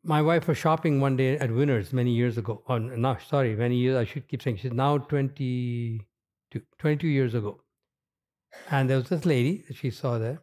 My 0.03 0.21
wife 0.21 0.49
was 0.49 0.59
shopping 0.59 1.01
one 1.01 1.17
day 1.17 1.39
at 1.39 1.51
Winners 1.51 1.93
many 1.93 2.11
years 2.11 2.37
ago. 2.37 2.63
Oh, 2.69 2.77
no, 2.77 3.17
sorry, 3.27 3.57
many 3.57 3.77
years. 3.77 3.97
I 3.97 4.05
should 4.05 4.29
keep 4.29 4.43
saying 4.43 4.59
she's 4.59 4.73
now 4.73 4.99
22, 4.99 6.01
22 6.79 7.09
years 7.09 7.35
ago. 7.35 7.61
And 8.71 8.89
there 8.89 8.97
was 8.97 9.09
this 9.09 9.25
lady 9.25 9.65
that 9.69 9.77
she 9.77 9.91
saw 9.91 10.19
there. 10.19 10.43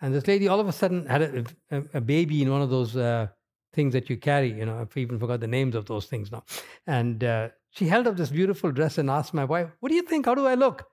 And 0.00 0.14
this 0.14 0.26
lady 0.26 0.48
all 0.48 0.60
of 0.60 0.68
a 0.68 0.72
sudden 0.72 1.06
had 1.06 1.22
a, 1.22 1.44
a, 1.70 1.82
a 1.94 2.00
baby 2.00 2.42
in 2.42 2.50
one 2.50 2.62
of 2.62 2.70
those 2.70 2.96
uh, 2.96 3.28
things 3.72 3.92
that 3.92 4.10
you 4.10 4.16
carry. 4.16 4.52
You 4.52 4.66
know, 4.66 4.78
I've 4.78 4.96
even 4.96 5.18
forgot 5.18 5.40
the 5.40 5.46
names 5.46 5.74
of 5.74 5.86
those 5.86 6.06
things 6.06 6.32
now. 6.32 6.44
And 6.86 7.22
uh, 7.22 7.48
she 7.70 7.86
held 7.86 8.06
up 8.06 8.16
this 8.16 8.30
beautiful 8.30 8.72
dress 8.72 8.98
and 8.98 9.08
asked 9.08 9.32
my 9.32 9.44
wife, 9.44 9.70
What 9.80 9.88
do 9.88 9.94
you 9.94 10.02
think? 10.02 10.26
How 10.26 10.34
do 10.34 10.46
I 10.46 10.54
look? 10.54 10.86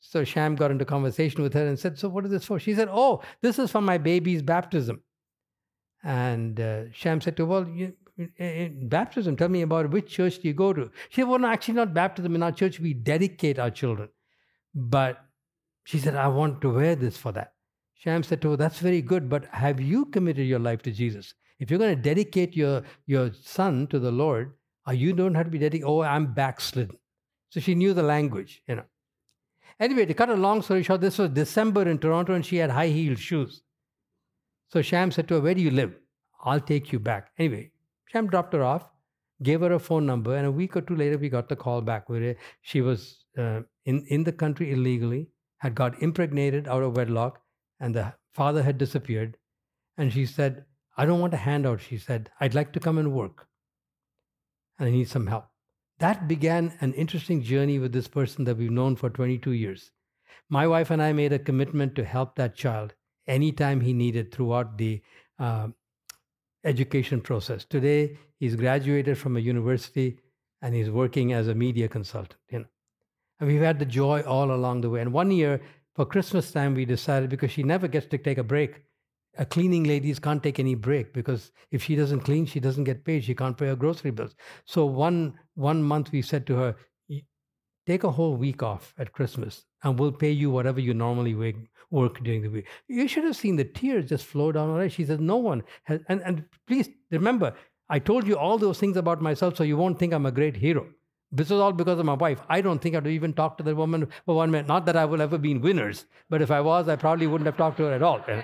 So 0.00 0.24
Sham 0.24 0.56
got 0.56 0.70
into 0.70 0.84
conversation 0.84 1.42
with 1.42 1.54
her 1.54 1.66
and 1.66 1.78
said, 1.78 1.98
So 1.98 2.08
what 2.08 2.24
is 2.24 2.30
this 2.30 2.44
for? 2.44 2.58
She 2.58 2.74
said, 2.74 2.88
Oh, 2.90 3.22
this 3.42 3.58
is 3.58 3.70
for 3.70 3.80
my 3.80 3.98
baby's 3.98 4.42
baptism. 4.42 5.02
And 6.02 6.60
uh, 6.60 6.92
Sham 6.92 7.20
said 7.20 7.36
to 7.36 7.44
her, 7.44 7.48
Well, 7.48 7.68
you, 7.68 7.94
in 8.18 8.88
baptism, 8.88 9.36
tell 9.36 9.48
me 9.48 9.62
about 9.62 9.90
which 9.90 10.08
church 10.10 10.38
do 10.38 10.48
you 10.48 10.54
go 10.54 10.72
to? 10.72 10.90
She 11.10 11.20
said, 11.20 11.28
Well, 11.28 11.38
no, 11.38 11.48
actually, 11.48 11.74
not 11.74 11.94
baptism. 11.94 12.34
In 12.34 12.42
our 12.42 12.52
church, 12.52 12.80
we 12.80 12.94
dedicate 12.94 13.58
our 13.58 13.70
children. 13.70 14.08
But 14.74 15.24
she 15.84 15.98
said, 15.98 16.16
I 16.16 16.28
want 16.28 16.60
to 16.62 16.70
wear 16.70 16.96
this 16.96 17.16
for 17.16 17.32
that. 17.32 17.52
Sham 17.94 18.22
said 18.22 18.40
to 18.42 18.50
her, 18.50 18.56
That's 18.56 18.78
very 18.78 19.02
good, 19.02 19.28
but 19.28 19.46
have 19.46 19.80
you 19.80 20.06
committed 20.06 20.46
your 20.46 20.58
life 20.58 20.82
to 20.82 20.92
Jesus? 20.92 21.34
If 21.58 21.70
you're 21.70 21.78
going 21.78 21.96
to 21.96 22.02
dedicate 22.02 22.56
your, 22.56 22.82
your 23.06 23.32
son 23.32 23.86
to 23.88 23.98
the 23.98 24.10
Lord, 24.10 24.52
uh, 24.88 24.92
you 24.92 25.12
don't 25.12 25.34
have 25.34 25.46
to 25.46 25.50
be 25.50 25.58
dedicated, 25.58 25.88
oh, 25.88 26.02
I'm 26.02 26.32
backslidden. 26.32 26.96
So 27.50 27.60
she 27.60 27.74
knew 27.74 27.94
the 27.94 28.02
language, 28.02 28.62
you 28.68 28.76
know. 28.76 28.84
Anyway, 29.78 30.06
to 30.06 30.14
cut 30.14 30.30
a 30.30 30.34
long 30.34 30.62
story 30.62 30.82
short, 30.82 31.00
this 31.00 31.18
was 31.18 31.30
December 31.30 31.88
in 31.88 31.98
Toronto 31.98 32.34
and 32.34 32.44
she 32.44 32.56
had 32.56 32.70
high 32.70 32.88
heeled 32.88 33.18
shoes. 33.18 33.62
So 34.68 34.82
Sham 34.82 35.10
said 35.10 35.28
to 35.28 35.34
her, 35.34 35.40
Where 35.40 35.54
do 35.54 35.60
you 35.60 35.70
live? 35.70 35.94
I'll 36.42 36.60
take 36.60 36.92
you 36.92 36.98
back. 36.98 37.30
Anyway, 37.38 37.70
Sham 38.06 38.28
dropped 38.28 38.52
her 38.54 38.62
off, 38.62 38.90
gave 39.42 39.60
her 39.60 39.72
a 39.72 39.78
phone 39.78 40.06
number, 40.06 40.36
and 40.36 40.46
a 40.46 40.52
week 40.52 40.76
or 40.76 40.80
two 40.80 40.96
later, 40.96 41.18
we 41.18 41.28
got 41.28 41.48
the 41.48 41.56
call 41.56 41.80
back 41.80 42.08
where 42.08 42.36
she 42.62 42.80
was 42.80 43.24
uh, 43.36 43.60
in, 43.84 44.04
in 44.08 44.24
the 44.24 44.32
country 44.32 44.72
illegally, 44.72 45.28
had 45.58 45.74
got 45.74 46.00
impregnated 46.02 46.68
out 46.68 46.82
of 46.82 46.96
wedlock, 46.96 47.40
and 47.80 47.94
the 47.94 48.14
father 48.32 48.62
had 48.62 48.78
disappeared. 48.78 49.36
And 49.98 50.12
she 50.12 50.26
said, 50.26 50.64
I 50.96 51.04
don't 51.04 51.20
want 51.20 51.34
a 51.34 51.38
handout, 51.38 51.80
she 51.80 51.98
said. 51.98 52.30
I'd 52.40 52.54
like 52.54 52.72
to 52.72 52.80
come 52.80 52.98
and 52.98 53.12
work. 53.12 53.46
And 54.78 54.88
I 54.88 54.92
need 54.92 55.08
some 55.08 55.26
help. 55.26 55.46
That 55.98 56.28
began 56.28 56.76
an 56.80 56.92
interesting 56.94 57.42
journey 57.42 57.78
with 57.78 57.92
this 57.92 58.08
person 58.08 58.44
that 58.44 58.56
we've 58.56 58.70
known 58.70 58.96
for 58.96 59.08
22 59.08 59.52
years. 59.52 59.92
My 60.48 60.66
wife 60.66 60.90
and 60.90 61.02
I 61.02 61.12
made 61.12 61.32
a 61.32 61.38
commitment 61.38 61.94
to 61.96 62.04
help 62.04 62.36
that 62.36 62.54
child 62.54 62.94
anytime 63.26 63.80
he 63.80 63.92
needed 63.92 64.32
throughout 64.32 64.78
the 64.78 65.02
uh, 65.38 65.68
education 66.66 67.20
process. 67.20 67.64
Today, 67.64 68.18
he's 68.38 68.56
graduated 68.56 69.16
from 69.16 69.36
a 69.36 69.40
university 69.40 70.18
and 70.62 70.74
he's 70.74 70.90
working 70.90 71.32
as 71.32 71.48
a 71.48 71.54
media 71.54 71.88
consultant. 71.88 72.40
You 72.50 72.58
know, 72.60 72.66
and 73.40 73.48
we've 73.48 73.62
had 73.62 73.78
the 73.78 73.86
joy 73.86 74.22
all 74.22 74.50
along 74.52 74.82
the 74.82 74.90
way. 74.90 75.00
And 75.00 75.12
one 75.12 75.30
year 75.30 75.60
for 75.94 76.04
Christmas 76.04 76.50
time, 76.50 76.74
we 76.74 76.84
decided 76.84 77.30
because 77.30 77.50
she 77.50 77.62
never 77.62 77.88
gets 77.88 78.06
to 78.06 78.18
take 78.18 78.38
a 78.38 78.44
break 78.44 78.82
a 79.38 79.44
cleaning 79.44 79.84
ladies 79.84 80.18
can't 80.18 80.42
take 80.42 80.58
any 80.58 80.74
break 80.74 81.12
because 81.12 81.52
if 81.70 81.84
she 81.84 81.94
doesn't 81.94 82.20
clean, 82.20 82.46
she 82.46 82.60
doesn't 82.60 82.84
get 82.84 83.04
paid. 83.04 83.24
She 83.24 83.34
can't 83.34 83.56
pay 83.56 83.66
her 83.66 83.76
grocery 83.76 84.10
bills. 84.10 84.34
So 84.64 84.86
one 84.86 85.38
one 85.54 85.82
month 85.82 86.12
we 86.12 86.22
said 86.22 86.46
to 86.46 86.56
her, 86.56 86.76
take 87.86 88.04
a 88.04 88.10
whole 88.10 88.36
week 88.36 88.62
off 88.62 88.94
at 88.98 89.12
Christmas 89.12 89.64
and 89.82 89.98
we'll 89.98 90.12
pay 90.12 90.30
you 90.30 90.50
whatever 90.50 90.80
you 90.80 90.94
normally 90.94 91.34
work 91.90 92.22
during 92.22 92.42
the 92.42 92.48
week. 92.48 92.66
You 92.88 93.08
should 93.08 93.24
have 93.24 93.36
seen 93.36 93.56
the 93.56 93.64
tears 93.64 94.08
just 94.08 94.26
flow 94.26 94.52
down 94.52 94.74
her 94.74 94.82
eyes. 94.82 94.92
She 94.92 95.04
says, 95.04 95.20
no 95.20 95.36
one 95.36 95.62
has, 95.84 96.00
and, 96.08 96.20
and 96.22 96.44
please 96.66 96.88
remember, 97.10 97.54
I 97.88 97.98
told 97.98 98.26
you 98.26 98.36
all 98.36 98.58
those 98.58 98.78
things 98.78 98.96
about 98.96 99.22
myself 99.22 99.56
so 99.56 99.64
you 99.64 99.76
won't 99.76 99.98
think 99.98 100.12
I'm 100.12 100.26
a 100.26 100.32
great 100.32 100.56
hero. 100.56 100.86
This 101.32 101.46
is 101.46 101.52
all 101.52 101.72
because 101.72 101.98
of 101.98 102.06
my 102.06 102.14
wife. 102.14 102.40
I 102.48 102.60
don't 102.60 102.80
think 102.80 102.94
I'd 102.94 103.06
even 103.06 103.32
talked 103.32 103.58
to 103.58 103.64
the 103.64 103.74
woman 103.74 104.08
for 104.24 104.36
one 104.36 104.50
minute. 104.50 104.66
Not 104.66 104.86
that 104.86 104.96
I 104.96 105.04
would 105.04 105.20
ever 105.20 105.38
been 105.38 105.60
winners, 105.60 106.06
but 106.30 106.40
if 106.40 106.50
I 106.50 106.60
was, 106.60 106.88
I 106.88 106.96
probably 106.96 107.26
wouldn't 107.26 107.46
have 107.46 107.56
talked 107.56 107.76
to 107.78 107.84
her 107.84 107.92
at 107.92 108.02
all. 108.02 108.20
Eh? 108.28 108.42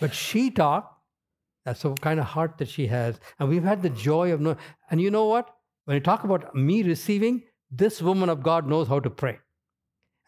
But 0.00 0.14
she 0.14 0.50
talked. 0.50 0.94
That's 1.64 1.82
the 1.82 1.94
kind 1.94 2.18
of 2.18 2.26
heart 2.26 2.58
that 2.58 2.68
she 2.68 2.86
has. 2.86 3.20
And 3.38 3.48
we've 3.48 3.62
had 3.62 3.82
the 3.82 3.90
joy 3.90 4.32
of 4.32 4.40
knowing. 4.40 4.56
And 4.90 5.00
you 5.00 5.10
know 5.10 5.26
what? 5.26 5.54
When 5.84 5.94
you 5.94 6.00
talk 6.00 6.24
about 6.24 6.54
me 6.54 6.82
receiving, 6.82 7.42
this 7.70 8.00
woman 8.00 8.28
of 8.28 8.42
God 8.42 8.66
knows 8.66 8.88
how 8.88 9.00
to 9.00 9.10
pray. 9.10 9.38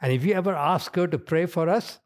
And 0.00 0.12
if 0.12 0.24
you 0.24 0.34
ever 0.34 0.54
ask 0.54 0.94
her 0.96 1.06
to 1.06 1.18
pray 1.18 1.46
for 1.46 1.68
us, 1.68 1.98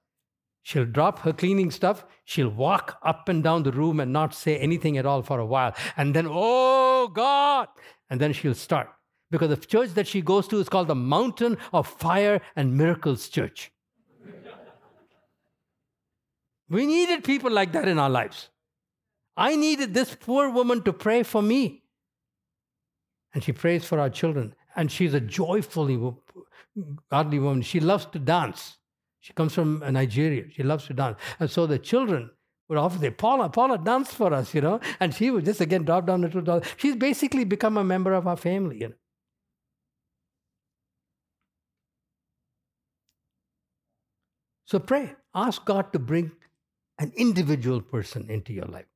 she'll 0.62 0.84
drop 0.84 1.20
her 1.20 1.32
cleaning 1.32 1.70
stuff, 1.70 2.04
she'll 2.24 2.48
walk 2.48 2.98
up 3.02 3.28
and 3.28 3.42
down 3.42 3.62
the 3.62 3.72
room 3.72 4.00
and 4.00 4.12
not 4.12 4.34
say 4.34 4.58
anything 4.58 4.98
at 4.98 5.06
all 5.06 5.22
for 5.22 5.38
a 5.38 5.46
while. 5.46 5.74
And 5.96 6.14
then, 6.14 6.26
oh 6.28 7.08
God! 7.08 7.68
And 8.10 8.20
then 8.20 8.32
she'll 8.32 8.54
start. 8.54 8.88
Because 9.30 9.48
the 9.48 9.56
church 9.56 9.90
that 9.94 10.06
she 10.06 10.20
goes 10.20 10.46
to 10.48 10.58
is 10.58 10.68
called 10.68 10.88
the 10.88 10.94
Mountain 10.94 11.58
of 11.72 11.86
Fire 11.86 12.40
and 12.56 12.76
Miracles 12.76 13.28
Church. 13.28 13.72
We 16.68 16.86
needed 16.86 17.24
people 17.24 17.50
like 17.50 17.72
that 17.72 17.88
in 17.88 17.98
our 17.98 18.10
lives. 18.10 18.48
I 19.36 19.56
needed 19.56 19.92
this 19.92 20.14
poor 20.14 20.50
woman 20.50 20.82
to 20.82 20.92
pray 20.92 21.22
for 21.22 21.42
me. 21.42 21.82
And 23.32 23.42
she 23.42 23.52
prays 23.52 23.84
for 23.84 23.98
our 23.98 24.10
children. 24.10 24.54
And 24.76 24.90
she's 24.90 25.14
a 25.14 25.20
joyfully 25.20 25.96
godly 27.10 27.38
woman. 27.38 27.62
She 27.62 27.80
loves 27.80 28.06
to 28.06 28.18
dance. 28.18 28.78
She 29.20 29.32
comes 29.32 29.54
from 29.54 29.78
Nigeria. 29.90 30.44
She 30.50 30.62
loves 30.62 30.86
to 30.86 30.94
dance. 30.94 31.18
And 31.40 31.50
so 31.50 31.66
the 31.66 31.78
children 31.78 32.30
would 32.68 32.78
often 32.78 33.00
say, 33.00 33.10
Paula, 33.10 33.48
Paula, 33.48 33.78
dance 33.78 34.12
for 34.12 34.32
us, 34.32 34.54
you 34.54 34.60
know. 34.60 34.80
And 35.00 35.14
she 35.14 35.30
would 35.30 35.44
just 35.44 35.60
again 35.60 35.84
drop 35.84 36.06
down 36.06 36.22
little 36.22 36.42
dollars. 36.42 36.66
She's 36.76 36.96
basically 36.96 37.44
become 37.44 37.76
a 37.76 37.84
member 37.84 38.12
of 38.12 38.26
our 38.26 38.36
family, 38.36 38.80
you 38.80 38.88
know. 38.88 38.94
So 44.66 44.78
pray. 44.78 45.14
Ask 45.34 45.64
God 45.64 45.92
to 45.92 45.98
bring 45.98 46.32
an 46.98 47.12
individual 47.16 47.80
person 47.80 48.28
into 48.30 48.52
your 48.52 48.66
life. 48.66 48.86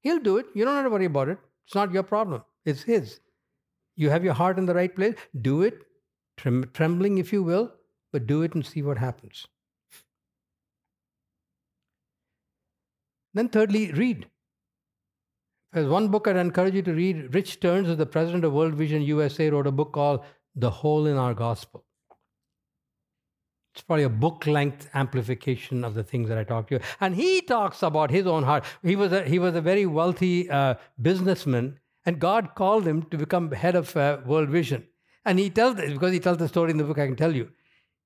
He'll 0.00 0.18
do 0.18 0.38
it. 0.38 0.46
You 0.54 0.64
don't 0.64 0.74
have 0.74 0.84
to 0.84 0.90
worry 0.90 1.06
about 1.06 1.28
it. 1.28 1.38
It's 1.66 1.74
not 1.74 1.92
your 1.92 2.02
problem. 2.02 2.42
It's 2.64 2.82
His. 2.82 3.20
You 3.96 4.10
have 4.10 4.24
your 4.24 4.34
heart 4.34 4.58
in 4.58 4.66
the 4.66 4.74
right 4.74 4.94
place. 4.94 5.14
Do 5.40 5.62
it, 5.62 5.82
trem- 6.36 6.70
trembling 6.72 7.18
if 7.18 7.32
you 7.32 7.42
will, 7.42 7.72
but 8.12 8.26
do 8.26 8.42
it 8.42 8.54
and 8.54 8.64
see 8.64 8.82
what 8.82 8.98
happens. 8.98 9.46
Then, 13.34 13.48
thirdly, 13.48 13.90
read. 13.92 14.28
There's 15.72 15.88
one 15.88 16.06
book 16.08 16.28
I'd 16.28 16.36
encourage 16.36 16.74
you 16.74 16.82
to 16.82 16.92
read. 16.92 17.34
Rich 17.34 17.58
who's 17.60 17.96
the 17.96 18.06
president 18.06 18.44
of 18.44 18.52
World 18.52 18.74
Vision 18.74 19.02
USA, 19.02 19.50
wrote 19.50 19.66
a 19.66 19.72
book 19.72 19.92
called 19.92 20.24
The 20.54 20.70
Hole 20.70 21.06
in 21.06 21.16
Our 21.16 21.34
Gospel. 21.34 21.84
It's 23.74 23.82
probably 23.82 24.04
a 24.04 24.08
book 24.08 24.46
length 24.46 24.88
amplification 24.94 25.84
of 25.84 25.94
the 25.94 26.04
things 26.04 26.28
that 26.28 26.38
I 26.38 26.44
talked 26.44 26.68
to 26.68 26.76
you. 26.76 26.80
And 27.00 27.16
he 27.16 27.40
talks 27.40 27.82
about 27.82 28.12
his 28.12 28.24
own 28.24 28.44
heart. 28.44 28.64
He 28.84 28.94
was 28.94 29.10
a, 29.10 29.24
he 29.24 29.40
was 29.40 29.56
a 29.56 29.60
very 29.60 29.84
wealthy 29.84 30.48
uh, 30.48 30.76
businessman, 31.02 31.80
and 32.06 32.20
God 32.20 32.54
called 32.54 32.86
him 32.86 33.02
to 33.10 33.18
become 33.18 33.50
head 33.50 33.74
of 33.74 33.96
uh, 33.96 34.18
World 34.24 34.50
Vision. 34.50 34.86
And 35.24 35.38
he 35.38 35.50
tells 35.50 35.76
this 35.76 35.92
because 35.92 36.12
he 36.12 36.20
tells 36.20 36.38
the 36.38 36.48
story 36.48 36.70
in 36.70 36.76
the 36.76 36.84
book, 36.84 36.98
I 36.98 37.06
can 37.06 37.16
tell 37.16 37.34
you. 37.34 37.50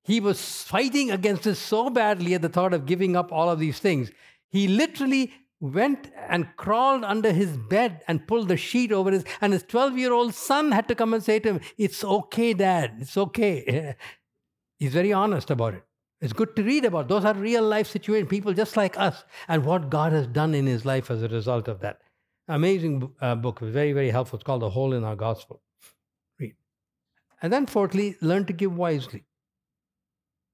He 0.04 0.20
was 0.20 0.62
fighting 0.62 1.10
against 1.10 1.42
this 1.42 1.58
so 1.58 1.90
badly 1.90 2.34
at 2.34 2.42
the 2.42 2.48
thought 2.48 2.72
of 2.72 2.86
giving 2.86 3.16
up 3.16 3.32
all 3.32 3.50
of 3.50 3.58
these 3.58 3.78
things. 3.78 4.10
He 4.48 4.68
literally 4.68 5.32
went 5.60 6.10
and 6.28 6.48
crawled 6.56 7.04
under 7.04 7.32
his 7.32 7.56
bed 7.56 8.02
and 8.06 8.26
pulled 8.26 8.48
the 8.48 8.56
sheet 8.56 8.92
over 8.92 9.10
his 9.10 9.24
and 9.40 9.52
his 9.52 9.64
12 9.64 9.98
year 9.98 10.12
old 10.12 10.32
son 10.32 10.70
had 10.70 10.86
to 10.86 10.94
come 10.94 11.12
and 11.12 11.22
say 11.22 11.40
to 11.40 11.54
him 11.54 11.60
it's 11.76 12.04
okay 12.04 12.54
dad 12.54 12.94
it's 13.00 13.16
okay. 13.16 13.96
He's 14.78 14.92
very 14.92 15.12
honest 15.12 15.50
about 15.50 15.74
it. 15.74 15.82
It's 16.20 16.32
good 16.32 16.54
to 16.54 16.62
read 16.62 16.84
about 16.84 17.08
those 17.08 17.24
are 17.24 17.34
real 17.34 17.64
life 17.64 17.88
situations 17.88 18.30
people 18.30 18.52
just 18.52 18.76
like 18.76 18.98
us 18.98 19.24
and 19.48 19.64
what 19.64 19.90
god 19.90 20.12
has 20.12 20.26
done 20.28 20.54
in 20.54 20.66
his 20.66 20.84
life 20.84 21.10
as 21.10 21.22
a 21.22 21.28
result 21.28 21.66
of 21.66 21.80
that. 21.80 22.00
Amazing 22.46 23.12
uh, 23.20 23.34
book 23.34 23.58
very 23.58 23.92
very 23.92 24.10
helpful. 24.10 24.36
It's 24.36 24.44
called 24.44 24.62
the 24.62 24.70
hole 24.70 24.92
in 24.92 25.02
our 25.02 25.16
gospel 25.16 25.60
and 27.42 27.52
then 27.52 27.66
fourthly 27.66 28.16
learn 28.20 28.44
to 28.46 28.52
give 28.52 28.76
wisely 28.76 29.24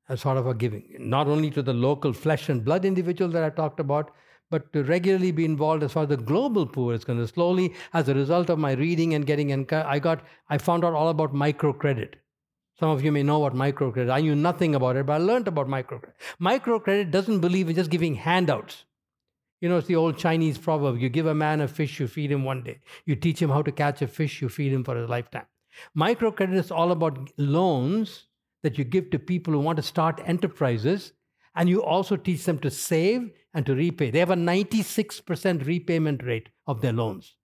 as 0.09 0.21
sort 0.21 0.37
of 0.37 0.47
a 0.47 0.55
giving, 0.55 0.95
not 0.99 1.27
only 1.29 1.51
to 1.51 1.63
the 1.63 1.73
local 1.73 2.13
flesh 2.13 2.49
and 2.49 2.65
blood 2.65 2.85
individual 2.85 3.31
that 3.31 3.43
I 3.43 3.51
talked 3.51 3.81
about, 3.81 4.11
but 4.51 4.73
to 4.75 4.85
regularly 4.85 5.33
be 5.33 5.45
involved 5.45 5.83
as 5.83 5.93
far 5.93 6.03
as 6.03 6.11
the 6.11 6.17
global 6.17 6.67
poor 6.67 6.93
is 6.93 7.05
concerned. 7.05 7.31
Slowly, 7.31 7.75
as 7.95 8.09
a 8.09 8.15
result 8.15 8.51
of 8.51 8.59
my 8.59 8.73
reading 8.73 9.15
and 9.15 9.27
getting, 9.27 9.49
encu- 9.49 9.85
I 9.85 9.99
got, 9.99 10.23
I 10.51 10.59
found 10.59 10.85
out 10.85 10.93
all 10.93 11.09
about 11.09 11.33
microcredit. 11.33 12.15
Some 12.79 12.91
of 12.91 13.03
you 13.03 13.13
may 13.13 13.23
know 13.23 13.39
what 13.39 13.55
microcredit. 13.55 14.11
I 14.11 14.21
knew 14.21 14.35
nothing 14.35 14.75
about 14.75 14.97
it, 14.97 15.07
but 15.07 15.15
I 15.15 15.19
learned 15.19 15.49
about 15.49 15.69
microcredit. 15.69 16.13
Microcredit 16.41 17.11
doesn't 17.11 17.41
believe 17.41 17.69
in 17.69 17.75
just 17.77 17.91
giving 17.91 18.17
handouts. 18.17 18.85
You 19.61 19.71
know, 19.71 19.79
it's 19.79 19.87
the 19.87 19.97
old 19.97 20.19
Chinese 20.19 20.59
proverb: 20.59 20.99
you 20.99 21.09
give 21.09 21.27
a 21.27 21.35
man 21.35 21.63
a 21.63 21.69
fish, 21.69 21.99
you 21.99 22.07
feed 22.07 22.31
him 22.31 22.45
one 22.45 22.63
day. 22.63 22.81
You 23.07 23.17
teach 23.17 23.41
him 23.41 23.49
how 23.49 23.63
to 23.63 23.73
catch 23.73 24.03
a 24.03 24.07
fish, 24.07 24.43
you 24.43 24.49
feed 24.51 24.73
him 24.73 24.85
for 24.85 24.97
his 24.97 25.09
lifetime. 25.09 25.47
Microcredit 25.97 26.55
is 26.55 26.71
all 26.71 26.93
about 26.93 27.31
loans 27.37 28.27
that 28.63 28.79
you 28.79 28.85
give 28.85 29.11
to 29.11 29.19
people 29.19 29.53
who 29.53 29.61
want 29.61 29.77
to 29.77 29.83
start 29.83 30.21
enterprises, 30.25 31.13
and 31.55 31.69
you 31.69 31.83
also 31.83 32.17
teach 32.17 32.45
them 32.45 32.59
to 32.59 32.71
save 32.71 33.31
and 33.53 33.65
to 33.67 33.75
repay. 33.75 34.11
They 34.11 34.19
have 34.19 34.31
a 34.31 34.37
96% 34.37 35.67
repayment 35.67 36.25
rate 36.25 36.49
of 36.67 36.81
their 36.81 36.93
loans. 36.93 37.37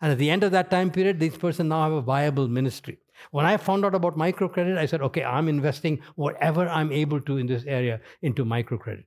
And 0.00 0.12
at 0.12 0.18
the 0.18 0.28
end 0.30 0.44
of 0.44 0.52
that 0.52 0.70
time 0.70 0.90
period, 0.90 1.18
this 1.18 1.36
person 1.36 1.68
now 1.68 1.84
have 1.84 1.92
a 1.92 2.02
viable 2.02 2.48
ministry. 2.48 2.98
When 3.30 3.46
I 3.46 3.56
found 3.56 3.84
out 3.84 3.94
about 3.94 4.18
microcredit, 4.18 4.76
I 4.76 4.84
said, 4.84 5.00
okay, 5.00 5.24
I'm 5.24 5.48
investing 5.48 6.00
whatever 6.16 6.68
I'm 6.68 6.92
able 6.92 7.20
to 7.22 7.38
in 7.38 7.46
this 7.46 7.64
area 7.64 8.00
into 8.20 8.44
microcredit. 8.44 9.04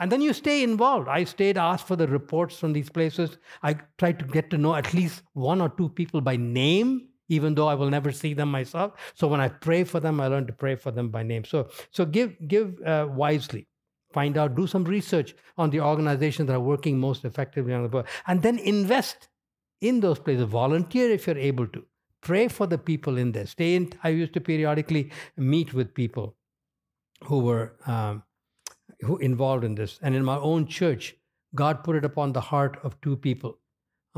And 0.00 0.10
then 0.10 0.20
you 0.20 0.32
stay 0.32 0.62
involved. 0.62 1.08
I 1.08 1.24
stayed, 1.24 1.56
asked 1.56 1.86
for 1.86 1.96
the 1.96 2.08
reports 2.08 2.56
from 2.56 2.72
these 2.72 2.88
places. 2.88 3.38
I 3.62 3.74
tried 3.98 4.18
to 4.20 4.24
get 4.24 4.50
to 4.50 4.58
know 4.58 4.74
at 4.74 4.94
least 4.94 5.22
one 5.34 5.60
or 5.60 5.68
two 5.68 5.88
people 5.88 6.20
by 6.20 6.36
name, 6.36 7.08
even 7.28 7.54
though 7.54 7.68
I 7.68 7.74
will 7.74 7.90
never 7.90 8.12
see 8.12 8.34
them 8.34 8.50
myself. 8.50 8.92
So 9.14 9.28
when 9.28 9.40
I 9.40 9.48
pray 9.48 9.84
for 9.84 10.00
them, 10.00 10.20
I 10.20 10.28
learn 10.28 10.46
to 10.46 10.52
pray 10.52 10.76
for 10.76 10.90
them 10.90 11.10
by 11.10 11.22
name. 11.22 11.44
So, 11.44 11.68
so 11.90 12.04
give, 12.04 12.36
give 12.48 12.80
uh, 12.82 13.06
wisely. 13.10 13.66
Find 14.12 14.38
out, 14.38 14.54
do 14.54 14.66
some 14.66 14.84
research 14.84 15.34
on 15.58 15.70
the 15.70 15.80
organizations 15.80 16.46
that 16.46 16.56
are 16.56 16.60
working 16.60 16.98
most 16.98 17.24
effectively 17.24 17.74
on 17.74 17.82
the 17.82 17.88
world, 17.90 18.06
and 18.26 18.42
then 18.42 18.58
invest 18.58 19.28
in 19.82 20.00
those 20.00 20.18
places. 20.18 20.44
Volunteer 20.44 21.10
if 21.10 21.26
you're 21.26 21.36
able 21.36 21.66
to. 21.68 21.84
Pray 22.22 22.48
for 22.48 22.66
the 22.66 22.78
people 22.78 23.18
in 23.18 23.32
there. 23.32 23.46
Stay 23.46 23.76
in. 23.76 23.92
I 24.02 24.08
used 24.08 24.32
to 24.32 24.40
periodically 24.40 25.12
meet 25.36 25.74
with 25.74 25.94
people 25.94 26.36
who 27.24 27.40
were 27.40 27.76
um, 27.86 28.22
who 29.00 29.18
involved 29.18 29.62
in 29.62 29.74
this. 29.74 29.98
And 30.02 30.14
in 30.14 30.24
my 30.24 30.36
own 30.36 30.66
church, 30.66 31.14
God 31.54 31.84
put 31.84 31.96
it 31.96 32.04
upon 32.04 32.32
the 32.32 32.40
heart 32.40 32.78
of 32.82 33.00
two 33.00 33.16
people. 33.16 33.58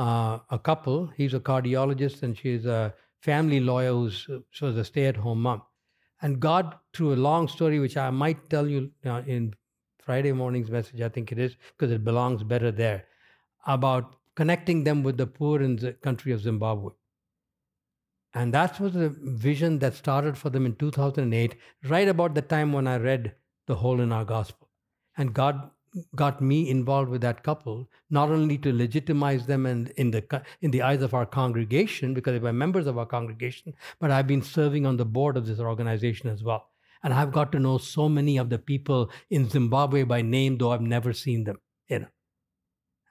Uh, 0.00 0.38
a 0.48 0.58
couple, 0.58 1.08
he's 1.14 1.34
a 1.34 1.40
cardiologist 1.40 2.22
and 2.22 2.38
she's 2.38 2.64
a 2.64 2.94
family 3.20 3.60
lawyer 3.60 3.90
who's 3.92 4.26
she 4.50 4.64
was 4.64 4.78
a 4.78 4.84
stay-at-home 4.84 5.42
mom. 5.42 5.60
And 6.22 6.40
God, 6.40 6.74
through 6.94 7.12
a 7.12 7.20
long 7.28 7.48
story, 7.48 7.78
which 7.80 7.98
I 7.98 8.08
might 8.08 8.48
tell 8.48 8.66
you 8.66 8.90
uh, 9.04 9.20
in 9.26 9.54
Friday 9.98 10.32
morning's 10.32 10.70
message, 10.70 11.02
I 11.02 11.10
think 11.10 11.32
it 11.32 11.38
is, 11.38 11.56
because 11.72 11.92
it 11.92 12.02
belongs 12.02 12.42
better 12.42 12.70
there, 12.70 13.04
about 13.66 14.16
connecting 14.36 14.84
them 14.84 15.02
with 15.02 15.18
the 15.18 15.26
poor 15.26 15.60
in 15.60 15.76
the 15.76 15.92
country 15.92 16.32
of 16.32 16.40
Zimbabwe. 16.40 16.92
And 18.32 18.54
that 18.54 18.80
was 18.80 18.96
a 18.96 19.10
vision 19.10 19.80
that 19.80 19.94
started 19.94 20.38
for 20.38 20.48
them 20.48 20.64
in 20.64 20.76
2008, 20.76 21.56
right 21.84 22.08
about 22.08 22.34
the 22.34 22.42
time 22.42 22.72
when 22.72 22.86
I 22.86 22.96
read 22.96 23.34
The 23.66 23.74
Hole 23.74 24.00
in 24.00 24.12
Our 24.12 24.24
Gospel. 24.24 24.70
And 25.18 25.34
God 25.34 25.70
got 26.14 26.40
me 26.40 26.70
involved 26.70 27.10
with 27.10 27.20
that 27.22 27.42
couple, 27.42 27.88
not 28.10 28.30
only 28.30 28.56
to 28.58 28.72
legitimize 28.72 29.46
them 29.46 29.66
and 29.66 29.88
in 29.96 30.10
the 30.10 30.42
in 30.60 30.70
the 30.70 30.82
eyes 30.82 31.02
of 31.02 31.14
our 31.14 31.26
congregation, 31.26 32.14
because 32.14 32.32
they 32.32 32.38
were 32.38 32.52
members 32.52 32.86
of 32.86 32.98
our 32.98 33.06
congregation, 33.06 33.74
but 33.98 34.10
I've 34.10 34.26
been 34.26 34.42
serving 34.42 34.86
on 34.86 34.96
the 34.96 35.04
board 35.04 35.36
of 35.36 35.46
this 35.46 35.60
organization 35.60 36.30
as 36.30 36.42
well. 36.42 36.68
And 37.02 37.14
I've 37.14 37.32
got 37.32 37.50
to 37.52 37.58
know 37.58 37.78
so 37.78 38.08
many 38.08 38.36
of 38.36 38.50
the 38.50 38.58
people 38.58 39.10
in 39.30 39.48
Zimbabwe 39.48 40.02
by 40.02 40.22
name, 40.22 40.58
though 40.58 40.72
I've 40.72 40.82
never 40.82 41.12
seen 41.12 41.44
them, 41.44 41.58
you 41.88 42.00
know, 42.00 42.08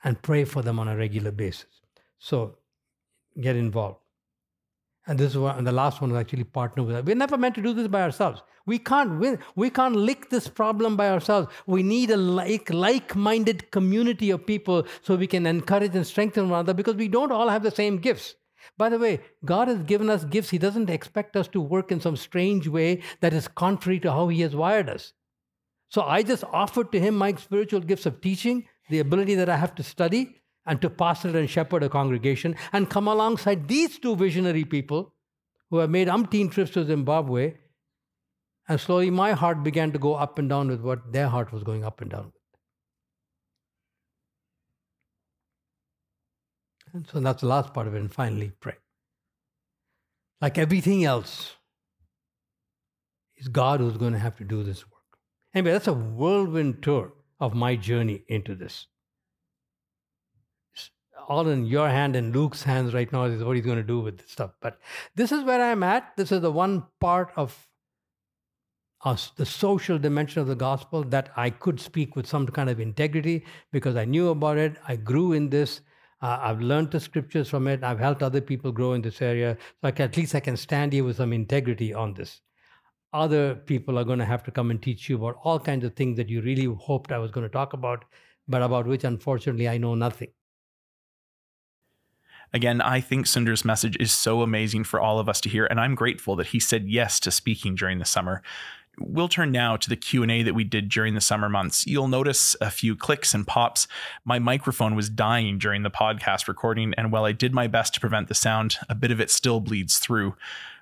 and 0.03 0.21
pray 0.21 0.45
for 0.45 0.61
them 0.61 0.79
on 0.79 0.87
a 0.87 0.95
regular 0.95 1.31
basis. 1.31 1.81
So 2.19 2.57
get 3.39 3.55
involved. 3.55 3.99
And 5.09 5.17
this 5.17 5.31
is 5.31 5.39
one, 5.39 5.57
and 5.57 5.65
the 5.65 5.71
last 5.71 6.01
one 6.01 6.11
is 6.11 6.17
actually 6.17 6.43
partner 6.43 6.83
with 6.83 6.95
us. 6.95 7.03
We're 7.03 7.15
never 7.15 7.35
meant 7.35 7.55
to 7.55 7.63
do 7.63 7.73
this 7.73 7.87
by 7.87 8.03
ourselves. 8.03 8.43
We 8.67 8.77
can't 8.77 9.19
win. 9.19 9.39
We 9.55 9.71
can't 9.71 9.95
lick 9.95 10.29
this 10.29 10.47
problem 10.47 10.95
by 10.95 11.09
ourselves. 11.09 11.47
We 11.65 11.81
need 11.81 12.11
a 12.11 12.15
like 12.15 12.71
like-minded 12.71 13.71
community 13.71 14.29
of 14.29 14.45
people 14.45 14.85
so 15.01 15.15
we 15.15 15.25
can 15.25 15.47
encourage 15.47 15.95
and 15.95 16.05
strengthen 16.05 16.49
one 16.49 16.59
another 16.59 16.75
because 16.75 16.93
we 16.93 17.07
don't 17.07 17.31
all 17.31 17.49
have 17.49 17.63
the 17.63 17.71
same 17.71 17.97
gifts. 17.97 18.35
By 18.77 18.89
the 18.89 18.99
way, 18.99 19.21
God 19.43 19.67
has 19.67 19.81
given 19.81 20.11
us 20.11 20.25
gifts. 20.25 20.51
He 20.51 20.59
doesn't 20.59 20.91
expect 20.91 21.35
us 21.35 21.47
to 21.47 21.59
work 21.59 21.91
in 21.91 21.99
some 21.99 22.15
strange 22.15 22.67
way 22.67 23.01
that 23.21 23.33
is 23.33 23.47
contrary 23.47 23.99
to 24.01 24.11
how 24.11 24.27
He 24.27 24.41
has 24.41 24.55
wired 24.55 24.89
us. 24.89 25.13
So 25.87 26.03
I 26.03 26.21
just 26.21 26.43
offered 26.43 26.91
to 26.91 26.99
Him 26.99 27.17
my 27.17 27.33
spiritual 27.33 27.79
gifts 27.79 28.05
of 28.05 28.21
teaching, 28.21 28.67
the 28.91 28.99
ability 28.99 29.33
that 29.33 29.49
I 29.49 29.57
have 29.57 29.73
to 29.73 29.81
study, 29.81 30.38
and 30.69 30.79
to 30.83 30.89
pastor 30.89 31.35
and 31.35 31.49
shepherd 31.49 31.81
a 31.81 31.89
congregation 31.89 32.55
and 32.71 32.91
come 32.91 33.07
alongside 33.07 33.67
these 33.67 33.97
two 33.97 34.15
visionary 34.15 34.63
people 34.63 35.15
who 35.71 35.77
have 35.77 35.89
made 35.89 36.07
umpteen 36.07 36.51
trips 36.51 36.69
to 36.71 36.85
Zimbabwe. 36.85 37.55
And 38.67 38.79
slowly 38.79 39.09
my 39.09 39.31
heart 39.31 39.63
began 39.63 39.91
to 39.93 39.99
go 39.99 40.13
up 40.13 40.37
and 40.37 40.47
down 40.47 40.67
with 40.67 40.81
what 40.81 41.11
their 41.11 41.27
heart 41.27 41.51
was 41.51 41.63
going 41.63 41.83
up 41.83 42.01
and 42.01 42.11
down 42.11 42.25
with. 42.25 42.33
And 46.93 47.07
so 47.07 47.19
that's 47.19 47.41
the 47.41 47.47
last 47.47 47.73
part 47.73 47.87
of 47.87 47.95
it. 47.95 47.99
And 47.99 48.13
finally, 48.13 48.51
pray. 48.59 48.75
Like 50.39 50.59
everything 50.59 51.03
else, 51.03 51.55
it's 53.37 53.47
God 53.47 53.79
who's 53.79 53.97
going 53.97 54.13
to 54.13 54.19
have 54.19 54.37
to 54.37 54.43
do 54.43 54.61
this 54.61 54.85
work. 54.85 55.17
Anyway, 55.55 55.71
that's 55.71 55.87
a 55.87 55.93
whirlwind 55.93 56.83
tour 56.83 57.13
of 57.39 57.55
my 57.55 57.75
journey 57.75 58.23
into 58.27 58.53
this 58.53 58.85
all 61.29 61.47
in 61.47 61.65
your 61.65 61.87
hand 61.87 62.15
and 62.15 62.35
Luke's 62.35 62.63
hands 62.63 62.93
right 62.93 63.11
now 63.13 63.25
is 63.25 63.43
what 63.43 63.55
he's 63.55 63.65
going 63.65 63.77
to 63.77 63.83
do 63.83 63.99
with 63.99 64.17
this 64.17 64.31
stuff. 64.31 64.51
But 64.59 64.79
this 65.15 65.31
is 65.31 65.43
where 65.43 65.61
I'm 65.61 65.83
at. 65.83 66.17
This 66.17 66.31
is 66.31 66.41
the 66.41 66.51
one 66.51 66.83
part 66.99 67.31
of 67.35 67.67
us 69.05 69.31
the 69.37 69.45
social 69.45 69.97
dimension 69.97 70.41
of 70.41 70.47
the 70.47 70.55
gospel 70.55 71.03
that 71.03 71.29
I 71.37 71.51
could 71.51 71.79
speak 71.79 72.15
with 72.15 72.27
some 72.27 72.45
kind 72.47 72.69
of 72.69 72.79
integrity 72.79 73.45
because 73.71 73.95
I 73.95 74.05
knew 74.05 74.29
about 74.29 74.57
it. 74.57 74.75
I 74.87 74.95
grew 74.97 75.31
in 75.33 75.49
this. 75.49 75.81
Uh, 76.21 76.37
I've 76.41 76.59
learned 76.59 76.91
the 76.91 76.99
scriptures 76.99 77.47
from 77.47 77.67
it. 77.67 77.81
I've 77.81 77.99
helped 77.99 78.21
other 78.21 78.41
people 78.41 78.73
grow 78.73 78.93
in 78.93 79.01
this 79.01 79.21
area. 79.21 79.57
So 79.81 79.91
can, 79.91 80.05
at 80.05 80.17
least 80.17 80.35
I 80.35 80.41
can 80.41 80.57
stand 80.57 80.91
here 80.91 81.05
with 81.05 81.15
some 81.15 81.31
integrity 81.31 81.93
on 81.93 82.13
this. 82.13 82.41
Other 83.13 83.55
people 83.55 83.97
are 83.97 84.03
going 84.03 84.19
to 84.19 84.25
have 84.25 84.43
to 84.43 84.51
come 84.51 84.69
and 84.69 84.81
teach 84.81 85.07
you 85.07 85.15
about 85.15 85.37
all 85.43 85.59
kinds 85.59 85.85
of 85.85 85.95
things 85.95 86.17
that 86.17 86.27
you 86.27 86.41
really 86.41 86.65
hoped 86.65 87.13
I 87.13 87.19
was 87.19 87.31
going 87.31 87.45
to 87.45 87.53
talk 87.53 87.71
about, 87.73 88.03
but 88.47 88.61
about 88.61 88.85
which 88.85 89.05
unfortunately 89.05 89.69
I 89.69 89.77
know 89.77 89.95
nothing. 89.95 90.29
Again, 92.53 92.81
I 92.81 92.99
think 92.99 93.27
Sunder's 93.27 93.63
message 93.63 93.95
is 93.99 94.11
so 94.11 94.41
amazing 94.41 94.83
for 94.83 94.99
all 94.99 95.19
of 95.19 95.29
us 95.29 95.39
to 95.41 95.49
hear, 95.49 95.65
and 95.65 95.79
I'm 95.79 95.95
grateful 95.95 96.35
that 96.37 96.47
he 96.47 96.59
said 96.59 96.89
yes 96.89 97.19
to 97.21 97.31
speaking 97.31 97.75
during 97.75 97.99
the 97.99 98.05
summer. 98.05 98.41
We'll 99.01 99.29
turn 99.29 99.51
now 99.51 99.77
to 99.77 99.87
the 99.87 99.95
Q&A 99.95 100.43
that 100.43 100.55
we 100.55 100.63
did 100.63 100.89
during 100.89 101.13
the 101.13 101.21
summer 101.21 101.47
months. 101.47 101.87
You'll 101.87 102.09
notice 102.09 102.55
a 102.59 102.69
few 102.69 102.95
clicks 102.95 103.33
and 103.33 103.47
pops. 103.47 103.87
My 104.25 104.39
microphone 104.39 104.95
was 104.95 105.09
dying 105.09 105.57
during 105.57 105.83
the 105.83 105.91
podcast 105.91 106.47
recording, 106.47 106.93
and 106.97 107.11
while 107.11 107.23
I 107.23 107.31
did 107.31 107.53
my 107.53 107.67
best 107.67 107.93
to 107.93 107.99
prevent 107.99 108.27
the 108.27 108.35
sound, 108.35 108.77
a 108.89 108.95
bit 108.95 109.11
of 109.11 109.21
it 109.21 109.31
still 109.31 109.61
bleeds 109.61 109.99
through. 109.99 110.35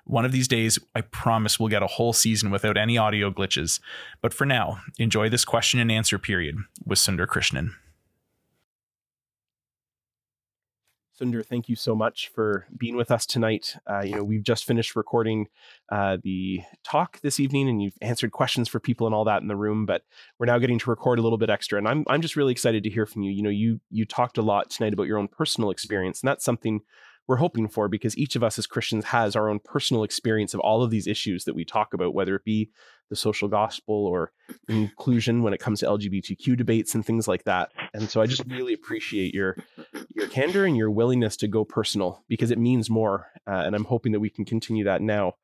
One 0.04 0.24
of 0.24 0.32
these 0.32 0.48
days, 0.48 0.78
I 0.96 1.02
promise 1.02 1.60
we'll 1.60 1.68
get 1.68 1.82
a 1.82 1.86
whole 1.86 2.14
season 2.14 2.50
without 2.50 2.78
any 2.78 2.96
audio 2.96 3.30
glitches. 3.30 3.78
But 4.22 4.32
for 4.32 4.46
now, 4.46 4.80
enjoy 4.98 5.28
this 5.28 5.44
question 5.44 5.78
and 5.78 5.92
answer 5.92 6.18
period 6.18 6.56
with 6.84 6.98
Sunder 6.98 7.26
Krishnan. 7.26 7.74
Sunder, 11.18 11.42
thank 11.42 11.68
you 11.68 11.74
so 11.74 11.96
much 11.96 12.30
for 12.32 12.64
being 12.76 12.94
with 12.94 13.10
us 13.10 13.26
tonight. 13.26 13.74
Uh, 13.90 14.02
you 14.02 14.14
know, 14.14 14.22
we've 14.22 14.44
just 14.44 14.64
finished 14.64 14.94
recording 14.94 15.48
uh, 15.90 16.16
the 16.22 16.60
talk 16.84 17.20
this 17.22 17.40
evening, 17.40 17.68
and 17.68 17.82
you've 17.82 17.98
answered 18.00 18.30
questions 18.30 18.68
for 18.68 18.78
people 18.78 19.04
and 19.04 19.12
all 19.12 19.24
that 19.24 19.42
in 19.42 19.48
the 19.48 19.56
room. 19.56 19.84
But 19.84 20.02
we're 20.38 20.46
now 20.46 20.58
getting 20.58 20.78
to 20.78 20.90
record 20.90 21.18
a 21.18 21.22
little 21.22 21.36
bit 21.36 21.50
extra, 21.50 21.76
and 21.76 21.88
I'm 21.88 22.04
I'm 22.06 22.22
just 22.22 22.36
really 22.36 22.52
excited 22.52 22.84
to 22.84 22.90
hear 22.90 23.04
from 23.04 23.22
you. 23.22 23.32
You 23.32 23.42
know, 23.42 23.50
you 23.50 23.80
you 23.90 24.04
talked 24.04 24.38
a 24.38 24.42
lot 24.42 24.70
tonight 24.70 24.92
about 24.92 25.08
your 25.08 25.18
own 25.18 25.26
personal 25.26 25.70
experience, 25.70 26.22
and 26.22 26.28
that's 26.28 26.44
something 26.44 26.82
we're 27.28 27.36
hoping 27.36 27.68
for 27.68 27.88
because 27.88 28.16
each 28.16 28.34
of 28.36 28.42
us 28.42 28.58
as 28.58 28.66
Christians 28.66 29.04
has 29.04 29.36
our 29.36 29.50
own 29.50 29.60
personal 29.62 30.02
experience 30.02 30.54
of 30.54 30.60
all 30.60 30.82
of 30.82 30.90
these 30.90 31.06
issues 31.06 31.44
that 31.44 31.54
we 31.54 31.64
talk 31.64 31.92
about, 31.92 32.14
whether 32.14 32.34
it 32.34 32.44
be 32.44 32.70
the 33.10 33.16
social 33.16 33.48
gospel 33.48 34.06
or 34.06 34.32
inclusion 34.68 35.42
when 35.42 35.52
it 35.52 35.60
comes 35.60 35.80
to 35.80 35.86
LGBTQ 35.86 36.56
debates 36.56 36.94
and 36.94 37.04
things 37.04 37.28
like 37.28 37.44
that. 37.44 37.70
And 37.92 38.08
so 38.08 38.22
I 38.22 38.26
just 38.26 38.44
really 38.48 38.72
appreciate 38.72 39.34
your 39.34 39.56
your 40.14 40.28
candor 40.28 40.64
and 40.64 40.76
your 40.76 40.90
willingness 40.90 41.36
to 41.38 41.48
go 41.48 41.64
personal 41.64 42.24
because 42.28 42.50
it 42.50 42.58
means 42.58 42.88
more. 42.88 43.26
Uh, 43.46 43.62
and 43.64 43.76
I'm 43.76 43.84
hoping 43.84 44.12
that 44.12 44.20
we 44.20 44.30
can 44.30 44.44
continue 44.44 44.84
that 44.84 45.02
now. 45.02 45.34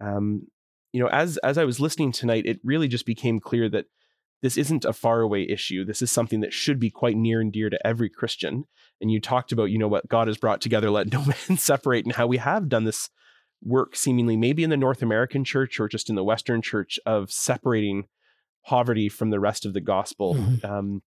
Um, 0.00 0.48
you 0.92 1.00
know, 1.00 1.08
as 1.08 1.36
as 1.38 1.56
I 1.56 1.64
was 1.64 1.78
listening 1.78 2.10
tonight, 2.10 2.46
it 2.46 2.58
really 2.64 2.88
just 2.88 3.06
became 3.06 3.38
clear 3.38 3.68
that 3.68 3.86
this 4.42 4.56
isn't 4.56 4.84
a 4.84 4.92
faraway 4.92 5.46
issue. 5.48 5.84
This 5.84 6.02
is 6.02 6.12
something 6.12 6.40
that 6.40 6.52
should 6.52 6.78
be 6.78 6.90
quite 6.90 7.16
near 7.16 7.40
and 7.40 7.52
dear 7.52 7.70
to 7.70 7.86
every 7.86 8.08
Christian. 8.08 8.64
And 9.00 9.10
you 9.10 9.20
talked 9.20 9.52
about, 9.52 9.70
you 9.70 9.78
know, 9.78 9.88
what 9.88 10.08
God 10.08 10.28
has 10.28 10.36
brought 10.36 10.60
together, 10.60 10.90
let 10.90 11.12
no 11.12 11.24
man 11.24 11.56
separate, 11.56 12.04
and 12.04 12.14
how 12.14 12.26
we 12.26 12.38
have 12.38 12.68
done 12.68 12.84
this 12.84 13.10
work 13.62 13.96
seemingly 13.96 14.36
maybe 14.36 14.62
in 14.62 14.70
the 14.70 14.76
North 14.76 15.02
American 15.02 15.44
church 15.44 15.80
or 15.80 15.88
just 15.88 16.08
in 16.08 16.14
the 16.14 16.22
Western 16.22 16.62
church 16.62 16.98
of 17.04 17.30
separating 17.30 18.04
poverty 18.64 19.08
from 19.08 19.30
the 19.30 19.40
rest 19.40 19.66
of 19.66 19.72
the 19.72 19.80
gospel. 19.80 20.34
Mm-hmm. 20.34 20.66
Um, 20.66 21.02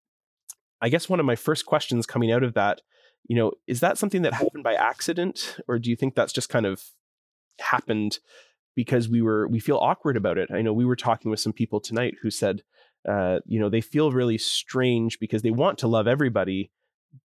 I 0.80 0.88
guess 0.88 1.08
one 1.08 1.20
of 1.20 1.26
my 1.26 1.36
first 1.36 1.64
questions 1.64 2.06
coming 2.06 2.32
out 2.32 2.42
of 2.42 2.54
that, 2.54 2.80
you 3.28 3.36
know, 3.36 3.52
is 3.66 3.80
that 3.80 3.98
something 3.98 4.22
that 4.22 4.34
happened 4.34 4.64
by 4.64 4.74
accident, 4.74 5.56
or 5.68 5.78
do 5.78 5.88
you 5.88 5.96
think 5.96 6.14
that's 6.14 6.32
just 6.32 6.48
kind 6.48 6.66
of 6.66 6.82
happened 7.60 8.18
because 8.74 9.08
we 9.08 9.22
were 9.22 9.46
we 9.46 9.60
feel 9.60 9.76
awkward 9.76 10.16
about 10.16 10.38
it? 10.38 10.50
I 10.52 10.60
know 10.60 10.72
we 10.72 10.84
were 10.84 10.96
talking 10.96 11.30
with 11.30 11.40
some 11.40 11.52
people 11.52 11.80
tonight 11.80 12.14
who 12.20 12.30
said, 12.30 12.62
uh, 13.08 13.40
you 13.46 13.58
know, 13.58 13.68
they 13.68 13.80
feel 13.80 14.12
really 14.12 14.38
strange 14.38 15.18
because 15.18 15.42
they 15.42 15.50
want 15.50 15.78
to 15.78 15.88
love 15.88 16.06
everybody, 16.06 16.70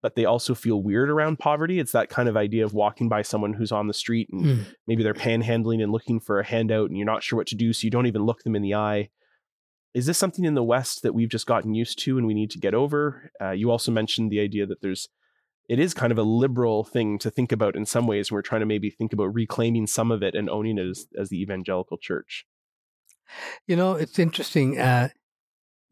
but 0.01 0.15
they 0.15 0.25
also 0.25 0.55
feel 0.55 0.81
weird 0.81 1.09
around 1.09 1.39
poverty. 1.39 1.79
It's 1.79 1.91
that 1.93 2.09
kind 2.09 2.29
of 2.29 2.37
idea 2.37 2.63
of 2.63 2.73
walking 2.73 3.09
by 3.09 3.21
someone 3.21 3.53
who's 3.53 3.71
on 3.71 3.87
the 3.87 3.93
street 3.93 4.29
and 4.31 4.45
mm. 4.45 4.65
maybe 4.87 5.03
they're 5.03 5.13
panhandling 5.13 5.81
and 5.81 5.91
looking 5.91 6.19
for 6.19 6.39
a 6.39 6.45
handout 6.45 6.89
and 6.89 6.97
you're 6.97 7.05
not 7.05 7.23
sure 7.23 7.37
what 7.37 7.47
to 7.47 7.55
do, 7.55 7.73
so 7.73 7.85
you 7.85 7.91
don't 7.91 8.07
even 8.07 8.23
look 8.23 8.43
them 8.43 8.55
in 8.55 8.61
the 8.61 8.75
eye. 8.75 9.09
Is 9.93 10.05
this 10.05 10.17
something 10.17 10.45
in 10.45 10.55
the 10.55 10.63
West 10.63 11.03
that 11.03 11.13
we've 11.13 11.29
just 11.29 11.45
gotten 11.45 11.73
used 11.73 11.99
to 11.99 12.17
and 12.17 12.25
we 12.25 12.33
need 12.33 12.49
to 12.51 12.59
get 12.59 12.73
over? 12.73 13.31
Uh, 13.39 13.51
you 13.51 13.69
also 13.69 13.91
mentioned 13.91 14.31
the 14.31 14.39
idea 14.39 14.65
that 14.65 14.81
there's, 14.81 15.07
it 15.69 15.79
is 15.79 15.93
kind 15.93 16.11
of 16.11 16.17
a 16.17 16.23
liberal 16.23 16.83
thing 16.83 17.19
to 17.19 17.29
think 17.29 17.51
about 17.51 17.75
in 17.75 17.85
some 17.85 18.07
ways. 18.07 18.29
And 18.29 18.35
we're 18.35 18.41
trying 18.41 18.61
to 18.61 18.65
maybe 18.65 18.89
think 18.89 19.13
about 19.13 19.33
reclaiming 19.33 19.85
some 19.85 20.11
of 20.11 20.23
it 20.23 20.33
and 20.33 20.49
owning 20.49 20.77
it 20.77 20.87
as, 20.87 21.05
as 21.17 21.29
the 21.29 21.41
evangelical 21.41 21.97
church. 21.97 22.45
You 23.67 23.75
know, 23.75 23.93
it's 23.93 24.17
interesting. 24.17 24.79
Uh, 24.79 25.09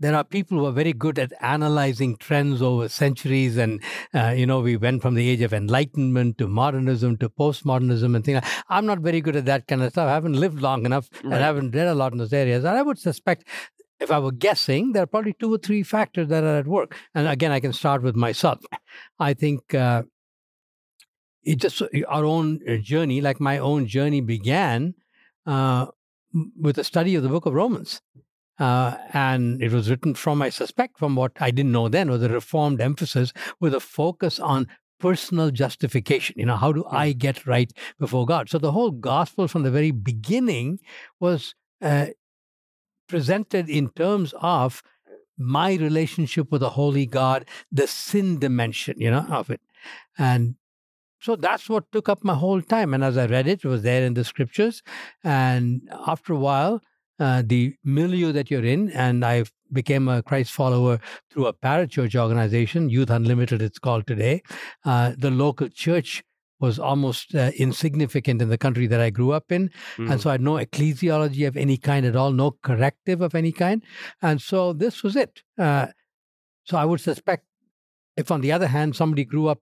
there 0.01 0.15
are 0.15 0.23
people 0.23 0.57
who 0.57 0.65
are 0.65 0.71
very 0.71 0.93
good 0.93 1.19
at 1.19 1.31
analyzing 1.41 2.17
trends 2.17 2.61
over 2.61 2.89
centuries 2.89 3.57
and 3.57 3.81
uh, 4.13 4.33
you 4.35 4.45
know 4.45 4.59
we 4.59 4.75
went 4.75 5.01
from 5.01 5.13
the 5.13 5.29
age 5.29 5.41
of 5.41 5.53
enlightenment 5.53 6.37
to 6.39 6.47
modernism 6.47 7.17
to 7.17 7.29
postmodernism 7.29 8.15
and 8.15 8.25
things 8.25 8.41
i'm 8.69 8.85
not 8.85 8.99
very 8.99 9.21
good 9.21 9.35
at 9.35 9.45
that 9.45 9.67
kind 9.67 9.81
of 9.81 9.91
stuff 9.91 10.07
i 10.07 10.13
haven't 10.13 10.39
lived 10.45 10.61
long 10.61 10.85
enough 10.85 11.09
right. 11.13 11.25
and 11.25 11.35
i 11.35 11.47
haven't 11.51 11.75
read 11.75 11.87
a 11.87 11.95
lot 11.95 12.11
in 12.11 12.17
those 12.17 12.33
areas 12.33 12.63
and 12.63 12.77
i 12.77 12.81
would 12.81 12.99
suspect 12.99 13.43
if 13.99 14.09
I 14.09 14.17
were 14.17 14.31
guessing, 14.31 14.93
there 14.93 15.03
are 15.03 15.05
probably 15.05 15.35
two 15.39 15.53
or 15.53 15.59
three 15.59 15.83
factors 15.83 16.27
that 16.29 16.43
are 16.43 16.57
at 16.57 16.65
work. 16.65 16.97
And 17.13 17.27
again, 17.27 17.51
I 17.51 17.59
can 17.59 17.71
start 17.71 18.01
with 18.01 18.15
myself. 18.15 18.57
I 19.19 19.35
think 19.35 19.75
uh, 19.75 20.01
it 21.43 21.57
just 21.57 21.83
our 22.07 22.25
own 22.25 22.61
journey, 22.81 23.21
like 23.21 23.39
my 23.39 23.59
own 23.59 23.85
journey, 23.85 24.19
began 24.19 24.95
uh, 25.45 25.85
with 26.59 26.77
the 26.77 26.83
study 26.83 27.13
of 27.13 27.21
the 27.21 27.29
book 27.29 27.45
of 27.45 27.53
Romans. 27.53 28.01
Uh, 28.61 28.95
and 29.11 29.59
it 29.59 29.71
was 29.71 29.89
written 29.89 30.13
from, 30.13 30.39
I 30.39 30.49
suspect, 30.49 30.99
from 30.99 31.15
what 31.15 31.31
I 31.39 31.49
didn't 31.49 31.71
know 31.71 31.89
then, 31.89 32.11
was 32.11 32.21
a 32.21 32.29
reformed 32.29 32.79
emphasis 32.79 33.33
with 33.59 33.73
a 33.73 33.79
focus 33.79 34.39
on 34.39 34.67
personal 34.99 35.49
justification. 35.49 36.35
You 36.37 36.45
know, 36.45 36.57
how 36.57 36.71
do 36.71 36.85
I 36.85 37.13
get 37.13 37.47
right 37.47 37.73
before 37.99 38.27
God? 38.27 38.49
So 38.49 38.59
the 38.59 38.71
whole 38.71 38.91
gospel 38.91 39.47
from 39.47 39.63
the 39.63 39.71
very 39.71 39.89
beginning 39.89 40.79
was 41.19 41.55
uh, 41.81 42.09
presented 43.09 43.67
in 43.67 43.89
terms 43.89 44.31
of 44.39 44.83
my 45.39 45.73
relationship 45.73 46.51
with 46.51 46.61
the 46.61 46.69
holy 46.69 47.07
God, 47.07 47.47
the 47.71 47.87
sin 47.87 48.37
dimension, 48.37 48.93
you 48.99 49.09
know, 49.09 49.25
of 49.27 49.49
it. 49.49 49.61
And 50.19 50.53
so 51.19 51.35
that's 51.35 51.67
what 51.67 51.91
took 51.91 52.09
up 52.09 52.23
my 52.23 52.35
whole 52.35 52.61
time. 52.61 52.93
And 52.93 53.03
as 53.03 53.17
I 53.17 53.25
read 53.25 53.47
it, 53.47 53.65
it 53.65 53.67
was 53.67 53.81
there 53.81 54.03
in 54.03 54.13
the 54.13 54.23
scriptures. 54.23 54.83
And 55.23 55.89
after 56.05 56.33
a 56.33 56.37
while, 56.37 56.81
uh, 57.21 57.43
the 57.45 57.75
milieu 57.83 58.31
that 58.31 58.49
you're 58.49 58.65
in. 58.65 58.89
And 58.91 59.23
I 59.23 59.43
became 59.71 60.07
a 60.07 60.23
Christ 60.23 60.51
follower 60.51 60.99
through 61.31 61.45
a 61.45 61.53
parachurch 61.53 62.19
organization, 62.19 62.89
Youth 62.89 63.11
Unlimited, 63.11 63.61
it's 63.61 63.79
called 63.79 64.07
today. 64.07 64.41
Uh, 64.83 65.13
the 65.17 65.31
local 65.31 65.69
church 65.69 66.23
was 66.59 66.77
almost 66.77 67.33
uh, 67.33 67.51
insignificant 67.57 68.41
in 68.41 68.49
the 68.49 68.57
country 68.57 68.87
that 68.87 68.99
I 68.99 69.09
grew 69.09 69.31
up 69.31 69.51
in. 69.51 69.69
Mm. 69.97 70.11
And 70.11 70.21
so 70.21 70.29
I 70.29 70.33
had 70.33 70.41
no 70.41 70.55
ecclesiology 70.55 71.47
of 71.47 71.57
any 71.57 71.77
kind 71.77 72.05
at 72.05 72.15
all, 72.15 72.31
no 72.31 72.51
corrective 72.63 73.21
of 73.21 73.35
any 73.35 73.51
kind. 73.51 73.83
And 74.21 74.41
so 74.41 74.73
this 74.73 75.03
was 75.03 75.15
it. 75.15 75.41
Uh, 75.57 75.87
so 76.63 76.77
I 76.77 76.85
would 76.85 77.01
suspect 77.01 77.45
if, 78.17 78.31
on 78.31 78.41
the 78.41 78.51
other 78.51 78.67
hand, 78.67 78.95
somebody 78.95 79.25
grew 79.25 79.47
up 79.47 79.59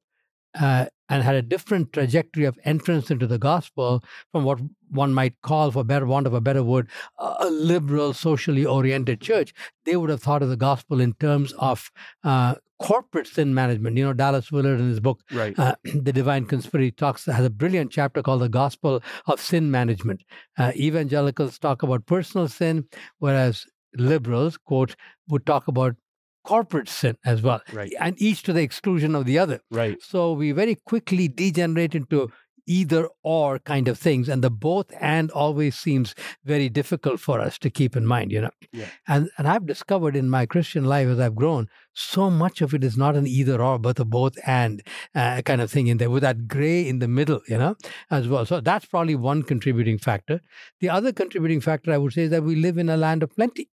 uh, 0.59 0.85
and 1.09 1.23
had 1.23 1.35
a 1.35 1.41
different 1.41 1.91
trajectory 1.91 2.45
of 2.45 2.57
entrance 2.63 3.09
into 3.09 3.27
the 3.27 3.39
gospel 3.39 4.03
from 4.31 4.43
what 4.43 4.59
one 4.89 5.13
might 5.13 5.41
call, 5.41 5.71
for 5.71 5.83
better 5.83 6.05
want 6.05 6.27
of 6.27 6.33
a 6.33 6.41
better 6.41 6.63
word, 6.63 6.87
a 7.17 7.49
liberal, 7.49 8.13
socially 8.13 8.65
oriented 8.65 9.21
church, 9.21 9.53
they 9.85 9.95
would 9.95 10.09
have 10.09 10.21
thought 10.21 10.43
of 10.43 10.49
the 10.49 10.57
gospel 10.57 10.99
in 10.99 11.13
terms 11.13 11.53
of 11.53 11.91
uh, 12.23 12.55
corporate 12.79 13.27
sin 13.27 13.53
management. 13.53 13.97
You 13.97 14.05
know, 14.05 14.13
Dallas 14.13 14.51
Willard 14.51 14.79
in 14.79 14.89
his 14.89 14.99
book, 14.99 15.21
right. 15.31 15.57
uh, 15.59 15.75
The 15.83 16.13
Divine 16.13 16.45
Conspiracy, 16.45 16.91
talks 16.91 17.25
has 17.25 17.45
a 17.45 17.49
brilliant 17.49 17.91
chapter 17.91 18.21
called 18.23 18.41
The 18.41 18.49
Gospel 18.49 19.01
of 19.27 19.41
Sin 19.41 19.69
Management. 19.69 20.21
Uh, 20.57 20.71
evangelicals 20.75 21.59
talk 21.59 21.83
about 21.83 22.05
personal 22.05 22.47
sin, 22.47 22.85
whereas 23.19 23.65
liberals, 23.95 24.57
quote, 24.57 24.95
would 25.27 25.45
talk 25.45 25.67
about 25.67 25.95
corporate 26.43 26.89
sin 26.89 27.17
as 27.25 27.41
well. 27.41 27.61
Right. 27.73 27.93
And 27.99 28.19
each 28.21 28.43
to 28.43 28.53
the 28.53 28.61
exclusion 28.61 29.15
of 29.15 29.25
the 29.25 29.39
other. 29.39 29.61
Right. 29.71 30.01
So 30.01 30.33
we 30.33 30.51
very 30.51 30.75
quickly 30.75 31.27
degenerate 31.27 31.95
into 31.95 32.31
either 32.69 33.09
or 33.23 33.57
kind 33.57 33.87
of 33.87 33.97
things 33.97 34.29
and 34.29 34.43
the 34.43 34.49
both 34.51 34.93
and 34.99 35.31
always 35.31 35.75
seems 35.75 36.13
very 36.45 36.69
difficult 36.69 37.19
for 37.19 37.41
us 37.41 37.57
to 37.57 37.69
keep 37.69 37.97
in 37.97 38.05
mind 38.05 38.31
you 38.31 38.39
know 38.39 38.51
yeah. 38.71 38.85
and 39.07 39.27
and 39.39 39.47
i've 39.47 39.65
discovered 39.65 40.15
in 40.15 40.29
my 40.29 40.45
christian 40.45 40.85
life 40.85 41.07
as 41.07 41.19
i've 41.19 41.35
grown 41.35 41.67
so 41.93 42.29
much 42.29 42.61
of 42.61 42.75
it 42.75 42.83
is 42.83 42.95
not 42.95 43.15
an 43.15 43.25
either 43.25 43.59
or 43.59 43.79
but 43.79 43.99
a 43.99 44.05
both 44.05 44.37
and 44.45 44.83
uh, 45.15 45.41
kind 45.41 45.61
of 45.61 45.71
thing 45.71 45.87
in 45.87 45.97
there 45.97 46.11
with 46.11 46.21
that 46.21 46.47
gray 46.47 46.87
in 46.87 46.99
the 46.99 47.07
middle 47.07 47.41
you 47.47 47.57
know 47.57 47.75
as 48.11 48.27
well 48.27 48.45
so 48.45 48.61
that's 48.61 48.85
probably 48.85 49.15
one 49.15 49.41
contributing 49.41 49.97
factor 49.97 50.39
the 50.79 50.89
other 50.89 51.11
contributing 51.11 51.59
factor 51.59 51.91
i 51.91 51.97
would 51.97 52.13
say 52.13 52.23
is 52.23 52.29
that 52.29 52.43
we 52.43 52.55
live 52.55 52.77
in 52.77 52.87
a 52.87 52.97
land 52.97 53.23
of 53.23 53.35
plenty 53.35 53.67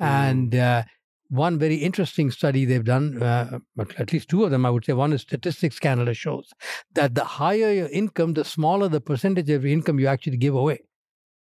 mm. 0.00 0.06
and 0.06 0.54
uh, 0.54 0.82
one 1.30 1.58
very 1.58 1.76
interesting 1.76 2.30
study 2.30 2.64
they've 2.64 2.84
done, 2.84 3.22
uh, 3.22 3.60
at 3.98 4.12
least 4.12 4.28
two 4.28 4.44
of 4.44 4.50
them, 4.50 4.66
I 4.66 4.70
would 4.70 4.84
say. 4.84 4.92
One 4.92 5.12
is 5.12 5.22
Statistics 5.22 5.78
Canada 5.78 6.12
shows 6.12 6.50
that 6.94 7.14
the 7.14 7.24
higher 7.24 7.72
your 7.72 7.88
income, 7.88 8.34
the 8.34 8.44
smaller 8.44 8.88
the 8.88 9.00
percentage 9.00 9.48
of 9.50 9.64
your 9.64 9.72
income 9.72 9.98
you 9.98 10.08
actually 10.08 10.36
give 10.36 10.54
away. 10.54 10.80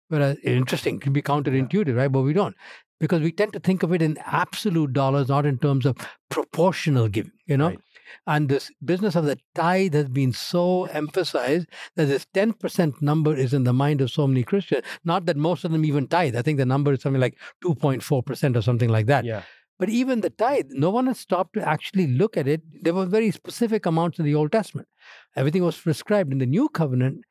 Whereas 0.08 0.38
interesting, 0.44 0.96
it 0.96 1.02
can 1.02 1.14
be 1.14 1.22
counterintuitive, 1.22 1.96
right? 1.96 2.12
But 2.12 2.22
we 2.22 2.34
don't 2.34 2.56
because 3.04 3.22
we 3.22 3.34
tend 3.34 3.52
to 3.52 3.60
think 3.60 3.84
of 3.84 3.92
it 3.92 4.02
in 4.02 4.18
absolute 4.26 4.94
dollars, 4.94 5.28
not 5.28 5.46
in 5.46 5.58
terms 5.58 5.86
of 5.86 5.98
proportional 6.30 7.10
giving, 7.10 7.34
you 7.46 7.58
know? 7.58 7.68
Right. 7.68 7.80
And 8.28 8.48
this 8.48 8.72
business 8.86 9.16
of 9.16 9.26
the 9.26 9.38
tithe 9.56 9.94
has 9.94 10.08
been 10.08 10.32
so 10.32 10.86
emphasized 10.86 11.68
that 11.98 12.06
this 12.06 12.26
10% 12.34 13.02
number 13.02 13.36
is 13.36 13.54
in 13.54 13.66
the 13.66 13.74
mind 13.74 14.00
of 14.00 14.10
so 14.10 14.26
many 14.26 14.44
Christians. 14.44 14.84
Not 15.04 15.26
that 15.26 15.36
most 15.36 15.66
of 15.66 15.74
them 15.74 15.84
even 15.84 16.08
tithe. 16.08 16.38
I 16.38 16.42
think 16.42 16.60
the 16.60 16.66
number 16.66 16.94
is 16.94 17.02
something 17.02 17.20
like 17.20 17.38
2.4% 17.66 18.56
or 18.56 18.62
something 18.62 18.90
like 18.90 19.08
that. 19.08 19.26
Yeah. 19.26 19.42
But 19.80 19.90
even 19.90 20.22
the 20.22 20.30
tithe, 20.30 20.68
no 20.70 20.90
one 20.90 21.08
has 21.08 21.20
stopped 21.20 21.54
to 21.56 21.68
actually 21.68 22.08
look 22.08 22.38
at 22.38 22.48
it. 22.48 22.62
There 22.84 22.94
were 22.94 23.06
very 23.06 23.32
specific 23.32 23.86
amounts 23.86 24.20
in 24.20 24.26
the 24.26 24.36
Old 24.36 24.52
Testament. 24.52 24.88
Everything 25.36 25.64
was 25.64 25.78
prescribed. 25.78 26.32
In 26.32 26.38
the 26.38 26.46
New 26.46 26.70
Covenant, 26.70 27.24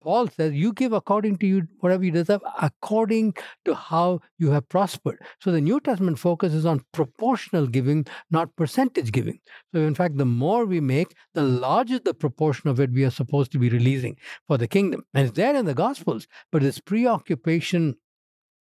Paul 0.00 0.28
says, 0.28 0.52
You 0.52 0.72
give 0.72 0.92
according 0.92 1.38
to 1.38 1.46
you 1.46 1.68
whatever 1.80 2.04
you 2.04 2.10
deserve, 2.10 2.42
according 2.60 3.34
to 3.64 3.74
how 3.74 4.20
you 4.38 4.50
have 4.50 4.68
prospered. 4.68 5.18
So 5.40 5.50
the 5.50 5.60
New 5.60 5.80
Testament 5.80 6.18
focuses 6.18 6.66
on 6.66 6.84
proportional 6.92 7.66
giving, 7.66 8.06
not 8.30 8.54
percentage 8.56 9.12
giving. 9.12 9.40
So, 9.72 9.80
in 9.80 9.94
fact, 9.94 10.18
the 10.18 10.26
more 10.26 10.64
we 10.64 10.80
make, 10.80 11.14
the 11.34 11.42
larger 11.42 11.98
the 11.98 12.14
proportion 12.14 12.68
of 12.70 12.80
it 12.80 12.92
we 12.92 13.04
are 13.04 13.10
supposed 13.10 13.52
to 13.52 13.58
be 13.58 13.68
releasing 13.68 14.16
for 14.46 14.58
the 14.58 14.68
kingdom. 14.68 15.04
And 15.14 15.26
it's 15.26 15.36
there 15.36 15.56
in 15.56 15.64
the 15.64 15.74
Gospels, 15.74 16.26
but 16.52 16.62
this 16.62 16.80
preoccupation 16.80 17.96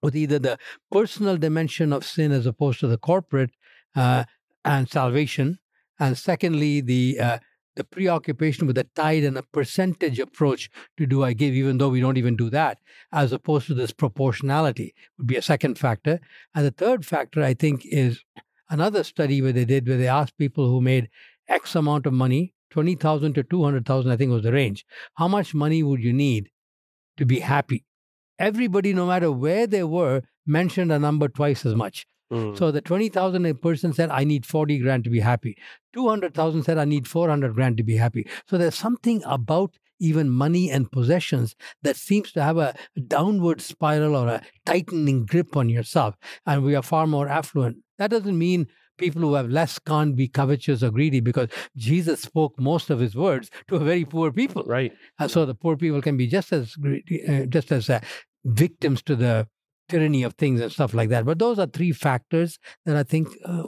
with 0.02 0.16
either 0.16 0.38
the 0.38 0.58
personal 0.90 1.36
dimension 1.36 1.92
of 1.92 2.04
sin 2.04 2.32
as 2.32 2.46
opposed 2.46 2.80
to 2.80 2.86
the 2.86 2.98
corporate 2.98 3.50
uh, 3.94 4.24
and 4.64 4.88
salvation, 4.88 5.58
and 5.98 6.16
secondly, 6.16 6.80
the 6.80 7.20
uh, 7.20 7.38
the 7.76 7.84
preoccupation 7.84 8.66
with 8.66 8.76
the 8.76 8.84
tithe 8.94 9.24
and 9.24 9.38
a 9.38 9.42
percentage 9.42 10.18
approach 10.18 10.70
to 10.96 11.06
do 11.06 11.22
I 11.22 11.32
give, 11.32 11.54
even 11.54 11.78
though 11.78 11.88
we 11.88 12.00
don't 12.00 12.18
even 12.18 12.36
do 12.36 12.50
that, 12.50 12.78
as 13.12 13.32
opposed 13.32 13.68
to 13.68 13.74
this 13.74 13.92
proportionality 13.92 14.94
would 15.16 15.26
be 15.26 15.36
a 15.36 15.42
second 15.42 15.78
factor. 15.78 16.20
And 16.54 16.66
the 16.66 16.72
third 16.72 17.06
factor, 17.06 17.42
I 17.42 17.54
think, 17.54 17.86
is 17.86 18.24
another 18.68 19.04
study 19.04 19.40
where 19.40 19.52
they 19.52 19.64
did 19.64 19.88
where 19.88 19.96
they 19.96 20.08
asked 20.08 20.36
people 20.36 20.68
who 20.68 20.80
made 20.80 21.08
X 21.48 21.74
amount 21.74 22.06
of 22.06 22.12
money, 22.12 22.54
20,000 22.70 23.34
to 23.34 23.42
200,000, 23.42 24.10
I 24.10 24.16
think 24.16 24.30
was 24.30 24.42
the 24.42 24.52
range. 24.52 24.84
How 25.14 25.28
much 25.28 25.54
money 25.54 25.82
would 25.82 26.02
you 26.02 26.12
need 26.12 26.50
to 27.16 27.24
be 27.24 27.40
happy? 27.40 27.84
Everybody, 28.40 28.92
no 28.94 29.06
matter 29.06 29.30
where 29.30 29.66
they 29.66 29.84
were, 29.84 30.22
mentioned 30.46 30.90
a 30.90 30.98
number 30.98 31.28
twice 31.28 31.64
as 31.66 31.74
much. 31.74 32.06
Mm. 32.32 32.56
So 32.56 32.70
the 32.70 32.80
20,000 32.80 33.44
a 33.44 33.54
person 33.54 33.92
said, 33.92 34.10
I 34.10 34.24
need 34.24 34.46
40 34.46 34.78
grand 34.78 35.04
to 35.04 35.10
be 35.10 35.20
happy. 35.20 35.56
200,000 35.92 36.62
said, 36.62 36.78
I 36.78 36.86
need 36.86 37.06
400 37.06 37.54
grand 37.54 37.76
to 37.76 37.82
be 37.82 37.96
happy. 37.96 38.26
So 38.48 38.56
there's 38.56 38.74
something 38.74 39.22
about 39.26 39.76
even 40.00 40.30
money 40.30 40.70
and 40.70 40.90
possessions 40.90 41.54
that 41.82 41.96
seems 41.96 42.32
to 42.32 42.42
have 42.42 42.56
a 42.56 42.74
downward 43.06 43.60
spiral 43.60 44.16
or 44.16 44.28
a 44.28 44.42
tightening 44.64 45.26
grip 45.26 45.56
on 45.56 45.68
yourself. 45.68 46.16
And 46.46 46.64
we 46.64 46.74
are 46.74 46.82
far 46.82 47.06
more 47.06 47.28
affluent. 47.28 47.78
That 47.98 48.10
doesn't 48.10 48.38
mean 48.38 48.68
people 49.00 49.22
who 49.22 49.34
have 49.34 49.50
less 49.50 49.78
can't 49.78 50.14
be 50.14 50.28
covetous 50.28 50.82
or 50.82 50.90
greedy 50.90 51.20
because 51.20 51.48
Jesus 51.76 52.20
spoke 52.20 52.58
most 52.58 52.90
of 52.90 53.00
his 53.00 53.16
words 53.16 53.50
to 53.68 53.76
a 53.76 53.80
very 53.80 54.04
poor 54.04 54.30
people. 54.30 54.62
right. 54.66 54.92
And 55.18 55.30
so 55.30 55.44
the 55.44 55.54
poor 55.54 55.76
people 55.76 56.00
can 56.02 56.16
be 56.16 56.26
just 56.26 56.52
as 56.52 56.76
greedy, 56.76 57.26
uh, 57.26 57.46
just 57.46 57.72
as 57.72 57.90
uh, 57.90 58.00
victims 58.44 59.02
to 59.02 59.16
the 59.16 59.48
tyranny 59.88 60.22
of 60.22 60.34
things 60.34 60.60
and 60.60 60.70
stuff 60.72 60.94
like 60.94 61.08
that. 61.08 61.24
But 61.24 61.38
those 61.38 61.58
are 61.58 61.66
three 61.66 61.92
factors 61.92 62.58
that 62.86 62.96
I 62.96 63.02
think. 63.02 63.28
Uh, 63.44 63.64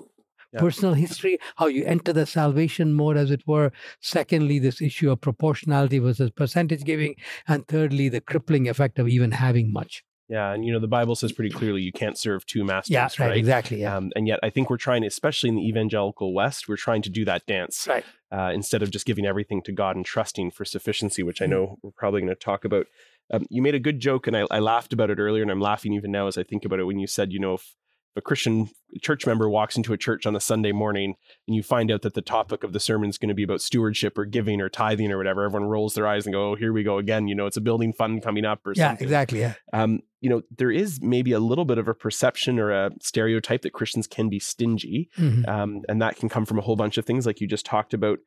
Yeah. 0.55 0.61
Personal 0.61 0.93
history, 0.93 1.39
how 1.57 1.67
you 1.67 1.83
enter 1.87 2.13
the 2.13 2.27
salvation 2.27 2.93
mode, 2.93 3.17
as 3.17 3.31
it 3.31 3.41
were. 3.47 3.73
Secondly, 4.03 4.59
this 4.59 4.83
issue 4.83 5.11
of 5.11 5.19
proportionality 5.23 5.99
versus 5.99 6.31
percentage 6.31 6.85
giving. 6.85 7.15
And 7.49 7.67
thirdly, 7.67 8.11
the 8.11 8.21
crippling 8.21 8.69
effect 8.69 8.99
of 8.99 9.09
even 9.09 9.31
having 9.31 9.73
much. 9.73 10.05
Yeah. 10.29 10.53
And, 10.53 10.63
you 10.67 10.71
know, 10.71 10.79
the 10.79 10.89
Bible 10.99 11.15
says 11.15 11.33
pretty 11.33 11.49
clearly 11.49 11.81
you 11.81 11.91
can't 11.91 12.19
serve 12.19 12.45
two 12.45 12.65
masters. 12.65 12.93
Yeah, 12.93 13.05
right, 13.05 13.21
right? 13.31 13.37
exactly. 13.39 13.81
Yeah. 13.81 13.97
Um, 13.97 14.13
and 14.15 14.29
yet, 14.29 14.41
I 14.43 14.51
think 14.51 14.69
we're 14.69 14.77
trying, 14.77 15.05
especially 15.05 15.49
in 15.49 15.57
the 15.57 15.67
evangelical 15.67 16.35
West, 16.35 16.69
we're 16.69 16.77
trying 16.77 17.01
to 17.01 17.11
do 17.11 17.25
that 17.25 17.47
dance 17.47 17.87
right. 17.89 18.05
uh, 18.31 18.51
instead 18.53 18.83
of 18.83 18.91
just 18.91 19.07
giving 19.07 19.25
everything 19.25 19.63
to 19.63 19.73
God 19.73 19.97
and 19.97 20.05
trusting 20.05 20.51
for 20.51 20.67
sufficiency, 20.67 21.23
which 21.23 21.41
I 21.41 21.47
Mhm. 21.47 21.51
know 21.51 21.79
we're 21.83 21.93
probably 21.93 22.21
going 22.21 22.29
to 22.29 22.35
talk 22.51 22.67
about. 22.67 22.87
Um, 23.33 23.47
you 23.51 23.63
made 23.63 23.75
a 23.75 23.81
good 23.81 23.99
joke, 24.01 24.27
and 24.27 24.37
I, 24.37 24.47
I 24.51 24.59
laughed 24.59 24.93
about 24.93 25.11
it 25.11 25.19
earlier, 25.19 25.43
and 25.43 25.51
I'm 25.51 25.61
laughing 25.61 25.93
even 25.95 26.11
now 26.13 26.27
as 26.27 26.37
I 26.37 26.43
think 26.43 26.65
about 26.65 26.79
it 26.81 26.85
when 26.85 26.99
you 26.99 27.07
said, 27.07 27.33
you 27.33 27.39
know, 27.41 27.55
if 27.55 27.75
a 28.15 28.21
Christian 28.21 28.69
church 29.01 29.25
member 29.27 29.49
walks 29.49 29.75
into 29.75 29.95
a 29.95 29.97
church 29.97 30.27
on 30.27 30.37
a 30.37 30.41
Sunday 30.41 30.71
morning 30.73 31.15
and 31.49 31.57
you 31.57 31.63
find 31.63 31.91
out 31.91 32.03
that 32.03 32.13
the 32.13 32.21
topic 32.21 32.63
of 32.63 32.75
the 32.75 32.79
sermon 32.79 33.09
is 33.09 33.17
going 33.17 33.31
to 33.31 33.35
be 33.35 33.43
about 33.43 33.63
stewardship 33.63 34.19
or 34.19 34.27
giving 34.27 34.61
or 34.61 34.69
tithing 34.69 35.11
or 35.11 35.17
whatever, 35.17 35.45
everyone 35.45 35.67
rolls 35.67 35.95
their 35.95 36.07
eyes 36.07 36.27
and 36.27 36.35
go, 36.35 36.51
oh, 36.51 36.55
here 36.55 36.75
we 36.75 36.83
go 36.83 36.99
again. 36.99 37.27
You 37.27 37.35
know, 37.35 37.47
it's 37.47 37.57
a 37.57 37.61
building 37.63 37.95
fund 37.95 38.23
coming 38.23 38.45
up 38.45 38.67
or 38.67 38.75
Yeah, 38.77 38.89
something 38.91 39.07
exactly. 39.07 39.41
Yeah. 39.41 39.55
um, 39.73 40.01
you 40.21 40.29
know, 40.29 40.43
there 40.59 40.71
is 40.71 41.01
maybe 41.01 41.33
a 41.33 41.41
little 41.41 41.65
bit 41.65 41.79
of 41.79 41.89
a 41.89 41.95
perception 41.95 42.59
or 42.59 42.71
a 42.71 42.91
stereotype 43.01 43.63
that 43.63 43.73
Christians 43.73 44.07
can 44.07 44.29
be 44.29 44.39
stingy, 44.39 45.09
Mhm. 45.17 45.49
um, 45.49 45.81
and 45.89 46.03
that 46.03 46.17
can 46.17 46.29
come 46.29 46.45
from 46.45 46.59
a 46.59 46.63
whole 46.63 46.77
bunch 46.77 46.99
of 46.99 47.07
things, 47.07 47.25
like 47.25 47.41
you 47.41 47.47
just 47.47 47.65
talked 47.65 47.95
about. 47.95 48.19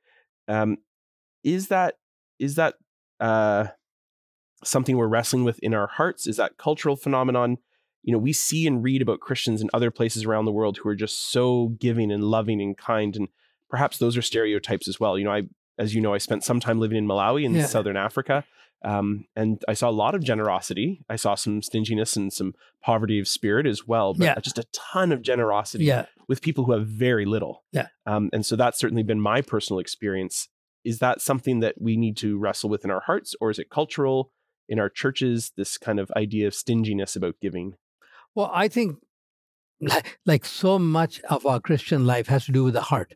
Um, 0.47 0.78
is 1.43 1.68
that 1.68 1.93
is 2.39 2.56
that 2.56 2.74
uh, 3.20 3.68
something 4.68 4.97
we're 4.97 5.07
wrestling 5.07 5.43
with 5.43 5.59
in 5.59 5.74
our 5.74 5.88
hearts? 5.88 6.28
Is 6.28 6.38
that 6.38 6.57
cultural 6.57 6.95
phenomenon? 6.95 7.57
You 8.03 8.11
know, 8.13 8.20
we 8.20 8.34
see 8.34 8.68
and 8.68 8.84
read 8.84 9.01
about 9.01 9.20
Christians 9.20 9.61
in 9.61 9.70
other 9.74 9.89
places 9.91 10.26
around 10.26 10.45
the 10.45 10.51
world 10.51 10.78
who 10.78 10.89
are 10.89 10.95
just 10.95 11.32
so 11.32 11.70
giving 11.80 12.11
and 12.11 12.24
loving 12.24 12.61
and 12.61 12.78
kind, 12.78 13.16
and 13.16 13.28
perhaps 13.70 13.97
those 13.97 14.16
are 14.16 14.22
stereotypes 14.22 14.88
as 14.88 14.99
well. 14.99 15.18
You 15.18 15.26
know, 15.26 15.32
I, 15.32 15.43
as 15.80 15.95
you 15.95 16.01
know, 16.01 16.13
I 16.13 16.20
spent 16.20 16.43
some 16.43 16.59
time 16.59 16.80
living 16.80 16.97
in 16.97 17.07
Malawi 17.07 17.43
in 17.45 17.55
Yeah. 17.55 17.66
southern 17.66 17.97
Africa, 17.97 18.45
um, 18.84 19.26
and 19.36 19.63
I 19.68 19.74
saw 19.74 19.89
a 19.89 19.91
lot 19.91 20.13
of 20.13 20.24
generosity. 20.24 21.03
I 21.09 21.16
saw 21.16 21.34
some 21.34 21.63
stinginess 21.63 22.16
and 22.16 22.32
some 22.32 22.53
poverty 22.84 23.20
of 23.20 23.28
spirit 23.28 23.66
as 23.66 23.88
well, 23.88 24.13
but 24.13 24.24
Yeah. 24.24 24.39
just 24.39 24.59
a 24.59 24.66
ton 24.72 25.11
of 25.11 25.24
generosity 25.24 25.86
Yeah. 25.86 26.05
with 26.28 26.41
people 26.43 26.66
who 26.66 26.74
have 26.74 26.88
very 26.88 27.26
little. 27.26 27.63
Yeah. 27.72 27.88
Um, 28.05 28.30
and 28.32 28.45
so 28.45 28.55
that's 28.55 28.78
certainly 28.78 29.03
been 29.03 29.20
my 29.20 29.41
personal 29.41 29.80
experience. 29.80 30.47
Is 30.84 30.99
that 30.99 31.20
something 31.22 31.61
that 31.61 31.82
we 31.82 31.97
need 31.97 32.16
to 32.18 32.38
wrestle 32.38 32.70
with 32.70 32.86
in 32.86 32.91
our 32.91 32.99
hearts, 33.01 33.34
or 33.41 33.49
is 33.49 33.57
it 33.57 33.72
cultural 33.72 34.32
in 34.68 34.80
our 34.80 34.89
churches? 34.89 35.51
This 35.55 35.78
kind 35.78 35.99
of 35.99 36.11
idea 36.16 36.47
of 36.47 36.55
stinginess 36.55 37.16
about 37.16 37.36
giving. 37.41 37.76
Well, 38.34 38.51
I 38.53 38.68
think 38.68 38.97
like, 39.82 40.20
like 40.26 40.45
so 40.45 40.80
much 40.80 41.22
of 41.30 41.45
our 41.45 41.59
Christian 41.59 42.05
life 42.05 42.28
has 42.28 42.45
to 42.45 42.51
do 42.51 42.63
with 42.63 42.74
the 42.74 42.82
heart. 42.82 43.16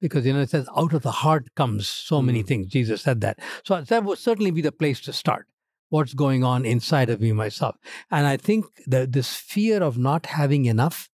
Because, 0.00 0.26
you 0.26 0.32
know, 0.34 0.40
it 0.40 0.50
says, 0.50 0.68
out 0.76 0.92
of 0.92 1.02
the 1.02 1.10
heart 1.10 1.54
comes 1.54 1.88
so 1.88 2.20
many 2.20 2.42
Mm. 2.42 2.46
things. 2.46 2.66
Jesus 2.68 3.00
said 3.02 3.22
that. 3.22 3.38
So 3.64 3.80
that 3.80 4.04
would 4.04 4.18
certainly 4.18 4.50
be 4.50 4.60
the 4.60 4.70
place 4.70 5.00
to 5.02 5.12
start. 5.12 5.46
What's 5.88 6.14
going 6.14 6.44
on 6.44 6.66
inside 6.66 7.08
of 7.08 7.20
me 7.20 7.32
myself? 7.32 7.76
And 8.10 8.26
I 8.26 8.36
think 8.36 8.66
that 8.86 9.12
this 9.12 9.34
fear 9.34 9.82
of 9.82 9.96
not 9.96 10.26
having 10.26 10.66
enough 10.66 11.08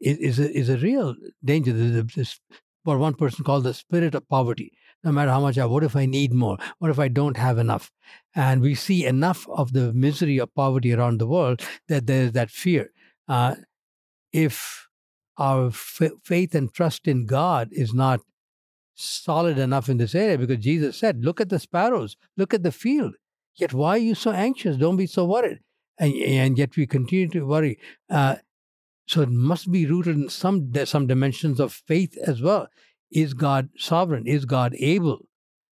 is, 0.00 0.18
is, 0.18 0.38
a, 0.40 0.50
is 0.50 0.68
a 0.68 0.78
real 0.78 1.14
danger. 1.44 1.70
A- 1.70 2.02
this, 2.02 2.40
what 2.82 2.98
one 2.98 3.14
person 3.14 3.44
called 3.44 3.64
the 3.64 3.74
spirit 3.74 4.14
of 4.14 4.28
poverty. 4.28 4.72
No 5.04 5.12
matter 5.12 5.30
how 5.30 5.40
much 5.40 5.58
I, 5.58 5.64
what 5.66 5.82
if 5.82 5.96
I 5.96 6.06
need 6.06 6.32
more? 6.32 6.58
What 6.78 6.90
if 6.90 6.98
I 6.98 7.08
don't 7.08 7.36
have 7.36 7.58
enough? 7.58 7.90
And 8.34 8.60
we 8.60 8.74
see 8.74 9.04
enough 9.04 9.48
of 9.48 9.72
the 9.72 9.92
misery 9.92 10.38
of 10.38 10.54
poverty 10.54 10.92
around 10.92 11.18
the 11.18 11.26
world 11.26 11.60
that 11.88 12.06
there's 12.06 12.32
that 12.32 12.50
fear. 12.50 12.90
Uh, 13.28 13.56
if 14.32 14.88
our 15.38 15.68
f- 15.68 16.12
faith 16.22 16.54
and 16.54 16.72
trust 16.72 17.08
in 17.08 17.26
God 17.26 17.68
is 17.72 17.92
not 17.92 18.20
solid 18.94 19.58
enough 19.58 19.88
in 19.88 19.96
this 19.96 20.14
area, 20.14 20.38
because 20.38 20.58
Jesus 20.58 20.96
said, 20.96 21.24
Look 21.24 21.40
at 21.40 21.48
the 21.48 21.58
sparrows, 21.58 22.16
look 22.36 22.54
at 22.54 22.62
the 22.62 22.72
field. 22.72 23.14
Yet 23.56 23.72
why 23.72 23.90
are 23.90 23.98
you 23.98 24.14
so 24.14 24.30
anxious? 24.30 24.76
Don't 24.76 24.96
be 24.96 25.06
so 25.06 25.24
worried. 25.24 25.60
And, 25.98 26.14
and 26.14 26.58
yet 26.58 26.76
we 26.76 26.86
continue 26.86 27.28
to 27.28 27.46
worry. 27.46 27.78
Uh, 28.08 28.36
so 29.06 29.22
it 29.22 29.30
must 29.30 29.70
be 29.70 29.84
rooted 29.84 30.16
in 30.16 30.28
some 30.28 30.72
some 30.84 31.06
dimensions 31.06 31.60
of 31.60 31.72
faith 31.72 32.16
as 32.26 32.40
well. 32.40 32.68
Is 33.12 33.34
God 33.34 33.68
sovereign? 33.76 34.26
Is 34.26 34.44
God 34.44 34.74
able? 34.78 35.26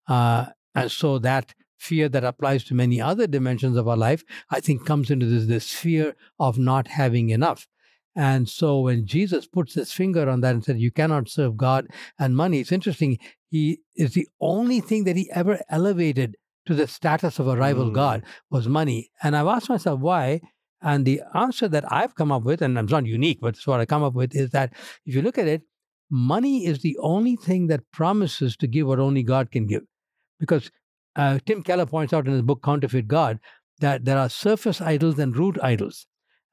Uh, 0.07 0.47
and 0.75 0.91
so 0.91 1.19
that 1.19 1.53
fear 1.77 2.07
that 2.09 2.23
applies 2.23 2.63
to 2.63 2.73
many 2.73 3.01
other 3.01 3.27
dimensions 3.27 3.77
of 3.77 3.87
our 3.87 3.97
life, 3.97 4.23
I 4.49 4.59
think, 4.59 4.85
comes 4.85 5.11
into 5.11 5.25
this 5.25 5.45
this 5.47 5.73
fear 5.73 6.15
of 6.39 6.57
not 6.57 6.87
having 6.87 7.29
enough. 7.29 7.67
And 8.15 8.47
so 8.47 8.79
when 8.81 9.05
Jesus 9.05 9.47
puts 9.47 9.73
his 9.73 9.91
finger 9.91 10.29
on 10.29 10.41
that 10.41 10.53
and 10.53 10.63
said, 10.63 10.79
You 10.79 10.91
cannot 10.91 11.29
serve 11.29 11.57
God 11.57 11.87
and 12.19 12.35
money, 12.35 12.59
it's 12.59 12.71
interesting. 12.71 13.17
He 13.49 13.79
is 13.95 14.13
the 14.13 14.27
only 14.39 14.79
thing 14.79 15.03
that 15.05 15.15
he 15.15 15.29
ever 15.31 15.59
elevated 15.69 16.35
to 16.65 16.73
the 16.73 16.87
status 16.87 17.39
of 17.39 17.47
a 17.47 17.57
rival 17.57 17.89
Mm. 17.89 17.93
God 17.93 18.23
was 18.49 18.67
money. 18.67 19.11
And 19.21 19.35
I've 19.35 19.47
asked 19.47 19.69
myself 19.69 19.99
why. 19.99 20.41
And 20.81 21.05
the 21.05 21.21
answer 21.33 21.67
that 21.69 21.89
I've 21.91 22.15
come 22.15 22.31
up 22.31 22.43
with, 22.43 22.61
and 22.61 22.77
I'm 22.77 22.87
not 22.87 23.05
unique, 23.05 23.39
but 23.41 23.55
it's 23.55 23.65
what 23.65 23.79
I 23.79 23.85
come 23.85 24.03
up 24.03 24.13
with, 24.13 24.35
is 24.35 24.49
that 24.51 24.73
if 25.05 25.15
you 25.15 25.21
look 25.21 25.37
at 25.37 25.47
it, 25.47 25.61
money 26.13 26.65
is 26.67 26.79
the 26.79 26.95
only 26.99 27.35
thing 27.35 27.67
that 27.67 27.91
promises 27.91 28.55
to 28.57 28.67
give 28.67 28.85
what 28.85 28.99
only 28.99 29.23
God 29.23 29.51
can 29.51 29.65
give. 29.65 29.81
Because 30.39 30.69
uh, 31.15 31.39
Tim 31.45 31.63
Keller 31.63 31.87
points 31.87 32.13
out 32.13 32.27
in 32.27 32.33
his 32.33 32.43
book, 32.43 32.61
Counterfeit 32.63 33.07
God, 33.07 33.39
that 33.79 34.05
there 34.05 34.19
are 34.19 34.29
surface 34.29 34.79
idols 34.79 35.17
and 35.17 35.35
root 35.35 35.57
idols. 35.61 36.05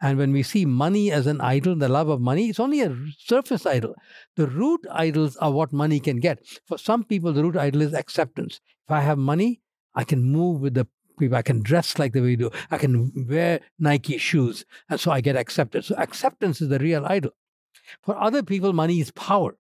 And 0.02 0.16
when 0.16 0.32
we 0.32 0.42
see 0.42 0.64
money 0.64 1.12
as 1.12 1.26
an 1.26 1.42
idol, 1.42 1.76
the 1.76 1.90
love 1.90 2.08
of 2.08 2.22
money, 2.22 2.48
it's 2.48 2.58
only 2.58 2.80
a 2.80 2.96
surface 3.18 3.66
idol. 3.66 3.94
The 4.36 4.46
root 4.46 4.80
idols 4.90 5.36
are 5.36 5.52
what 5.52 5.74
money 5.74 6.00
can 6.00 6.20
get. 6.20 6.38
For 6.66 6.78
some 6.78 7.04
people, 7.04 7.34
the 7.34 7.42
root 7.42 7.56
idol 7.58 7.82
is 7.82 7.92
acceptance. 7.92 8.61
If 8.88 8.92
I 8.92 9.02
have 9.02 9.18
money, 9.18 9.61
I 9.94 10.04
can 10.04 10.22
move 10.22 10.62
with 10.62 10.72
the 10.72 10.88
people. 11.18 11.36
I 11.36 11.42
can 11.42 11.62
dress 11.62 11.98
like 11.98 12.14
the 12.14 12.22
way 12.22 12.30
you 12.30 12.36
do. 12.38 12.50
I 12.70 12.78
can 12.78 13.12
wear 13.28 13.61
Nike 13.78 14.16
shoes. 14.16 14.64
And 14.88 14.98
so 14.98 15.11
I 15.11 15.20
get 15.20 15.36
accepted. 15.36 15.84
So 15.84 15.96
acceptance 15.96 16.62
is 16.62 16.70
the 16.70 16.78
real 16.78 17.04
idol. 17.04 17.32
For 18.03 18.16
other 18.16 18.43
people, 18.43 18.72
money 18.72 19.01
is 19.01 19.11
power. 19.12 19.57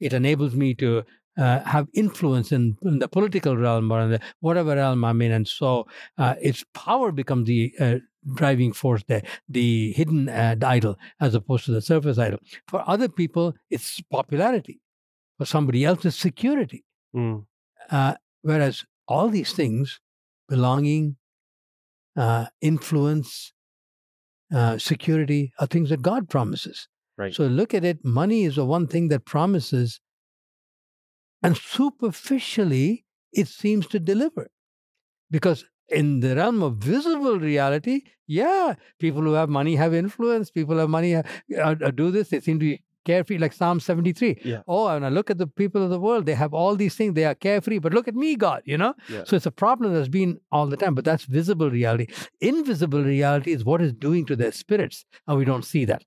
It 0.00 0.12
enables 0.12 0.54
me 0.54 0.74
to 0.74 1.04
uh, 1.38 1.60
have 1.60 1.88
influence 1.94 2.52
in, 2.52 2.76
in, 2.82 2.98
the 2.98 3.08
political 3.08 3.56
realm 3.56 3.90
or 3.90 4.02
in 4.02 4.10
the, 4.10 4.20
whatever 4.40 4.74
realm 4.74 5.04
I'm 5.04 5.22
in. 5.22 5.32
And 5.32 5.48
so 5.48 5.86
uh, 6.18 6.34
its 6.42 6.64
power 6.74 7.10
becomes 7.10 7.46
the 7.46 7.72
uh, 7.80 7.96
driving 8.34 8.72
force 8.72 9.02
there, 9.08 9.22
the 9.48 9.92
hidden 9.92 10.28
uh, 10.28 10.56
idol, 10.62 10.96
as 11.20 11.34
opposed 11.34 11.64
to 11.66 11.72
the 11.72 11.80
surface 11.80 12.18
idol. 12.18 12.38
For 12.68 12.86
other 12.86 13.08
people, 13.08 13.54
it's 13.70 14.00
popularity. 14.10 14.80
For 15.38 15.46
somebody 15.46 15.84
else, 15.84 16.04
it's 16.04 16.18
security. 16.18 16.84
Mm. 17.14 17.44
whereas 18.40 18.84
all 19.06 19.28
these 19.28 19.52
things, 19.52 20.00
belonging, 20.48 21.16
uh, 22.16 22.46
influence, 22.62 23.52
security, 24.78 25.52
are 25.58 25.66
things 25.66 25.90
that 25.90 26.00
God 26.00 26.28
promises. 26.30 26.88
Right. 27.16 27.34
So 27.34 27.46
look 27.46 27.74
at 27.74 27.84
it. 27.84 28.04
Money 28.04 28.44
is 28.44 28.56
the 28.56 28.64
one 28.64 28.86
thing 28.86 29.08
that 29.08 29.24
promises, 29.24 30.00
and 31.42 31.56
superficially, 31.56 33.04
it 33.32 33.48
seems 33.48 33.86
to 33.88 33.98
deliver. 33.98 34.48
Because 35.30 35.64
in 35.88 36.20
the 36.20 36.36
realm 36.36 36.62
of 36.62 36.76
visible 36.76 37.38
reality, 37.38 38.02
yeah, 38.26 38.74
people 38.98 39.22
who 39.22 39.32
have 39.32 39.48
money 39.48 39.76
have 39.76 39.92
influence. 39.94 40.50
People 40.50 40.74
who 40.74 40.80
have 40.80 40.90
money 40.90 41.12
have, 41.12 41.26
uh, 41.56 41.74
uh, 41.84 41.90
do 41.90 42.10
this. 42.10 42.30
They 42.30 42.40
seem 42.40 42.58
to 42.60 42.64
be 42.64 42.82
carefree, 43.04 43.38
like 43.38 43.52
Psalm 43.52 43.80
73. 43.80 44.38
Yeah. 44.44 44.62
Oh, 44.68 44.86
and 44.88 45.04
I 45.04 45.08
look 45.08 45.30
at 45.30 45.38
the 45.38 45.46
people 45.46 45.82
of 45.82 45.90
the 45.90 45.98
world, 45.98 46.26
they 46.26 46.34
have 46.34 46.54
all 46.54 46.76
these 46.76 46.94
things, 46.94 47.14
they 47.14 47.24
are 47.24 47.34
carefree, 47.34 47.78
but 47.78 47.92
look 47.92 48.08
at 48.08 48.14
me, 48.14 48.36
God, 48.36 48.62
you 48.64 48.78
know? 48.78 48.94
Yeah. 49.08 49.24
So 49.26 49.36
it's 49.36 49.46
a 49.46 49.50
problem 49.50 49.92
that's 49.92 50.08
been 50.08 50.38
all 50.50 50.66
the 50.66 50.76
time, 50.76 50.94
but 50.94 51.04
that's 51.04 51.24
visible 51.24 51.70
reality. 51.70 52.06
Invisible 52.40 53.02
reality 53.02 53.52
is 53.52 53.64
what 53.64 53.82
is 53.82 53.92
doing 53.92 54.24
to 54.26 54.36
their 54.36 54.52
spirits, 54.52 55.04
and 55.26 55.36
we 55.36 55.44
don't 55.44 55.64
see 55.64 55.84
that. 55.86 56.04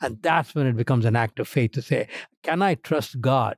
And 0.00 0.22
that's 0.22 0.54
when 0.54 0.66
it 0.66 0.76
becomes 0.76 1.04
an 1.04 1.16
act 1.16 1.38
of 1.40 1.48
faith 1.48 1.72
to 1.72 1.82
say, 1.82 2.08
can 2.42 2.62
I 2.62 2.74
trust 2.76 3.20
God? 3.20 3.56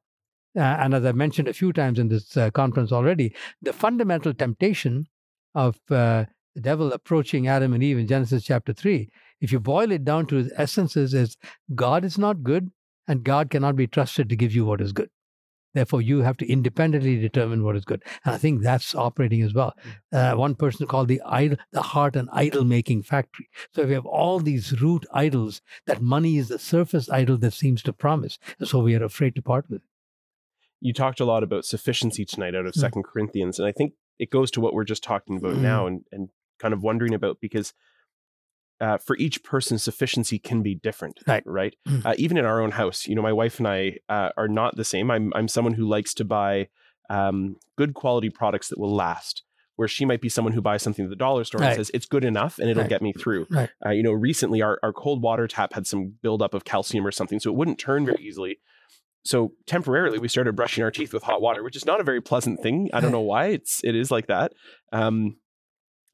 Uh, 0.56 0.60
and 0.60 0.94
as 0.94 1.04
I 1.04 1.12
mentioned 1.12 1.48
a 1.48 1.52
few 1.52 1.72
times 1.72 1.98
in 1.98 2.08
this 2.08 2.36
uh, 2.36 2.50
conference 2.50 2.92
already, 2.92 3.34
the 3.62 3.72
fundamental 3.72 4.34
temptation 4.34 5.06
of 5.54 5.76
uh, 5.90 6.24
the 6.54 6.60
devil 6.60 6.92
approaching 6.92 7.46
Adam 7.46 7.72
and 7.72 7.82
Eve 7.82 7.98
in 7.98 8.06
Genesis 8.06 8.44
chapter 8.44 8.72
3, 8.72 9.08
if 9.40 9.52
you 9.52 9.60
boil 9.60 9.92
it 9.92 10.04
down 10.04 10.26
to 10.26 10.38
its 10.38 10.52
essences, 10.56 11.14
is 11.14 11.36
God 11.74 12.04
is 12.04 12.18
not 12.18 12.42
good 12.42 12.70
and 13.06 13.22
God 13.22 13.50
cannot 13.50 13.76
be 13.76 13.86
trusted 13.86 14.28
to 14.28 14.36
give 14.36 14.54
you 14.54 14.64
what 14.64 14.80
is 14.80 14.92
good. 14.92 15.10
Therefore, 15.72 16.02
you 16.02 16.22
have 16.22 16.36
to 16.38 16.50
independently 16.50 17.16
determine 17.16 17.62
what 17.62 17.76
is 17.76 17.84
good. 17.84 18.02
And 18.24 18.34
I 18.34 18.38
think 18.38 18.62
that's 18.62 18.94
operating 18.94 19.42
as 19.42 19.54
well. 19.54 19.74
Uh, 20.12 20.32
one 20.34 20.54
person 20.54 20.86
called 20.86 21.08
the 21.08 21.22
idol, 21.24 21.58
the 21.72 21.82
heart 21.82 22.16
and 22.16 22.28
idol 22.32 22.64
making 22.64 23.02
factory. 23.02 23.48
So 23.74 23.84
we 23.84 23.92
have 23.92 24.06
all 24.06 24.40
these 24.40 24.80
root 24.80 25.06
idols 25.12 25.62
that 25.86 26.02
money 26.02 26.38
is 26.38 26.48
the 26.48 26.58
surface 26.58 27.08
idol 27.08 27.38
that 27.38 27.52
seems 27.52 27.82
to 27.84 27.92
promise. 27.92 28.38
And 28.58 28.68
so 28.68 28.80
we 28.80 28.94
are 28.96 29.04
afraid 29.04 29.34
to 29.36 29.42
part 29.42 29.70
with 29.70 29.82
it. 29.82 29.88
You 30.80 30.92
talked 30.92 31.20
a 31.20 31.24
lot 31.24 31.42
about 31.42 31.64
sufficiency 31.64 32.24
tonight 32.24 32.54
out 32.54 32.66
of 32.66 32.74
hmm. 32.74 32.80
Second 32.80 33.04
mm. 33.04 33.12
Corinthians. 33.12 33.58
And 33.58 33.68
I 33.68 33.72
think 33.72 33.92
it 34.18 34.30
goes 34.30 34.50
to 34.52 34.60
what 34.60 34.74
we're 34.74 34.84
just 34.84 35.04
talking 35.04 35.36
about 35.36 35.54
mm. 35.54 35.60
now 35.60 35.86
and, 35.86 36.04
and 36.10 36.30
kind 36.58 36.74
of 36.74 36.82
wondering 36.82 37.14
about 37.14 37.38
because 37.40 37.74
uh, 38.80 38.98
for 38.98 39.16
each 39.16 39.42
person, 39.44 39.78
sufficiency 39.78 40.38
can 40.38 40.62
be 40.62 40.74
different, 40.74 41.20
right? 41.26 41.42
Right. 41.44 41.76
Mm. 41.86 42.06
Uh, 42.06 42.14
even 42.18 42.38
in 42.38 42.44
our 42.44 42.60
own 42.62 42.72
house, 42.72 43.06
you 43.06 43.14
know, 43.14 43.22
my 43.22 43.32
wife 43.32 43.58
and 43.58 43.68
I 43.68 43.98
uh, 44.08 44.30
are 44.36 44.48
not 44.48 44.76
the 44.76 44.84
same. 44.84 45.10
I'm 45.10 45.32
I'm 45.34 45.48
someone 45.48 45.74
who 45.74 45.86
likes 45.86 46.14
to 46.14 46.24
buy 46.24 46.68
um, 47.08 47.56
good 47.76 47.94
quality 47.94 48.30
products 48.30 48.68
that 48.68 48.78
will 48.78 48.94
last. 48.94 49.42
Where 49.76 49.88
she 49.88 50.04
might 50.04 50.20
be 50.20 50.28
someone 50.28 50.52
who 50.52 50.60
buys 50.60 50.82
something 50.82 51.06
at 51.06 51.08
the 51.08 51.16
dollar 51.16 51.42
store 51.42 51.62
right. 51.62 51.68
and 51.68 51.76
says 51.76 51.90
it's 51.94 52.04
good 52.04 52.22
enough 52.22 52.58
and 52.58 52.68
it'll 52.68 52.82
right. 52.82 52.90
get 52.90 53.00
me 53.00 53.14
through. 53.14 53.46
Right. 53.48 53.70
Uh, 53.84 53.90
you 53.90 54.02
know, 54.02 54.12
recently 54.12 54.60
our 54.60 54.78
our 54.82 54.92
cold 54.92 55.22
water 55.22 55.48
tap 55.48 55.72
had 55.72 55.86
some 55.86 56.16
buildup 56.20 56.52
of 56.52 56.64
calcium 56.64 57.06
or 57.06 57.10
something, 57.10 57.40
so 57.40 57.50
it 57.50 57.56
wouldn't 57.56 57.78
turn 57.78 58.04
very 58.04 58.22
easily. 58.22 58.58
So 59.24 59.52
temporarily, 59.66 60.18
we 60.18 60.28
started 60.28 60.54
brushing 60.54 60.84
our 60.84 60.90
teeth 60.90 61.14
with 61.14 61.22
hot 61.22 61.40
water, 61.40 61.62
which 61.62 61.76
is 61.76 61.86
not 61.86 62.00
a 62.00 62.04
very 62.04 62.20
pleasant 62.20 62.62
thing. 62.62 62.90
I 62.92 63.00
don't 63.00 63.12
know 63.12 63.20
why 63.20 63.46
it's 63.46 63.80
it 63.82 63.94
is 63.94 64.10
like 64.10 64.26
that. 64.26 64.52
Um, 64.92 65.36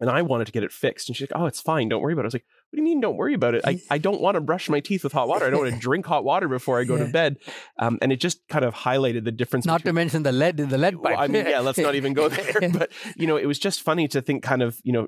and 0.00 0.10
I 0.10 0.22
wanted 0.22 0.46
to 0.46 0.52
get 0.52 0.64
it 0.64 0.72
fixed. 0.72 1.08
And 1.08 1.16
she's 1.16 1.30
like, 1.30 1.40
oh, 1.40 1.46
it's 1.46 1.60
fine. 1.60 1.88
Don't 1.88 2.02
worry 2.02 2.12
about 2.12 2.22
it. 2.22 2.26
I 2.26 2.28
was 2.28 2.34
like, 2.34 2.46
what 2.70 2.76
do 2.76 2.82
you 2.82 2.84
mean 2.84 3.00
don't 3.00 3.16
worry 3.16 3.34
about 3.34 3.54
it? 3.54 3.62
I, 3.64 3.80
I 3.90 3.98
don't 3.98 4.20
want 4.20 4.34
to 4.34 4.40
brush 4.40 4.68
my 4.68 4.80
teeth 4.80 5.04
with 5.04 5.12
hot 5.12 5.28
water. 5.28 5.46
I 5.46 5.50
don't 5.50 5.60
want 5.60 5.74
to 5.74 5.80
drink 5.80 6.04
hot 6.04 6.24
water 6.24 6.48
before 6.48 6.80
I 6.80 6.84
go 6.84 6.96
yeah. 6.96 7.06
to 7.06 7.12
bed. 7.12 7.36
Um, 7.78 7.98
and 8.02 8.12
it 8.12 8.16
just 8.16 8.46
kind 8.48 8.64
of 8.64 8.74
highlighted 8.74 9.24
the 9.24 9.32
difference. 9.32 9.66
Not 9.66 9.78
between, 9.78 9.94
to 9.94 9.94
mention 9.94 10.22
the 10.24 10.32
lead 10.32 10.58
in 10.58 10.68
the 10.68 10.78
lead 10.78 10.94
pipe. 10.94 11.12
Well, 11.12 11.20
I 11.20 11.28
mean, 11.28 11.46
yeah, 11.46 11.60
let's 11.60 11.78
not 11.78 11.94
even 11.94 12.12
go 12.12 12.28
there. 12.28 12.54
But, 12.72 12.90
you 13.16 13.26
know, 13.26 13.36
it 13.36 13.46
was 13.46 13.58
just 13.58 13.82
funny 13.82 14.08
to 14.08 14.20
think 14.20 14.42
kind 14.42 14.62
of, 14.62 14.80
you 14.82 14.92
know, 14.92 15.06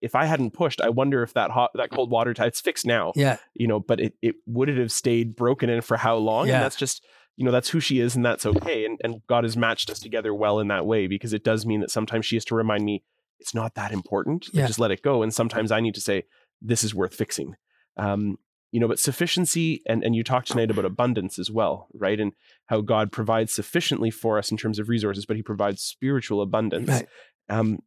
if 0.00 0.14
I 0.14 0.24
hadn't 0.24 0.52
pushed, 0.52 0.80
I 0.80 0.88
wonder 0.88 1.22
if 1.22 1.34
that 1.34 1.50
hot, 1.50 1.72
that 1.74 1.90
cold 1.90 2.10
water 2.10 2.32
tap, 2.34 2.46
it's 2.46 2.60
fixed 2.60 2.86
now. 2.86 3.12
Yeah. 3.16 3.38
You 3.54 3.66
know, 3.66 3.80
but 3.80 4.00
it, 4.00 4.14
it 4.22 4.36
would 4.46 4.68
it 4.68 4.78
have 4.78 4.92
stayed 4.92 5.34
broken 5.34 5.68
in 5.68 5.80
for 5.80 5.96
how 5.96 6.16
long? 6.16 6.46
Yeah. 6.46 6.54
And 6.54 6.64
that's 6.64 6.76
just, 6.76 7.04
you 7.36 7.44
know, 7.44 7.50
that's 7.50 7.68
who 7.68 7.80
she 7.80 7.98
is 8.00 8.14
and 8.14 8.24
that's 8.24 8.46
okay. 8.46 8.84
And, 8.84 9.00
and 9.02 9.22
God 9.26 9.44
has 9.44 9.56
matched 9.56 9.90
us 9.90 9.98
together 9.98 10.32
well 10.34 10.60
in 10.60 10.68
that 10.68 10.86
way 10.86 11.08
because 11.08 11.32
it 11.32 11.44
does 11.44 11.66
mean 11.66 11.80
that 11.80 11.90
sometimes 11.90 12.26
she 12.26 12.36
has 12.36 12.44
to 12.46 12.54
remind 12.54 12.84
me, 12.84 13.04
it's 13.38 13.54
not 13.54 13.74
that 13.74 13.92
important. 13.92 14.48
Yeah. 14.52 14.66
Just 14.66 14.78
let 14.78 14.92
it 14.92 15.02
go. 15.02 15.22
And 15.22 15.34
sometimes 15.34 15.72
I 15.72 15.80
need 15.80 15.94
to 15.94 16.00
say, 16.00 16.24
this 16.62 16.84
is 16.84 16.94
worth 16.94 17.14
fixing. 17.14 17.56
Um, 17.96 18.38
you 18.70 18.80
know, 18.80 18.88
but 18.88 18.98
sufficiency, 18.98 19.82
and, 19.86 20.02
and 20.02 20.16
you 20.16 20.24
talked 20.24 20.48
tonight 20.48 20.70
about 20.70 20.86
abundance 20.86 21.38
as 21.38 21.50
well, 21.50 21.88
right? 21.92 22.18
And 22.18 22.32
how 22.66 22.80
God 22.80 23.12
provides 23.12 23.52
sufficiently 23.52 24.10
for 24.10 24.38
us 24.38 24.50
in 24.50 24.56
terms 24.56 24.78
of 24.78 24.88
resources, 24.88 25.26
but 25.26 25.36
he 25.36 25.42
provides 25.42 25.82
spiritual 25.82 26.40
abundance. 26.40 26.88
Right. 26.88 27.06
Um, 27.50 27.80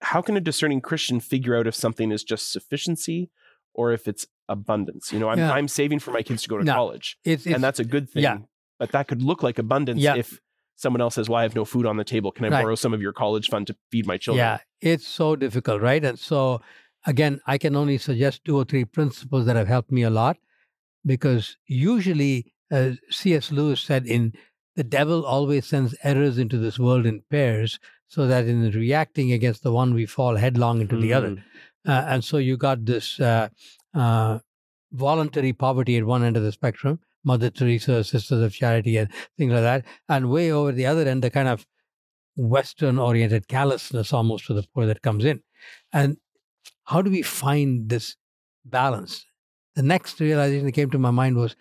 how 0.00 0.20
can 0.20 0.36
a 0.36 0.40
discerning 0.40 0.80
Christian 0.80 1.20
figure 1.20 1.56
out 1.56 1.68
if 1.68 1.76
something 1.76 2.10
is 2.10 2.24
just 2.24 2.50
sufficiency 2.50 3.30
or 3.72 3.92
if 3.92 4.08
it's 4.08 4.26
abundance? 4.48 5.12
You 5.12 5.20
know, 5.20 5.28
I'm, 5.28 5.38
yeah. 5.38 5.52
I'm 5.52 5.68
saving 5.68 6.00
for 6.00 6.10
my 6.10 6.22
kids 6.22 6.42
to 6.42 6.48
go 6.48 6.58
to 6.58 6.64
no, 6.64 6.74
college, 6.74 7.18
it's, 7.24 7.46
it's, 7.46 7.54
and 7.54 7.62
that's 7.62 7.78
a 7.78 7.84
good 7.84 8.10
thing. 8.10 8.24
Yeah. 8.24 8.38
But 8.80 8.90
that 8.90 9.06
could 9.06 9.22
look 9.22 9.44
like 9.44 9.60
abundance 9.60 10.00
yeah. 10.00 10.16
if 10.16 10.40
someone 10.74 11.00
else 11.00 11.14
says, 11.14 11.28
"Well, 11.28 11.38
I 11.38 11.44
have 11.44 11.54
no 11.54 11.64
food 11.64 11.86
on 11.86 11.96
the 11.96 12.04
table. 12.04 12.32
Can 12.32 12.44
I 12.44 12.48
right. 12.48 12.62
borrow 12.62 12.74
some 12.74 12.92
of 12.92 13.00
your 13.00 13.12
college 13.12 13.48
fund 13.48 13.68
to 13.68 13.76
feed 13.92 14.06
my 14.06 14.18
children?" 14.18 14.44
Yeah, 14.44 14.58
it's 14.80 15.06
so 15.06 15.36
difficult, 15.36 15.80
right? 15.80 16.04
And 16.04 16.18
so, 16.18 16.60
again, 17.06 17.40
I 17.46 17.58
can 17.58 17.76
only 17.76 17.98
suggest 17.98 18.44
two 18.44 18.56
or 18.56 18.64
three 18.64 18.84
principles 18.84 19.46
that 19.46 19.56
have 19.56 19.68
helped 19.68 19.90
me 19.90 20.02
a 20.02 20.10
lot, 20.10 20.36
because 21.04 21.56
usually, 21.66 22.52
as 22.70 22.98
C.S. 23.10 23.50
Lewis 23.50 23.80
said, 23.80 24.06
in 24.06 24.32
the 24.76 24.84
devil 24.84 25.24
always 25.26 25.66
sends 25.66 25.94
errors 26.02 26.38
into 26.38 26.58
this 26.58 26.78
world 26.78 27.04
in 27.06 27.22
pairs, 27.30 27.78
so 28.08 28.26
that 28.26 28.46
in 28.46 28.70
reacting 28.70 29.32
against 29.32 29.62
the 29.62 29.72
one, 29.72 29.94
we 29.94 30.06
fall 30.06 30.36
headlong 30.36 30.80
into 30.80 30.94
mm-hmm. 30.94 31.02
the 31.02 31.12
other. 31.12 31.30
Mm-hmm. 31.30 31.90
Uh, 31.90 32.04
and 32.08 32.24
so 32.24 32.36
you 32.38 32.56
got 32.56 32.84
this 32.84 33.18
uh, 33.20 33.48
uh, 33.94 34.38
voluntary 34.92 35.52
poverty 35.52 35.96
at 35.96 36.04
one 36.04 36.22
end 36.22 36.36
of 36.36 36.42
the 36.42 36.52
spectrum, 36.52 37.00
Mother 37.24 37.50
Teresa, 37.50 38.04
Sisters 38.04 38.42
of 38.42 38.52
Charity, 38.52 38.96
and 38.96 39.10
things 39.36 39.52
like 39.52 39.62
that. 39.62 39.84
And 40.08 40.30
way 40.30 40.52
over 40.52 40.72
the 40.72 40.86
other 40.86 41.08
end, 41.08 41.22
the 41.22 41.30
kind 41.30 41.48
of 41.48 41.66
Western 42.36 42.98
oriented 42.98 43.48
callousness 43.48 44.12
almost 44.12 44.46
to 44.46 44.54
the 44.54 44.64
poor 44.74 44.86
that 44.86 45.02
comes 45.02 45.24
in. 45.24 45.42
And 45.92 46.16
how 46.84 47.02
do 47.02 47.10
we 47.10 47.22
find 47.22 47.88
this 47.88 48.16
balance? 48.64 49.24
The 49.74 49.82
next 49.82 50.20
realization 50.20 50.66
that 50.66 50.72
came 50.72 50.90
to 50.90 50.98
my 50.98 51.10
mind 51.10 51.36
was 51.36 51.56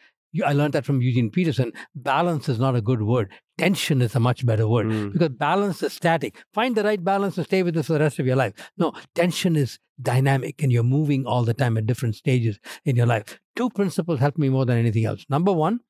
I 0.46 0.54
learned 0.54 0.74
that 0.74 0.86
from 0.86 1.02
Eugene 1.02 1.30
Peterson. 1.30 1.74
Balance 1.94 2.48
is 2.48 2.58
not 2.58 2.76
a 2.76 2.82
good 2.82 3.02
word. 3.02 3.30
Tension 3.58 4.02
is 4.02 4.16
a 4.16 4.20
much 4.20 4.46
better 4.46 4.68
word 4.68 4.88
mm. 4.88 5.12
because 5.12 5.30
balance 5.30 5.84
is 5.84 5.94
static. 5.94 6.38
Find 6.54 6.76
the 6.76 6.84
right 6.84 7.04
balance 7.04 7.38
and 7.38 7.46
stay 7.46 7.64
with 7.64 7.74
this 7.74 7.88
for 7.88 7.94
the 7.94 8.00
rest 8.00 8.18
of 8.18 8.26
your 8.26 8.38
life. 8.38 8.54
No, 8.78 8.94
tension 9.14 9.56
is 9.58 9.78
dynamic 10.02 10.64
and 10.64 10.72
you're 10.72 10.84
moving 10.84 11.26
all 11.26 11.44
the 11.44 11.54
time 11.54 11.78
at 11.78 11.86
different 11.86 12.16
stages 12.16 12.60
in 12.86 12.96
your 12.96 13.06
life. 13.06 13.40
Two 13.56 13.70
principles 13.70 14.20
helped 14.20 14.38
me 14.38 14.50
more 14.50 14.66
than 14.66 14.78
anything 14.78 15.06
else. 15.06 15.26
Number 15.30 15.52
one 15.52 15.82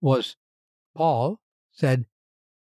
was 0.00 0.36
Paul 0.96 1.40
said, 1.72 2.06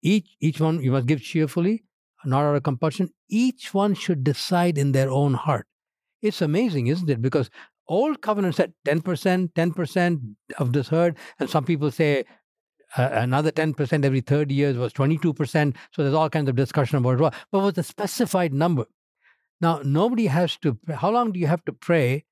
each, 0.02 0.36
each 0.40 0.60
one 0.60 0.82
you 0.82 0.92
must 0.92 1.06
give 1.06 1.22
cheerfully, 1.22 1.84
not 2.24 2.44
out 2.44 2.56
of 2.56 2.62
compulsion. 2.62 3.10
Each 3.28 3.72
one 3.72 3.94
should 3.94 4.22
decide 4.22 4.76
in 4.76 4.92
their 4.92 5.10
own 5.10 5.34
heart. 5.34 5.66
It's 6.22 6.42
amazing, 6.42 6.86
isn't 6.88 7.08
it? 7.10 7.22
Because 7.22 7.50
old 7.88 8.20
covenant 8.20 8.54
said 8.54 8.72
10%, 8.86 9.52
10% 9.52 10.34
of 10.58 10.72
this 10.72 10.88
herd, 10.88 11.16
and 11.38 11.48
some 11.48 11.64
people 11.64 11.90
say 11.90 12.24
uh, 12.96 13.08
another 13.12 13.50
10% 13.50 14.04
every 14.04 14.20
third 14.20 14.50
years 14.50 14.76
was 14.76 14.92
22%. 14.92 15.76
So 15.92 16.02
there's 16.02 16.14
all 16.14 16.30
kinds 16.30 16.48
of 16.48 16.56
discussion 16.56 16.98
about 16.98 17.20
it. 17.20 17.34
But 17.52 17.62
was 17.62 17.78
a 17.78 17.82
specified 17.82 18.52
number. 18.52 18.86
Now, 19.60 19.80
nobody 19.84 20.26
has 20.26 20.56
to, 20.58 20.78
how 20.94 21.10
long 21.10 21.32
do 21.32 21.40
you 21.40 21.46
have 21.46 21.64
to 21.64 21.72
pray 21.72 22.24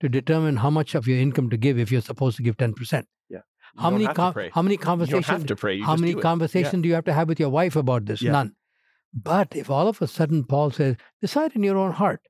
to 0.00 0.08
determine 0.08 0.56
how 0.56 0.70
much 0.70 0.94
of 0.94 1.06
your 1.06 1.18
income 1.18 1.48
to 1.50 1.56
give 1.56 1.78
if 1.78 1.92
you're 1.92 2.00
supposed 2.00 2.36
to 2.36 2.42
give 2.42 2.56
10%? 2.56 3.04
Yeah. 3.28 3.38
how 3.78 3.90
many, 3.90 4.06
com- 4.06 4.34
how 4.52 4.62
many 4.62 4.76
conversations, 4.76 5.28
you 5.28 5.32
have 5.32 5.46
to 5.46 5.56
pray. 5.56 5.76
You 5.76 5.84
how 5.84 5.96
many 5.96 6.14
do 6.14 6.20
conversations 6.20 6.74
yeah. 6.74 6.82
do 6.82 6.88
you 6.88 6.94
have 6.94 7.04
to 7.04 7.12
have 7.12 7.28
with 7.28 7.40
your 7.40 7.50
wife 7.50 7.76
about 7.76 8.06
this? 8.06 8.20
Yeah. 8.20 8.32
None. 8.32 8.54
But 9.14 9.54
if 9.54 9.70
all 9.70 9.88
of 9.88 10.00
a 10.02 10.06
sudden 10.06 10.44
Paul 10.44 10.70
says, 10.70 10.96
decide 11.20 11.54
in 11.54 11.62
your 11.62 11.76
own 11.76 11.92
heart, 11.92 12.20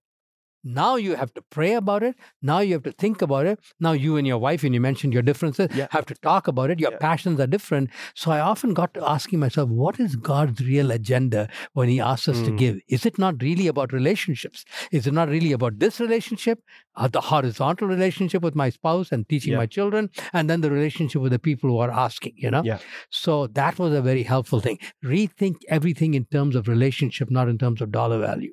Now 0.64 0.96
you 0.96 1.16
have 1.16 1.34
to 1.34 1.42
pray 1.42 1.74
about 1.74 2.02
it. 2.02 2.14
Now 2.40 2.60
you 2.60 2.74
have 2.74 2.84
to 2.84 2.92
think 2.92 3.20
about 3.20 3.46
it. 3.46 3.58
Now 3.80 3.92
you 3.92 4.16
and 4.16 4.26
your 4.26 4.38
wife, 4.38 4.62
and 4.62 4.72
you 4.74 4.80
mentioned 4.80 5.12
your 5.12 5.22
differences, 5.22 5.68
Yeah. 5.74 5.88
have 5.90 6.06
to 6.06 6.14
talk 6.14 6.46
about 6.46 6.70
it. 6.70 6.78
Your 6.78 6.92
Yeah. 6.92 6.98
passions 6.98 7.40
are 7.40 7.46
different. 7.46 7.90
So 8.14 8.30
I 8.30 8.38
often 8.40 8.72
got 8.74 8.94
to 8.94 9.08
asking 9.08 9.40
myself, 9.40 9.70
what 9.70 9.98
is 9.98 10.14
God's 10.16 10.64
real 10.64 10.90
agenda 10.92 11.48
when 11.72 11.88
He 11.88 12.00
asks 12.00 12.28
us 12.28 12.40
to 12.42 12.52
Mm. 12.52 12.58
give? 12.58 12.78
Is 12.88 13.04
it 13.04 13.18
not 13.18 13.42
really 13.42 13.66
about 13.66 13.92
relationships? 13.92 14.64
Is 14.92 15.06
it 15.06 15.12
not 15.12 15.28
really 15.28 15.52
about 15.52 15.78
this 15.80 15.98
relationship, 16.00 16.60
uh, 16.94 17.08
the 17.08 17.22
horizontal 17.22 17.88
relationship 17.88 18.42
with 18.42 18.54
my 18.54 18.70
spouse 18.70 19.10
and 19.10 19.28
teaching 19.28 19.52
Yeah. 19.52 19.58
my 19.58 19.66
children, 19.66 20.10
and 20.32 20.48
then 20.48 20.60
the 20.60 20.70
relationship 20.70 21.20
with 21.22 21.32
the 21.32 21.38
people 21.40 21.70
who 21.70 21.78
are 21.78 21.90
asking, 21.90 22.34
you 22.36 22.50
know? 22.50 22.62
Yeah. 22.64 22.78
So 23.10 23.46
that 23.48 23.78
was 23.78 23.92
a 23.92 24.02
very 24.02 24.22
helpful 24.22 24.60
thing. 24.60 24.78
Rethink 25.04 25.56
everything 25.68 26.14
in 26.14 26.24
terms 26.26 26.54
of 26.54 26.68
relationship, 26.68 27.30
not 27.30 27.48
in 27.48 27.58
terms 27.58 27.80
of 27.80 27.90
dollar 27.90 28.20
value. 28.20 28.52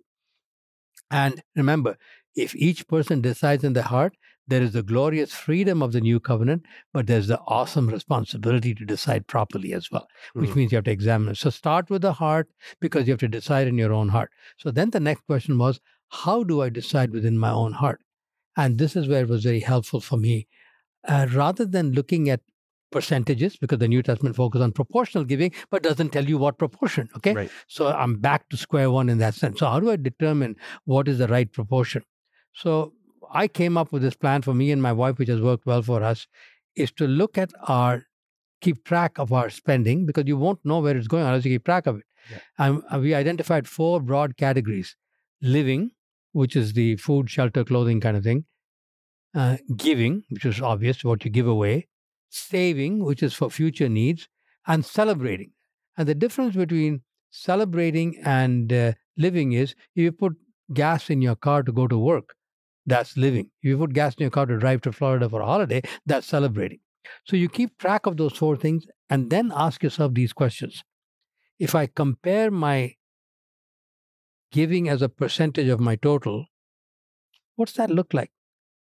And 1.11 1.41
remember, 1.55 1.97
if 2.35 2.55
each 2.55 2.87
person 2.87 3.21
decides 3.21 3.63
in 3.63 3.73
their 3.73 3.83
heart, 3.83 4.15
there 4.47 4.61
is 4.61 4.73
the 4.73 4.83
glorious 4.83 5.31
freedom 5.33 5.81
of 5.83 5.91
the 5.91 6.01
new 6.01 6.19
covenant, 6.19 6.65
but 6.93 7.05
there's 7.07 7.27
the 7.27 7.39
awesome 7.41 7.87
responsibility 7.87 8.73
to 8.75 8.85
decide 8.85 9.27
properly 9.27 9.73
as 9.73 9.91
well, 9.91 10.07
which 10.37 10.51
Mhm. 10.51 10.55
means 10.55 10.71
you 10.71 10.77
have 10.77 10.85
to 10.85 10.91
examine 10.91 11.29
it. 11.29 11.37
So 11.37 11.49
start 11.51 11.89
with 11.89 12.01
the 12.01 12.13
heart 12.13 12.49
because 12.79 13.07
you 13.07 13.13
have 13.13 13.19
to 13.19 13.27
decide 13.27 13.67
in 13.67 13.77
your 13.77 13.93
own 13.93 14.09
heart. 14.09 14.31
So 14.57 14.71
then 14.71 14.89
the 14.89 14.99
next 14.99 15.21
question 15.25 15.57
was, 15.57 15.79
how 16.09 16.43
do 16.43 16.61
I 16.61 16.69
decide 16.69 17.11
within 17.11 17.37
my 17.37 17.51
own 17.51 17.73
heart? 17.73 18.01
And 18.57 18.77
this 18.77 18.95
is 18.95 19.07
where 19.07 19.23
it 19.23 19.29
was 19.29 19.43
very 19.43 19.61
helpful 19.61 20.01
for 20.01 20.17
me. 20.17 20.47
Uh, 21.07 21.27
rather 21.33 21.65
than 21.65 21.93
looking 21.93 22.29
at 22.29 22.41
percentages, 22.91 23.57
because 23.57 23.79
the 23.79 23.87
New 23.87 24.01
Testament 24.01 24.35
focuses 24.35 24.63
on 24.63 24.71
proportional 24.71 25.23
giving, 25.23 25.51
but 25.69 25.83
doesn't 25.83 26.09
tell 26.09 26.25
you 26.25 26.37
what 26.37 26.57
proportion. 26.57 27.09
Okay. 27.15 27.33
Right. 27.33 27.51
So 27.67 27.87
I'm 27.87 28.15
back 28.17 28.49
to 28.49 28.57
square 28.57 28.91
one 28.91 29.09
in 29.09 29.17
that 29.19 29.35
sense. 29.35 29.59
So 29.59 29.67
how 29.67 29.79
do 29.79 29.91
I 29.91 29.95
determine 29.95 30.55
what 30.85 31.07
is 31.07 31.17
the 31.17 31.27
right 31.27 31.51
proportion? 31.51 32.03
So 32.53 32.93
I 33.31 33.47
came 33.47 33.77
up 33.77 33.91
with 33.91 34.01
this 34.01 34.15
plan 34.15 34.41
for 34.41 34.53
me 34.53 34.71
and 34.71 34.81
my 34.81 34.91
wife, 34.91 35.17
which 35.19 35.29
has 35.29 35.41
worked 35.41 35.65
well 35.65 35.81
for 35.81 36.03
us, 36.03 36.27
is 36.75 36.91
to 36.93 37.07
look 37.07 37.37
at 37.37 37.51
our 37.67 38.03
keep 38.61 38.83
track 38.83 39.17
of 39.17 39.31
our 39.31 39.49
spending 39.49 40.05
because 40.05 40.25
you 40.25 40.37
won't 40.37 40.59
know 40.65 40.79
where 40.79 40.97
it's 40.97 41.07
going 41.07 41.25
unless 41.25 41.45
you 41.45 41.51
keep 41.51 41.65
track 41.65 41.87
of 41.87 41.97
it. 41.97 42.03
Yeah. 42.29 42.37
And 42.57 42.83
uh, 42.91 42.99
we 42.99 43.13
identified 43.13 43.67
four 43.67 44.01
broad 44.01 44.35
categories: 44.37 44.95
living, 45.41 45.91
which 46.31 46.55
is 46.55 46.73
the 46.73 46.95
food, 46.97 47.29
shelter, 47.29 47.63
clothing 47.63 48.01
kind 48.01 48.17
of 48.17 48.23
thing; 48.23 48.45
uh, 49.35 49.57
giving, 49.75 50.23
which 50.29 50.45
is 50.45 50.61
obvious, 50.61 51.03
what 51.03 51.23
you 51.23 51.31
give 51.31 51.47
away; 51.47 51.87
saving, 52.29 53.03
which 53.03 53.23
is 53.23 53.33
for 53.33 53.49
future 53.49 53.89
needs; 53.89 54.27
and 54.67 54.85
celebrating. 54.85 55.51
And 55.97 56.07
the 56.07 56.15
difference 56.15 56.55
between 56.55 57.01
celebrating 57.31 58.17
and 58.23 58.71
uh, 58.73 58.93
living 59.17 59.53
is 59.53 59.71
if 59.95 60.03
you 60.03 60.11
put 60.11 60.33
gas 60.73 61.09
in 61.09 61.21
your 61.21 61.35
car 61.35 61.63
to 61.63 61.71
go 61.71 61.87
to 61.87 61.97
work, 61.97 62.35
that's 62.85 63.17
living. 63.17 63.51
If 63.61 63.69
you 63.69 63.77
put 63.77 63.93
gas 63.93 64.15
in 64.15 64.23
your 64.23 64.31
car 64.31 64.45
to 64.45 64.57
drive 64.57 64.81
to 64.81 64.91
Florida 64.91 65.29
for 65.29 65.41
a 65.41 65.45
holiday, 65.45 65.81
that's 66.05 66.27
celebrating. 66.27 66.79
So 67.25 67.35
you 67.35 67.49
keep 67.49 67.77
track 67.77 68.05
of 68.05 68.17
those 68.17 68.33
four 68.37 68.55
things 68.57 68.85
and 69.09 69.29
then 69.29 69.51
ask 69.55 69.83
yourself 69.83 70.13
these 70.13 70.33
questions. 70.33 70.83
If 71.59 71.75
I 71.75 71.87
compare 71.87 72.51
my 72.51 72.95
giving 74.51 74.87
as 74.87 75.01
a 75.01 75.09
percentage 75.09 75.69
of 75.69 75.79
my 75.79 75.95
total, 75.95 76.45
what's 77.55 77.73
that 77.73 77.91
look 77.91 78.11
like? 78.13 78.31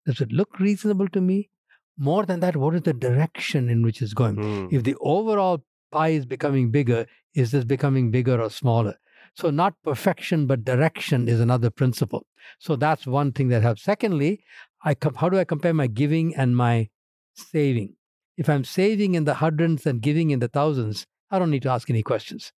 Does 0.06 0.22
it 0.22 0.32
look 0.32 0.60
reasonable 0.60 1.08
to 1.10 1.22
me? 1.22 1.50
More 1.98 2.26
than 2.26 2.40
that, 2.42 2.56
what 2.56 2.76
is 2.76 2.82
the 2.82 2.94
direction 2.94 3.70
in 3.70 3.82
which 3.82 4.02
it's 4.02 4.14
going? 4.14 4.36
Mm. 4.36 4.74
if 4.74 4.84
the 4.84 4.96
overall 5.00 5.64
pie 5.92 6.10
is 6.10 6.26
becoming 6.26 6.72
bigger, 6.72 7.06
is 7.34 7.52
this 7.52 7.64
becoming 7.64 8.12
bigger 8.12 8.42
or 8.42 8.50
smaller? 8.50 8.96
So, 9.34 9.50
not 9.50 9.74
perfection, 9.84 10.48
but 10.48 10.64
direction 10.64 11.28
is 11.28 11.40
another 11.40 11.70
principle. 11.70 12.26
So, 12.60 12.76
that's 12.76 13.06
one 13.06 13.32
thing 13.34 13.50
that 13.50 13.64
helps. 13.64 13.84
Secondly, 13.84 14.44
I 14.84 14.94
com- 14.96 15.16
how 15.16 15.30
do 15.30 15.38
I 15.38 15.44
compare 15.44 15.74
my 15.74 15.88
giving 15.88 16.36
and 16.36 16.56
my 16.56 16.90
saving? 17.34 17.96
If 18.38 18.50
I'm 18.50 18.64
saving 18.64 19.16
in 19.16 19.24
the 19.26 19.36
hundreds 19.36 19.86
and 19.86 20.02
giving 20.02 20.32
in 20.32 20.40
the 20.40 20.48
thousands, 20.48 21.06
I 21.32 21.40
don't 21.40 21.52
need 21.52 21.64
to 21.64 21.70
ask 21.70 21.90
any 21.90 22.04
questions. 22.04 22.54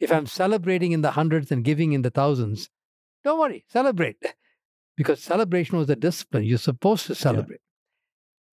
If 0.00 0.12
I'm 0.12 0.26
celebrating 0.26 0.92
in 0.92 1.02
the 1.02 1.10
hundreds 1.12 1.50
and 1.52 1.64
giving 1.64 1.92
in 1.92 2.02
the 2.02 2.10
thousands, 2.10 2.70
don't 3.22 3.38
worry, 3.38 3.64
celebrate. 3.68 4.16
Because 4.96 5.20
celebration 5.20 5.76
was 5.76 5.90
a 5.90 5.96
discipline. 5.96 6.44
You're 6.44 6.56
supposed 6.56 7.06
to 7.08 7.16
celebrate. 7.16 7.58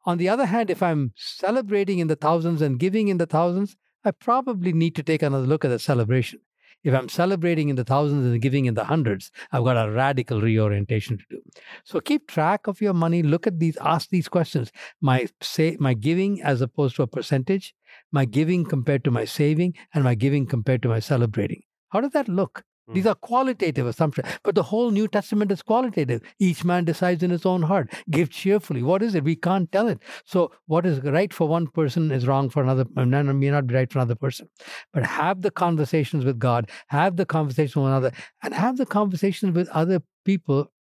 On 0.05 0.17
the 0.17 0.29
other 0.29 0.45
hand, 0.45 0.69
if 0.69 0.81
I'm 0.81 1.13
celebrating 1.15 1.99
in 1.99 2.07
the 2.07 2.15
thousands 2.15 2.61
and 2.61 2.79
giving 2.79 3.07
in 3.07 3.17
the 3.17 3.25
thousands, 3.25 3.75
I 4.03 4.11
probably 4.11 4.73
need 4.73 4.95
to 4.95 5.03
take 5.03 5.21
another 5.21 5.45
look 5.45 5.63
at 5.63 5.69
the 5.69 5.79
celebration. 5.79 6.39
If 6.83 6.95
I'm 6.95 7.09
celebrating 7.09 7.69
in 7.69 7.75
the 7.75 7.83
thousands 7.83 8.25
and 8.25 8.41
giving 8.41 8.65
in 8.65 8.73
the 8.73 8.85
hundreds, 8.85 9.29
I've 9.51 9.63
got 9.63 9.77
a 9.77 9.91
radical 9.91 10.41
reorientation 10.41 11.19
to 11.19 11.23
do. 11.29 11.41
So 11.83 11.99
keep 11.99 12.27
track 12.27 12.65
of 12.65 12.81
your 12.81 12.95
money. 12.95 13.21
Look 13.21 13.45
at 13.45 13.59
these, 13.59 13.77
ask 13.77 14.09
these 14.09 14.27
questions. 14.27 14.71
My 14.99 15.27
say 15.41 15.77
my 15.79 15.93
giving 15.93 16.41
as 16.41 16.61
opposed 16.61 16.95
to 16.95 17.03
a 17.03 17.07
percentage, 17.07 17.75
my 18.11 18.25
giving 18.25 18.65
compared 18.65 19.03
to 19.03 19.11
my 19.11 19.25
saving, 19.25 19.75
and 19.93 20.03
my 20.03 20.15
giving 20.15 20.47
compared 20.47 20.81
to 20.81 20.89
my 20.89 20.99
celebrating. 20.99 21.61
How 21.89 22.01
does 22.01 22.11
that 22.11 22.27
look? 22.27 22.63
Hmm. 22.91 22.95
These 22.95 23.07
are 23.07 23.15
qualitative 23.15 23.87
assumptions, 23.87 24.27
but 24.43 24.55
the 24.55 24.63
whole 24.63 24.91
New 24.91 25.07
Testament 25.07 25.51
is 25.51 25.61
qualitative. 25.61 26.21
Each 26.39 26.63
man 26.63 26.85
decides 26.85 27.23
in 27.23 27.29
his 27.29 27.45
own 27.45 27.61
heart. 27.61 27.91
Give 28.09 28.29
cheerfully. 28.29 28.83
What 28.83 29.01
is 29.01 29.15
it? 29.15 29.23
We 29.23 29.35
can't 29.35 29.71
tell 29.71 29.87
it. 29.87 29.99
So, 30.25 30.51
what 30.67 30.85
is 30.85 30.99
right 31.01 31.33
for 31.33 31.47
one 31.47 31.67
person 31.67 32.11
is 32.11 32.27
wrong 32.27 32.49
for 32.49 32.61
another, 32.61 32.85
uh, 32.97 33.01
and 33.01 33.39
may 33.39 33.49
not 33.49 33.67
be 33.67 33.75
right 33.75 33.91
for 33.91 33.99
another 33.99 34.15
person. 34.15 34.49
But 34.93 35.05
have 35.05 35.41
the 35.41 35.51
conversations 35.51 36.25
with 36.25 36.37
God, 36.37 36.69
have 36.87 37.15
the 37.15 37.25
conversation 37.25 37.81
with 37.81 37.91
another, 37.91 38.11
and 38.43 38.53
have 38.53 38.77
the 38.77 38.85
conversations 38.85 39.55
with 39.55 39.69
other 39.69 40.01
people 40.25 40.71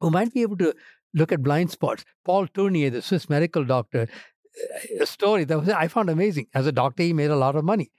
who 0.00 0.10
might 0.10 0.32
be 0.32 0.42
able 0.42 0.58
to 0.58 0.74
look 1.14 1.32
at 1.32 1.42
blind 1.42 1.70
spots. 1.70 2.04
Paul 2.24 2.46
Tournier, 2.46 2.90
the 2.90 3.02
Swiss 3.02 3.28
medical 3.28 3.64
doctor, 3.64 4.02
uh, 4.02 5.02
a 5.02 5.06
story 5.06 5.44
that 5.44 5.58
was 5.58 5.68
I 5.68 5.88
found 5.88 6.10
amazing. 6.10 6.46
As 6.54 6.66
a 6.66 6.72
doctor, 6.72 7.02
he 7.02 7.12
made 7.12 7.30
a 7.30 7.36
lot 7.36 7.56
of 7.56 7.64
money, 7.64 7.90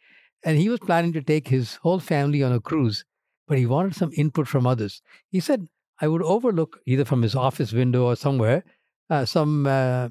and 0.43 0.57
he 0.57 0.69
was 0.69 0.79
planning 0.79 1.11
to 1.13 1.21
take 1.21 1.49
his 1.49 1.75
whole 1.75 1.99
family 1.99 2.41
on 2.41 2.53
a 2.53 2.61
cruise 2.61 3.03
but 3.47 3.57
he 3.57 3.65
wanted 3.65 3.95
some 3.95 4.11
input 4.15 4.47
from 4.47 4.65
others. 4.67 5.01
He 5.29 5.39
said, 5.39 5.67
I 6.01 6.07
would 6.07 6.21
overlook 6.23 6.79
either 6.85 7.05
from 7.05 7.21
his 7.21 7.35
office 7.35 7.71
window 7.71 8.05
or 8.05 8.15
somewhere 8.15 8.63
uh, 9.09 9.23
some 9.25 9.65
uh, 9.67 10.09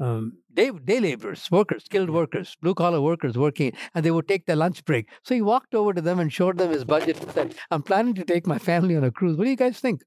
um, 0.00 0.38
day, 0.52 0.70
day 0.70 1.00
laborers, 1.00 1.48
workers, 1.50 1.84
skilled 1.84 2.10
workers, 2.10 2.56
blue 2.60 2.74
collar 2.74 3.00
workers 3.00 3.36
working, 3.36 3.72
and 3.94 4.04
they 4.04 4.10
would 4.10 4.26
take 4.26 4.46
their 4.46 4.56
lunch 4.56 4.84
break. 4.84 5.08
So 5.22 5.34
he 5.34 5.42
walked 5.42 5.74
over 5.74 5.92
to 5.92 6.00
them 6.00 6.18
and 6.18 6.32
showed 6.32 6.58
them 6.58 6.70
his 6.72 6.84
budget 6.84 7.20
and 7.20 7.30
said, 7.30 7.54
I'm 7.70 7.82
planning 7.82 8.14
to 8.14 8.24
take 8.24 8.46
my 8.46 8.58
family 8.58 8.96
on 8.96 9.04
a 9.04 9.10
cruise. 9.10 9.36
What 9.36 9.44
do 9.44 9.50
you 9.50 9.56
guys 9.56 9.78
think? 9.80 10.02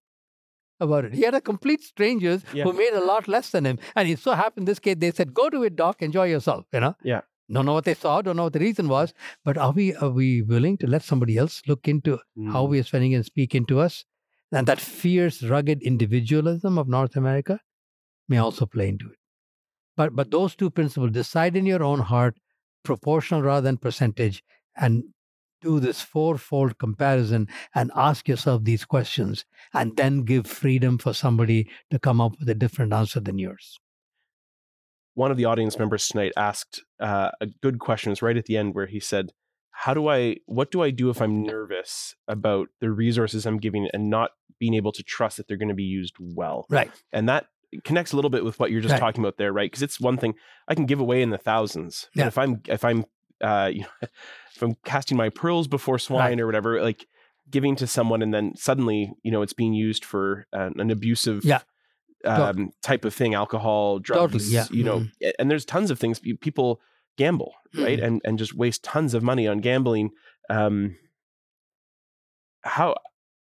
About 0.82 1.06
it. 1.06 1.14
He 1.14 1.22
had 1.22 1.34
a 1.34 1.40
complete 1.40 1.82
strangers 1.84 2.44
Yeah. 2.54 2.66
who 2.66 2.74
made 2.74 2.92
a 2.92 3.00
lot 3.00 3.30
less 3.30 3.52
than 3.52 3.66
him. 3.66 3.80
And 3.96 4.10
it 4.10 4.20
so 4.20 4.34
happened 4.34 4.64
in 4.64 4.66
this 4.66 4.80
case, 4.80 4.98
they 5.00 5.12
said, 5.12 5.34
Go 5.34 5.50
to 5.50 5.64
it, 5.64 5.78
Doc, 5.78 6.02
enjoy 6.02 6.26
yourself, 6.26 6.66
you 6.74 6.82
know? 6.82 6.96
Yeah. 7.02 7.22
Don't 7.52 7.66
know 7.66 7.74
what 7.74 7.86
they 7.86 7.94
saw, 7.94 8.22
don't 8.22 8.38
know 8.38 8.44
what 8.46 8.54
the 8.54 8.60
reason 8.60 8.88
was, 8.88 9.14
but 9.44 9.58
are 9.58 9.72
we 9.72 9.96
are 9.96 10.10
we 10.10 10.42
willing 10.42 10.78
to 10.80 10.88
let 10.88 11.04
somebody 11.04 11.38
else 11.38 11.62
look 11.68 11.88
into 11.88 12.20
how 12.48 12.66
Mm. 12.66 12.70
we 12.70 12.80
are 12.80 12.84
spending 12.84 13.14
and 13.14 13.26
speak 13.26 13.54
into 13.54 13.80
us? 13.80 14.04
And 14.52 14.68
that 14.68 14.80
fierce, 14.80 15.44
rugged 15.44 15.82
individualism 15.84 16.78
of 16.78 16.88
North 16.88 17.16
America 17.16 17.60
may 18.28 18.38
also 18.38 18.66
play 18.66 18.90
into 18.90 19.10
it. 19.10 19.18
But 19.98 20.16
but 20.16 20.32
those 20.32 20.56
two 20.56 20.70
principles, 20.70 21.12
decide 21.12 21.56
in 21.56 21.66
your 21.66 21.84
own 21.84 22.00
heart, 22.02 22.38
proportional 22.84 23.42
rather 23.42 23.66
than 23.66 23.78
percentage, 23.78 24.44
and 24.76 25.04
do 25.62 25.80
this 25.80 26.02
fourfold 26.02 26.78
comparison 26.80 27.48
and 27.74 27.92
ask 27.96 28.28
yourself 28.28 28.64
these 28.64 28.86
questions, 28.86 29.46
and 29.74 29.98
then 29.98 30.24
give 30.24 30.48
freedom 30.48 30.98
for 30.98 31.14
somebody 31.14 31.70
to 31.92 32.00
come 32.00 32.22
up 32.22 32.40
with 32.40 32.50
a 32.50 32.56
different 32.56 32.94
answer 32.94 33.20
than 33.20 33.38
yours. 33.40 33.80
One 35.16 35.32
of 35.32 35.38
the 35.38 35.46
audience 35.46 35.78
members 35.80 36.08
tonight 36.08 36.32
asked 36.38 36.84
uh, 37.00 37.32
a 37.42 37.48
good 37.48 37.80
question. 37.80 38.10
It 38.10 38.14
was 38.14 38.22
right 38.22 38.38
at 38.38 38.46
the 38.46 38.56
end 38.58 38.76
where 38.76 38.86
he 38.86 39.00
said, 39.00 39.32
"How 39.72 39.94
do 39.94 40.08
I? 40.10 40.38
What 40.46 40.72
do 40.72 40.82
I 40.84 40.92
do 40.92 41.10
if 41.10 41.22
I'm 41.22 41.44
nervous 41.44 42.16
about 42.28 42.68
the 42.80 42.92
resources 42.92 43.46
I'm 43.46 43.58
giving 43.58 43.88
and 43.94 44.10
not 44.10 44.32
being 44.60 44.74
able 44.76 44.92
to 44.94 45.04
trust 45.04 45.38
that 45.38 45.48
they're 45.48 45.58
going 45.58 45.70
to 45.70 45.74
be 45.76 45.84
used 45.84 46.16
well?" 46.20 46.66
Right. 46.70 46.92
And 47.12 47.28
that 47.30 47.48
connects 47.84 48.14
a 48.14 48.16
little 48.16 48.30
bit 48.30 48.46
with 48.46 48.60
what 48.60 48.72
you're 48.72 48.80
just 48.82 48.94
Right. 48.94 49.00
talking 49.00 49.22
about 49.24 49.38
there, 49.38 49.52
right? 49.52 49.70
Because 49.70 49.82
it's 49.82 50.00
one 50.00 50.18
thing 50.18 50.36
I 50.68 50.76
can 50.76 50.86
give 50.86 51.00
away 51.02 51.22
in 51.22 51.30
the 51.32 51.38
thousands, 51.38 52.08
but 52.16 52.22
Yeah. 52.22 52.28
if 52.28 52.38
I'm 52.38 52.62
if 52.68 52.86
I'm 52.86 53.06
uh, 53.44 53.70
you 53.74 53.82
know, 53.82 53.88
if 54.56 54.62
I'm 54.62 54.76
casting 54.86 55.18
my 55.18 55.30
pearls 55.30 55.68
before 55.68 56.00
swine 56.00 56.20
Right. 56.32 56.40
or 56.40 56.46
whatever, 56.46 56.82
like 56.82 57.06
giving 57.50 57.76
to 57.76 57.86
someone 57.86 58.22
and 58.22 58.34
then 58.34 58.56
suddenly 58.56 59.12
you 59.24 59.32
know 59.32 59.42
it's 59.42 59.54
being 59.54 59.74
used 59.74 60.04
for 60.06 60.46
an, 60.54 60.80
an 60.80 60.90
abusive 60.90 61.44
Yeah. 61.46 61.62
Um, 62.26 62.72
type 62.82 63.06
of 63.06 63.14
thing, 63.14 63.34
alcohol, 63.36 64.00
drugs, 64.00 64.52
yeah. 64.52 64.66
you 64.72 64.84
know, 64.84 65.00
Mhm. 65.02 65.32
and 65.40 65.52
there's 65.52 65.66
tons 65.66 65.92
of 65.92 66.00
things 66.00 66.20
people 66.20 66.82
gamble, 67.18 67.54
right? 67.76 68.00
Mhm. 68.00 68.04
And 68.04 68.22
and 68.26 68.40
just 68.40 68.54
waste 68.56 68.84
tons 68.84 69.14
of 69.14 69.24
money 69.24 69.48
on 69.48 69.60
gambling. 69.60 70.12
Um, 70.50 70.98
how 72.64 72.96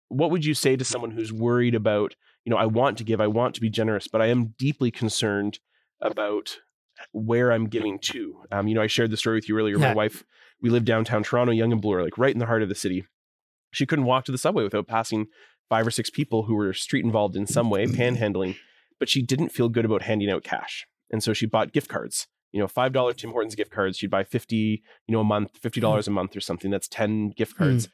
what 0.09 0.31
would 0.31 0.45
you 0.45 0.55
say 0.55 0.77
to 0.77 0.85
someone 0.85 1.11
who's 1.11 1.33
worried 1.33 1.75
about, 1.75 2.15
you 2.45 2.51
know, 2.51 2.57
I 2.57 2.67
want 2.67 2.97
to 2.99 3.05
give, 3.05 3.21
I 3.21 3.27
want 3.27 3.55
to 3.57 3.61
be 3.61 3.69
generous, 3.71 4.07
but 4.07 4.23
I 4.23 4.27
am 4.27 4.55
deeply 4.59 4.91
concerned 4.93 5.59
about 6.01 6.59
where 7.13 7.51
I'm 7.51 7.67
giving 7.69 7.99
to. 7.99 8.43
Um, 8.53 8.69
you 8.69 8.75
know, 8.75 8.83
I 8.83 8.87
shared 8.87 9.11
the 9.11 9.17
story 9.17 9.37
with 9.39 9.49
you 9.49 9.59
earlier. 9.59 9.79
My 9.79 9.95
wife, 9.95 10.25
we 10.63 10.71
live 10.71 10.85
downtown 10.85 11.23
Toronto, 11.25 11.53
Yonge 11.53 11.73
and 11.73 11.83
Bloor, 11.83 12.03
like 12.05 12.17
right 12.19 12.33
in 12.33 12.39
the 12.39 12.47
heart 12.47 12.63
of 12.63 12.69
the 12.69 12.75
city. 12.77 13.05
She 13.73 13.85
couldn't 13.85 14.05
walk 14.05 14.25
to 14.27 14.33
the 14.33 14.39
subway 14.39 14.63
without 14.63 14.87
passing 14.87 15.27
five 15.69 15.87
or 15.87 15.91
six 15.91 16.11
people 16.11 16.45
who 16.45 16.55
were 16.55 16.73
street 16.73 17.05
involved 17.05 17.37
in 17.37 17.47
some 17.47 17.71
way, 17.71 17.87
panhandling, 17.87 18.57
but 18.99 19.09
she 19.09 19.23
didn't 19.23 19.51
feel 19.51 19.69
good 19.69 19.85
about 19.85 20.03
handing 20.03 20.31
out 20.31 20.45
cash. 20.45 20.87
And 21.11 21.23
so 21.23 21.33
she 21.33 21.47
bought 21.47 21.73
gift 21.73 21.89
cards. 21.89 22.27
You 22.53 22.61
know, 22.61 22.69
five 22.69 22.93
dollar 22.93 23.13
Tim 23.13 23.33
Hortons 23.33 23.55
gift 23.55 23.71
cards. 23.71 23.99
She'd 23.99 24.11
buy 24.11 24.25
fifty, 24.25 24.83
you 25.07 25.13
know, 25.13 25.21
a 25.21 25.25
month, 25.25 25.59
fifty 25.59 25.81
hmm. 25.81 25.87
dollars 25.87 26.09
a 26.09 26.11
month 26.11 26.37
or 26.37 26.41
something. 26.41 26.71
That's 26.71 26.89
ten 26.89 27.31
gift 27.31 27.57
hmm. 27.57 27.65
cards. 27.65 27.89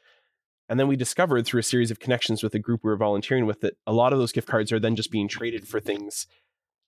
And 0.69 0.79
then 0.79 0.87
we 0.87 0.95
discovered 0.95 1.45
through 1.45 1.59
a 1.59 1.63
series 1.63 1.91
of 1.91 1.99
connections 1.99 2.41
with 2.41 2.55
a 2.55 2.59
group 2.59 2.81
we 2.83 2.89
were 2.89 2.95
volunteering 2.95 3.45
with 3.45 3.59
that 3.61 3.73
a 3.85 3.91
lot 3.91 4.13
of 4.13 4.19
those 4.19 4.31
gift 4.31 4.47
cards 4.47 4.71
are 4.71 4.79
then 4.79 4.95
just 4.95 5.11
being 5.11 5.27
traded 5.27 5.67
for 5.67 5.79
things 5.79 6.25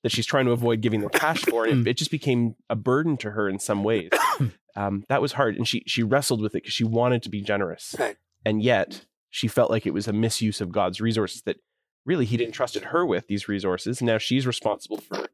that 0.03 0.11
she's 0.11 0.25
trying 0.25 0.45
to 0.45 0.51
avoid 0.51 0.81
giving 0.81 1.01
the 1.01 1.09
cash 1.09 1.41
for, 1.41 1.65
and 1.65 1.73
it, 1.73 1.81
hmm. 1.81 1.87
it 1.87 1.97
just 1.97 2.11
became 2.11 2.55
a 2.69 2.75
burden 2.75 3.17
to 3.17 3.31
her 3.31 3.49
in 3.49 3.59
some 3.59 3.83
ways. 3.83 4.09
Um, 4.77 5.05
that 5.07 5.21
was 5.21 5.31
hard, 5.31 5.55
and 5.55 5.65
she 5.65 5.83
she 5.87 6.03
wrestled 6.03 6.41
with 6.41 6.53
it 6.53 6.63
because 6.63 6.73
she 6.73 6.83
wanted 6.83 7.23
to 7.23 7.29
be 7.29 7.41
generous, 7.41 7.95
Right. 7.97 8.17
and 8.43 8.61
yet 8.61 9.05
she 9.35 9.49
felt 9.49 9.69
like 9.69 9.85
it 9.85 9.93
was 9.93 10.07
a 10.07 10.13
misuse 10.13 10.61
of 10.61 10.71
God's 10.71 11.01
resources 11.01 11.41
that 11.41 11.57
really 12.05 12.23
He 12.23 12.37
didn't 12.37 12.53
her 12.85 13.05
with 13.05 13.27
these 13.27 13.49
resources. 13.49 14.01
Now 14.01 14.17
she's 14.17 14.47
responsible 14.47 14.95
for 14.95 15.27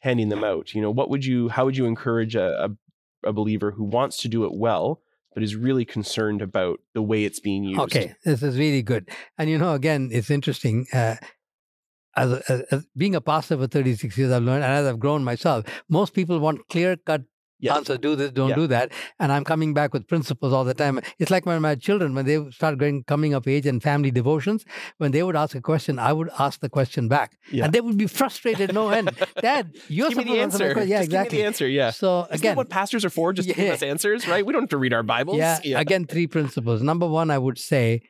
handing 0.00 0.28
them 0.28 0.44
out. 0.44 0.74
You 0.74 0.82
know, 0.82 0.90
what 0.90 1.08
would 1.08 1.24
you? 1.24 1.48
How 1.48 1.64
would 1.64 1.74
you 1.74 1.86
encourage 1.86 2.36
a, 2.36 2.66
a, 2.66 3.28
a 3.30 3.32
believer 3.32 3.70
who 3.70 3.84
wants 3.84 4.18
to 4.18 4.28
do 4.28 4.44
it 4.44 4.52
well? 4.52 5.00
But 5.32 5.42
is 5.42 5.56
really 5.56 5.86
concerned 5.86 6.42
about 6.42 6.80
the 6.92 7.00
way 7.00 7.24
it's 7.24 7.40
being 7.40 7.64
used. 7.64 7.80
Okay, 7.80 8.14
this 8.22 8.42
is 8.42 8.58
really 8.58 8.82
good. 8.82 9.08
And 9.38 9.48
you 9.48 9.56
know, 9.56 9.72
again, 9.72 10.10
it's 10.12 10.30
interesting. 10.30 10.86
Uh, 10.92 11.16
as, 12.16 12.32
as, 12.50 12.60
as 12.70 12.86
being 12.96 13.14
a 13.14 13.20
pastor 13.20 13.56
for 13.56 13.66
36 13.66 14.18
years, 14.18 14.30
I've 14.30 14.42
learned, 14.42 14.64
and 14.64 14.72
as 14.72 14.86
I've 14.86 14.98
grown 14.98 15.24
myself, 15.24 15.64
most 15.88 16.12
people 16.12 16.38
want 16.38 16.68
clear 16.68 16.96
cut 16.96 17.22
Yeah. 17.60 17.76
answer 17.76 17.96
do 17.98 18.14
this, 18.14 18.30
don't 18.30 18.50
Yeah. 18.50 18.54
do 18.54 18.66
that. 18.68 18.92
And 19.18 19.32
I'm 19.32 19.42
coming 19.44 19.74
back 19.74 19.92
with 19.92 20.06
principles 20.06 20.52
all 20.52 20.64
the 20.64 20.74
time. 20.74 21.00
It's 21.18 21.30
like 21.30 21.44
when 21.44 21.60
my 21.60 21.74
children, 21.74 22.14
when 22.14 22.24
they 22.24 22.38
start 22.50 22.78
going 22.78 23.02
coming 23.04 23.34
of 23.34 23.48
age 23.48 23.66
and 23.66 23.82
family 23.82 24.10
devotions, 24.12 24.64
when 24.98 25.10
they 25.10 25.22
would 25.22 25.34
ask 25.36 25.56
a 25.56 25.60
question, 25.60 25.98
I 25.98 26.12
would 26.12 26.30
ask 26.38 26.60
the 26.60 26.68
question 26.68 27.08
back. 27.08 27.36
Yeah. 27.50 27.64
And 27.64 27.72
they 27.72 27.80
would 27.80 27.98
be 27.98 28.06
frustrated, 28.06 28.72
no 28.72 28.90
end. 28.90 29.10
Dad, 29.40 29.72
you're 29.88 30.08
give 30.10 30.18
me 30.18 30.22
supposed 30.24 30.36
the 30.36 30.40
answer. 30.40 30.74
que-" 30.74 30.84
Yeah, 30.84 30.98
Just 30.98 31.04
exactly. 31.08 31.30
Give 31.30 31.38
me 31.38 31.42
the 31.42 31.46
answer. 31.46 31.68
Yeah. 31.68 31.90
So 31.90 32.08
Isn't 32.22 32.34
again, 32.34 32.50
that 32.52 32.56
what 32.58 32.70
pastors 32.70 33.04
are 33.04 33.10
for? 33.10 33.32
Just 33.32 33.48
to 33.52 33.54
give 33.54 33.72
us 33.72 33.82
answers, 33.82 34.28
right? 34.28 34.46
We 34.46 34.52
don't 34.52 34.62
have 34.62 34.70
to 34.70 34.78
read 34.78 34.92
our 34.92 35.02
Bibles. 35.02 35.38
Yeah, 35.38 35.58
again, 35.80 36.06
three 36.06 36.26
principles. 36.28 36.82
Number 36.82 37.06
one, 37.08 37.30
I 37.30 37.38
would 37.38 37.58
say, 37.58 38.02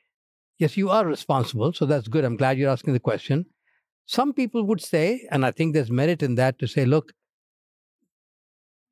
yes, 0.59 0.77
you 0.77 0.91
are 0.91 1.07
responsible. 1.07 1.73
So 1.73 1.87
that's 1.87 2.09
good. 2.09 2.25
I'm 2.25 2.37
glad 2.37 2.59
you're 2.59 2.71
asking 2.71 2.93
the 2.93 3.01
question. 3.01 3.47
Some 4.07 4.33
people 4.33 4.65
would 4.67 4.81
say, 4.83 5.27
and 5.31 5.45
I 5.47 5.51
think 5.53 5.73
there's 5.75 5.91
merit 5.91 6.23
in 6.23 6.35
that, 6.37 6.59
to 6.61 6.67
say, 6.67 6.85
look, 6.85 7.13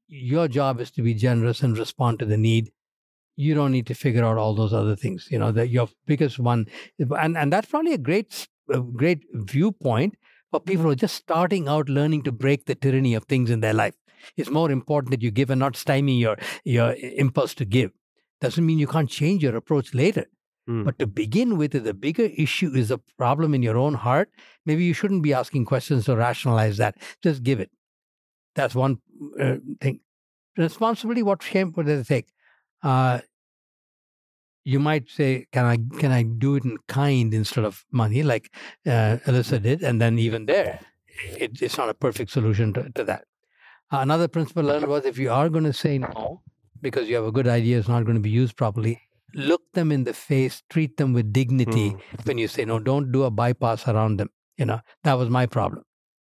your 0.09 0.48
job 0.48 0.80
is 0.80 0.90
to 0.92 1.02
be 1.02 1.14
generous 1.14 1.62
and 1.62 1.76
respond 1.78 2.18
to 2.18 2.24
the 2.24 2.36
need. 2.36 2.70
You 3.36 3.54
don't 3.54 3.72
need 3.72 3.86
to 3.88 3.94
figure 3.94 4.24
out 4.24 4.38
all 4.38 4.54
those 4.54 4.72
other 4.72 4.96
things. 4.96 5.28
You 5.30 5.38
know, 5.38 5.52
that 5.52 5.68
your 5.68 5.88
biggest 6.07 6.38
one, 6.38 6.66
and, 6.98 7.36
and 7.36 7.52
that's 7.52 7.68
probably 7.68 7.92
a 7.92 7.98
great, 7.98 8.48
a 8.70 8.80
great 8.80 9.24
viewpoint 9.32 10.16
for 10.50 10.61
people 10.61 10.84
who 10.84 10.90
are 10.90 10.94
just 10.94 11.16
starting 11.16 11.68
out 11.68 11.88
learning 11.88 12.22
to 12.24 12.32
break 12.32 12.66
the 12.66 12.74
tyranny 12.74 13.14
of 13.14 13.24
things 13.24 13.50
in 13.50 13.61
their 13.61 13.74
life. 13.74 13.94
It's 14.36 14.50
more 14.50 14.70
important 14.70 15.11
that 15.11 15.22
you 15.22 15.30
give 15.30 15.50
and 15.50 15.61
not 15.61 15.76
stymie 15.76 16.18
your, 16.18 16.36
your 16.64 16.94
impulse 17.00 17.54
to 17.54 17.64
give 17.64 17.92
doesn't 18.40 18.66
mean 18.66 18.78
you 18.78 18.86
can't 18.86 19.11
change 19.11 19.42
your 19.42 19.57
approach 19.57 19.94
later. 19.94 20.26
Mm. 20.68 20.84
But 20.84 20.98
to 20.98 21.07
begin 21.07 21.57
with, 21.57 21.74
if 21.74 21.84
the 21.84 21.94
bigger 21.94 22.28
issue 22.36 22.72
is 22.74 22.90
a 22.90 22.98
problem 23.18 23.54
in 23.54 23.62
your 23.62 23.76
own 23.76 23.94
heart, 23.94 24.30
maybe 24.64 24.84
you 24.84 24.92
shouldn't 24.92 25.22
be 25.22 25.32
asking 25.32 25.64
questions 25.64 26.07
to 26.07 26.16
rationalize 26.16 26.76
that. 26.78 26.96
Just 27.22 27.42
give 27.42 27.61
it. 27.61 27.70
That's 28.57 28.74
one 28.74 28.98
uh, 29.40 29.57
thing. 29.80 30.00
Responsibility, 30.57 31.22
what 31.22 31.42
shame 31.42 31.72
would 31.76 31.88
it 31.88 32.07
take? 32.07 32.28
Uh, 32.82 33.20
you 34.64 34.80
might 34.80 35.09
say, 35.09 35.46
"Can 35.52 35.64
I 35.64 35.76
can 36.00 36.11
I 36.11 36.22
do 36.24 36.57
it 36.57 36.64
in 36.64 36.78
kind 36.88 37.32
instead 37.34 37.64
of 37.64 37.84
money?" 37.92 38.22
Like 38.22 38.50
uh, 38.86 39.18
Alyssa 39.26 39.62
did, 39.62 39.82
and 39.82 40.00
then 40.00 40.18
even 40.18 40.46
there, 40.46 40.80
it, 41.44 41.62
it's 41.62 41.78
not 41.78 41.88
a 41.88 41.94
perfect 41.94 42.30
solution 42.30 42.72
to, 42.74 42.90
to 42.90 43.04
that. 43.04 43.24
another 43.92 44.26
principle 44.26 44.64
learned 44.64 44.86
was 44.92 45.04
if 45.04 45.18
you 45.18 45.30
are 45.30 45.48
going 45.48 45.64
to 45.64 45.72
say 45.72 45.98
no 45.98 46.42
because 46.86 47.09
you 47.09 47.14
have 47.16 47.24
a 47.26 47.32
good 47.32 47.46
idea, 47.46 47.78
it's 47.78 47.88
not 47.88 48.04
going 48.04 48.16
to 48.16 48.20
be 48.20 48.30
used 48.30 48.57
properly. 48.57 49.00
Look 49.34 49.62
them 49.74 49.92
in 49.92 50.04
the 50.04 50.14
face, 50.14 50.62
treat 50.70 50.96
them 50.96 51.12
with 51.12 51.32
dignity 51.32 51.90
Mm. 51.90 52.26
when 52.26 52.38
you 52.38 52.48
say 52.48 52.64
no. 52.64 52.78
Don't 52.78 53.12
do 53.12 53.22
a 53.24 53.30
bypass 53.30 53.86
around 53.86 54.16
them. 54.16 54.30
You 54.57 54.66
know 54.66 54.80
that 55.04 55.14
was 55.14 55.28
my 55.30 55.46
problem. 55.46 55.84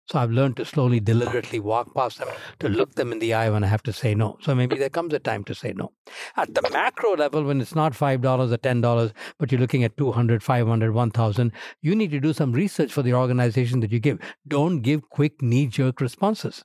So 0.10 0.18
I've 0.18 0.32
learned 0.32 0.58
to 0.58 0.66
slowly, 0.66 1.00
deliberately 1.00 1.60
walk 1.60 1.94
past 1.94 2.18
them, 2.18 2.30
to 2.62 2.68
look 2.68 2.96
them 2.96 3.12
in 3.12 3.20
the 3.20 3.36
eye 3.36 3.52
when 3.52 3.64
I 3.64 3.68
have 3.68 3.84
to 3.84 3.94
say 3.94 4.16
no. 4.16 4.38
So 4.42 4.56
maybe 4.56 4.76
there 4.76 4.90
comes 4.90 5.14
a 5.14 5.20
time 5.20 5.44
to 5.44 5.54
say 5.54 5.72
no. 5.76 5.92
At 6.36 6.56
the 6.56 6.68
macro 6.74 7.16
level, 7.16 7.44
when 7.44 7.62
it's 7.62 7.76
not 7.76 7.94
$5 7.94 8.52
or 8.52 8.58
$10, 8.58 9.14
but 9.38 9.52
you're 9.52 9.62
looking 9.62 9.84
at 9.84 9.96
200, 9.98 10.42
500, 10.42 10.94
1000, 10.96 11.52
you 11.84 11.96
need 11.96 12.10
to 12.10 12.20
do 12.20 12.34
some 12.34 12.54
research 12.54 12.92
for 12.92 13.04
the 13.04 13.14
organization 13.14 13.82
that 13.82 13.92
you 13.92 14.00
give. 14.00 14.18
Don't 14.48 14.82
give 14.82 15.08
quick 15.12 15.44
knee 15.44 15.68
jerk 15.68 16.02
responses. 16.02 16.64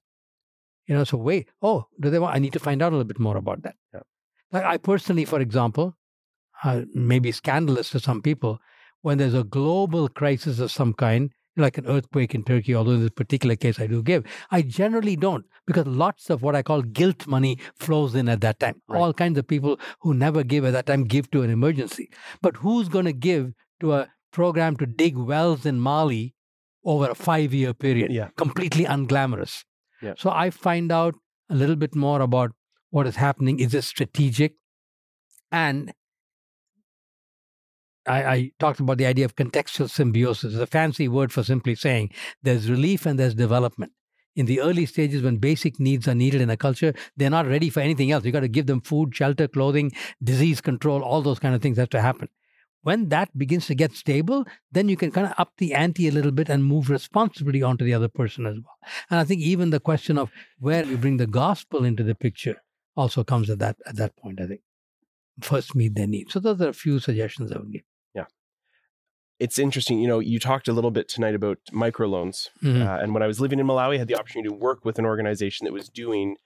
You 0.87 0.95
know, 0.95 1.05
so 1.05 1.19
wait, 1.19 1.51
oh, 1.61 1.89
do 2.01 2.09
they 2.09 2.19
want? 2.19 2.35
I 2.35 2.39
need 2.39 2.55
to 2.55 2.61
find 2.61 2.81
out 2.81 2.93
a 2.93 2.97
little 2.97 3.05
bit 3.05 3.21
more 3.21 3.37
about 3.37 3.63
that. 3.63 3.75
Yeah. 3.93 4.01
Like 4.53 4.65
I 4.65 4.79
personally, 4.79 5.27
for 5.27 5.41
example, 5.41 5.97
uh, 6.63 6.83
maybe 6.95 7.31
scandalous 7.31 7.91
to 7.91 8.01
some 8.01 8.23
people, 8.23 8.59
when 9.03 9.19
there's 9.19 9.35
a 9.35 9.45
global 9.45 10.09
crisis 10.09 10.61
of 10.61 10.71
some 10.71 10.95
kind, 10.95 11.31
like 11.57 11.79
an 11.79 11.87
earthquake 11.87 12.35
in 12.35 12.43
Turkey, 12.43 12.75
although 12.75 12.93
in 12.93 13.01
this 13.01 13.11
particular 13.11 13.57
case 13.57 13.79
I 13.79 13.87
do 13.87 14.03
give, 14.03 14.25
I 14.51 14.63
generally 14.63 15.17
don't 15.17 15.45
because 15.67 15.87
lots 15.87 16.31
of 16.31 16.43
what 16.43 16.57
I 16.57 16.63
call 16.63 16.83
guilt 16.83 17.27
money 17.27 17.59
flows 17.77 18.15
in 18.15 18.29
at 18.29 18.41
that 18.41 18.61
time. 18.61 18.81
Right. 18.89 18.99
All 18.99 19.13
kinds 19.13 19.39
of 19.39 19.47
people 19.47 19.79
who 20.01 20.15
never 20.15 20.43
give 20.43 20.65
at 20.65 20.73
that 20.73 20.87
time 20.87 21.05
give 21.05 21.31
to 21.31 21.43
an 21.43 21.51
emergency. 21.51 22.11
But 22.43 22.57
who's 22.57 22.89
going 22.89 23.05
to 23.07 23.13
give 23.13 23.53
to 23.81 23.95
a 23.95 24.09
program 24.33 24.77
to 24.79 24.87
dig 24.87 25.17
wells 25.17 25.65
in 25.65 25.81
Mali 25.81 26.35
over 26.85 27.11
a 27.11 27.15
five 27.15 27.55
year 27.55 27.73
period? 27.73 28.11
Yeah. 28.13 28.29
Completely 28.37 28.85
unglamorous. 28.85 29.65
Yeah. 30.03 30.15
So 30.19 30.31
I 30.31 30.51
find 30.51 30.91
out 30.91 31.15
a 31.51 31.55
little 31.55 31.77
bit 31.77 31.95
more 31.95 32.21
about 32.21 32.53
what 32.91 33.07
is 33.07 33.17
happening. 33.17 33.61
Is 33.61 33.75
it 33.75 33.85
strategic? 33.85 34.55
And 35.53 35.93
I, 38.07 38.25
I 38.25 38.53
talked 38.59 38.81
about 38.81 38.99
the 38.99 39.07
idea 39.07 39.25
of 39.25 39.37
contextual 39.37 39.91
symbiosis. 39.91 40.55
It's 40.55 40.63
a 40.63 40.67
fancy 40.67 41.09
word 41.09 41.33
for 41.33 41.43
simply 41.43 41.75
saying 41.75 42.11
there's 42.43 42.71
relief 42.71 43.07
and 43.07 43.19
there's 43.19 43.35
development. 43.35 43.93
In 44.37 44.47
the 44.47 44.61
early 44.61 44.85
stages, 44.85 45.23
when 45.23 45.37
basic 45.37 45.79
needs 45.79 46.09
are 46.09 46.15
needed 46.15 46.41
in 46.41 46.51
a 46.51 46.57
culture, 46.57 46.93
they're 47.17 47.31
not 47.31 47.47
ready 47.47 47.71
for 47.71 47.81
anything 47.81 48.11
else. 48.11 48.25
You 48.25 48.33
got 48.33 48.41
to 48.41 48.49
give 48.49 48.67
them 48.67 48.81
food, 48.81 49.15
shelter, 49.15 49.47
clothing, 49.47 49.93
disease 50.23 50.61
control, 50.61 51.03
all 51.03 51.23
those 51.23 51.39
kind 51.39 51.55
of 51.55 51.63
things 51.63 51.79
have 51.79 51.91
to 51.91 52.01
happen. 52.01 52.29
When 52.83 53.09
that 53.09 53.37
begins 53.39 53.67
to 53.69 53.75
get 53.75 53.93
stable, 53.93 54.45
then 54.71 54.89
you 54.89 54.97
can 54.97 55.11
kind 55.11 55.27
of 55.27 55.35
up 55.39 55.53
the 55.57 55.73
ante 55.73 56.09
a 56.09 56.13
little 56.13 56.33
bit 56.33 56.51
and 56.51 56.65
move 56.65 56.91
responsibility 56.91 57.63
onto 57.63 57.85
the 57.85 57.95
other 57.95 58.09
person 58.09 58.45
as 58.45 58.57
well. 58.57 58.77
And 59.09 59.21
I 59.21 59.25
think 59.25 59.41
even 59.41 59.71
the 59.71 59.81
question 59.81 60.19
of 60.19 60.31
where 60.59 60.85
you 60.85 60.99
bring 60.99 61.17
the 61.17 61.27
gospel 61.27 61.85
into 61.85 62.03
the 62.03 62.15
picture 62.15 62.57
also 62.97 63.25
comes 63.25 63.49
at 63.49 63.59
that 63.61 63.77
at 63.87 63.97
that 63.97 64.17
point. 64.17 64.41
I 64.41 64.47
think 64.47 64.61
first 65.41 65.75
meet 65.75 65.95
their 65.95 66.07
needs. 66.07 66.33
So 66.33 66.41
those 66.41 66.61
are 66.61 66.69
a 66.69 66.75
few 66.75 66.99
suggestions 66.99 67.53
I 67.53 67.59
would 67.59 67.73
give. 67.73 67.83
It's 69.45 69.59
interesting. 69.59 69.99
You 70.03 70.09
know, 70.09 70.21
you 70.33 70.39
talked 70.39 70.69
a 70.69 70.73
little 70.73 70.91
bit 70.99 71.07
tonight 71.09 71.35
about 71.41 71.59
microloans. 71.87 72.49
Mhm. 72.63 72.81
Uh, 72.87 73.03
and 73.03 73.13
when 73.15 73.23
I 73.23 73.27
was 73.27 73.41
living 73.41 73.59
in 73.61 73.67
Malawi, 73.67 73.95
I 73.95 73.99
had 73.99 74.09
the 74.09 74.19
opportunity 74.21 74.49
to 74.49 74.55
work 74.69 74.85
with 74.87 74.99
an 74.99 75.05
organization 75.05 75.65
that 75.67 75.73
was 75.73 75.89
doing 75.89 76.37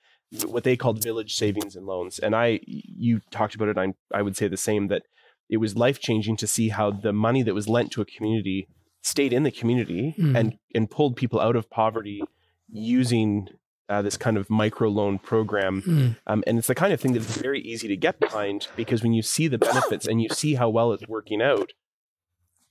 what 0.46 0.64
they 0.64 0.76
called 0.76 1.02
village 1.02 1.32
savings 1.42 1.74
and 1.76 1.86
loans. 1.86 2.18
And 2.18 2.34
I, 2.34 2.60
you 2.66 3.20
talked 3.30 3.54
about 3.54 3.68
it. 3.68 3.78
I, 3.78 3.86
I 4.12 4.20
would 4.22 4.36
say 4.36 4.46
the 4.48 4.56
same 4.70 4.88
that 4.88 5.02
it 5.48 5.58
was 5.58 5.76
life 5.86 5.98
changing 6.00 6.36
to 6.38 6.46
see 6.46 6.68
how 6.78 6.90
the 6.90 7.12
money 7.12 7.42
that 7.44 7.54
was 7.54 7.68
lent 7.68 7.90
to 7.92 8.02
a 8.02 8.04
community 8.04 8.68
stayed 9.00 9.32
in 9.32 9.42
the 9.44 9.50
community 9.60 10.14
Mhm. 10.18 10.36
and 10.38 10.48
and 10.74 10.90
pulled 10.90 11.14
people 11.16 11.40
out 11.40 11.56
of 11.56 11.70
poverty 11.70 12.20
using 12.68 13.48
uh, 13.88 14.02
this 14.02 14.18
kind 14.18 14.36
of 14.36 14.50
micro 14.50 14.88
loan 14.90 15.18
program. 15.18 15.80
Mm. 15.82 16.16
Um, 16.26 16.44
and 16.46 16.58
it's 16.58 16.66
the 16.66 16.74
kind 16.74 16.92
of 16.92 17.00
thing 17.00 17.14
that's 17.14 17.38
very 17.38 17.60
easy 17.62 17.88
to 17.88 17.96
get 17.96 18.20
behind 18.20 18.68
because 18.76 19.02
when 19.02 19.14
you 19.14 19.22
see 19.22 19.48
the 19.48 19.56
benefits 19.56 20.06
and 20.06 20.20
you 20.20 20.28
see 20.28 20.52
how 20.56 20.68
well 20.68 20.92
it's 20.92 21.08
working 21.08 21.40
out, 21.40 21.72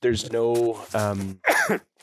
there's 0.02 0.32
no 0.32 0.82
um, 0.94 1.40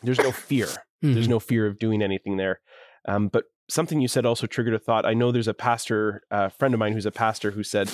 there's 0.03 0.19
no 0.19 0.33
fear. 0.33 0.69
There's 1.03 1.27
Mhm. 1.27 1.31
no 1.31 1.41
fear 1.41 1.67
of 1.67 1.79
doing 1.79 2.03
anything 2.03 2.37
there. 2.39 2.61
Um, 3.07 3.29
but 3.29 3.45
something 3.69 4.01
you 4.01 4.09
said 4.09 4.25
also 4.25 4.47
triggered 4.47 4.75
a 4.75 4.79
thought. 4.79 5.05
I 5.05 5.13
know 5.15 5.31
there's 5.33 5.49
a 5.49 5.55
pastor, 5.55 6.23
a 6.31 6.49
friend 6.51 6.73
of 6.75 6.81
mine 6.81 6.93
who's 6.95 7.05
a 7.07 7.11
pastor, 7.11 7.51
who 7.51 7.63
said, 7.63 7.91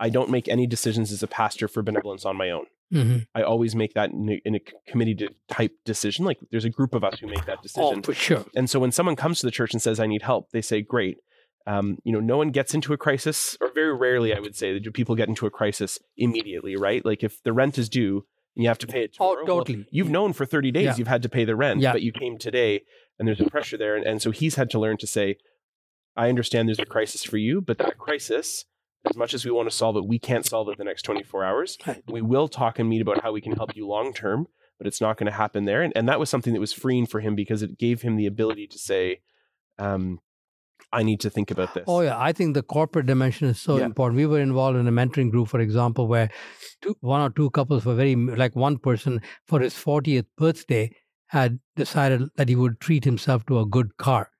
"I 0.00 0.08
don't 0.10 0.30
make 0.30 0.48
any 0.48 0.66
decisions 0.66 1.12
as 1.12 1.22
a 1.22 1.26
pastor 1.28 1.68
for 1.68 1.82
benevolence 1.82 2.24
on 2.24 2.36
my 2.36 2.50
own. 2.50 2.66
Mhm. 2.92 3.26
I 3.34 3.42
always 3.42 3.76
make 3.76 3.94
that 3.94 4.10
in 4.10 4.28
a, 4.30 4.40
in 4.44 4.54
a 4.54 4.60
committee 4.88 5.28
type 5.48 5.72
decision. 5.84 6.24
Like 6.24 6.38
there's 6.50 6.64
a 6.64 6.70
group 6.70 6.94
of 6.94 7.04
us 7.04 7.18
who 7.20 7.26
make 7.26 7.44
that 7.46 7.62
decision. 7.62 7.82
Oh, 7.84 7.90
decision. 7.94 8.02
for 8.02 8.14
sure. 8.14 8.44
And 8.56 8.68
so 8.70 8.80
when 8.80 8.92
someone 8.92 9.14
comes 9.16 9.40
to 9.40 9.46
the 9.46 9.50
church 9.52 9.72
and 9.74 9.82
says, 9.82 10.00
I 10.00 10.06
need 10.06 10.22
help, 10.22 10.50
they 10.50 10.62
say, 10.62 10.80
Great. 10.82 11.18
Um, 11.66 11.98
you 12.02 12.12
know, 12.12 12.20
no 12.20 12.38
one 12.38 12.50
gets 12.50 12.72
into 12.74 12.94
a 12.94 12.96
crisis, 12.96 13.58
or 13.60 13.70
very 13.74 13.94
rarely, 13.94 14.34
I 14.34 14.40
would 14.40 14.56
say, 14.56 14.78
do 14.78 14.90
people 14.90 15.14
get 15.14 15.28
into 15.28 15.44
a 15.46 15.50
crisis 15.50 15.98
immediately, 16.16 16.76
right? 16.76 17.04
Like 17.04 17.22
if 17.22 17.42
the 17.42 17.52
rent 17.52 17.76
is 17.76 17.90
due 17.90 18.24
and 18.58 18.64
you 18.64 18.68
have 18.68 18.78
to 18.78 18.88
pay 18.88 19.04
it 19.04 19.16
Oh, 19.20 19.36
tomorrow, 19.36 19.62
well, 19.68 19.84
you've 19.92 20.10
known 20.10 20.32
for 20.32 20.44
30 20.44 20.72
days 20.72 20.84
Yeah. 20.84 20.96
you've 20.96 21.06
had 21.06 21.22
to 21.22 21.28
pay 21.28 21.44
the 21.44 21.54
rent, 21.54 21.80
Yeah. 21.80 21.92
but 21.92 22.02
you 22.02 22.10
came 22.10 22.38
today 22.38 22.82
and 23.16 23.26
there's 23.28 23.40
a 23.40 23.48
pressure 23.48 23.76
there. 23.78 23.94
And, 23.94 24.04
and 24.04 24.20
so 24.20 24.32
he's 24.32 24.56
had 24.56 24.68
to 24.70 24.80
learn 24.80 24.96
to 24.96 25.06
say, 25.06 25.36
I 26.16 26.28
understand 26.28 26.68
there's 26.68 26.80
a 26.80 26.84
crisis 26.84 27.22
for 27.22 27.36
you, 27.36 27.60
but 27.60 27.78
that 27.78 27.98
crisis, 27.98 28.64
as 29.08 29.16
much 29.16 29.32
as 29.32 29.44
we 29.44 29.52
want 29.52 29.70
to 29.70 29.74
solve 29.76 29.96
it, 29.96 30.06
we 30.08 30.18
can't 30.18 30.44
solve 30.44 30.68
it 30.70 30.76
the 30.76 30.82
next 30.82 31.02
24 31.02 31.44
hours. 31.44 31.78
We 32.08 32.20
will 32.20 32.48
talk 32.48 32.80
and 32.80 32.88
meet 32.88 33.00
about 33.00 33.22
how 33.22 33.30
we 33.30 33.40
can 33.40 33.52
help 33.52 33.76
you 33.76 33.86
long 33.86 34.12
term, 34.12 34.48
but 34.76 34.88
it's 34.88 35.00
not 35.00 35.16
going 35.18 35.30
to 35.30 35.36
happen 35.36 35.64
there. 35.64 35.82
And, 35.82 35.92
and 35.94 36.08
that 36.08 36.18
was 36.18 36.28
something 36.28 36.52
that 36.52 36.58
was 36.60 36.72
freeing 36.72 37.06
for 37.06 37.20
him 37.20 37.36
because 37.36 37.62
it 37.62 37.78
gave 37.78 38.02
him 38.02 38.16
the 38.16 38.26
ability 38.26 38.66
to 38.66 38.78
say, 38.78 39.20
um, 39.78 40.18
I 40.92 41.02
need 41.02 41.20
to 41.20 41.30
think 41.30 41.50
about 41.50 41.74
this. 41.74 41.84
Oh 41.86 42.00
yeah, 42.00 42.18
I 42.18 42.32
think 42.32 42.54
the 42.54 42.62
corporate 42.62 43.06
dimension 43.06 43.48
is 43.48 43.60
so 43.60 43.76
Yeah. 43.78 43.84
important. 43.84 44.16
We 44.16 44.26
were 44.26 44.40
involved 44.40 44.78
in 44.78 44.88
a 44.88 44.92
mentoring 44.92 45.30
group, 45.30 45.48
for 45.48 45.60
example, 45.60 46.06
where 46.08 46.30
two, 46.80 46.96
one 47.00 47.20
or 47.20 47.30
two 47.30 47.50
couples 47.50 47.84
were 47.84 47.94
very 47.94 48.16
like 48.16 48.56
one 48.56 48.78
person 48.78 49.20
for 49.46 49.60
his 49.60 49.74
40th 49.74 50.26
birthday 50.36 50.90
had 51.26 51.58
decided 51.76 52.22
that 52.36 52.48
he 52.48 52.56
would 52.56 52.80
treat 52.80 53.04
himself 53.04 53.44
to 53.46 53.58
a 53.60 53.66
good 53.66 53.96
car 53.98 54.30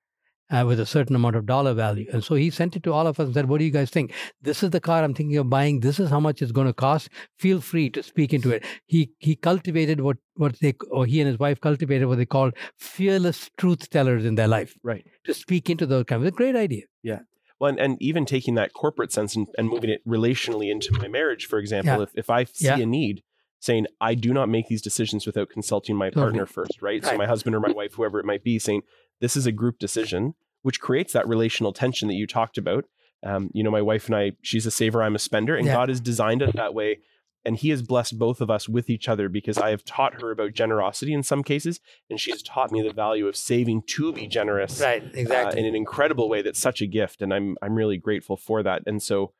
uh, 0.51 0.63
with 0.65 0.79
a 0.79 0.85
certain 0.85 1.15
amount 1.15 1.35
of 1.35 1.45
dollar 1.45 1.73
value, 1.73 2.07
and 2.11 2.23
so 2.23 2.35
he 2.35 2.49
sent 2.49 2.75
it 2.75 2.83
to 2.83 2.93
all 2.93 3.07
of 3.07 3.19
us 3.19 3.25
and 3.25 3.33
said, 3.33 3.47
"What 3.49 3.59
do 3.59 3.65
you 3.65 3.71
guys 3.71 3.89
think? 3.89 4.13
This 4.41 4.63
is 4.63 4.71
the 4.71 4.79
car 4.79 5.03
I'm 5.03 5.13
thinking 5.13 5.37
of 5.37 5.49
buying. 5.49 5.79
This 5.81 5.99
is 5.99 6.09
how 6.09 6.19
much 6.19 6.41
it's 6.41 6.51
going 6.51 6.67
to 6.67 6.73
cost. 6.73 7.09
Feel 7.37 7.61
free 7.61 7.89
to 7.91 8.03
speak 8.03 8.33
into 8.33 8.51
it." 8.51 8.63
He 8.85 9.11
he 9.19 9.35
cultivated 9.35 10.01
what 10.01 10.17
what 10.35 10.59
they 10.59 10.73
or 10.89 11.05
he 11.05 11.19
and 11.21 11.27
his 11.27 11.39
wife 11.39 11.61
cultivated 11.61 12.07
what 12.07 12.17
they 12.17 12.25
called 12.25 12.53
fearless 12.77 13.49
truth 13.57 13.89
tellers 13.89 14.25
in 14.25 14.35
their 14.35 14.47
life 14.47 14.75
right. 14.83 15.05
to 15.25 15.33
speak 15.33 15.69
into 15.69 15.85
those 15.85 16.05
kind 16.05 16.21
of. 16.21 16.27
A 16.27 16.31
great 16.31 16.55
idea. 16.55 16.83
Yeah. 17.03 17.19
Well, 17.59 17.69
and, 17.69 17.79
and 17.79 18.01
even 18.01 18.25
taking 18.25 18.55
that 18.55 18.73
corporate 18.73 19.11
sense 19.11 19.35
and, 19.35 19.47
and 19.57 19.67
moving 19.67 19.89
it 19.89 20.01
relationally 20.07 20.71
into 20.71 20.93
my 20.93 21.09
marriage, 21.09 21.45
for 21.45 21.59
example, 21.59 21.97
Yeah. 21.97 22.03
if, 22.03 22.09
if 22.15 22.29
I 22.29 22.45
see 22.45 22.65
Yeah. 22.67 22.77
a 22.77 22.85
need, 22.85 23.21
saying, 23.59 23.87
I 23.99 24.15
do 24.15 24.33
not 24.33 24.47
make 24.47 24.67
these 24.69 24.81
decisions 24.81 25.25
without 25.25 25.49
consulting 25.49 25.97
my 25.97 26.09
partner 26.09 26.45
first, 26.45 26.81
right? 26.81 27.03
So 27.03 27.17
my 27.17 27.25
husband 27.25 27.53
or 27.55 27.59
my 27.59 27.71
wife, 27.71 27.95
whoever 27.95 28.17
it 28.17 28.25
might 28.25 28.43
be, 28.45 28.57
saying, 28.59 28.83
this 29.21 29.35
is 29.37 29.45
a 29.45 29.51
group 29.51 29.79
decision, 29.79 30.33
which 30.61 30.79
creates 30.79 31.13
that 31.13 31.27
relational 31.27 31.73
tension 31.73 32.07
that 32.07 32.15
you 32.15 32.27
talked 32.27 32.57
about. 32.57 32.85
Um, 33.23 33.49
you 33.53 33.63
know, 33.63 33.71
my 33.71 33.81
wife 33.81 34.05
and 34.07 34.15
I, 34.15 34.31
she's 34.41 34.65
a 34.65 34.71
saver, 34.71 35.03
I'm 35.03 35.15
a 35.15 35.19
spender, 35.19 35.55
and 35.55 35.65
Yeah. 35.65 35.73
God 35.73 35.89
has 35.89 35.99
designed 35.99 36.41
it 36.41 36.55
that 36.55 36.73
way. 36.73 36.99
And 37.45 37.55
he 37.55 37.69
has 37.69 37.81
blessed 37.81 38.19
both 38.19 38.41
of 38.41 38.49
us 38.49 38.67
with 38.67 38.89
each 38.89 39.07
other 39.07 39.29
because 39.29 39.57
I 39.57 39.69
have 39.69 39.85
taught 39.85 40.21
her 40.21 40.29
about 40.31 40.53
generosity 40.53 41.13
in 41.13 41.23
some 41.23 41.41
cases, 41.41 41.79
and 42.09 42.19
she 42.19 42.31
has 42.31 42.43
taught 42.43 42.69
me 42.71 42.81
the 42.81 42.91
value 42.91 43.27
of 43.27 43.35
saving 43.37 43.83
to 43.95 44.11
be 44.11 44.27
generous 44.27 44.81
Right, 44.81 45.01
uh, 45.03 45.07
exactly. 45.13 45.59
in 45.61 45.65
an 45.65 45.73
incredible 45.75 46.27
way 46.27 46.41
that's 46.41 46.59
such 46.59 46.81
a 46.81 46.85
gift 46.85 47.21
and 47.21 47.33
i'm 47.33 47.55
i'm 47.61 47.75
really 47.75 47.97
grateful 47.97 48.35
for 48.35 48.61
that 48.63 48.83
and 48.85 49.01
so 49.01 49.31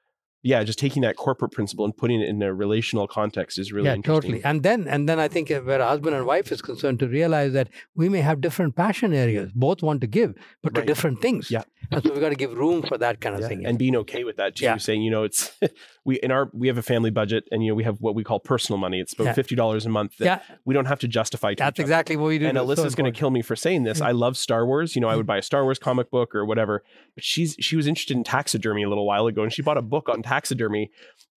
yeah 0.43 0.63
just 0.63 0.79
taking 0.79 1.01
that 1.01 1.15
corporate 1.17 1.51
principle 1.51 1.83
and 1.85 1.95
putting 1.97 2.21
it 2.21 2.29
in 2.29 2.41
a 2.41 2.53
relational 2.53 3.07
context 3.07 3.59
is 3.59 3.71
really 3.73 3.87
yeah, 3.87 3.95
interesting 3.95 4.31
totally. 4.31 4.43
And 4.49 4.63
then, 4.63 4.87
and 4.87 5.07
then 5.09 5.19
I 5.19 5.27
think 5.27 5.51
uh, 5.51 5.59
where 5.61 5.79
a 5.81 5.87
husband 5.87 6.15
and 6.15 6.25
wife 6.25 6.51
is 6.51 6.61
concerned, 6.61 6.99
to 6.99 7.07
realize 7.07 7.53
that 7.53 7.69
we 7.95 8.07
may 8.09 8.21
have 8.21 8.39
different 8.41 8.75
passion 8.75 9.13
areas. 9.13 9.51
Both 9.53 9.83
want 9.83 10.01
to 10.01 10.07
give, 10.07 10.33
but 10.63 10.73
to 10.75 10.81
different 10.83 11.21
things. 11.21 11.51
Yeah. 11.51 11.63
and 11.91 12.03
so 12.03 12.11
we've 12.11 12.21
got 12.21 12.29
to 12.29 12.35
give 12.35 12.53
room 12.53 12.83
for 12.83 12.97
that 12.97 13.19
kind 13.21 13.35
of 13.35 13.41
Yeah, 13.41 13.47
thing. 13.49 13.65
and 13.65 13.77
being 13.77 13.95
okay 13.97 14.23
with 14.23 14.37
that 14.37 14.55
too 14.55 14.65
Yeah. 14.65 14.77
saying 14.77 15.01
you 15.01 15.11
know 15.11 15.23
it's 15.23 15.51
we 16.05 16.15
in 16.25 16.31
our 16.31 16.49
we 16.53 16.67
have 16.67 16.77
a 16.77 16.81
family 16.93 17.09
budget 17.09 17.43
and 17.51 17.63
you 17.63 17.69
know 17.71 17.75
we 17.75 17.83
have 17.83 17.97
what 17.99 18.15
we 18.15 18.23
call 18.23 18.39
personal 18.39 18.77
money 18.77 18.99
it's 18.99 19.13
about 19.13 19.25
Yeah. 19.37 19.43
$50 19.43 19.85
a 19.85 19.89
month 19.89 20.17
that 20.17 20.25
yeah, 20.25 20.55
we 20.65 20.73
don't 20.73 20.85
have 20.85 20.99
to 20.99 21.07
justify 21.07 21.53
to 21.53 21.55
that's 21.63 21.79
each 21.79 21.83
other. 21.83 21.87
exactly 21.87 22.15
what 22.17 22.27
we 22.27 22.37
do. 22.39 22.47
and 22.47 22.57
It's 22.57 22.67
so 22.67 22.75
Alyssa's 22.85 22.95
going 22.95 23.11
to 23.11 23.17
kill 23.19 23.31
me 23.31 23.41
for 23.41 23.55
saying 23.55 23.83
this. 23.83 23.99
Mm. 23.99 24.05
I 24.05 24.11
love 24.11 24.37
Star 24.37 24.65
Wars. 24.65 24.95
You 24.95 25.01
know, 25.01 25.09
I 25.09 25.15
would 25.15 25.25
buy 25.25 25.37
a 25.37 25.41
Star 25.41 25.63
Wars 25.63 25.79
comic 25.79 26.09
book 26.11 26.33
or 26.35 26.45
whatever. 26.45 26.83
But 27.15 27.23
she's 27.23 27.55
she 27.59 27.75
was 27.75 27.87
interested 27.87 28.15
in 28.17 28.23
taxidermy 28.23 28.83
a 28.83 28.89
little 28.89 29.05
while 29.07 29.25
ago, 29.27 29.43
and 29.43 29.51
she 29.51 29.61
bought 29.61 29.77
a 29.77 29.81
book 29.81 30.09
on 30.09 30.21
taxidermy. 30.29 30.91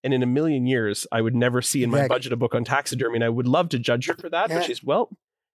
And 0.04 0.14
in 0.14 0.24
a 0.24 0.26
million 0.28 0.66
years, 0.66 1.06
I 1.12 1.22
would 1.22 1.36
never 1.36 1.62
see 1.62 1.84
in 1.84 1.92
my 1.92 1.98
Exactly. 2.00 2.16
budget 2.16 2.34
a 2.34 2.36
book 2.36 2.56
on 2.56 2.64
taxidermy, 2.64 3.18
and 3.18 3.24
I 3.24 3.30
would 3.30 3.48
love 3.48 3.70
to 3.70 3.80
judge 3.80 4.08
her 4.08 4.16
for 4.16 4.30
that. 4.30 4.50
Yeah. 4.50 4.58
But 4.58 4.66
she's 4.66 4.84
well, 4.84 5.10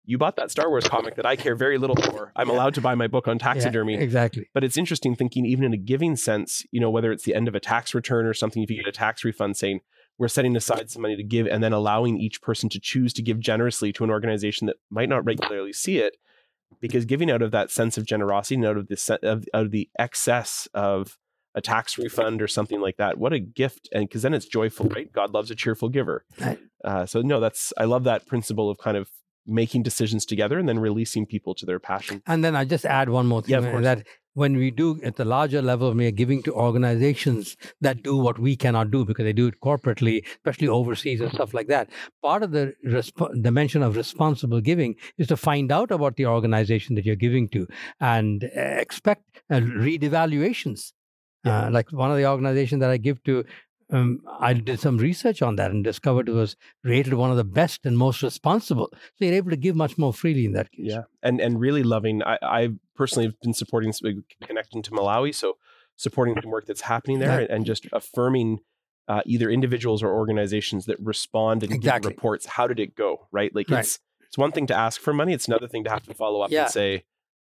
you 0.04 0.18
bought 0.18 0.34
that 0.36 0.50
Star 0.50 0.68
Wars 0.68 0.82
comic 0.88 1.14
that 1.14 1.24
I 1.24 1.36
care 1.36 1.54
very 1.54 1.78
little 1.78 1.94
for. 1.94 2.32
I'm 2.34 2.48
Yeah. 2.48 2.54
allowed 2.56 2.74
to 2.74 2.80
buy 2.80 2.96
my 2.96 3.06
book 3.06 3.28
on 3.28 3.36
Yeah, 3.36 3.46
taxidermy. 3.46 3.94
exactly. 3.94 4.48
But 4.52 4.64
it's 4.64 4.76
interesting 4.76 5.14
thinking, 5.14 5.46
even 5.46 5.64
in 5.64 5.72
a 5.72 5.76
giving 5.76 6.16
sense, 6.16 6.66
you 6.72 6.80
know, 6.80 6.90
whether 6.90 7.12
it's 7.12 7.22
the 7.24 7.36
end 7.36 7.46
of 7.46 7.54
a 7.54 7.60
tax 7.60 7.94
return 7.94 8.26
or 8.26 8.34
something, 8.34 8.62
if 8.64 8.70
you 8.70 8.76
get 8.78 8.88
a 8.88 8.92
tax 8.92 9.24
refund, 9.24 9.56
saying 9.56 9.80
we're 10.18 10.26
setting 10.28 10.56
aside 10.56 10.90
some 10.90 11.02
money 11.02 11.16
to 11.16 11.22
give 11.22 11.46
and 11.46 11.62
then 11.62 11.72
allowing 11.72 12.18
each 12.18 12.42
person 12.42 12.68
to 12.70 12.80
choose 12.80 13.12
to 13.14 13.22
give 13.22 13.38
generously 13.38 13.92
to 13.92 14.02
an 14.04 14.10
organization 14.10 14.66
that 14.66 14.76
might 14.90 15.08
not 15.08 15.24
regularly 15.24 15.72
see 15.72 15.98
it. 15.98 16.16
Because 16.80 17.04
giving 17.04 17.30
out 17.30 17.42
of 17.42 17.52
that 17.52 17.70
sense 17.70 17.96
of 17.96 18.04
generosity 18.04 18.56
and 18.56 18.64
out 18.64 18.76
of 18.76 18.88
the 18.88 19.18
of, 19.22 19.44
out 19.54 19.66
of 19.66 19.70
the 19.70 19.88
excess 20.00 20.66
of 20.74 21.16
a 21.54 21.60
tax 21.60 21.98
refund 21.98 22.40
or 22.42 22.48
something 22.48 22.80
like 22.80 22.96
that, 22.96 23.18
what 23.18 23.32
a 23.32 23.38
gift! 23.38 23.88
And 23.92 24.08
because 24.08 24.22
then 24.22 24.34
it's 24.34 24.46
joyful, 24.46 24.86
right? 24.86 25.12
God 25.12 25.32
loves 25.34 25.50
a 25.50 25.54
cheerful 25.54 25.88
giver. 25.88 26.24
Right. 26.40 26.58
Uh, 26.84 27.06
so 27.06 27.22
no, 27.22 27.40
that's 27.40 27.72
I 27.76 27.84
love 27.84 28.04
that 28.04 28.26
principle 28.26 28.70
of 28.70 28.78
kind 28.78 28.96
of 28.96 29.08
making 29.46 29.82
decisions 29.82 30.24
together 30.24 30.58
and 30.58 30.68
then 30.68 30.78
releasing 30.78 31.26
people 31.26 31.52
to 31.54 31.66
their 31.66 31.80
passion. 31.80 32.22
And 32.26 32.44
then 32.44 32.54
I 32.54 32.64
just 32.64 32.84
add 32.84 33.08
one 33.08 33.26
more 33.26 33.42
Yeah, 33.44 33.60
thing 33.60 33.72
course. 33.72 33.82
that 33.84 34.06
when 34.34 34.56
we 34.56 34.70
do 34.70 35.00
at 35.02 35.16
the 35.16 35.24
larger 35.24 35.60
level, 35.60 35.92
we 35.92 36.06
are 36.06 36.12
giving 36.12 36.42
to 36.44 36.52
organizations 36.54 37.56
that 37.80 38.02
do 38.04 38.16
what 38.16 38.38
we 38.38 38.54
cannot 38.56 38.90
do 38.92 39.04
because 39.04 39.24
they 39.24 39.32
do 39.32 39.48
it 39.48 39.60
corporately, 39.60 40.24
especially 40.36 40.68
overseas 40.68 41.20
and 41.20 41.32
stuff 41.32 41.52
like 41.54 41.66
that. 41.66 41.90
Part 42.22 42.44
of 42.44 42.52
the 42.52 42.72
resp- 42.86 43.42
dimension 43.42 43.82
of 43.82 43.96
responsible 43.96 44.60
giving 44.60 44.94
is 45.18 45.26
to 45.26 45.36
find 45.36 45.72
out 45.72 45.90
about 45.90 46.16
the 46.16 46.26
organization 46.26 46.94
that 46.94 47.04
you're 47.04 47.16
giving 47.16 47.48
to 47.48 47.66
and 48.00 48.44
uh, 48.44 48.60
expect 48.60 49.42
uh, 49.50 49.56
redevaluations. 49.56 50.92
Uh, 51.44 51.68
like 51.72 51.90
one 51.92 52.10
of 52.10 52.16
the 52.16 52.26
organizations 52.26 52.80
that 52.80 52.90
I 52.90 52.96
give 52.98 53.22
to, 53.24 53.44
um, 53.90 54.20
I 54.40 54.52
did 54.54 54.80
some 54.80 54.96
research 54.96 55.42
on 55.42 55.56
that 55.56 55.70
and 55.70 55.82
discovered 55.84 56.28
it 56.28 56.32
was 56.32 56.56
rated 56.84 57.14
one 57.14 57.30
of 57.30 57.36
the 57.36 57.44
best 57.44 57.84
and 57.84 57.98
most 57.98 58.22
responsible. 58.22 58.88
So 58.92 59.24
you're 59.24 59.34
able 59.34 59.50
to 59.50 59.56
give 59.56 59.74
much 59.76 59.98
more 59.98 60.12
freely 60.14 60.44
in 60.46 60.52
that 60.52 60.70
case. 60.72 60.86
Yeah, 60.86 61.02
and 61.22 61.40
and 61.40 61.58
really 61.60 61.82
loving. 61.82 62.22
I, 62.22 62.38
I 62.42 62.68
personally 62.94 63.26
have 63.26 63.40
been 63.42 63.54
supporting 63.54 63.92
connecting 64.40 64.82
to 64.82 64.90
Malawi, 64.92 65.34
so 65.34 65.54
supporting 65.96 66.34
the 66.40 66.48
work 66.48 66.64
that's 66.66 66.82
happening 66.82 67.18
there, 67.18 67.38
Right. 67.40 67.50
and 67.50 67.66
just 67.66 67.86
affirming 67.92 68.60
uh, 69.08 69.20
either 69.26 69.50
individuals 69.50 70.02
or 70.02 70.10
organizations 70.12 70.86
that 70.86 70.96
respond 71.00 71.62
and 71.64 71.72
Exactly. 71.72 72.10
give 72.10 72.16
reports. 72.16 72.46
How 72.46 72.66
did 72.66 72.78
it 72.80 72.94
go? 72.94 73.26
Right, 73.32 73.54
like 73.54 73.68
Right. 73.68 73.80
it's 73.80 73.98
it's 74.26 74.38
one 74.38 74.52
thing 74.52 74.66
to 74.68 74.74
ask 74.74 75.00
for 75.00 75.12
money; 75.12 75.32
it's 75.34 75.48
another 75.48 75.68
thing 75.68 75.84
to 75.84 75.90
have 75.90 76.04
to 76.04 76.14
follow 76.14 76.40
up 76.40 76.50
Yeah. 76.50 76.62
and 76.62 76.70
say, 76.70 77.04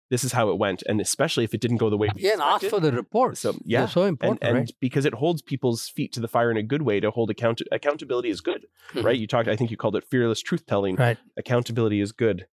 "This 0.10 0.24
is 0.24 0.32
how 0.32 0.50
it 0.50 0.58
went," 0.58 0.84
and 0.88 1.02
especially 1.02 1.44
if 1.44 1.54
it 1.54 1.62
didn't 1.62 1.78
go 1.78 1.90
the 1.90 1.98
way 1.98 2.10
we 2.16 2.22
Yeah, 2.22 2.34
and 2.34 2.42
ask 2.42 2.66
for 2.68 2.80
the 2.80 2.92
reports. 2.92 3.42
So, 3.42 3.52
They're 3.52 3.62
yeah, 3.66 3.86
so 3.88 4.02
and, 4.04 4.10
important, 4.12 4.44
and 4.44 4.54
right? 4.58 4.72
because 4.80 5.06
it 5.06 5.14
holds 5.16 5.42
people's 5.42 5.88
feet 5.90 6.12
to 6.14 6.20
the 6.20 6.28
fire 6.28 6.50
in 6.52 6.58
a 6.58 6.64
good 6.64 6.82
way 6.84 7.00
to 7.00 7.12
hold 7.12 7.30
account 7.30 7.62
accountability 7.72 8.30
is 8.30 8.42
good 8.42 8.66
Mhm. 8.94 9.04
right 9.04 9.20
you 9.20 9.28
talked 9.28 9.48
i 9.50 9.56
think 9.56 9.70
you 9.72 9.78
called 9.78 9.96
it 9.96 10.06
fearless 10.10 10.42
truth 10.42 10.66
telling 10.66 10.96
Right. 10.96 11.18
accountability 11.38 12.00
is 12.02 12.12
good 12.12 12.48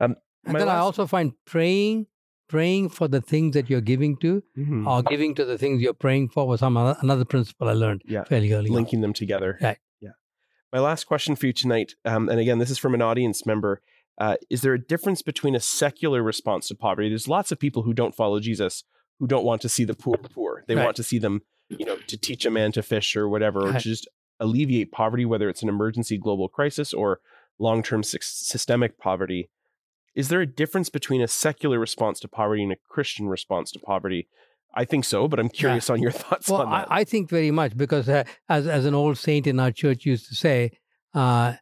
um 0.00 0.16
And 0.44 0.52
my 0.54 0.58
then 0.58 0.68
I 0.68 0.78
also 0.78 1.06
find 1.06 1.32
praying, 1.46 2.06
praying 2.48 2.90
for 2.90 3.06
the 3.08 3.20
things 3.32 3.54
that 3.56 3.70
you're 3.70 3.80
giving 3.92 4.16
to, 4.24 4.42
Mhm. 4.58 4.86
or 4.86 5.02
giving 5.02 5.34
to 5.36 5.44
the 5.44 5.56
things 5.56 5.80
you're 5.82 5.94
praying 6.06 6.28
for, 6.34 6.46
was 6.46 6.60
some 6.60 6.76
other, 6.76 6.96
another 7.00 7.24
principle 7.24 7.68
I 7.68 7.72
learned 7.72 8.02
Yeah. 8.06 8.24
fairly 8.24 8.52
early. 8.52 8.68
on. 8.70 8.74
linking 8.76 9.00
them 9.00 9.14
together. 9.14 9.50
Right. 9.62 9.78
Yeah. 10.00 10.10
My 10.72 10.80
last 10.80 11.04
question 11.04 11.34
for 11.36 11.46
you 11.46 11.52
tonight, 11.54 11.94
um, 12.04 12.28
and 12.28 12.38
again, 12.40 12.58
this 12.58 12.70
is 12.70 12.78
from 12.78 12.92
an 12.94 13.00
audience 13.02 13.46
member. 13.46 13.80
Uh, 14.18 14.36
is 14.50 14.62
there 14.62 14.74
a 14.74 14.78
difference 14.78 15.22
between 15.22 15.54
a 15.54 15.60
secular 15.60 16.22
response 16.22 16.68
to 16.68 16.74
poverty? 16.74 17.08
There's 17.08 17.28
lots 17.28 17.50
of 17.52 17.58
people 17.58 17.82
who 17.82 17.92
don't 17.92 18.14
follow 18.14 18.38
Jesus 18.40 18.84
who 19.18 19.26
don't 19.26 19.44
want 19.44 19.62
to 19.62 19.68
see 19.68 19.84
the 19.84 19.94
poor 19.94 20.16
poor. 20.16 20.64
They 20.66 20.74
Right. 20.74 20.84
want 20.84 20.96
to 20.96 21.02
see 21.02 21.18
them, 21.18 21.42
you 21.68 21.84
know, 21.86 21.96
to 21.96 22.16
teach 22.16 22.44
a 22.44 22.50
man 22.50 22.72
to 22.72 22.82
fish 22.82 23.16
or 23.16 23.28
whatever, 23.28 23.60
or 23.60 23.70
Right. 23.70 23.80
to 23.82 23.88
just 23.88 24.08
alleviate 24.40 24.90
poverty, 24.92 25.24
whether 25.24 25.48
it's 25.48 25.62
an 25.62 25.68
emergency 25.68 26.18
global 26.18 26.48
crisis 26.48 26.92
or 26.92 27.20
long-term 27.58 28.02
sy- 28.02 28.18
systemic 28.20 28.98
poverty. 28.98 29.48
Is 30.16 30.28
there 30.28 30.40
a 30.40 30.46
difference 30.46 30.90
between 30.90 31.20
a 31.22 31.28
secular 31.28 31.78
response 31.78 32.18
to 32.20 32.28
poverty 32.28 32.62
and 32.64 32.72
a 32.72 32.76
Christian 32.88 33.28
response 33.28 33.70
to 33.72 33.78
poverty? 33.78 34.28
I 34.76 34.84
think 34.84 35.04
so, 35.04 35.28
but 35.28 35.38
I'm 35.38 35.48
curious 35.48 35.88
on 35.88 36.02
your 36.02 36.10
thoughts 36.22 36.48
Well, 36.48 36.62
on 36.62 36.70
that. 36.70 36.90
I, 36.90 37.00
I 37.00 37.04
think 37.04 37.30
very 37.30 37.52
much 37.52 37.76
because 37.76 38.08
uh, 38.08 38.24
as 38.48 38.66
as 38.66 38.84
an 38.84 38.94
old 38.94 39.18
saint 39.18 39.46
in 39.46 39.60
our 39.60 39.70
church 39.70 40.04
used 40.04 40.28
to 40.28 40.34
say, 40.34 40.72
uh, 41.14 41.54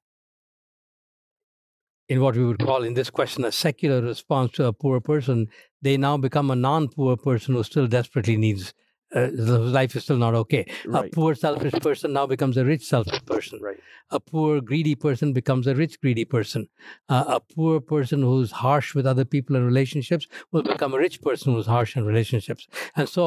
in 2.12 2.20
what 2.20 2.36
we 2.36 2.44
would 2.44 2.62
call 2.68 2.82
in 2.88 2.94
this 2.94 3.10
question 3.18 3.44
a 3.44 3.52
secular 3.52 4.00
response 4.02 4.52
to 4.52 4.64
a 4.66 4.72
poor 4.84 5.00
person, 5.00 5.48
they 5.80 5.96
now 5.96 6.16
become 6.28 6.50
a 6.50 6.56
non-poor 6.68 7.16
person 7.16 7.54
who 7.54 7.62
still 7.72 7.86
desperately 7.98 8.36
needs. 8.46 8.72
Uh, 9.14 9.28
whose 9.28 9.72
life 9.72 9.94
is 9.94 10.04
still 10.04 10.16
not 10.16 10.34
okay. 10.34 10.64
A 10.94 11.02
poor 11.16 11.34
selfish 11.34 11.74
person 11.86 12.14
now 12.14 12.26
becomes 12.26 12.56
a 12.56 12.64
rich 12.64 12.84
selfish 12.92 13.22
person. 13.26 13.60
Right. 13.60 13.80
a 14.10 14.20
poor 14.20 14.60
greedy 14.70 14.94
person 14.94 15.32
becomes 15.32 15.66
a 15.66 15.74
rich 15.74 16.00
greedy 16.00 16.24
person 16.24 16.68
uh, 17.14 17.24
a 17.36 17.40
poor 17.54 17.80
person 17.92 18.22
who's 18.22 18.50
harsh 18.62 18.94
with 18.94 19.06
other 19.12 19.26
people 19.34 19.56
in 19.56 19.64
relationships 19.72 20.26
will 20.50 20.62
become 20.62 20.94
a 20.94 20.98
rich 20.98 21.20
person 21.26 21.52
who's 21.52 21.66
harsh 21.74 21.96
in 21.96 22.04
relationships 22.12 22.68
and 22.96 23.08
so 23.16 23.26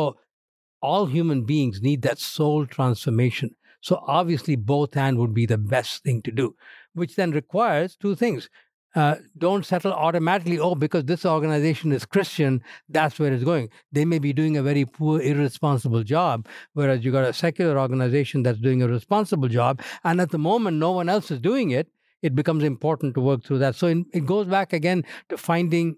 all 0.81 1.05
human 1.05 1.43
beings 1.51 1.81
need 1.81 2.01
that 2.07 2.19
soul 2.19 2.65
transformation 2.77 3.49
so 3.81 4.03
obviously 4.19 4.55
both 4.55 4.93
hand 5.01 5.17
would 5.19 5.33
be 5.41 5.45
the 5.45 5.63
best 5.75 6.03
thing 6.03 6.21
to 6.21 6.31
do 6.31 6.47
which 6.93 7.15
then 7.15 7.31
requires 7.41 7.95
two 7.95 8.15
things 8.15 8.49
uh, 8.95 9.15
don't 9.38 9.65
settle 9.65 9.93
automatically 9.93 10.57
oh 10.57 10.76
because 10.76 11.05
this 11.05 11.26
organization 11.26 11.91
is 11.91 12.05
christian 12.05 12.61
that's 12.89 13.19
where 13.19 13.34
it's 13.34 13.43
going. 13.43 13.69
They 13.91 14.05
may 14.05 14.19
be 14.19 14.34
doing 14.34 14.57
a 14.57 14.63
very 14.63 14.85
poor 14.85 15.22
irresponsible 15.22 16.03
job 16.03 16.47
whereas 16.73 17.03
you 17.03 17.11
got 17.11 17.26
a 17.26 17.34
secular 17.34 17.80
organization 17.80 18.43
that's 18.43 18.59
doing 18.59 18.81
a 18.81 18.88
responsible 18.88 19.47
job 19.47 19.81
and 20.03 20.22
at 20.22 20.31
the 20.31 20.38
moment 20.38 20.77
no 20.77 20.91
one 20.91 21.09
else 21.09 21.31
is 21.31 21.39
doing 21.39 21.72
it 21.72 21.89
it 22.22 22.34
becomes 22.34 22.63
important 22.63 23.13
to 23.13 23.22
work 23.22 23.43
through 23.43 23.59
that. 23.59 23.76
So 23.76 23.88
in, 23.88 24.05
it 24.11 24.26
goes 24.26 24.47
back 24.47 24.73
again 24.73 25.03
to 25.30 25.38
finding 25.38 25.97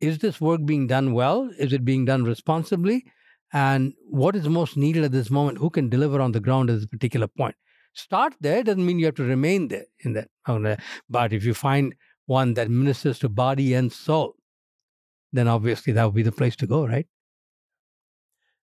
is 0.00 0.18
this 0.18 0.40
work 0.40 0.64
being 0.64 0.86
done 0.86 1.12
well? 1.12 1.50
Is 1.58 1.72
it 1.72 1.84
being 1.84 2.04
done 2.04 2.24
responsibly? 2.24 3.04
And 3.52 3.92
what 4.08 4.34
is 4.34 4.48
most 4.48 4.76
needed 4.76 5.04
at 5.04 5.12
this 5.12 5.30
moment? 5.30 5.58
Who 5.58 5.70
can 5.70 5.88
deliver 5.88 6.20
on 6.20 6.32
the 6.32 6.40
ground 6.40 6.70
at 6.70 6.76
this 6.76 6.86
particular 6.86 7.28
point? 7.28 7.54
Start 7.92 8.34
there 8.40 8.62
doesn't 8.62 8.84
mean 8.84 8.98
you 8.98 9.04
have 9.06 9.14
to 9.16 9.24
remain 9.24 9.68
there 9.68 9.84
in 10.00 10.14
that. 10.14 10.28
But 11.08 11.32
if 11.32 11.44
you 11.44 11.54
find 11.54 11.94
one 12.26 12.54
that 12.54 12.70
ministers 12.70 13.18
to 13.20 13.28
body 13.28 13.74
and 13.74 13.92
soul, 13.92 14.36
then 15.32 15.48
obviously 15.48 15.92
that 15.92 16.04
would 16.04 16.14
be 16.14 16.22
the 16.22 16.32
place 16.32 16.56
to 16.56 16.66
go, 16.66 16.86
right? 16.86 17.06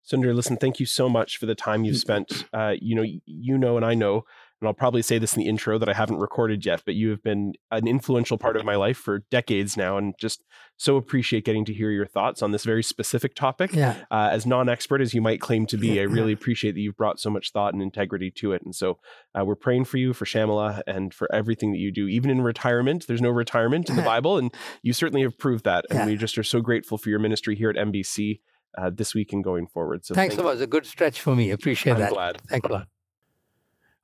Sunder, 0.04 0.34
listen, 0.34 0.56
thank 0.56 0.80
you 0.80 0.86
so 0.86 1.10
much 1.10 1.38
for 1.38 1.48
the 1.48 1.56
time 1.56 1.84
you've 1.84 1.98
spent. 1.98 2.46
Uh, 2.54 2.76
you 2.80 2.96
know, 2.96 3.06
you 3.26 3.58
know, 3.58 3.76
and 3.76 3.86
I 3.86 3.94
know 3.94 4.24
and 4.60 4.68
I'll 4.68 4.74
probably 4.74 5.04
say 5.04 5.20
this 5.20 5.36
in 5.36 5.44
the 5.44 5.50
intro 5.50 5.78
that 5.78 5.88
I 5.88 5.94
haven't 5.94 6.18
recorded 6.18 6.66
yet, 6.66 6.82
but 6.86 6.96
you 6.96 7.12
have 7.12 7.22
been 7.22 7.54
an 7.70 7.88
influential 7.88 8.38
part 8.38 8.58
of 8.58 8.66
my 8.66 8.76
life 8.76 8.98
for 8.98 9.20
decades 9.30 9.78
now, 9.78 9.98
and 9.98 10.16
just 10.20 10.44
so 10.78 10.96
appreciate 10.96 11.46
getting 11.46 11.66
to 11.66 11.74
hear 11.74 11.92
your 11.92 12.08
thoughts 12.08 12.42
on 12.42 12.52
this 12.52 12.64
very 12.64 12.82
specific 12.82 13.36
topic. 13.36 13.74
Yeah. 13.74 13.96
Uh, 14.10 14.30
as 14.32 14.46
non-expert 14.48 15.02
as 15.02 15.14
you 15.14 15.22
might 15.22 15.42
claim 15.42 15.68
to 15.68 15.78
be, 15.78 16.00
I 16.00 16.04
really 16.10 16.34
appreciate 16.34 16.74
that 16.74 16.82
you've 16.82 16.98
brought 16.98 17.20
so 17.20 17.30
much 17.30 17.52
thought 17.52 17.74
and 17.74 17.84
integrity 17.84 18.32
to 18.38 18.52
it. 18.54 18.64
And 18.64 18.76
so 18.76 18.98
uh, 19.38 19.46
we're 19.46 19.56
praying 19.56 19.86
for 19.86 19.98
you, 19.98 20.14
for 20.14 20.26
Shamala, 20.26 20.82
and 20.88 21.14
for 21.14 21.32
everything 21.32 21.72
that 21.72 21.80
you 21.80 21.92
do, 21.92 22.08
even 22.08 22.32
in 22.32 22.42
retirement. 22.42 23.06
There's 23.08 23.22
no 23.22 23.30
retirement 23.30 23.90
in 23.90 23.96
the 23.96 24.02
Bible, 24.16 24.38
and 24.38 24.52
you 24.82 24.94
certainly 24.94 25.22
have 25.22 25.38
proved 25.38 25.66
that. 25.66 25.86
And 25.90 26.00
yeah. 26.00 26.06
we 26.08 26.16
just 26.16 26.38
are 26.38 26.44
so 26.44 26.62
grateful 26.62 26.98
for 26.98 27.10
your 27.10 27.20
ministry 27.20 27.56
here 27.56 27.70
at 27.70 27.76
MBC. 27.76 28.40
Uh, 28.78 28.92
this 28.94 29.16
week 29.16 29.34
and 29.34 29.44
going 29.44 29.66
forward. 29.66 30.06
So 30.06 30.14
thanks 30.14 30.36
thank 30.36 30.46
so 30.46 30.54
much. 30.54 30.62
A 30.62 30.68
good 30.68 30.86
stretch 30.86 31.20
for 31.20 31.36
me. 31.36 31.50
Appreciate 31.50 31.94
I'm 31.94 32.00
that. 32.00 32.12
Glad. 32.12 32.42
Thanks 32.48 32.70
a 32.70 32.72
lot. 32.72 32.88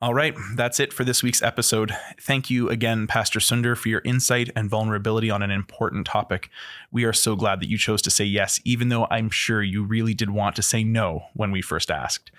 All 0.04 0.14
right, 0.14 0.36
that's 0.56 0.82
it 0.82 0.92
for 0.92 1.06
this 1.06 1.24
week's 1.24 1.42
episode. 1.42 1.96
Thank 2.20 2.50
you 2.50 2.68
again, 2.68 3.08
Pastor 3.08 3.40
Sunder, 3.40 3.74
for 3.74 3.88
your 3.88 4.02
insight 4.04 4.50
and 4.54 4.70
vulnerability 4.70 5.32
on 5.32 5.42
an 5.42 5.50
important 5.50 6.06
topic. 6.06 6.50
We 6.92 7.06
are 7.06 7.14
so 7.14 7.38
glad 7.38 7.62
that 7.62 7.70
you 7.70 7.78
chose 7.78 8.02
to 8.02 8.12
say 8.12 8.26
yes, 8.26 8.60
even 8.66 8.90
though 8.90 9.08
I'm 9.10 9.30
sure 9.30 9.64
you 9.64 9.82
really 9.82 10.14
did 10.14 10.30
want 10.30 10.58
to 10.58 10.62
say 10.62 10.84
no 10.84 11.28
when 11.36 11.52
we 11.52 11.62
first 11.62 11.90
asked. 11.90 12.32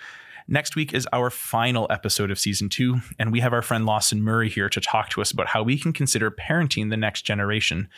Next 0.47 0.77
week 0.77 0.93
is 0.93 1.09
our 1.11 1.31
final 1.31 1.87
episode 1.89 2.31
of 2.31 2.39
season 2.39 2.69
two, 2.69 3.01
and 3.19 3.33
we 3.33 3.41
have 3.41 3.55
our 3.55 3.63
friend 3.63 3.87
Lawson 3.87 4.21
Murray 4.21 4.51
here 4.51 4.69
to 4.69 4.81
talk 4.83 5.09
to 5.09 5.23
us 5.23 5.31
about 5.31 5.47
how 5.47 5.63
we 5.63 5.79
can 5.79 5.95
consider 5.95 6.31
parenting 6.31 6.91
the 6.91 6.99
next 6.99 7.23
generation. 7.23 7.89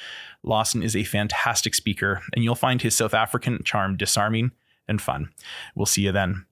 Lawson 0.44 0.80
is 0.80 0.94
a 0.94 1.02
fantastic 1.02 1.74
speaker, 1.74 2.22
and 2.36 2.44
you'll 2.44 2.54
find 2.54 2.82
his 2.82 2.94
South 2.94 3.14
African 3.14 3.64
charm 3.64 3.96
disarming 3.96 4.52
and 4.86 5.02
fun. 5.02 5.30
We'll 5.74 5.86
see 5.86 6.02
you 6.02 6.12
then. 6.12 6.46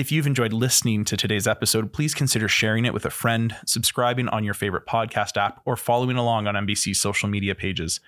If 0.00 0.10
you've 0.10 0.26
enjoyed 0.26 0.54
listening 0.54 1.04
to 1.04 1.16
today's 1.18 1.46
episode, 1.46 1.92
please 1.92 2.14
consider 2.14 2.48
sharing 2.48 2.86
it 2.86 2.94
with 2.94 3.04
a 3.04 3.10
friend, 3.10 3.54
subscribing 3.66 4.28
on 4.28 4.44
your 4.44 4.54
favorite 4.54 4.86
podcast 4.86 5.36
app, 5.36 5.60
or 5.66 5.76
following 5.76 6.16
along 6.16 6.46
on 6.46 6.54
MBC's 6.54 6.98
social 6.98 7.28
media 7.28 7.54
pages. 7.54 8.00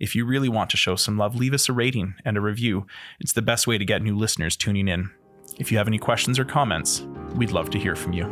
If 0.00 0.16
you 0.16 0.26
really 0.26 0.48
want 0.48 0.70
to 0.70 0.76
show 0.76 0.96
some 0.96 1.16
love, 1.16 1.36
leave 1.36 1.54
us 1.54 1.68
a 1.68 1.72
rating 1.72 2.16
and 2.24 2.36
a 2.36 2.40
review. 2.40 2.88
It's 3.20 3.32
the 3.32 3.42
best 3.42 3.68
way 3.68 3.78
to 3.78 3.84
get 3.84 4.02
new 4.02 4.16
listeners 4.16 4.56
tuning 4.56 4.88
in. 4.88 5.08
If 5.56 5.70
you 5.70 5.78
have 5.78 5.86
any 5.86 5.98
questions 5.98 6.36
or 6.36 6.44
comments, 6.44 7.02
we'd 7.36 7.52
love 7.52 7.70
to 7.70 7.78
hear 7.78 7.94
from 7.94 8.12
you. 8.12 8.24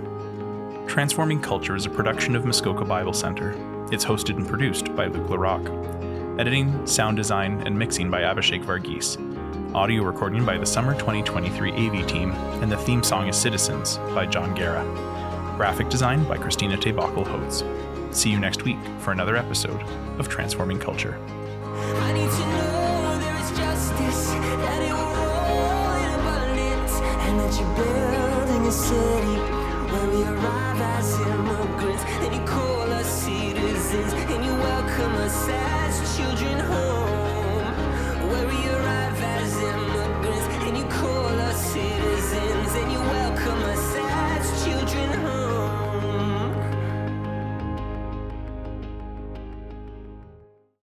Transforming 0.89 1.41
Culture 1.41 1.77
is 1.77 1.87
a 1.87 1.91
production 1.91 2.35
of 2.35 2.45
Muskoka 2.45 2.85
Bible 2.85 3.13
Centre. 3.13 3.53
It's 3.93 4.05
hosted 4.05 4.39
and 4.39 4.49
produced 4.49 4.93
by 4.97 5.07
Luke 5.07 5.29
LaRocque. 5.29 6.41
Editing, 6.41 6.85
sound 6.85 7.17
design, 7.17 7.63
and 7.65 7.79
mixing 7.79 8.11
by 8.11 8.23
Abishek 8.23 8.65
Varghese 8.65 9.44
audio 9.75 10.05
recording 10.05 10.45
by 10.45 10.57
the 10.57 10.65
Summer 10.65 10.95
2023 10.95 11.73
AV 11.73 12.07
team, 12.07 12.31
and 12.63 12.71
the 12.71 12.77
theme 12.77 13.03
song 13.03 13.27
is 13.27 13.37
Citizens 13.37 13.99
by 14.15 14.25
John 14.25 14.55
Guerra. 14.55 14.85
Graphic 15.57 15.89
design 15.89 16.23
by 16.25 16.39
Christina 16.39 16.77
Tebakel 16.77 17.27
Holtz. 17.27 17.65
See 18.17 18.31
you 18.31 18.39
next 18.39 18.63
week 18.63 18.79
for 19.01 19.11
another 19.11 19.37
episode 19.37 19.83
of 20.19 20.29
Transforming 20.29 20.79
Culture. 20.79 21.19
city 28.71 29.54